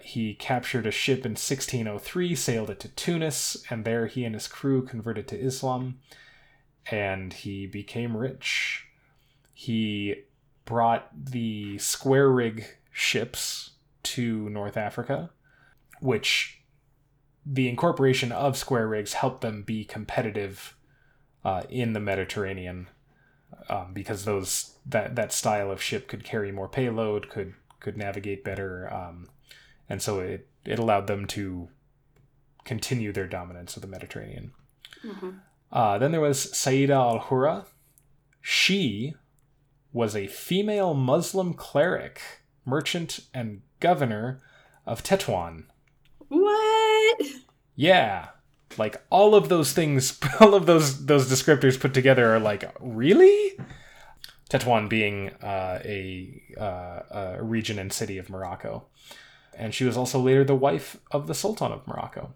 He 0.00 0.34
captured 0.34 0.86
a 0.86 0.90
ship 0.90 1.24
in 1.24 1.32
1603, 1.32 2.34
sailed 2.34 2.70
it 2.70 2.80
to 2.80 2.88
Tunis, 2.88 3.62
and 3.70 3.84
there 3.84 4.06
he 4.06 4.24
and 4.24 4.34
his 4.34 4.48
crew 4.48 4.82
converted 4.82 5.28
to 5.28 5.38
Islam, 5.38 6.00
and 6.90 7.32
he 7.32 7.66
became 7.66 8.16
rich. 8.16 8.86
He 9.52 10.24
brought 10.64 11.08
the 11.14 11.78
square 11.78 12.30
rig 12.30 12.66
ships 12.92 13.70
to 14.02 14.48
North 14.50 14.76
Africa, 14.76 15.30
which 16.00 16.59
the 17.44 17.68
incorporation 17.68 18.32
of 18.32 18.56
square 18.56 18.86
rigs 18.86 19.14
helped 19.14 19.40
them 19.40 19.62
be 19.62 19.84
competitive 19.84 20.76
uh, 21.44 21.62
in 21.68 21.92
the 21.92 22.00
Mediterranean 22.00 22.88
um, 23.68 23.92
because 23.92 24.24
those 24.24 24.76
that 24.86 25.16
that 25.16 25.32
style 25.32 25.70
of 25.70 25.82
ship 25.82 26.08
could 26.08 26.24
carry 26.24 26.52
more 26.52 26.68
payload, 26.68 27.28
could 27.28 27.54
could 27.80 27.96
navigate 27.96 28.44
better, 28.44 28.92
um, 28.92 29.28
and 29.88 30.02
so 30.02 30.20
it 30.20 30.48
it 30.64 30.78
allowed 30.78 31.06
them 31.06 31.26
to 31.26 31.68
continue 32.64 33.12
their 33.12 33.26
dominance 33.26 33.76
of 33.76 33.82
the 33.82 33.88
Mediterranean. 33.88 34.52
Mm-hmm. 35.04 35.30
Uh, 35.72 35.98
then 35.98 36.12
there 36.12 36.20
was 36.20 36.46
Sayyida 36.52 36.90
al 36.90 37.18
Hurra. 37.20 37.66
She 38.42 39.14
was 39.92 40.14
a 40.14 40.26
female 40.26 40.94
Muslim 40.94 41.54
cleric, 41.54 42.20
merchant, 42.64 43.20
and 43.32 43.62
governor 43.80 44.42
of 44.86 45.02
Tetuan. 45.02 45.64
What? 46.28 46.59
Yeah. 47.76 48.28
Like 48.78 49.02
all 49.10 49.34
of 49.34 49.48
those 49.48 49.72
things, 49.72 50.18
all 50.40 50.54
of 50.54 50.66
those 50.66 51.06
those 51.06 51.30
descriptors 51.30 51.80
put 51.80 51.94
together 51.94 52.34
are 52.34 52.40
like, 52.40 52.70
really? 52.80 53.58
Tetuan 54.50 54.88
being 54.88 55.30
uh, 55.42 55.80
a, 55.84 56.42
uh, 56.58 57.36
a 57.38 57.42
region 57.42 57.78
and 57.78 57.92
city 57.92 58.18
of 58.18 58.28
Morocco. 58.28 58.86
And 59.56 59.72
she 59.72 59.84
was 59.84 59.96
also 59.96 60.18
later 60.18 60.44
the 60.44 60.56
wife 60.56 60.96
of 61.12 61.28
the 61.28 61.34
Sultan 61.34 61.70
of 61.70 61.86
Morocco. 61.86 62.34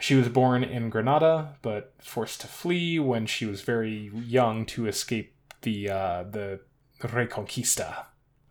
She 0.00 0.14
was 0.16 0.28
born 0.28 0.64
in 0.64 0.90
Granada, 0.90 1.56
but 1.62 1.94
forced 2.00 2.40
to 2.40 2.46
flee 2.48 2.98
when 2.98 3.26
she 3.26 3.46
was 3.46 3.60
very 3.60 4.10
young 4.14 4.66
to 4.66 4.86
escape 4.88 5.34
the 5.62 5.90
uh, 5.90 6.24
the 6.24 6.60
Reconquista, 7.00 8.06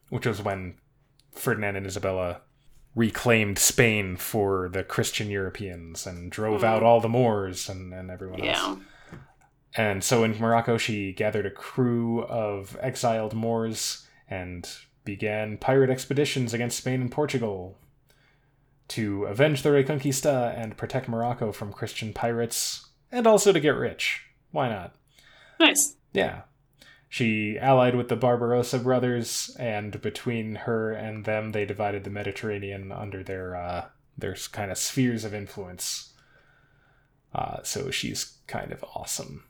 which 0.09 0.25
was 0.25 0.41
when 0.41 0.75
Ferdinand 1.33 1.75
and 1.75 1.87
Isabella 1.87 2.41
reclaimed 2.95 3.59
Spain 3.59 4.17
for 4.17 4.69
the 4.69 4.83
Christian 4.83 5.29
Europeans 5.29 6.07
and 6.07 6.31
drove 6.31 6.61
mm. 6.61 6.65
out 6.65 6.83
all 6.83 6.99
the 6.99 7.09
Moors 7.09 7.69
and, 7.69 7.93
and 7.93 8.09
everyone 8.09 8.43
yeah. 8.43 8.59
else. 8.59 8.79
And 9.75 10.03
so 10.03 10.23
in 10.23 10.37
Morocco, 10.39 10.77
she 10.77 11.13
gathered 11.13 11.45
a 11.45 11.51
crew 11.51 12.23
of 12.23 12.77
exiled 12.81 13.33
Moors 13.33 14.07
and 14.29 14.67
began 15.05 15.57
pirate 15.57 15.89
expeditions 15.89 16.53
against 16.53 16.77
Spain 16.77 17.01
and 17.01 17.11
Portugal 17.11 17.77
to 18.89 19.25
avenge 19.25 19.61
the 19.61 19.69
Reconquista 19.69 20.57
and 20.57 20.75
protect 20.75 21.07
Morocco 21.07 21.51
from 21.51 21.71
Christian 21.71 22.11
pirates, 22.11 22.87
and 23.11 23.27
also 23.27 23.51
to 23.51 23.59
get 23.59 23.75
rich. 23.75 24.23
Why 24.51 24.67
not? 24.67 24.95
Nice. 25.59 25.95
Yeah. 26.11 26.41
She 27.11 27.57
allied 27.57 27.95
with 27.95 28.07
the 28.07 28.15
Barbarossa 28.15 28.77
brothers, 28.77 29.55
and 29.59 29.99
between 29.99 30.55
her 30.55 30.91
and 30.91 31.25
them, 31.25 31.51
they 31.51 31.65
divided 31.65 32.03
the 32.03 32.11
Mediterranean 32.11 32.91
under 32.91 33.23
their 33.23 33.55
uh, 33.55 33.85
their 34.15 34.35
kind 34.51 34.69
of 34.71 34.77
spheres 34.77 35.25
of 35.25 35.33
influence. 35.33 36.13
Uh, 37.33 37.57
so 37.63 37.89
she's 37.89 38.37
kind 38.45 38.71
of 38.71 38.85
awesome. 38.95 39.45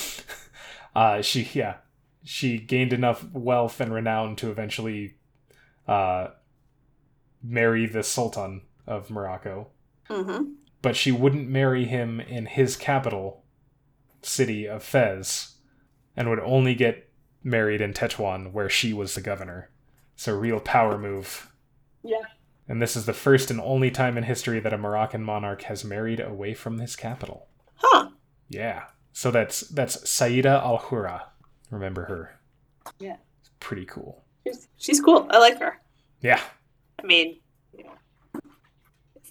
uh, 0.94 1.22
she 1.22 1.48
yeah, 1.52 1.78
she 2.22 2.56
gained 2.56 2.92
enough 2.92 3.24
wealth 3.32 3.80
and 3.80 3.92
renown 3.92 4.36
to 4.36 4.52
eventually 4.52 5.16
uh, 5.88 6.28
marry 7.42 7.86
the 7.86 8.04
Sultan 8.04 8.62
of 8.86 9.10
Morocco. 9.10 9.68
Mm-hmm. 10.08 10.52
But 10.82 10.94
she 10.94 11.10
wouldn't 11.10 11.48
marry 11.48 11.84
him 11.84 12.20
in 12.20 12.46
his 12.46 12.76
capital 12.76 13.42
city 14.22 14.68
of 14.68 14.84
Fez 14.84 15.55
and 16.16 16.30
would 16.30 16.40
only 16.40 16.74
get 16.74 17.08
married 17.42 17.80
in 17.80 17.92
Tetuan, 17.92 18.52
where 18.52 18.68
she 18.68 18.92
was 18.92 19.14
the 19.14 19.20
governor. 19.20 19.70
So 20.16 20.36
real 20.36 20.60
power 20.60 20.98
move. 20.98 21.52
Yeah. 22.02 22.22
And 22.68 22.82
this 22.82 22.96
is 22.96 23.06
the 23.06 23.12
first 23.12 23.50
and 23.50 23.60
only 23.60 23.90
time 23.90 24.18
in 24.18 24.24
history 24.24 24.58
that 24.60 24.72
a 24.72 24.78
Moroccan 24.78 25.22
monarch 25.22 25.62
has 25.62 25.84
married 25.84 26.18
away 26.18 26.54
from 26.54 26.78
his 26.78 26.96
capital. 26.96 27.46
Huh. 27.76 28.10
Yeah. 28.48 28.84
So 29.12 29.30
that's 29.30 29.60
that's 29.60 29.98
Sayyida 29.98 30.62
Al 30.62 30.78
Hurra. 30.78 31.28
Remember 31.70 32.04
her? 32.06 32.40
Yeah. 32.98 33.16
Pretty 33.60 33.84
cool. 33.84 34.24
She's, 34.44 34.68
she's 34.76 35.00
cool. 35.00 35.26
I 35.30 35.38
like 35.38 35.58
her. 35.60 35.80
Yeah. 36.20 36.40
I 37.02 37.06
mean, 37.06 37.38
you 37.76 37.84
know, 37.84 37.92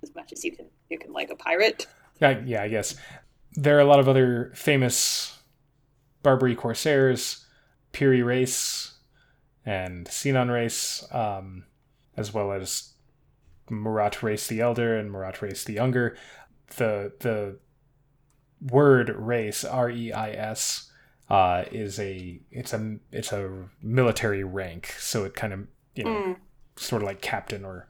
as 0.02 0.14
much 0.16 0.32
as 0.32 0.44
you 0.44 0.56
can 0.56 0.68
you 0.90 0.98
can 0.98 1.12
like 1.12 1.30
a 1.30 1.36
pirate. 1.36 1.88
Yeah, 2.22 2.40
yeah, 2.46 2.64
I 2.64 2.68
guess. 2.70 2.96
There 3.54 3.76
are 3.78 3.82
a 3.82 3.86
lot 3.86 4.00
of 4.00 4.08
other 4.08 4.52
famous 4.56 5.35
Barbary 6.26 6.56
corsairs, 6.56 7.46
Piri 7.92 8.24
Reis, 8.24 8.94
and 9.66 10.08
Sinan 10.08 10.50
Reis, 10.50 11.08
um, 11.12 11.66
as 12.18 12.34
well 12.34 12.52
as 12.52 12.94
Murat 13.70 14.22
Reis 14.24 14.48
the 14.48 14.60
Elder 14.60 14.98
and 14.98 15.12
Murat 15.12 15.42
Reis 15.42 15.64
the 15.64 15.74
Younger. 15.74 16.18
The 16.78 17.14
the 17.20 17.60
word 18.62 19.10
reis 19.16 19.64
R 19.64 19.90
E 19.90 20.12
I 20.12 20.32
S 20.32 20.92
uh, 21.30 21.66
is 21.72 22.00
a 22.00 22.40
it's 22.52 22.74
a 22.74 22.98
it's 23.12 23.32
a 23.32 23.70
military 23.82 24.44
rank, 24.44 24.94
so 24.98 25.24
it 25.26 25.36
kind 25.36 25.54
of 25.54 25.68
you 25.94 26.04
know 26.06 26.12
Mm. 26.12 26.36
sort 26.76 27.02
of 27.04 27.08
like 27.08 27.22
captain 27.22 27.64
or 27.64 27.88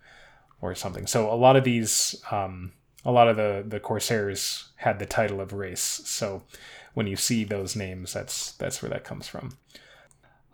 or 0.62 0.76
something. 0.76 1.08
So 1.08 1.32
a 1.32 1.36
lot 1.36 1.56
of 1.56 1.64
these 1.64 2.22
um, 2.32 2.74
a 3.06 3.12
lot 3.12 3.28
of 3.30 3.38
the 3.38 3.64
the 3.66 3.80
corsairs 3.80 4.70
had 4.76 5.00
the 5.00 5.06
title 5.06 5.40
of 5.40 5.54
reis. 5.54 5.80
So 5.80 6.44
when 6.96 7.06
you 7.06 7.16
see 7.16 7.44
those 7.44 7.76
names, 7.76 8.14
that's 8.14 8.54
that's 8.54 8.82
where 8.82 8.90
that 8.90 9.04
comes 9.04 9.28
from. 9.28 9.58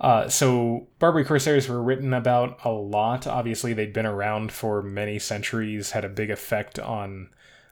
Uh, 0.02 0.28
so 0.28 0.88
Barbary 0.98 1.24
Corsairs 1.24 1.70
were 1.70 1.82
written 1.82 2.14
about 2.14 2.60
a 2.66 2.72
lot. 2.72 3.28
Obviously, 3.28 3.72
they'd 3.72 3.94
been 3.94 4.08
around 4.08 4.52
for 4.52 4.82
many 4.82 5.20
centuries, 5.20 5.92
had 5.92 6.04
a 6.04 6.10
big 6.10 6.32
effect 6.32 6.80
on 6.80 7.30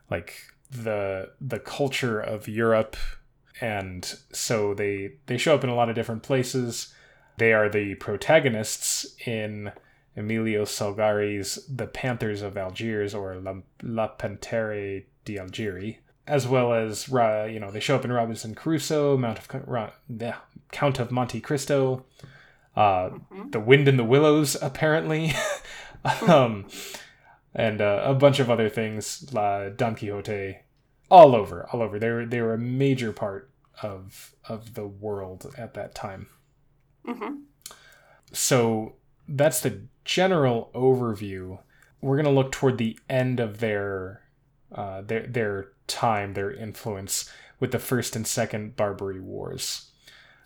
like 0.09 0.35
the 0.69 1.31
the 1.41 1.59
culture 1.59 2.19
of 2.21 2.47
Europe, 2.47 2.95
and 3.59 4.17
so 4.31 4.73
they 4.75 5.13
they 5.25 5.37
show 5.37 5.55
up 5.55 5.63
in 5.63 5.69
a 5.71 5.75
lot 5.75 5.89
of 5.89 5.95
different 5.95 6.23
places. 6.23 6.93
They 7.37 7.51
are 7.51 7.69
the 7.69 7.95
protagonists 7.95 9.15
in 9.25 9.71
Emilio 10.15 10.65
Salgari's 10.65 11.65
The 11.67 11.87
Panthers 11.87 12.41
of 12.41 12.57
Algiers 12.57 13.15
or 13.15 13.35
La, 13.37 13.55
La 13.81 14.07
Pantere 14.07 15.05
di 15.25 15.37
Algeri, 15.37 15.97
as 16.29 16.47
well 16.47 16.73
as 16.73 17.09
Ra- 17.09 17.45
you 17.45 17.59
know 17.59 17.71
they 17.71 17.79
show 17.79 17.95
up 17.95 18.05
in 18.05 18.11
Robinson 18.11 18.55
Crusoe, 18.55 19.17
Mount 19.17 19.39
of 19.39 19.91
yeah, 20.07 20.35
Count 20.71 20.99
of 20.99 21.11
Monte 21.11 21.41
Cristo, 21.41 22.05
uh, 22.75 23.09
Mhm. 23.31 23.51
The 23.51 23.59
Wind 23.59 23.87
in 23.87 23.97
the 23.97 24.03
Willows, 24.03 24.55
apparently, 24.61 25.33
um, 26.27 26.67
and 27.53 27.81
uh, 27.81 28.01
a 28.05 28.13
bunch 28.13 28.39
of 28.39 28.49
other 28.49 28.69
things, 28.69 29.27
La 29.33 29.69
Don 29.69 29.95
Quixote, 29.95 30.57
all 31.09 31.35
over, 31.35 31.67
all 31.73 31.81
over. 31.81 31.99
They 31.99 32.09
were 32.09 32.25
they 32.25 32.41
were 32.41 32.53
a 32.53 32.57
major 32.59 33.11
part 33.11 33.49
of 33.81 34.35
of 34.47 34.73
the 34.75 34.85
world 34.87 35.53
at 35.57 35.73
that 35.73 35.95
time 35.95 36.27
Mhm. 37.07 37.43
so 38.33 38.95
that's 39.27 39.61
the 39.61 39.81
general 40.05 40.69
overview. 40.73 41.59
We're 42.01 42.17
gonna 42.17 42.29
look 42.31 42.51
toward 42.51 42.77
the 42.77 42.97
end 43.09 43.39
of 43.39 43.59
their 43.59 44.21
uh, 44.71 45.01
their 45.01 45.25
their 45.27 45.67
time, 45.89 46.33
their 46.33 46.51
influence 46.51 47.29
with 47.59 47.71
the 47.71 47.79
first 47.79 48.15
and 48.15 48.25
second 48.25 48.75
Barbary 48.75 49.19
Wars. 49.19 49.91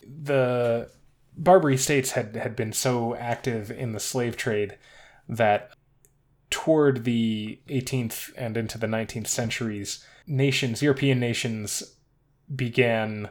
The 0.01 0.89
Barbary 1.37 1.77
states 1.77 2.11
had 2.11 2.35
had 2.35 2.55
been 2.55 2.73
so 2.73 3.15
active 3.15 3.71
in 3.71 3.91
the 3.91 3.99
slave 3.99 4.37
trade 4.37 4.77
that 5.27 5.71
toward 6.49 7.03
the 7.03 7.59
18th 7.67 8.31
and 8.37 8.57
into 8.57 8.77
the 8.77 8.87
19th 8.87 9.27
centuries, 9.27 10.05
nations, 10.27 10.83
European 10.83 11.19
nations, 11.19 11.97
began 12.53 13.29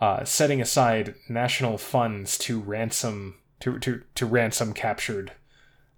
uh, 0.00 0.24
setting 0.24 0.60
aside 0.60 1.14
national 1.28 1.78
funds 1.78 2.36
to 2.38 2.60
ransom 2.60 3.36
to 3.60 3.78
to, 3.78 4.02
to 4.14 4.26
ransom 4.26 4.72
captured 4.72 5.32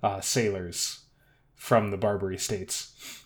uh, 0.03 0.21
sailors 0.21 1.01
from 1.55 1.91
the 1.91 1.97
Barbary 1.97 2.39
states, 2.39 3.20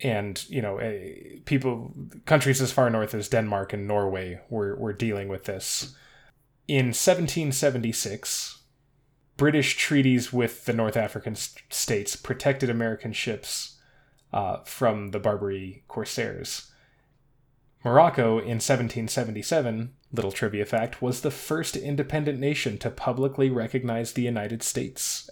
and 0.00 0.48
you 0.48 0.60
know 0.60 0.78
eh, 0.78 1.38
people 1.44 1.94
countries 2.26 2.60
as 2.60 2.72
far 2.72 2.90
north 2.90 3.14
as 3.14 3.28
Denmark 3.28 3.72
and 3.72 3.86
Norway 3.86 4.40
were 4.50 4.76
were 4.76 4.92
dealing 4.92 5.28
with 5.28 5.44
this. 5.44 5.94
In 6.66 6.86
1776, 6.86 8.62
British 9.36 9.76
treaties 9.76 10.32
with 10.32 10.64
the 10.64 10.72
North 10.72 10.96
African 10.96 11.34
st- 11.34 11.62
states 11.70 12.16
protected 12.16 12.70
American 12.70 13.12
ships 13.12 13.78
uh, 14.32 14.58
from 14.64 15.10
the 15.10 15.18
Barbary 15.18 15.84
corsairs. 15.88 16.70
Morocco 17.84 18.38
in 18.38 18.60
1777, 18.60 19.92
little 20.10 20.32
trivia 20.32 20.64
fact, 20.64 21.02
was 21.02 21.20
the 21.20 21.30
first 21.30 21.76
independent 21.76 22.38
nation 22.40 22.78
to 22.78 22.90
publicly 22.90 23.50
recognize 23.50 24.12
the 24.12 24.22
United 24.22 24.62
States. 24.62 25.28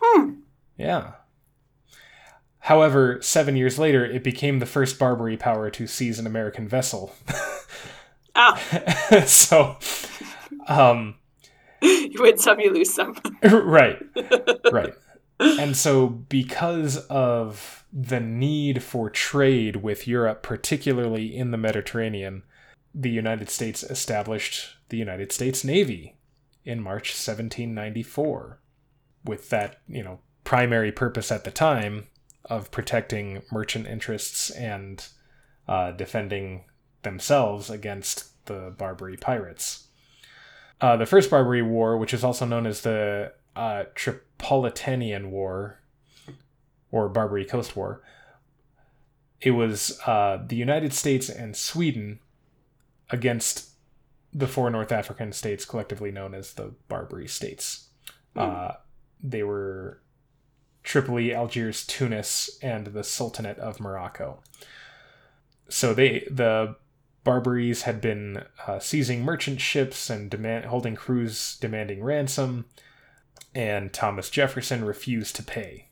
Hmm. 0.00 0.34
Yeah. 0.78 1.12
However, 2.66 3.22
seven 3.22 3.54
years 3.54 3.78
later, 3.78 4.04
it 4.04 4.24
became 4.24 4.58
the 4.58 4.66
first 4.66 4.98
Barbary 4.98 5.36
power 5.36 5.70
to 5.70 5.86
seize 5.86 6.18
an 6.18 6.26
American 6.26 6.66
vessel. 6.66 7.14
Ah, 8.34 8.56
so, 9.26 9.78
um, 10.66 11.14
you 11.80 12.16
win 12.18 12.36
some, 12.38 12.58
you 12.58 12.72
lose 12.72 12.92
some. 12.92 13.16
right, 13.44 14.02
right. 14.72 14.92
And 15.38 15.76
so, 15.76 16.08
because 16.08 16.96
of 17.06 17.84
the 17.92 18.18
need 18.18 18.82
for 18.82 19.10
trade 19.10 19.76
with 19.76 20.08
Europe, 20.08 20.42
particularly 20.42 21.36
in 21.36 21.52
the 21.52 21.56
Mediterranean, 21.56 22.42
the 22.92 23.10
United 23.10 23.48
States 23.48 23.84
established 23.84 24.76
the 24.88 24.96
United 24.96 25.30
States 25.30 25.62
Navy 25.62 26.16
in 26.64 26.82
March 26.82 27.10
1794 27.10 28.58
with 29.24 29.50
that, 29.50 29.78
you 29.86 30.02
know, 30.02 30.18
primary 30.42 30.90
purpose 30.90 31.30
at 31.30 31.44
the 31.44 31.52
time 31.52 32.08
of 32.46 32.70
protecting 32.70 33.42
merchant 33.50 33.86
interests 33.86 34.50
and 34.50 35.06
uh, 35.68 35.92
defending 35.92 36.64
themselves 37.02 37.70
against 37.70 38.44
the 38.46 38.72
Barbary 38.76 39.16
pirates. 39.16 39.88
Uh, 40.80 40.96
the 40.96 41.06
First 41.06 41.30
Barbary 41.30 41.62
War, 41.62 41.96
which 41.96 42.14
is 42.14 42.22
also 42.22 42.44
known 42.44 42.66
as 42.66 42.82
the 42.82 43.32
uh, 43.54 43.84
Tripolitanian 43.94 45.30
War 45.30 45.80
or 46.90 47.08
Barbary 47.08 47.44
Coast 47.44 47.76
War, 47.76 48.02
it 49.40 49.52
was 49.52 49.98
uh, 50.06 50.42
the 50.46 50.56
United 50.56 50.92
States 50.92 51.28
and 51.28 51.56
Sweden 51.56 52.20
against 53.10 53.70
the 54.32 54.46
four 54.46 54.68
North 54.70 54.92
African 54.92 55.32
states, 55.32 55.64
collectively 55.64 56.10
known 56.10 56.34
as 56.34 56.54
the 56.54 56.74
Barbary 56.88 57.28
States. 57.28 57.88
Uh, 58.34 58.72
they 59.22 59.42
were 59.42 60.02
Tripoli, 60.86 61.34
Algiers, 61.34 61.84
Tunis, 61.84 62.58
and 62.62 62.86
the 62.86 63.02
Sultanate 63.02 63.58
of 63.58 63.80
Morocco. 63.80 64.40
So 65.68 65.92
they 65.92 66.26
the 66.30 66.76
Barbaries 67.24 67.82
had 67.82 68.00
been 68.00 68.44
uh, 68.68 68.78
seizing 68.78 69.24
merchant 69.24 69.60
ships 69.60 70.08
and 70.08 70.30
demand, 70.30 70.66
holding 70.66 70.94
crews 70.94 71.58
demanding 71.60 72.04
ransom, 72.04 72.66
and 73.52 73.92
Thomas 73.92 74.30
Jefferson 74.30 74.84
refused 74.84 75.34
to 75.36 75.42
pay. 75.42 75.88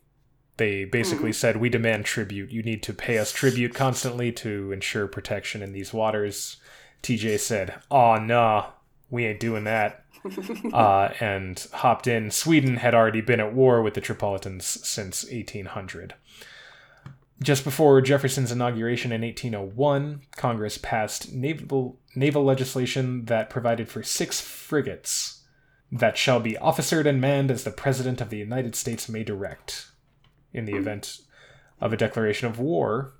They 0.58 0.84
basically 0.84 1.32
said, 1.32 1.56
"We 1.56 1.68
demand 1.68 2.04
tribute. 2.04 2.52
You 2.52 2.62
need 2.62 2.84
to 2.84 2.94
pay 2.94 3.18
us 3.18 3.32
tribute 3.32 3.74
constantly 3.74 4.30
to 4.30 4.70
ensure 4.70 5.08
protection 5.08 5.60
in 5.60 5.72
these 5.72 5.92
waters." 5.92 6.58
TJ 7.02 7.40
said, 7.40 7.74
"Aw, 7.90 8.20
nah, 8.20 8.70
we 9.10 9.26
ain't 9.26 9.40
doing 9.40 9.64
that." 9.64 10.03
uh, 10.72 11.10
and 11.20 11.66
hopped 11.72 12.06
in. 12.06 12.30
Sweden 12.30 12.76
had 12.78 12.94
already 12.94 13.20
been 13.20 13.40
at 13.40 13.54
war 13.54 13.82
with 13.82 13.94
the 13.94 14.00
Tripolitans 14.00 14.62
since 14.62 15.24
1800. 15.24 16.14
Just 17.42 17.64
before 17.64 18.00
Jefferson's 18.00 18.52
inauguration 18.52 19.12
in 19.12 19.22
1801, 19.22 20.22
Congress 20.36 20.78
passed 20.78 21.32
naval, 21.32 21.98
naval 22.14 22.44
legislation 22.44 23.24
that 23.26 23.50
provided 23.50 23.88
for 23.88 24.02
six 24.02 24.40
frigates 24.40 25.42
that 25.90 26.16
shall 26.16 26.40
be 26.40 26.56
officered 26.56 27.06
and 27.06 27.20
manned 27.20 27.50
as 27.50 27.64
the 27.64 27.70
President 27.70 28.20
of 28.20 28.30
the 28.30 28.38
United 28.38 28.74
States 28.74 29.08
may 29.08 29.24
direct. 29.24 29.88
In 30.52 30.64
the 30.64 30.74
event 30.74 31.18
of 31.80 31.92
a 31.92 31.96
declaration 31.96 32.46
of 32.46 32.60
war 32.60 33.14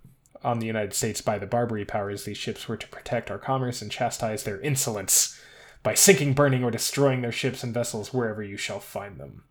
on 0.44 0.60
the 0.60 0.66
United 0.66 0.94
States 0.94 1.20
by 1.20 1.38
the 1.38 1.46
Barbary 1.46 1.84
powers, 1.84 2.24
these 2.24 2.38
ships 2.38 2.68
were 2.68 2.76
to 2.76 2.88
protect 2.88 3.30
our 3.30 3.38
commerce 3.38 3.82
and 3.82 3.90
chastise 3.90 4.44
their 4.44 4.60
insolence 4.60 5.40
by 5.84 5.94
sinking, 5.94 6.32
burning, 6.32 6.64
or 6.64 6.72
destroying 6.72 7.22
their 7.22 7.30
ships 7.30 7.62
and 7.62 7.72
vessels 7.72 8.12
wherever 8.12 8.42
you 8.42 8.56
shall 8.56 8.80
find 8.80 9.20
them. 9.20 9.44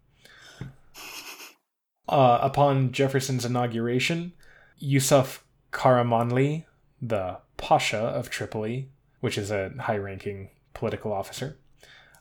Uh, 2.10 2.40
upon 2.42 2.92
Jefferson's 2.92 3.46
inauguration, 3.46 4.34
Yusuf 4.78 5.46
Karamanli, 5.72 6.66
the 7.02 7.38
Pasha 7.56 7.98
of 7.98 8.30
Tripoli, 8.30 8.90
which 9.22 9.38
is 9.38 9.52
a 9.52 9.72
high 9.80 9.96
ranking 9.96 10.50
political 10.74 11.14
officer, 11.14 11.58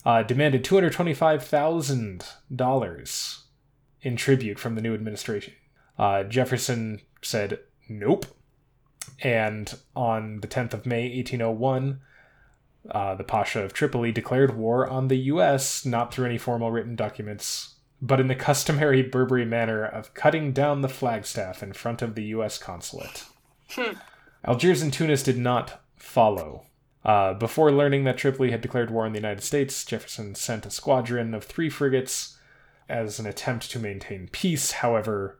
uh, 0.04 0.22
demanded 0.22 0.64
$225,000 0.64 3.38
in 4.02 4.16
tribute 4.16 4.58
from 4.58 4.74
the 4.74 4.80
new 4.80 4.94
administration. 4.94 5.52
Uh, 5.98 6.22
Jefferson 6.24 7.00
said 7.22 7.60
nope. 7.88 8.26
And 9.20 9.72
on 9.96 10.40
the 10.40 10.48
10th 10.48 10.74
of 10.74 10.86
May, 10.86 11.08
1801, 11.16 12.00
uh, 12.90 13.14
the 13.14 13.24
Pasha 13.24 13.62
of 13.62 13.72
Tripoli 13.72 14.12
declared 14.12 14.56
war 14.56 14.86
on 14.88 15.08
the 15.08 15.16
U.S., 15.16 15.86
not 15.86 16.12
through 16.12 16.26
any 16.26 16.38
formal 16.38 16.70
written 16.70 16.96
documents, 16.96 17.76
but 18.00 18.20
in 18.20 18.26
the 18.26 18.34
customary 18.34 19.02
Barbary 19.02 19.44
manner 19.44 19.84
of 19.84 20.14
cutting 20.14 20.52
down 20.52 20.80
the 20.80 20.88
flagstaff 20.88 21.62
in 21.62 21.72
front 21.72 22.02
of 22.02 22.14
the 22.14 22.24
U.S. 22.24 22.58
consulate. 22.58 23.24
Algiers 24.44 24.82
and 24.82 24.92
Tunis 24.92 25.22
did 25.22 25.38
not 25.38 25.80
follow. 25.96 26.64
Uh, 27.04 27.34
before 27.34 27.72
learning 27.72 28.04
that 28.04 28.18
Tripoli 28.18 28.50
had 28.50 28.60
declared 28.60 28.90
war 28.90 29.06
on 29.06 29.12
the 29.12 29.18
United 29.18 29.42
States, 29.42 29.84
Jefferson 29.84 30.34
sent 30.34 30.66
a 30.66 30.70
squadron 30.70 31.34
of 31.34 31.44
three 31.44 31.70
frigates 31.70 32.38
as 32.88 33.18
an 33.18 33.26
attempt 33.26 33.70
to 33.70 33.78
maintain 33.78 34.28
peace. 34.30 34.72
However, 34.72 35.38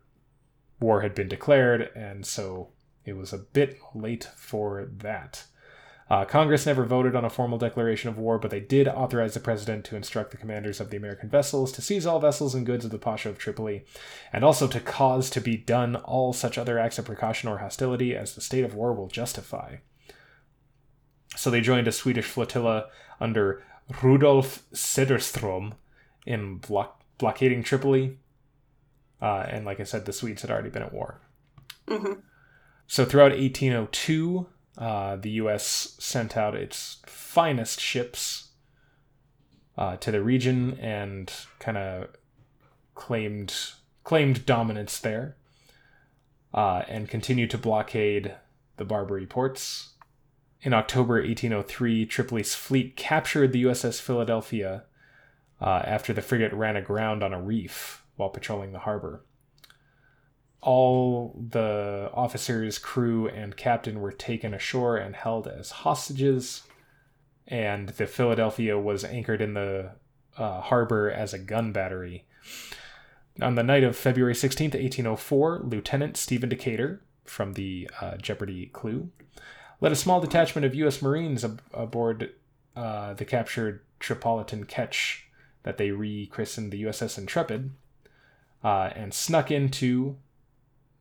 war 0.81 1.03
had 1.03 1.15
been 1.15 1.29
declared, 1.29 1.91
and 1.95 2.25
so 2.25 2.71
it 3.05 3.17
was 3.17 3.33
a 3.33 3.39
bit 3.39 3.79
late 3.95 4.29
for 4.37 4.89
that. 4.99 5.45
Uh, 6.13 6.27
Congress 6.27 6.67
never 6.67 6.85
voted 6.85 7.17
on 7.17 7.25
a 7.25 7.31
formal 7.31 7.57
declaration 7.57 8.11
of 8.11 8.19
war, 8.19 8.39
but 8.39 8.51
they 8.51 8.61
did 8.61 8.87
authorize 8.87 9.33
the 9.33 9.41
president 9.41 9.83
to 9.83 9.97
instruct 9.97 10.31
the 10.31 10.37
commanders 10.37 10.79
of 10.79 10.91
the 10.91 10.97
American 10.99 11.31
vessels 11.31 11.73
to 11.73 11.81
seize 11.81 12.05
all 12.05 12.21
vessels 12.21 12.55
and 12.55 12.67
goods 12.67 12.85
of 12.85 12.91
the 12.91 12.99
Pasha 12.99 13.31
of 13.31 13.39
Tripoli, 13.39 13.87
and 14.31 14.45
also 14.45 14.69
to 14.69 14.79
cause 14.79 15.31
to 15.31 15.41
be 15.41 15.57
done 15.57 15.97
all 15.97 16.35
such 16.35 16.59
other 16.59 16.79
acts 16.79 16.99
of 16.99 17.07
precaution 17.07 17.49
or 17.49 17.59
hostility 17.59 18.15
as 18.15 18.35
the 18.35 18.43
state 18.43 18.63
of 18.63 18.75
war 18.75 18.93
will 18.93 19.07
justify. 19.07 19.77
So 21.35 21.49
they 21.49 21.63
joined 21.63 21.89
a 21.89 21.93
Swedish 21.93 22.27
flotilla 22.27 22.91
under 23.19 23.65
Rudolf 24.03 24.65
Cederström 24.75 25.73
in 26.27 26.59
block- 26.59 27.03
blockading 27.17 27.63
Tripoli. 27.63 28.19
Uh, 29.23 29.47
and 29.49 29.65
like 29.65 29.81
I 29.81 29.85
said, 29.85 30.05
the 30.05 30.13
Swedes 30.13 30.43
had 30.43 30.51
already 30.51 30.69
been 30.69 30.83
at 30.83 30.93
war. 30.93 31.23
Mm-hmm. 31.89 32.21
So 32.87 33.07
throughout 33.07 33.33
1802, 33.33 34.47
uh, 34.79 35.17
the 35.17 35.31
U.S. 35.31 35.97
sent 35.99 36.37
out 36.37 36.55
its 36.55 36.99
finest 37.07 37.81
ships 37.81 38.49
uh, 39.77 39.97
to 39.97 40.11
the 40.11 40.23
region 40.23 40.79
and 40.81 41.33
kind 41.59 41.77
of 41.77 42.09
claimed 42.95 43.55
claimed 44.05 44.45
dominance 44.45 44.99
there, 44.99 45.37
uh, 46.53 46.83
and 46.89 47.09
continued 47.09 47.51
to 47.51 47.59
blockade 47.59 48.35
the 48.77 48.85
Barbary 48.85 49.27
ports. 49.27 49.91
In 50.63 50.73
October 50.73 51.15
1803, 51.15 52.07
Tripoli's 52.07 52.55
fleet 52.55 52.97
captured 52.97 53.53
the 53.53 53.65
USS 53.65 54.01
Philadelphia 54.01 54.85
uh, 55.61 55.83
after 55.85 56.13
the 56.13 56.23
frigate 56.23 56.53
ran 56.53 56.77
aground 56.77 57.23
on 57.23 57.33
a 57.33 57.41
reef 57.41 58.05
while 58.17 58.29
patrolling 58.29 58.73
the 58.73 58.81
harbor 58.81 59.25
all 60.63 61.37
the 61.51 62.09
officers, 62.15 62.79
crew, 62.79 63.29
and 63.29 63.57
captain 63.57 64.01
were 64.01 64.13
taken 64.13 64.55
ashore 64.55 64.97
and 64.97 65.17
held 65.17 65.49
as 65.49 65.71
hostages. 65.71 66.63
And 67.49 67.91
the 67.91 68.07
Philadelphia 68.07 68.79
was 68.79 69.05
anchored 69.05 69.41
in 69.41 69.55
the 69.55 69.91
uh, 70.39 70.61
harbor 70.61 71.11
as 71.11 71.35
a 71.35 71.39
gun 71.39 71.73
battery. 71.73 72.25
On 73.41 73.57
the 73.57 73.65
night 73.65 73.83
of 73.83 73.97
February 73.97 74.35
16th, 74.35 74.75
1804, 74.75 75.63
Lieutenant 75.65 76.17
Stephen 76.17 76.49
Decatur 76.49 77.03
from 77.25 77.55
the 77.55 77.91
uh, 78.01 78.17
Jeopardy 78.17 78.67
Clue 78.67 79.11
led 79.81 79.93
a 79.93 79.97
small 79.97 80.21
detachment 80.21 80.65
of 80.65 80.75
U.S. 80.77 81.03
Marines 81.03 81.45
ab- 81.45 81.63
aboard 81.75 82.31
uh, 82.77 83.15
the 83.15 83.25
captured 83.25 83.81
Tripolitan 84.01 84.69
ketch 84.69 85.27
that 85.65 85.77
they 85.77 85.91
rechristened 85.91 86.71
the 86.71 86.85
USS 86.85 87.19
Intrepid 87.19 87.71
uh, 88.63 88.91
and 88.95 89.13
snuck 89.13 89.51
into 89.51 90.17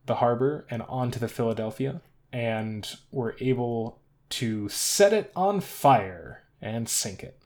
the 0.06 0.16
harbor 0.16 0.66
and 0.70 0.82
onto 0.82 1.18
the 1.18 1.28
Philadelphia 1.28 2.00
and 2.32 2.96
were 3.10 3.36
able 3.40 4.00
to 4.30 4.68
set 4.68 5.12
it 5.12 5.30
on 5.36 5.60
fire 5.60 6.42
and 6.60 6.88
sink 6.88 7.22
it. 7.22 7.38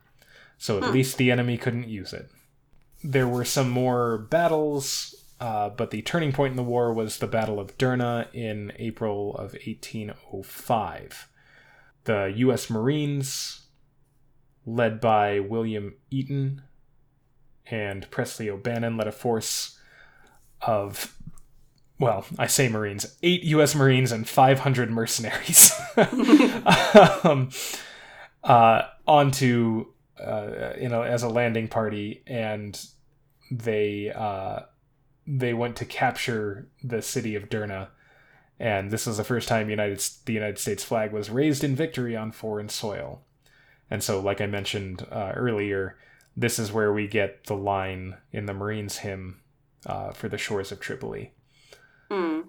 So 0.58 0.78
at 0.78 0.84
Hmm. 0.84 0.92
least 0.92 1.18
the 1.18 1.30
enemy 1.30 1.58
couldn't 1.58 1.88
use 1.88 2.12
it. 2.12 2.30
There 3.02 3.28
were 3.28 3.44
some 3.44 3.68
more 3.70 4.18
battles, 4.18 5.14
uh, 5.40 5.68
but 5.70 5.90
the 5.90 6.02
turning 6.02 6.32
point 6.32 6.52
in 6.52 6.56
the 6.56 6.62
war 6.62 6.92
was 6.92 7.18
the 7.18 7.26
Battle 7.26 7.60
of 7.60 7.76
Derna 7.76 8.28
in 8.32 8.72
April 8.78 9.36
of 9.36 9.54
1805. 9.66 11.28
The 12.04 12.32
U.S. 12.36 12.70
Marines, 12.70 13.66
led 14.64 15.00
by 15.00 15.40
William 15.40 15.94
Eaton 16.10 16.62
and 17.70 18.08
Presley 18.10 18.48
O'Bannon, 18.48 18.96
led 18.96 19.08
a 19.08 19.12
force 19.12 19.78
of 20.62 21.16
well, 21.98 22.26
I 22.38 22.46
say 22.46 22.68
Marines, 22.68 23.16
eight 23.22 23.42
U.S. 23.44 23.74
Marines 23.74 24.12
and 24.12 24.28
500 24.28 24.90
mercenaries. 24.90 25.72
Um, 27.24 27.50
uh, 28.44 28.82
onto, 29.06 29.86
uh, 30.22 30.72
you 30.78 30.88
know, 30.88 31.02
as 31.02 31.22
a 31.22 31.28
landing 31.28 31.68
party, 31.68 32.22
and 32.26 32.78
they 33.50 34.12
uh, 34.14 34.60
they 35.26 35.54
went 35.54 35.76
to 35.76 35.84
capture 35.84 36.68
the 36.84 37.00
city 37.02 37.34
of 37.34 37.48
Derna, 37.48 37.88
and 38.60 38.90
this 38.90 39.06
was 39.06 39.16
the 39.16 39.24
first 39.24 39.48
time 39.48 39.70
United 39.70 40.02
the 40.26 40.32
United 40.32 40.58
States 40.58 40.84
flag 40.84 41.12
was 41.12 41.30
raised 41.30 41.64
in 41.64 41.74
victory 41.74 42.14
on 42.14 42.30
foreign 42.30 42.68
soil, 42.68 43.22
and 43.90 44.02
so, 44.02 44.20
like 44.20 44.40
I 44.40 44.46
mentioned 44.46 45.06
uh, 45.10 45.32
earlier, 45.34 45.96
this 46.36 46.58
is 46.58 46.72
where 46.72 46.92
we 46.92 47.08
get 47.08 47.44
the 47.44 47.56
line 47.56 48.18
in 48.32 48.46
the 48.46 48.54
Marines 48.54 48.98
hymn 48.98 49.40
uh, 49.86 50.12
for 50.12 50.28
the 50.28 50.38
shores 50.38 50.70
of 50.70 50.80
Tripoli 50.80 51.32
Mm. 52.10 52.44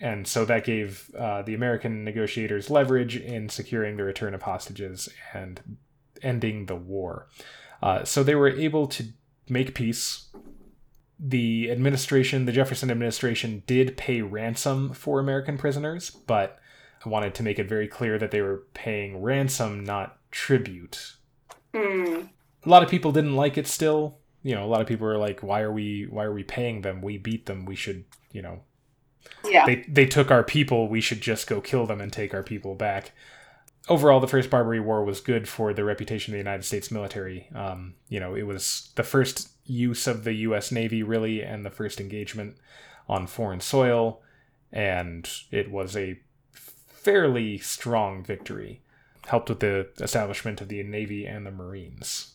and 0.00 0.26
so 0.26 0.44
that 0.44 0.64
gave 0.64 1.10
uh, 1.18 1.42
the 1.42 1.54
American 1.54 2.04
negotiators 2.04 2.70
leverage 2.70 3.16
in 3.16 3.48
securing 3.48 3.96
the 3.96 4.04
return 4.04 4.34
of 4.34 4.42
hostages 4.42 5.08
and 5.34 5.76
ending 6.22 6.66
the 6.66 6.76
war. 6.76 7.28
Uh, 7.82 8.04
so 8.04 8.22
they 8.22 8.34
were 8.34 8.48
able 8.48 8.86
to 8.86 9.04
make 9.48 9.74
peace. 9.74 10.28
The 11.18 11.70
administration, 11.70 12.46
the 12.46 12.52
Jefferson 12.52 12.90
administration, 12.90 13.62
did 13.66 13.96
pay 13.96 14.22
ransom 14.22 14.92
for 14.92 15.20
American 15.20 15.56
prisoners, 15.58 16.10
but 16.10 16.58
I 17.04 17.08
wanted 17.08 17.34
to 17.36 17.42
make 17.42 17.58
it 17.58 17.68
very 17.68 17.86
clear 17.88 18.18
that 18.18 18.30
they 18.30 18.40
were 18.40 18.64
paying 18.74 19.20
ransom, 19.22 19.84
not 19.84 20.18
tribute. 20.30 21.16
Mm. 21.74 22.28
A 22.64 22.68
lot 22.68 22.82
of 22.82 22.88
people 22.88 23.12
didn't 23.12 23.36
like 23.36 23.58
it 23.58 23.66
still. 23.66 24.18
You 24.42 24.54
know, 24.54 24.64
a 24.64 24.66
lot 24.66 24.80
of 24.80 24.86
people 24.86 25.06
were 25.06 25.18
like, 25.18 25.40
"Why 25.42 25.60
are 25.60 25.72
we? 25.72 26.06
Why 26.08 26.24
are 26.24 26.32
we 26.32 26.42
paying 26.42 26.80
them? 26.82 27.02
We 27.02 27.18
beat 27.18 27.46
them. 27.46 27.64
We 27.64 27.76
should, 27.76 28.04
you 28.32 28.42
know, 28.42 28.62
Yeah. 29.44 29.66
they 29.66 29.84
they 29.88 30.06
took 30.06 30.30
our 30.30 30.44
people 30.44 30.88
we 30.88 31.00
should 31.00 31.20
just 31.20 31.46
go 31.46 31.60
kill 31.60 31.86
them 31.86 32.00
and 32.00 32.12
take 32.12 32.34
our 32.34 32.42
people 32.42 32.74
back. 32.74 33.12
Overall 33.88 34.20
the 34.20 34.28
first 34.28 34.50
barbary 34.50 34.80
war 34.80 35.04
was 35.04 35.20
good 35.20 35.48
for 35.48 35.74
the 35.74 35.84
reputation 35.84 36.32
of 36.32 36.34
the 36.34 36.38
united 36.38 36.64
states 36.64 36.90
military. 36.90 37.48
Um, 37.54 37.94
you 38.08 38.20
know 38.20 38.34
it 38.34 38.42
was 38.42 38.92
the 38.94 39.02
first 39.02 39.50
use 39.64 40.06
of 40.06 40.24
the 40.24 40.34
us 40.34 40.72
navy 40.72 41.02
really 41.02 41.42
and 41.42 41.64
the 41.64 41.70
first 41.70 42.00
engagement 42.00 42.56
on 43.08 43.26
foreign 43.26 43.60
soil 43.60 44.20
and 44.72 45.28
it 45.50 45.70
was 45.70 45.96
a 45.96 46.20
fairly 46.52 47.58
strong 47.58 48.24
victory. 48.24 48.80
Helped 49.26 49.48
with 49.48 49.60
the 49.60 49.88
establishment 50.00 50.60
of 50.60 50.68
the 50.68 50.82
navy 50.82 51.26
and 51.26 51.46
the 51.46 51.50
marines. 51.50 52.34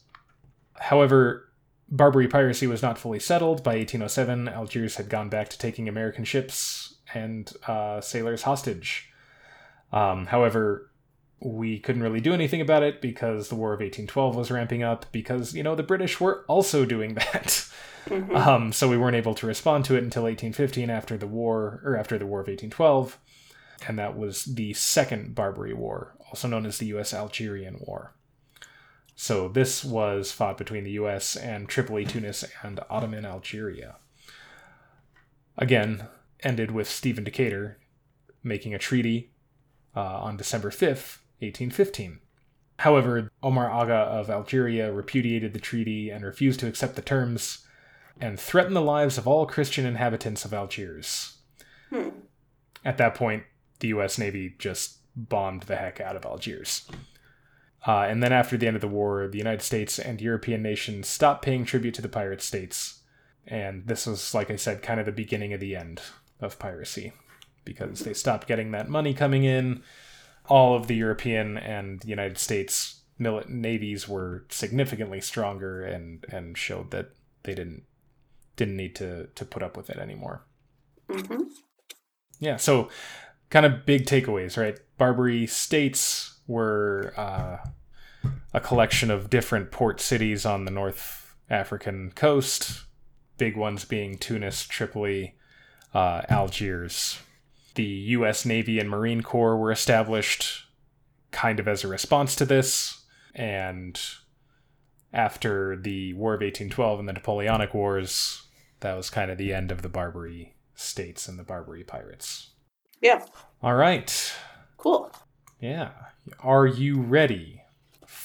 However 0.79 1.49
Barbary 1.89 2.27
piracy 2.27 2.67
was 2.67 2.81
not 2.81 2.97
fully 2.97 3.19
settled. 3.19 3.63
By 3.63 3.77
1807, 3.77 4.49
Algiers 4.49 4.95
had 4.95 5.09
gone 5.09 5.29
back 5.29 5.49
to 5.49 5.57
taking 5.57 5.87
American 5.87 6.25
ships 6.25 6.95
and 7.13 7.51
uh, 7.67 8.01
sailors 8.01 8.43
hostage. 8.43 9.09
Um, 9.93 10.25
however, 10.25 10.91
we 11.39 11.79
couldn't 11.79 12.01
really 12.03 12.19
do 12.19 12.33
anything 12.33 12.61
about 12.61 12.83
it 12.83 13.01
because 13.01 13.47
the 13.47 13.55
War 13.55 13.69
of 13.73 13.79
1812 13.79 14.35
was 14.35 14.51
ramping 14.51 14.83
up, 14.83 15.05
because, 15.11 15.53
you 15.53 15.63
know, 15.63 15.75
the 15.75 15.83
British 15.83 16.19
were 16.19 16.43
also 16.47 16.83
doing 16.83 17.13
that. 17.15 17.65
Mhm. 18.07 18.35
Um, 18.35 18.71
so 18.73 18.89
we 18.89 18.97
weren't 18.97 19.15
able 19.15 19.35
to 19.35 19.47
respond 19.47 19.85
to 19.85 19.95
it 19.95 20.03
until 20.03 20.23
1815 20.23 20.89
after 20.89 21.17
the 21.17 21.27
war, 21.27 21.81
or 21.85 21.95
after 21.97 22.17
the 22.17 22.25
War 22.25 22.39
of 22.39 22.47
1812. 22.47 23.17
And 23.87 23.99
that 23.99 24.17
was 24.17 24.45
the 24.45 24.73
Second 24.73 25.35
Barbary 25.35 25.73
War, 25.73 26.15
also 26.29 26.47
known 26.47 26.65
as 26.65 26.77
the 26.79 26.87
U.S. 26.87 27.13
Algerian 27.13 27.77
War. 27.85 28.13
So 29.19 29.47
this 29.47 29.83
was 29.83 30.31
fought 30.31 30.59
between 30.59 30.83
the 30.83 30.91
U.S. 30.91 31.35
and 31.35 31.67
Tripoli, 31.67 32.05
Tunis, 32.05 32.45
and 32.61 32.79
Ottoman 32.87 33.25
Algeria. 33.25 33.95
Again, 35.57 36.07
ended 36.41 36.69
with 36.69 36.87
Stephen 36.87 37.23
Decatur 37.23 37.79
making 38.43 38.75
a 38.75 38.79
treaty 38.79 39.31
uh, 39.95 40.19
on 40.19 40.37
December 40.37 40.69
5th, 40.69 41.17
1815. 41.39 42.19
However, 42.77 43.31
Omar 43.41 43.71
Aga 43.71 43.91
of 43.91 44.29
Algeria 44.29 44.93
repudiated 44.93 45.53
the 45.53 45.59
treaty 45.59 46.11
and 46.11 46.23
refused 46.23 46.59
to 46.59 46.67
accept 46.67 46.95
the 46.95 47.01
terms 47.01 47.65
and 48.21 48.39
threatened 48.39 48.75
the 48.75 48.81
lives 48.81 49.17
of 49.17 49.27
all 49.27 49.47
Christian 49.47 49.87
inhabitants 49.87 50.45
of 50.45 50.53
Algiers. 50.53 51.39
Hmm. 51.89 52.09
At 52.85 52.99
that 52.99 53.15
point, 53.15 53.45
the 53.79 53.87
U.S. 53.89 54.19
Navy 54.19 54.53
just 54.59 54.99
bombed 55.15 55.63
the 55.63 55.77
heck 55.77 55.99
out 55.99 56.15
of 56.15 56.23
Algiers. 56.23 56.87
Uh, 57.87 58.01
and 58.01 58.21
then 58.21 58.33
after 58.33 58.57
the 58.57 58.67
end 58.67 58.75
of 58.75 58.81
the 58.81 58.87
war, 58.87 59.27
the 59.29 59.37
United 59.37 59.61
States 59.61 59.97
and 59.97 60.19
European 60.21 60.61
nations 60.61 61.07
stopped 61.07 61.41
paying 61.41 61.63
tribute 61.63 61.93
to 61.95 62.01
the 62.01 62.09
pirate 62.09 62.41
states. 62.41 62.99
And 63.47 63.87
this 63.87 64.05
was, 64.05 64.33
like 64.33 64.51
I 64.51 64.57
said, 64.57 64.83
kind 64.83 64.99
of 64.99 65.05
the 65.05 65.11
beginning 65.13 65.53
of 65.53 65.61
the 65.61 65.75
end. 65.75 66.01
of 66.39 66.59
piracy 66.59 67.13
because 67.65 68.01
they 68.01 68.13
stopped 68.13 68.47
getting 68.47 68.71
that 68.71 68.89
money 68.89 69.13
coming 69.13 69.43
in. 69.43 69.81
All 70.47 70.75
of 70.75 70.87
the 70.87 70.95
European 70.95 71.57
and 71.57 72.03
United 72.05 72.37
States 72.37 73.01
mil- 73.17 73.43
navies 73.47 74.07
were 74.07 74.45
significantly 74.49 75.19
stronger 75.19 75.83
and 75.83 76.25
and 76.29 76.57
showed 76.57 76.91
that 76.91 77.09
they 77.43 77.55
didn't 77.55 77.83
didn't 78.55 78.77
need 78.77 78.95
to 78.95 79.27
to 79.35 79.45
put 79.45 79.63
up 79.63 79.75
with 79.75 79.89
it 79.89 79.97
anymore. 79.97 80.45
Mm-hmm. 81.09 81.43
Yeah, 82.39 82.57
so 82.57 82.89
kind 83.49 83.65
of 83.65 83.85
big 83.85 84.05
takeaways, 84.05 84.57
right? 84.57 84.79
Barbary 84.97 85.47
states 85.47 86.39
were 86.47 87.13
uh, 87.17 87.57
a 88.57 88.59
collection 88.59 89.11
of 89.11 89.29
different 89.29 89.69
port 89.69 90.01
cities 90.01 90.43
on 90.43 90.65
the 90.65 90.71
North 90.71 91.35
African 91.47 92.11
coast, 92.15 92.85
big 93.37 93.55
ones 93.55 93.85
being 93.85 94.17
Tunis, 94.17 94.65
Tripoli, 94.65 95.35
uh, 95.93 96.23
Algiers. 96.27 97.19
The 97.75 97.83
U.S. 97.83 98.47
Navy 98.47 98.79
and 98.79 98.89
Marine 98.89 99.21
Corps 99.21 99.55
were 99.55 99.71
established 99.71 100.65
kind 101.29 101.59
of 101.59 101.67
as 101.67 101.83
a 101.83 101.87
response 101.87 102.35
to 102.37 102.45
this, 102.45 103.05
and 103.35 104.01
after 105.13 105.77
the 105.77 106.13
War 106.13 106.33
of 106.33 106.41
1812 106.41 106.99
and 106.99 107.07
the 107.07 107.13
Napoleonic 107.13 107.75
Wars, 107.75 108.47
that 108.79 108.97
was 108.97 109.11
kind 109.11 109.29
of 109.29 109.37
the 109.37 109.53
end 109.53 109.71
of 109.71 109.83
the 109.83 109.89
Barbary 109.89 110.55
states 110.73 111.27
and 111.27 111.37
the 111.37 111.43
Barbary 111.43 111.83
pirates. 111.83 112.53
Yeah. 113.01 113.23
All 113.61 113.75
right. 113.75 114.35
Cool. 114.77 115.11
Yeah. 115.61 115.91
Are 116.39 116.65
you 116.65 116.99
ready 116.99 117.56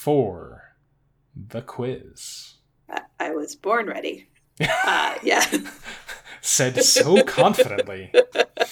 for 0.02 0.74
the 1.36 1.62
quiz? 1.62 2.54
I, 3.20 3.30
was 3.30 3.54
born 3.54 3.86
ready. 3.86 4.28
Uh, 4.60 5.14
yeah. 5.22 5.44
Said 6.40 6.82
so 6.84 7.22
confidently. 7.24 8.12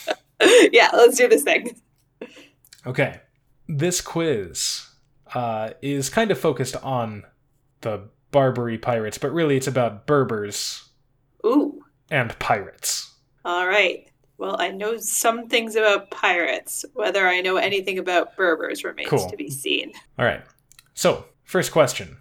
yeah, 0.72 0.90
let's 0.92 1.16
do 1.16 1.26
this 1.26 1.42
thing. 1.42 1.80
Okay. 2.84 3.20
This 3.66 4.00
quiz 4.00 4.86
uh, 5.34 5.70
is 5.82 6.10
kind 6.10 6.30
of 6.30 6.38
focused 6.38 6.76
on 6.76 7.24
the 7.80 8.08
Barbary 8.30 8.76
pirates, 8.76 9.18
but 9.18 9.32
really 9.32 9.56
it's 9.56 9.66
about 9.66 10.06
Berbers 10.06 10.88
Ooh. 11.46 11.82
and 12.10 12.38
pirates. 12.38 13.14
All 13.44 13.66
right. 13.66 14.08
Well, 14.36 14.56
I 14.58 14.68
know 14.70 14.96
some 14.98 15.48
things 15.48 15.76
about 15.76 16.10
pirates. 16.10 16.84
Whether 16.94 17.26
I 17.26 17.40
know 17.40 17.56
anything 17.56 17.98
about 17.98 18.36
Berbers 18.36 18.84
remains 18.84 19.08
Cool. 19.10 19.30
to 19.30 19.36
be 19.36 19.50
seen. 19.50 19.92
All 20.18 20.24
right. 20.24 20.42
So, 21.00 21.24
first 21.44 21.72
question. 21.72 22.18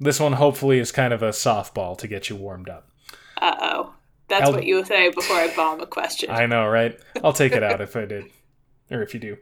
This 0.00 0.18
one 0.18 0.32
hopefully 0.32 0.78
is 0.78 0.90
kind 0.90 1.12
of 1.12 1.22
a 1.22 1.32
softball 1.32 1.98
to 1.98 2.08
get 2.08 2.30
you 2.30 2.36
warmed 2.36 2.70
up. 2.70 2.88
Uh 3.36 3.54
oh. 3.60 3.94
That's 4.28 4.44
Al- 4.44 4.54
what 4.54 4.64
you 4.64 4.76
would 4.76 4.86
say 4.86 5.10
before 5.10 5.36
I 5.36 5.54
bomb 5.54 5.82
a 5.82 5.86
question. 5.86 6.30
I 6.30 6.46
know, 6.46 6.66
right? 6.66 6.98
I'll 7.22 7.34
take 7.34 7.52
it 7.52 7.62
out 7.62 7.82
if 7.82 7.94
I 7.94 8.06
did. 8.06 8.30
Or 8.90 9.02
if 9.02 9.12
you 9.12 9.20
do. 9.20 9.36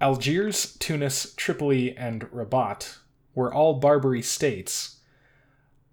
Algiers, 0.00 0.76
Tunis, 0.80 1.32
Tripoli, 1.36 1.96
and 1.96 2.22
Rabat 2.32 2.98
were 3.36 3.54
all 3.54 3.74
Barbary 3.74 4.22
states, 4.22 4.98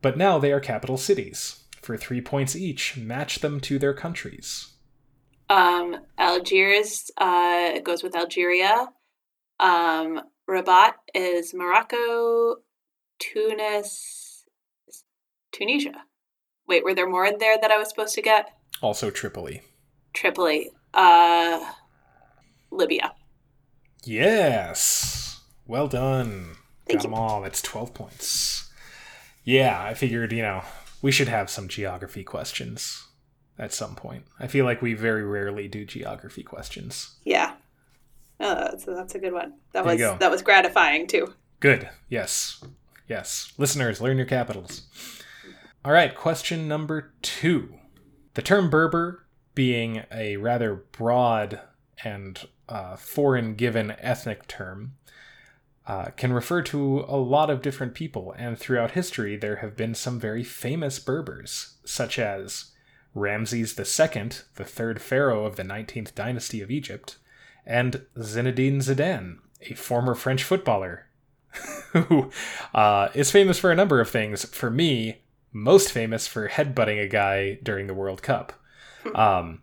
but 0.01 0.17
now 0.17 0.39
they 0.39 0.51
are 0.51 0.59
capital 0.59 0.97
cities. 0.97 1.65
For 1.83 1.97
three 1.97 2.19
points 2.19 2.55
each, 2.55 2.97
match 2.97 3.41
them 3.41 3.59
to 3.59 3.77
their 3.77 3.93
countries. 3.93 4.73
Um, 5.51 5.97
Algiers 6.17 7.11
uh, 7.19 7.77
goes 7.81 8.01
with 8.01 8.15
Algeria. 8.15 8.87
Um, 9.59 10.21
Rabat 10.49 10.93
is 11.13 11.53
Morocco. 11.53 12.55
Tunis, 13.19 14.45
Tunisia. 15.51 16.05
Wait, 16.67 16.83
were 16.83 16.95
there 16.95 17.09
more 17.09 17.25
in 17.25 17.37
there 17.37 17.57
that 17.59 17.69
I 17.69 17.77
was 17.77 17.89
supposed 17.89 18.15
to 18.15 18.21
get? 18.21 18.57
Also 18.81 19.11
Tripoli. 19.11 19.61
Tripoli. 20.13 20.71
Uh, 20.93 21.59
Libya. 22.71 23.13
Yes! 24.03 25.41
Well 25.67 25.87
done. 25.87 26.55
Thank 26.87 26.99
Got 26.99 27.03
them 27.03 27.13
all. 27.13 27.41
That's 27.41 27.61
12 27.61 27.93
points. 27.93 28.71
Yeah, 29.43 29.79
I 29.81 29.93
figured, 29.93 30.31
you 30.31 30.41
know, 30.41 30.63
we 31.01 31.11
should 31.11 31.27
have 31.27 31.49
some 31.49 31.67
geography 31.67 32.23
questions 32.23 33.07
at 33.59 33.73
some 33.73 33.95
point. 33.95 34.25
I 34.39 34.47
feel 34.47 34.65
like 34.65 34.81
we 34.81 34.93
very 34.93 35.23
rarely 35.23 35.67
do 35.67 35.85
geography 35.85 36.41
questions. 36.43 37.17
Yeah. 37.23 37.53
Oh, 38.39 38.55
that's, 38.55 38.85
that's 38.85 39.15
a 39.15 39.19
good 39.19 39.33
one. 39.33 39.53
That 39.73 39.85
There 39.85 40.09
was 40.11 40.19
that 40.19 40.31
was 40.31 40.41
gratifying 40.41 41.07
too. 41.07 41.33
Good. 41.59 41.89
Yes. 42.07 42.63
Yes. 43.07 43.53
Listeners, 43.57 43.99
learn 43.99 44.17
your 44.17 44.25
capitals. 44.25 44.83
All 45.83 45.91
right, 45.91 46.15
question 46.15 46.67
number 46.67 47.13
two. 47.21 47.73
The 48.33 48.41
term 48.41 48.69
Berber, 48.69 49.25
being 49.55 50.03
a 50.11 50.37
rather 50.37 50.75
broad 50.75 51.59
and 52.03 52.47
uh, 52.67 52.95
foreign 52.95 53.55
given 53.55 53.95
ethnic 53.99 54.47
term, 54.47 54.93
uh, 55.87 56.11
can 56.15 56.31
refer 56.31 56.61
to 56.61 57.03
a 57.07 57.17
lot 57.17 57.49
of 57.49 57.61
different 57.61 57.95
people, 57.95 58.33
and 58.37 58.59
throughout 58.59 58.91
history, 58.91 59.35
there 59.35 59.57
have 59.57 59.75
been 59.75 59.95
some 59.95 60.19
very 60.19 60.43
famous 60.43 60.99
Berbers, 60.99 61.77
such 61.83 62.19
as 62.19 62.71
Ramses 63.15 63.77
II, 63.77 64.29
the 64.55 64.63
third 64.65 65.01
pharaoh 65.01 65.45
of 65.45 65.55
the 65.55 65.63
19th 65.63 66.13
dynasty 66.13 66.61
of 66.61 66.69
Egypt, 66.69 67.17
and 67.69 68.01
Zinedine 68.17 68.77
Zidane, 68.77 69.37
a 69.61 69.75
former 69.75 70.15
French 70.15 70.43
footballer 70.43 71.05
who 71.93 72.31
uh, 72.73 73.09
is 73.13 73.31
famous 73.31 73.59
for 73.59 73.71
a 73.71 73.75
number 73.75 74.01
of 74.01 74.09
things. 74.09 74.43
For 74.45 74.71
me, 74.71 75.21
most 75.53 75.91
famous 75.91 76.27
for 76.27 76.49
headbutting 76.49 77.01
a 77.01 77.07
guy 77.07 77.59
during 77.61 77.87
the 77.87 77.93
World 77.93 78.23
Cup, 78.23 78.53
um, 79.13 79.61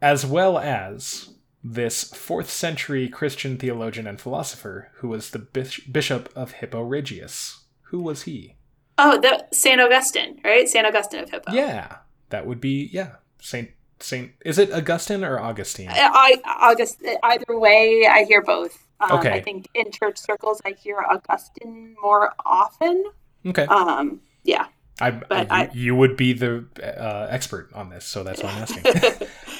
as 0.00 0.24
well 0.24 0.56
as 0.56 1.34
this 1.64 2.04
fourth 2.04 2.50
century 2.50 3.08
Christian 3.08 3.58
theologian 3.58 4.06
and 4.06 4.20
philosopher 4.20 4.90
who 4.96 5.08
was 5.08 5.30
the 5.30 5.38
bis- 5.38 5.80
bishop 5.80 6.32
of 6.34 6.52
Hippo 6.52 6.82
Regius. 6.82 7.64
Who 7.86 8.00
was 8.00 8.22
he? 8.22 8.56
Oh, 8.98 9.20
the 9.20 9.46
Saint 9.52 9.80
Augustine, 9.80 10.40
right? 10.44 10.68
Saint 10.68 10.86
Augustine 10.86 11.24
of 11.24 11.30
Hippo. 11.30 11.52
Yeah, 11.52 11.98
that 12.30 12.46
would 12.46 12.60
be 12.60 12.88
yeah 12.92 13.16
Saint 13.40 13.70
Saint. 14.02 14.32
Is 14.44 14.58
it 14.58 14.72
Augustine 14.72 15.24
or 15.24 15.38
Augustine? 15.38 15.88
I, 15.90 16.40
August. 16.44 17.02
Either 17.22 17.58
way, 17.58 18.06
I 18.10 18.24
hear 18.24 18.42
both. 18.42 18.78
Um, 19.00 19.18
Okay. 19.18 19.32
I 19.32 19.40
think 19.40 19.68
in 19.74 19.90
church 19.90 20.18
circles, 20.18 20.60
I 20.64 20.72
hear 20.72 20.98
Augustine 20.98 21.96
more 22.02 22.32
often. 22.44 23.04
Okay, 23.46 23.64
Um, 23.64 24.20
yeah. 24.44 24.66
I, 25.00 25.10
but 25.10 25.50
I- 25.50 25.62
I- 25.64 25.70
you 25.72 25.96
would 25.96 26.16
be 26.16 26.32
the 26.32 26.64
uh, 26.80 27.26
expert 27.30 27.70
on 27.74 27.88
this, 27.90 28.04
so 28.04 28.22
that's 28.22 28.42
why 28.42 28.50
I'm 28.50 28.62
asking. 28.62 28.82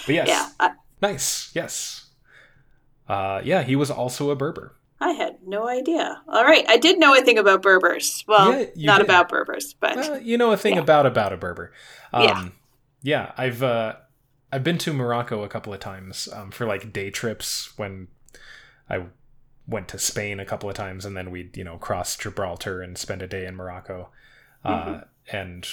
but 0.05 0.09
yes, 0.14 0.28
Yeah, 0.28 0.48
I, 0.60 0.70
nice. 1.01 1.51
Yes, 1.55 2.06
uh, 3.09 3.40
yeah, 3.44 3.62
he 3.62 3.74
was 3.77 3.90
also 3.90 4.31
a 4.31 4.36
Berber. 4.36 4.77
I 5.01 5.10
had 5.12 5.39
no 5.44 5.66
idea. 5.66 6.23
All 6.28 6.44
right, 6.44 6.64
I 6.69 6.77
did 6.77 7.01
know 7.01 7.12
a 7.16 7.23
thing 7.23 7.36
about 7.39 7.60
Berbers. 7.62 8.24
Well, 8.28 8.52
Yeah, 8.77 8.86
not 8.86 8.98
did. 8.98 9.06
about 9.06 9.28
Berbers, 9.28 9.74
but 9.81 9.97
Well, 9.97 10.20
you 10.20 10.39
know 10.39 10.52
a 10.52 10.56
thing 10.56 10.74
Yeah. 10.74 10.82
about 10.82 11.06
about 11.06 11.32
a 11.32 11.36
Berber. 11.36 11.73
Um, 12.12 12.23
Yeah. 12.23 12.48
yeah, 13.02 13.32
I've 13.36 13.62
uh, 13.64 13.97
I've 14.52 14.62
been 14.62 14.78
to 14.78 14.92
Morocco 14.92 15.42
a 15.42 15.48
couple 15.48 15.72
of 15.72 15.80
times 15.80 16.28
um, 16.30 16.50
for 16.50 16.66
like 16.66 16.92
day 16.92 17.10
trips 17.10 17.76
when 17.78 18.08
I 18.88 19.06
went 19.66 19.88
to 19.88 19.98
Spain 19.98 20.38
a 20.40 20.44
couple 20.44 20.68
of 20.68 20.76
times, 20.76 21.06
and 21.06 21.16
then 21.16 21.30
we'd 21.30 21.56
you 21.56 21.64
know 21.64 21.78
cross 21.78 22.16
Gibraltar 22.16 22.82
and 22.82 22.98
spend 22.98 23.22
a 23.22 23.26
day 23.26 23.46
in 23.46 23.56
Morocco, 23.56 24.10
uh, 24.62 25.02
and 25.30 25.66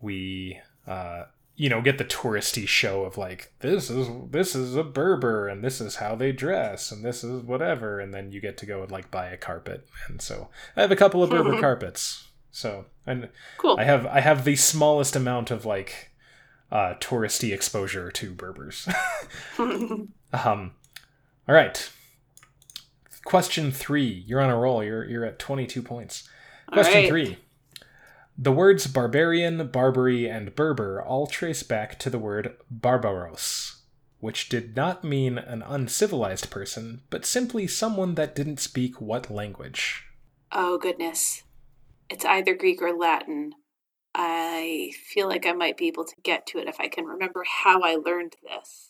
we 0.00 0.60
uh, 0.86 1.24
you 1.56 1.68
know 1.68 1.82
get 1.82 1.98
the 1.98 2.04
touristy 2.04 2.68
show 2.68 3.02
of 3.02 3.18
like 3.18 3.52
this 3.58 3.90
is 3.90 4.08
this 4.30 4.54
is 4.54 4.76
a 4.76 4.84
Berber 4.84 5.48
and 5.48 5.64
this 5.64 5.80
is 5.80 5.96
how 5.96 6.14
they 6.14 6.30
dress 6.30 6.92
and 6.92 7.04
this 7.04 7.24
is 7.24 7.42
whatever, 7.42 7.98
and 7.98 8.14
then 8.14 8.30
you 8.30 8.40
get 8.40 8.56
to 8.58 8.66
go 8.66 8.82
and 8.82 8.92
like 8.92 9.10
buy 9.10 9.26
a 9.26 9.36
carpet, 9.36 9.88
and 10.08 10.22
so 10.22 10.48
I 10.76 10.82
have 10.82 10.92
a 10.92 10.96
couple 10.96 11.24
of 11.24 11.30
Berber 11.30 11.60
carpets. 11.60 12.28
So 12.52 12.86
and 13.06 13.28
cool. 13.58 13.76
I 13.78 13.84
have 13.84 14.06
I 14.06 14.20
have 14.20 14.44
the 14.44 14.56
smallest 14.56 15.16
amount 15.16 15.50
of 15.50 15.64
like 15.64 16.09
uh, 16.70 16.94
touristy 17.00 17.52
exposure 17.52 18.10
to 18.10 18.32
Berbers. 18.32 18.88
um, 19.58 20.10
all 20.32 21.54
right. 21.54 21.90
Question 23.24 23.70
three. 23.70 24.24
You're 24.26 24.40
on 24.40 24.50
a 24.50 24.58
roll. 24.58 24.82
You're 24.82 25.04
you're 25.04 25.24
at 25.24 25.38
22 25.38 25.82
points. 25.82 26.28
Question 26.72 26.94
right. 26.94 27.08
three. 27.08 27.38
The 28.38 28.52
words 28.52 28.86
barbarian, 28.86 29.66
Barbary, 29.66 30.26
and 30.26 30.54
Berber 30.54 31.02
all 31.02 31.26
trace 31.26 31.62
back 31.62 31.98
to 31.98 32.08
the 32.08 32.18
word 32.18 32.56
barbaros, 32.70 33.82
which 34.20 34.48
did 34.48 34.74
not 34.74 35.04
mean 35.04 35.36
an 35.36 35.62
uncivilized 35.62 36.50
person, 36.50 37.02
but 37.10 37.26
simply 37.26 37.66
someone 37.66 38.14
that 38.14 38.34
didn't 38.34 38.58
speak 38.58 38.98
what 38.98 39.30
language? 39.30 40.06
Oh 40.52 40.78
goodness. 40.78 41.42
It's 42.08 42.24
either 42.24 42.54
Greek 42.54 42.80
or 42.80 42.96
Latin. 42.96 43.52
I 44.14 44.92
feel 45.06 45.28
like 45.28 45.46
I 45.46 45.52
might 45.52 45.76
be 45.76 45.86
able 45.88 46.04
to 46.04 46.14
get 46.22 46.46
to 46.48 46.58
it 46.58 46.68
if 46.68 46.80
I 46.80 46.88
can 46.88 47.04
remember 47.04 47.44
how 47.46 47.82
I 47.82 47.94
learned 47.94 48.36
this. 48.42 48.88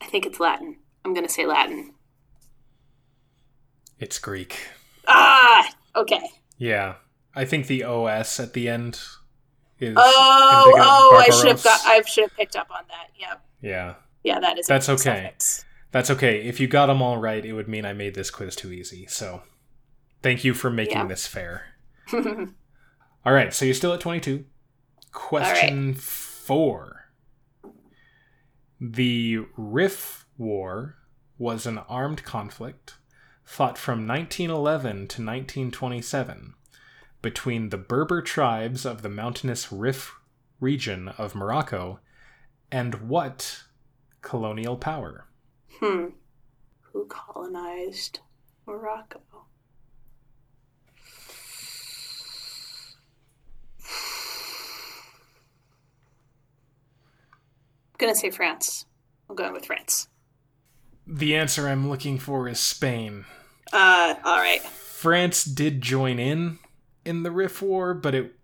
I 0.00 0.06
think 0.06 0.26
it's 0.26 0.40
Latin. 0.40 0.78
I'm 1.04 1.12
going 1.14 1.26
to 1.26 1.32
say 1.32 1.46
Latin. 1.46 1.94
It's 3.98 4.18
Greek. 4.18 4.68
Ah, 5.06 5.68
okay. 5.96 6.30
Yeah. 6.56 6.94
I 7.34 7.44
think 7.44 7.66
the 7.66 7.84
OS 7.84 8.40
at 8.40 8.52
the 8.52 8.68
end 8.68 9.00
is 9.78 9.94
Oh, 9.98 10.72
oh, 10.76 11.16
I 11.16 11.30
should 11.30 11.48
have 11.48 11.62
got. 11.62 11.80
I 11.84 12.00
should 12.02 12.24
have 12.24 12.36
picked 12.36 12.56
up 12.56 12.68
on 12.70 12.84
that. 12.88 13.08
Yep. 13.18 13.42
Yeah, 13.60 13.94
Yeah, 14.22 14.40
that 14.40 14.58
is. 14.58 14.66
That's 14.66 14.88
okay. 14.88 15.22
suffix. 15.24 15.64
that's 15.90 16.10
okay. 16.10 16.42
If 16.42 16.60
you 16.60 16.68
got 16.68 16.86
them 16.86 17.02
all 17.02 17.16
right, 17.18 17.44
it 17.44 17.52
would 17.52 17.68
mean 17.68 17.84
I 17.84 17.92
made 17.92 18.14
this 18.14 18.30
quiz 18.30 18.54
too 18.54 18.72
easy. 18.72 19.06
So, 19.06 19.42
thank 20.22 20.44
you 20.44 20.54
for 20.54 20.70
making 20.70 20.96
Yeah. 20.98 21.06
this 21.06 21.26
fair. 21.26 21.66
All 22.12 23.32
right, 23.32 23.52
so 23.52 23.64
you're 23.64 23.74
still 23.74 23.92
at 23.92 24.00
22. 24.00 24.44
Question 25.12 25.94
four. 25.94 27.10
The 28.80 29.40
Rif 29.56 30.26
War 30.36 30.96
was 31.36 31.66
an 31.66 31.78
armed 31.78 32.22
conflict 32.24 32.94
fought 33.44 33.76
from 33.78 34.06
1911 34.06 34.90
to 34.90 35.22
1927 35.24 36.54
between 37.22 37.70
the 37.70 37.76
Berber 37.78 38.22
tribes 38.22 38.84
of 38.86 39.02
the 39.02 39.08
mountainous 39.08 39.72
Rif 39.72 40.14
region 40.60 41.08
of 41.18 41.34
Morocco 41.34 41.98
and 42.70 43.08
what 43.08 43.64
colonial 44.22 44.76
power? 44.76 45.26
hmm. 45.80 46.06
Who 46.92 47.06
colonized 47.06 48.20
Morocco? 48.66 49.20
I'm 49.30 49.44
gonna 57.98 58.14
say 58.14 58.30
France. 58.30 58.86
I'm 59.28 59.36
going 59.36 59.52
with 59.52 59.66
France. 59.66 60.08
The 61.06 61.36
answer 61.36 61.68
I'm 61.68 61.88
looking 61.88 62.18
for 62.18 62.48
is 62.48 62.58
Spain. 62.60 63.24
Uh, 63.72 64.14
all 64.24 64.36
right. 64.38 64.62
France 64.62 65.44
did 65.44 65.80
join 65.82 66.18
in 66.18 66.58
in 67.04 67.22
the 67.22 67.30
Rif 67.30 67.60
War, 67.62 67.94
but 67.94 68.14
it, 68.14 68.34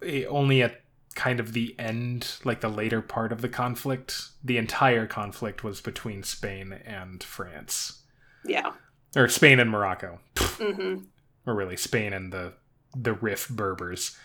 it 0.00 0.26
only 0.28 0.62
at 0.62 0.80
kind 1.14 1.40
of 1.40 1.52
the 1.52 1.74
end, 1.78 2.34
like 2.44 2.60
the 2.60 2.68
later 2.68 3.00
part 3.02 3.32
of 3.32 3.40
the 3.40 3.48
conflict. 3.48 4.22
The 4.44 4.58
entire 4.58 5.06
conflict 5.06 5.64
was 5.64 5.80
between 5.80 6.22
Spain 6.22 6.72
and 6.84 7.22
France, 7.22 8.02
Yeah. 8.44 8.72
or 9.16 9.28
Spain 9.28 9.58
and 9.60 9.70
Morocco, 9.70 10.20
Mm-hmm. 10.36 11.04
or 11.46 11.54
really 11.54 11.76
Spain 11.76 12.12
and 12.12 12.32
the 12.32 12.54
the 12.96 13.12
Rif 13.14 13.48
Berbers. 13.48 14.16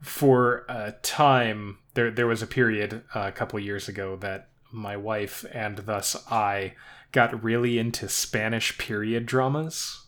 For 0.00 0.64
a 0.68 0.92
time, 1.02 1.78
there 1.94 2.10
there 2.10 2.26
was 2.26 2.42
a 2.42 2.46
period 2.46 3.02
uh, 3.14 3.24
a 3.26 3.32
couple 3.32 3.58
years 3.60 3.88
ago 3.88 4.16
that 4.16 4.48
my 4.72 4.96
wife 4.96 5.44
and 5.52 5.78
thus 5.78 6.16
I 6.30 6.74
got 7.12 7.42
really 7.42 7.78
into 7.78 8.08
Spanish 8.08 8.78
period 8.78 9.26
dramas 9.26 10.06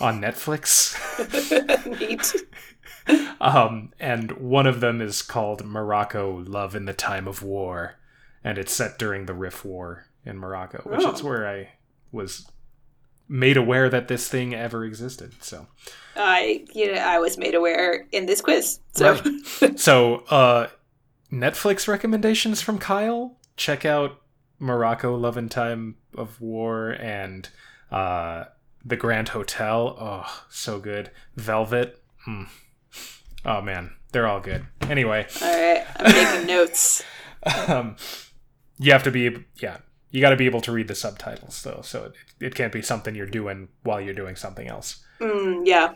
on 0.00 0.20
Netflix. 0.20 0.98
Neat. 2.00 2.34
um, 3.40 3.92
and 3.98 4.32
one 4.32 4.66
of 4.66 4.80
them 4.80 5.00
is 5.00 5.22
called 5.22 5.64
Morocco 5.64 6.42
Love 6.44 6.74
in 6.76 6.84
the 6.84 6.92
Time 6.92 7.26
of 7.26 7.42
War, 7.42 7.94
and 8.44 8.58
it's 8.58 8.72
set 8.72 8.98
during 8.98 9.26
the 9.26 9.34
Rif 9.34 9.64
War 9.64 10.06
in 10.24 10.38
Morocco, 10.38 10.82
which 10.84 11.04
is 11.04 11.22
Oh. 11.22 11.26
where 11.26 11.48
I 11.48 11.70
was 12.10 12.46
made 13.32 13.56
aware 13.56 13.88
that 13.88 14.08
this 14.08 14.28
thing 14.28 14.54
ever 14.54 14.84
existed. 14.84 15.32
So, 15.42 15.66
I, 16.14 16.66
you 16.74 16.92
know, 16.92 17.00
I 17.00 17.18
was 17.18 17.38
made 17.38 17.54
aware 17.54 18.06
in 18.12 18.26
this 18.26 18.42
quiz. 18.42 18.80
So, 18.92 19.18
so 19.76 20.16
uh, 20.28 20.68
Netflix 21.32 21.88
recommendations 21.88 22.60
from 22.60 22.78
Kyle. 22.78 23.38
Check 23.56 23.86
out 23.86 24.20
Morocco 24.58 25.16
Love 25.16 25.38
in 25.38 25.48
Time 25.48 25.96
of 26.14 26.42
War 26.42 26.90
and 26.90 27.48
uh, 27.90 28.44
the 28.84 28.96
Grand 28.96 29.30
Hotel. 29.30 29.96
Oh, 29.98 30.44
so 30.50 30.78
good. 30.78 31.10
Velvet. 31.34 32.02
Mm. 32.28 32.48
Oh 33.46 33.62
man, 33.62 33.94
they're 34.12 34.26
all 34.26 34.40
good. 34.40 34.66
Anyway. 34.82 35.26
all 35.40 35.48
right, 35.48 35.86
I'm 35.96 36.12
making 36.12 36.46
notes. 36.54 37.02
um, 37.66 37.96
you 38.78 38.92
have 38.92 39.02
to 39.04 39.10
be 39.10 39.44
yeah 39.56 39.78
you 40.12 40.20
got 40.20 40.30
to 40.30 40.36
be 40.36 40.46
able 40.46 40.60
to 40.60 40.70
read 40.72 40.86
the 40.88 40.94
subtitles 40.94 41.62
though 41.62 41.80
so 41.82 42.04
it, 42.04 42.46
it 42.46 42.54
can't 42.54 42.72
be 42.72 42.82
something 42.82 43.14
you're 43.16 43.26
doing 43.26 43.68
while 43.82 44.00
you're 44.00 44.14
doing 44.14 44.36
something 44.36 44.68
else 44.68 45.04
Mm, 45.20 45.62
yeah. 45.66 45.94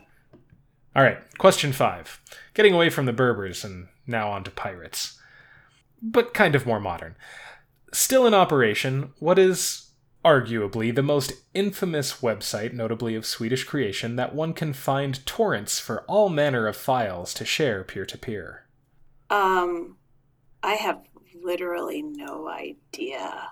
all 0.94 1.02
right 1.02 1.18
question 1.38 1.72
five 1.72 2.20
getting 2.55 2.74
away 2.74 2.90
from 2.90 3.06
the 3.06 3.12
berbers 3.12 3.64
and 3.64 3.88
now 4.06 4.30
on 4.30 4.43
to 4.44 4.51
pirates 4.51 5.18
but 6.02 6.34
kind 6.34 6.55
of 6.55 6.66
more 6.66 6.80
modern 6.80 7.16
still 7.93 8.26
in 8.26 8.34
operation 8.34 9.12
what 9.20 9.38
is 9.38 9.90
arguably 10.24 10.93
the 10.94 11.02
most 11.02 11.32
infamous 11.55 12.20
website 12.20 12.72
notably 12.72 13.14
of 13.14 13.24
swedish 13.24 13.64
creation 13.64 14.16
that 14.16 14.34
one 14.34 14.52
can 14.52 14.72
find 14.72 15.24
torrents 15.26 15.78
for 15.78 16.02
all 16.02 16.28
manner 16.28 16.66
of 16.66 16.76
files 16.76 17.32
to 17.34 17.44
share 17.44 17.84
peer-to-peer 17.84 18.66
Um, 19.30 19.97
I 20.62 20.74
have 20.74 21.01
literally 21.43 22.02
no 22.02 22.48
idea. 22.48 23.51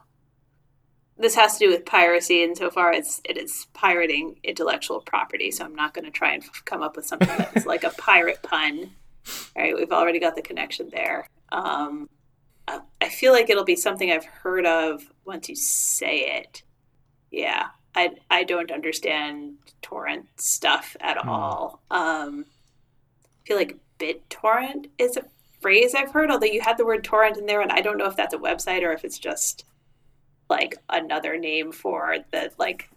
This 1.17 1.37
has 1.37 1.55
to 1.59 1.67
do 1.67 1.71
with 1.71 1.85
piracy, 1.87 2.43
and 2.43 2.57
so 2.57 2.71
far 2.71 2.93
it's 2.93 3.21
it 3.25 3.37
is 3.37 3.67
pirating 3.73 4.37
intellectual 4.43 5.01
property. 5.01 5.51
So 5.51 5.65
I'm 5.65 5.75
not 5.75 5.95
going 5.95 6.05
to 6.05 6.11
try 6.11 6.33
and 6.35 6.43
f- 6.43 6.63
come 6.65 6.83
up 6.83 6.97
with 6.97 7.07
something 7.07 7.29
that's 7.29 7.67
like 7.67 7.85
a 7.85 7.91
pirate 7.91 8.43
pun. 8.43 8.91
All 9.57 9.63
right, 9.63 9.77
we've 9.77 9.93
already 9.93 10.19
got 10.19 10.35
the 10.35 10.43
connection 10.43 10.91
there. 10.93 11.27
Um, 11.53 12.09
I 13.01 13.09
feel 13.11 13.33
like 13.33 13.49
it'll 13.51 13.65
be 13.65 13.77
something 13.77 14.11
I've 14.11 14.25
heard 14.25 14.67
of 14.67 15.05
once 15.25 15.49
you 15.49 15.55
say 15.55 16.39
it. 16.39 16.63
Yeah, 17.31 17.69
I 17.95 18.11
I 18.31 18.43
don't 18.45 18.73
understand 18.73 19.55
torrent 19.83 20.27
stuff 20.41 20.97
at 21.01 21.19
Hmm. 21.23 21.29
all. 21.29 21.83
Um, 21.91 22.47
I 23.23 23.47
feel 23.47 23.57
like 23.57 23.77
BitTorrent 24.01 24.87
is 24.99 25.17
a 25.17 25.25
phrase 25.61 25.95
I've 25.95 26.11
heard, 26.13 26.31
although 26.31 26.47
you 26.47 26.61
had 26.61 26.77
the 26.79 26.85
word 26.87 27.05
torrent 27.05 27.37
in 27.37 27.47
there, 27.47 27.61
and 27.61 27.71
I 27.71 27.81
don't 27.83 27.99
know 27.99 28.07
if 28.07 28.17
that's 28.17 28.35
a 28.35 28.39
website 28.39 28.83
or 28.83 28.93
if 28.93 29.05
it's 29.05 29.19
just 29.19 29.65
like 30.49 30.77
another 30.89 31.39
name 31.39 31.73
for 31.73 32.17
the 32.33 32.51
like 32.59 32.89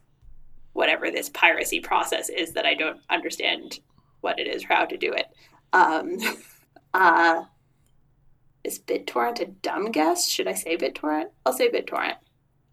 whatever 0.73 1.09
this 1.09 1.29
piracy 1.29 1.79
process 1.79 2.29
is 2.29 2.53
that 2.53 2.65
I 2.65 2.75
don't 2.75 2.99
understand 3.09 3.79
what 4.21 4.39
it 4.39 4.47
is 4.47 4.63
or 4.63 4.67
how 4.67 4.85
to 4.85 4.97
do 4.97 5.13
it. 5.13 5.25
Um, 5.73 6.17
uh, 6.93 7.43
is 8.63 8.79
BitTorrent 8.79 9.39
a 9.39 9.45
dumb 9.45 9.91
guess? 9.91 10.29
Should 10.29 10.47
I 10.47 10.53
say 10.53 10.77
BitTorrent? 10.77 11.29
I'll 11.45 11.53
say 11.53 11.69
BitTorrent. 11.69 12.15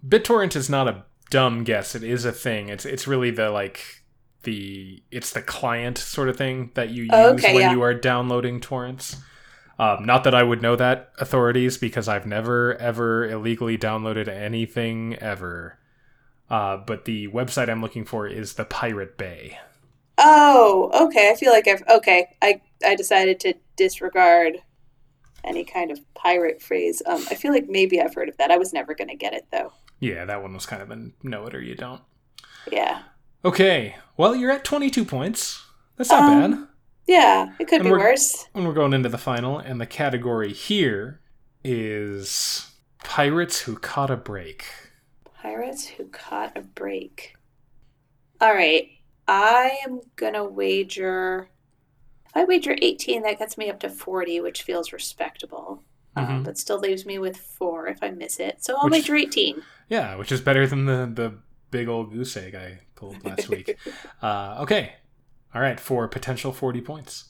BitTorrent 0.06 0.56
is 0.56 0.68
not 0.68 0.88
a 0.88 1.05
dumb 1.30 1.64
guess. 1.64 1.94
It 1.94 2.02
is 2.02 2.24
a 2.24 2.32
thing. 2.32 2.68
It's 2.68 2.84
it's 2.84 3.06
really 3.06 3.30
the 3.30 3.51
like 3.51 4.02
the 4.42 5.02
it's 5.10 5.30
the 5.30 5.42
client 5.42 5.96
sort 5.98 6.28
of 6.28 6.36
thing 6.36 6.70
that 6.74 6.90
you 6.90 7.05
use 7.05 7.10
Oh, 7.12 7.32
okay, 7.34 7.55
when 7.55 7.62
yeah. 7.62 7.72
you 7.72 7.82
are 7.82 7.94
downloading 7.94 8.60
torrents. 8.60 9.16
Um, 9.78 10.05
not 10.05 10.24
that 10.24 10.34
I 10.34 10.42
would 10.42 10.62
know 10.62 10.76
that 10.76 11.10
authorities 11.18 11.78
because 11.78 12.09
I've 12.09 12.26
never 12.26 12.76
ever 12.76 13.28
illegally 13.28 13.76
downloaded 13.76 14.28
anything 14.28 15.16
ever. 15.16 15.78
Uh, 16.48 16.76
but 16.76 17.05
the 17.06 17.28
website 17.28 17.68
I'm 17.68 17.80
looking 17.80 18.05
for 18.05 18.26
is 18.26 18.55
the 18.55 18.64
Pirate 18.64 19.16
Bay. 19.18 19.59
Oh, 20.18 20.90
okay. 21.06 21.30
I 21.30 21.34
feel 21.34 21.51
like 21.52 21.66
I've 21.66 21.82
okay. 21.88 22.28
I 22.40 22.60
I 22.86 22.94
decided 22.94 23.40
to 23.40 23.55
disregard 23.76 24.59
any 25.42 25.64
kind 25.64 25.90
of 25.90 25.98
pirate 26.14 26.62
phrase. 26.62 27.02
Um, 27.06 27.24
I 27.30 27.34
feel 27.34 27.52
like 27.52 27.68
maybe 27.68 28.01
I've 28.01 28.14
heard 28.14 28.28
of 28.28 28.36
that. 28.36 28.51
I 28.51 28.59
was 28.59 28.72
never 28.72 28.94
gonna 28.94 29.16
get 29.16 29.32
it 29.34 29.46
though. 29.51 29.72
Yeah, 29.98 30.24
that 30.24 30.42
one 30.42 30.55
was 30.55 30.66
kind 30.66 30.82
of 30.82 30.90
a 30.90 31.09
know 31.22 31.46
it 31.46 31.55
or 31.55 31.60
you 31.60 31.74
don't. 31.74 32.01
Yeah, 32.70 33.02
Okay, 33.44 33.96
well 34.16 34.34
you're 34.34 34.51
at 34.51 34.64
22 34.64 35.05
points. 35.05 35.62
That's 35.96 36.10
not 36.10 36.22
Um, 36.22 36.51
bad. 36.51 36.68
Yeah. 37.06 37.52
It 37.59 37.68
could 37.68 37.81
And 37.81 37.85
be 37.89 37.90
worse. 37.93 38.47
And 38.55 38.66
we're 38.66 38.72
going 38.74 38.93
into 38.93 39.09
the 39.09 39.18
final, 39.18 39.59
and 39.59 39.81
the 39.81 39.86
category 39.86 40.52
here 40.52 41.20
is 41.62 42.70
pirates 43.02 43.60
who 43.60 43.76
caught 43.76 44.10
a 44.10 44.16
break. 44.16 44.64
Pirates 45.43 45.86
who 45.86 46.06
caught 46.06 46.56
a 46.56 46.62
break. 46.62 47.35
All 48.40 48.55
right, 48.55 48.89
I 49.28 49.78
am 49.86 50.01
gonna 50.16 50.44
wager. 50.44 51.48
If 52.26 52.36
I 52.36 52.44
wager 52.44 52.76
eighteen, 52.82 53.22
that 53.22 53.39
gets 53.39 53.56
me 53.59 53.70
up 53.70 53.81
to 53.81 53.89
forty, 53.90 54.40
which 54.40 54.62
feels 54.62 54.93
respectable. 54.93 55.82
Um, 56.16 56.26
Mhm. 56.26 56.44
but 56.44 56.56
still 56.59 56.78
leaves 56.78 57.05
me 57.05 57.18
with 57.18 57.36
four 57.36 57.89
if 57.89 58.01
I 58.02 58.10
miss 58.10 58.39
it. 58.39 58.62
So 58.62 58.76
I'll 58.76 58.85
Which- 58.85 58.93
wager 59.09 59.16
eighteen. 59.16 59.62
Yeah, 59.89 60.14
which 60.16 60.31
is 60.32 60.40
better 60.40 60.66
than 60.66 60.85
the 60.86 61.10
the 61.12 61.39
big 61.70 61.89
old 61.89 62.12
goose 62.12 62.36
egg 62.36 62.55
I 62.55 62.81
pulled 62.94 63.24
last 63.24 63.48
week. 63.48 63.76
Uh, 64.22 64.59
okay, 64.60 64.94
all 65.55 65.60
right, 65.60 65.78
for 65.78 66.09
potential 66.09 66.52
forty 66.52 66.81
points. 66.81 67.26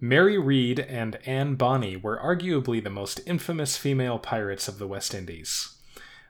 Mary 0.00 0.36
Read 0.36 0.80
and 0.80 1.16
Anne 1.26 1.54
Bonny 1.54 1.96
were 1.96 2.18
arguably 2.18 2.82
the 2.82 2.90
most 2.90 3.20
infamous 3.24 3.76
female 3.76 4.18
pirates 4.18 4.66
of 4.66 4.78
the 4.78 4.88
West 4.88 5.14
Indies. 5.14 5.76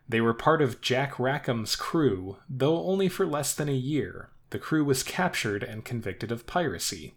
They 0.06 0.20
were 0.20 0.34
part 0.34 0.60
of 0.60 0.82
Jack 0.82 1.18
Rackham's 1.18 1.74
crew, 1.74 2.36
though 2.50 2.84
only 2.84 3.09
for 3.09 3.24
less 3.24 3.54
than 3.54 3.70
a 3.70 3.72
year. 3.72 4.28
The 4.50 4.59
crew 4.59 4.84
was 4.84 5.02
captured 5.02 5.62
and 5.62 5.86
convicted 5.86 6.30
of 6.30 6.46
piracy. 6.46 7.14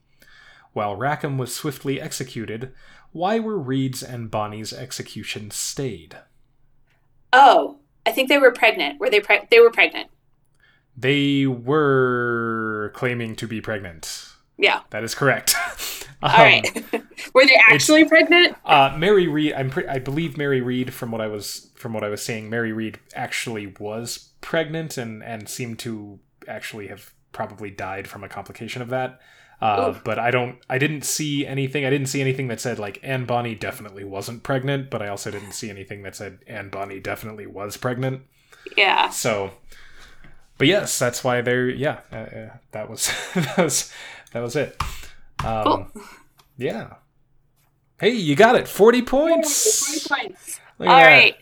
While 0.72 0.96
Rackham 0.96 1.38
was 1.38 1.54
swiftly 1.54 2.00
executed, 2.00 2.72
why 3.12 3.40
were 3.40 3.58
Read's 3.58 4.02
and 4.02 4.32
Bonny's 4.32 4.72
executions 4.72 5.56
stayed? 5.56 6.18
Oh, 7.34 7.80
I 8.06 8.12
think 8.12 8.30
they 8.30 8.38
were 8.38 8.52
pregnant. 8.52 9.00
Were 9.00 9.10
they? 9.10 9.20
Pre- 9.20 9.48
they 9.52 9.60
were 9.60 9.72
pregnant. 9.72 10.10
They 10.98 11.46
were 11.46 12.92
claiming 12.96 13.36
to 13.38 13.48
be 13.48 13.62
pregnant. 13.62 14.30
Yeah. 14.58 14.82
That 14.92 15.04
is 15.04 15.14
correct. 15.16 15.56
All 16.24 16.32
right. 16.32 16.64
Were 17.34 17.46
they 17.46 17.60
actually 17.70 18.06
pregnant? 18.06 18.56
Uh, 18.66 18.96
Mary 18.98 19.28
Read, 19.28 19.54
I'm 19.54 19.70
pre- 19.70 19.88
I 19.88 20.00
believe 20.00 20.38
Mary 20.38 20.62
Read, 20.62 20.94
from 20.94 21.12
what 21.12 21.22
I 21.22 21.28
was 21.28 21.70
from 21.76 21.94
what 21.94 22.04
I 22.04 22.10
was 22.10 22.22
saying, 22.22 22.50
Mary 22.50 22.72
Read 22.72 22.98
actually 23.14 23.76
was 23.80 24.30
pregnant 24.42 24.98
and 24.98 25.22
and 25.24 25.50
seemed 25.50 25.80
to 25.80 26.20
actually 26.48 26.88
have 26.88 27.14
probably 27.32 27.70
died 27.70 28.08
from 28.08 28.24
a 28.24 28.30
complication 28.30 28.82
of 28.82 28.90
that. 28.90 29.20
Uh, 29.62 29.98
but 30.04 30.20
I 30.20 30.32
don't, 30.32 30.58
I 30.70 30.78
didn't 30.78 31.06
see 31.06 31.46
anything. 31.46 31.86
I 31.86 31.90
didn't 31.90 32.08
see 32.08 32.22
anything 32.22 32.50
that 32.50 32.60
said 32.60 32.78
like 32.78 33.00
Anne 33.04 33.26
Bonny 33.26 33.56
definitely 33.56 34.04
wasn't 34.04 34.44
pregnant, 34.44 34.90
but 34.90 35.02
I 35.02 35.08
also 35.08 35.32
didn't 35.32 35.54
see 35.54 35.70
anything 35.70 36.04
that 36.04 36.16
said 36.16 36.40
Anne 36.48 36.70
Bonny 36.70 37.00
definitely 37.00 37.48
was 37.48 37.78
pregnant. 37.78 38.24
Yeah. 38.76 39.10
So, 39.10 39.52
but 40.58 40.68
yes, 40.68 40.98
that's 41.00 41.24
why 41.24 41.42
they're 41.42 41.70
yeah. 41.70 42.00
Uh, 42.12 42.16
uh, 42.16 42.50
that 42.72 42.90
was 42.90 43.12
that 43.36 43.58
was 43.58 43.92
that 44.32 44.42
was 44.42 44.56
it. 44.56 44.82
Um, 45.44 45.64
Cool. 45.64 45.88
Yeah. 46.58 46.94
Hey, 48.00 48.10
you 48.12 48.36
got 48.36 48.56
it. 48.56 48.68
Forty 48.68 49.02
points. 49.02 49.86
Forty 50.08 50.24
points. 50.28 50.60
All 50.80 50.86
that. 50.88 51.06
right. 51.06 51.36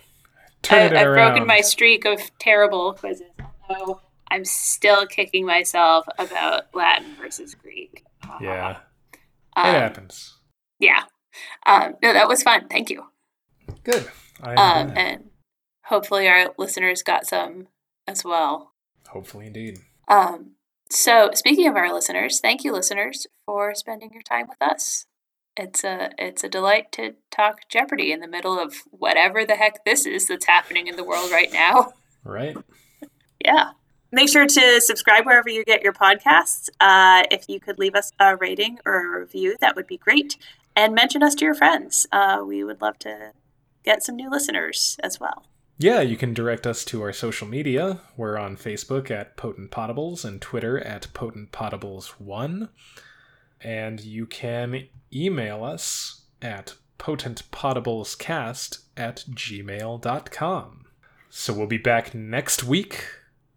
Turn 0.61 0.95
I, 0.95 1.03
around. 1.03 1.31
broken 1.33 1.47
my 1.47 1.61
streak 1.61 2.05
of 2.05 2.19
terrible 2.39 2.93
quizzes. 2.93 3.27
Although 3.69 4.01
I'm 4.31 4.45
still 4.45 5.05
kicking 5.05 5.45
myself 5.45 6.05
about 6.17 6.73
Latin 6.73 7.15
versus 7.19 7.53
Greek. 7.55 8.03
Yeah, 8.41 8.77
Um, 9.55 9.67
it 9.75 9.79
happens. 9.79 10.35
yeah. 10.79 11.03
Um, 11.65 11.95
no, 12.01 12.13
that 12.13 12.27
was 12.27 12.41
fun. 12.43 12.67
Thank 12.69 12.89
you. 12.89 13.05
Good. 13.83 14.07
Um, 14.41 14.93
and 14.95 15.29
hopefully 15.85 16.27
our 16.27 16.53
listeners 16.57 17.03
got 17.03 17.25
some 17.25 17.67
as 18.07 18.23
well. 18.23 18.72
Hopefully, 19.13 19.47
indeed. 19.47 19.79
Um, 20.07 20.55
so 20.89 21.29
speaking 21.33 21.67
of 21.67 21.75
our 21.75 21.93
listeners, 21.93 22.39
thank 22.39 22.63
you, 22.63 22.73
listeners, 22.73 23.27
for 23.45 23.73
spending 23.75 24.11
your 24.11 24.23
time 24.23 24.47
with 24.49 24.61
us. 24.61 25.05
It's 25.55 25.83
a 25.83 26.09
it's 26.17 26.43
a 26.43 26.49
delight 26.49 26.91
to 26.93 27.13
talk 27.29 27.69
Jeopardy 27.69 28.11
in 28.11 28.21
the 28.21 28.27
middle 28.27 28.59
of 28.59 28.75
whatever 28.89 29.45
the 29.45 29.55
heck 29.55 29.85
this 29.85 30.07
is 30.07 30.27
that's 30.27 30.47
happening 30.47 30.87
in 30.87 30.95
the 30.95 31.03
world 31.03 31.31
right 31.31 31.51
now. 31.51 31.93
Right. 32.25 32.55
Yeah. 33.43 33.71
Make 34.13 34.29
sure 34.29 34.45
to 34.45 34.79
subscribe 34.79 35.25
wherever 35.25 35.49
you 35.49 35.65
get 35.65 35.81
your 35.81 35.91
podcasts. 35.91 36.69
Uh, 36.79 37.23
if 37.29 37.49
you 37.49 37.59
could 37.59 37.77
leave 37.77 37.95
us 37.95 38.13
a 38.17 38.37
rating 38.37 38.79
or 38.85 39.17
a 39.17 39.19
review, 39.19 39.57
that 39.59 39.75
would 39.75 39.87
be 39.87 39.97
great. 39.97 40.37
And 40.73 40.95
mention 40.95 41.21
us 41.21 41.35
to 41.35 41.43
your 41.43 41.53
friends. 41.53 42.07
Uh, 42.13 42.41
we 42.47 42.63
would 42.63 42.81
love 42.81 42.97
to 42.99 43.33
get 43.83 44.03
some 44.03 44.15
new 44.15 44.29
listeners 44.29 44.95
as 45.03 45.19
well. 45.19 45.43
Yeah, 45.77 46.01
you 46.01 46.17
can 46.17 46.33
direct 46.33 46.67
us 46.67 46.85
to 46.85 47.01
our 47.01 47.11
social 47.11 47.47
media. 47.47 47.99
We're 48.15 48.37
on 48.37 48.57
Facebook 48.57 49.09
at 49.09 49.35
Potent 49.35 49.71
Podables 49.71 50.23
and 50.23 50.39
Twitter 50.39 50.79
at 50.79 51.11
Potent 51.13 51.51
Podables1. 51.51 52.69
And 53.59 53.99
you 54.01 54.25
can 54.25 54.87
email 55.11 55.63
us 55.63 56.21
at 56.41 56.75
potentpodablescast 56.99 58.83
at 58.95 59.25
gmail.com. 59.31 60.85
So 61.29 61.53
we'll 61.53 61.67
be 61.67 61.77
back 61.77 62.13
next 62.13 62.63
week 62.63 63.05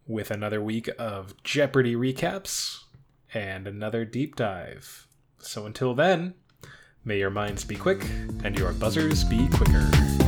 with 0.06 0.30
another 0.30 0.62
week 0.62 0.88
of 0.98 1.34
Jeopardy 1.44 1.94
recaps 1.94 2.84
and 3.34 3.66
another 3.66 4.05
deep 4.05 4.36
dive. 4.36 5.06
So 5.38 5.66
until 5.66 5.94
then, 5.94 6.34
may 7.05 7.18
your 7.18 7.30
minds 7.30 7.64
be 7.64 7.76
quick 7.76 8.05
and 8.43 8.59
your 8.59 8.72
buzzers 8.72 9.22
be 9.28 9.48
quicker. 9.48 10.26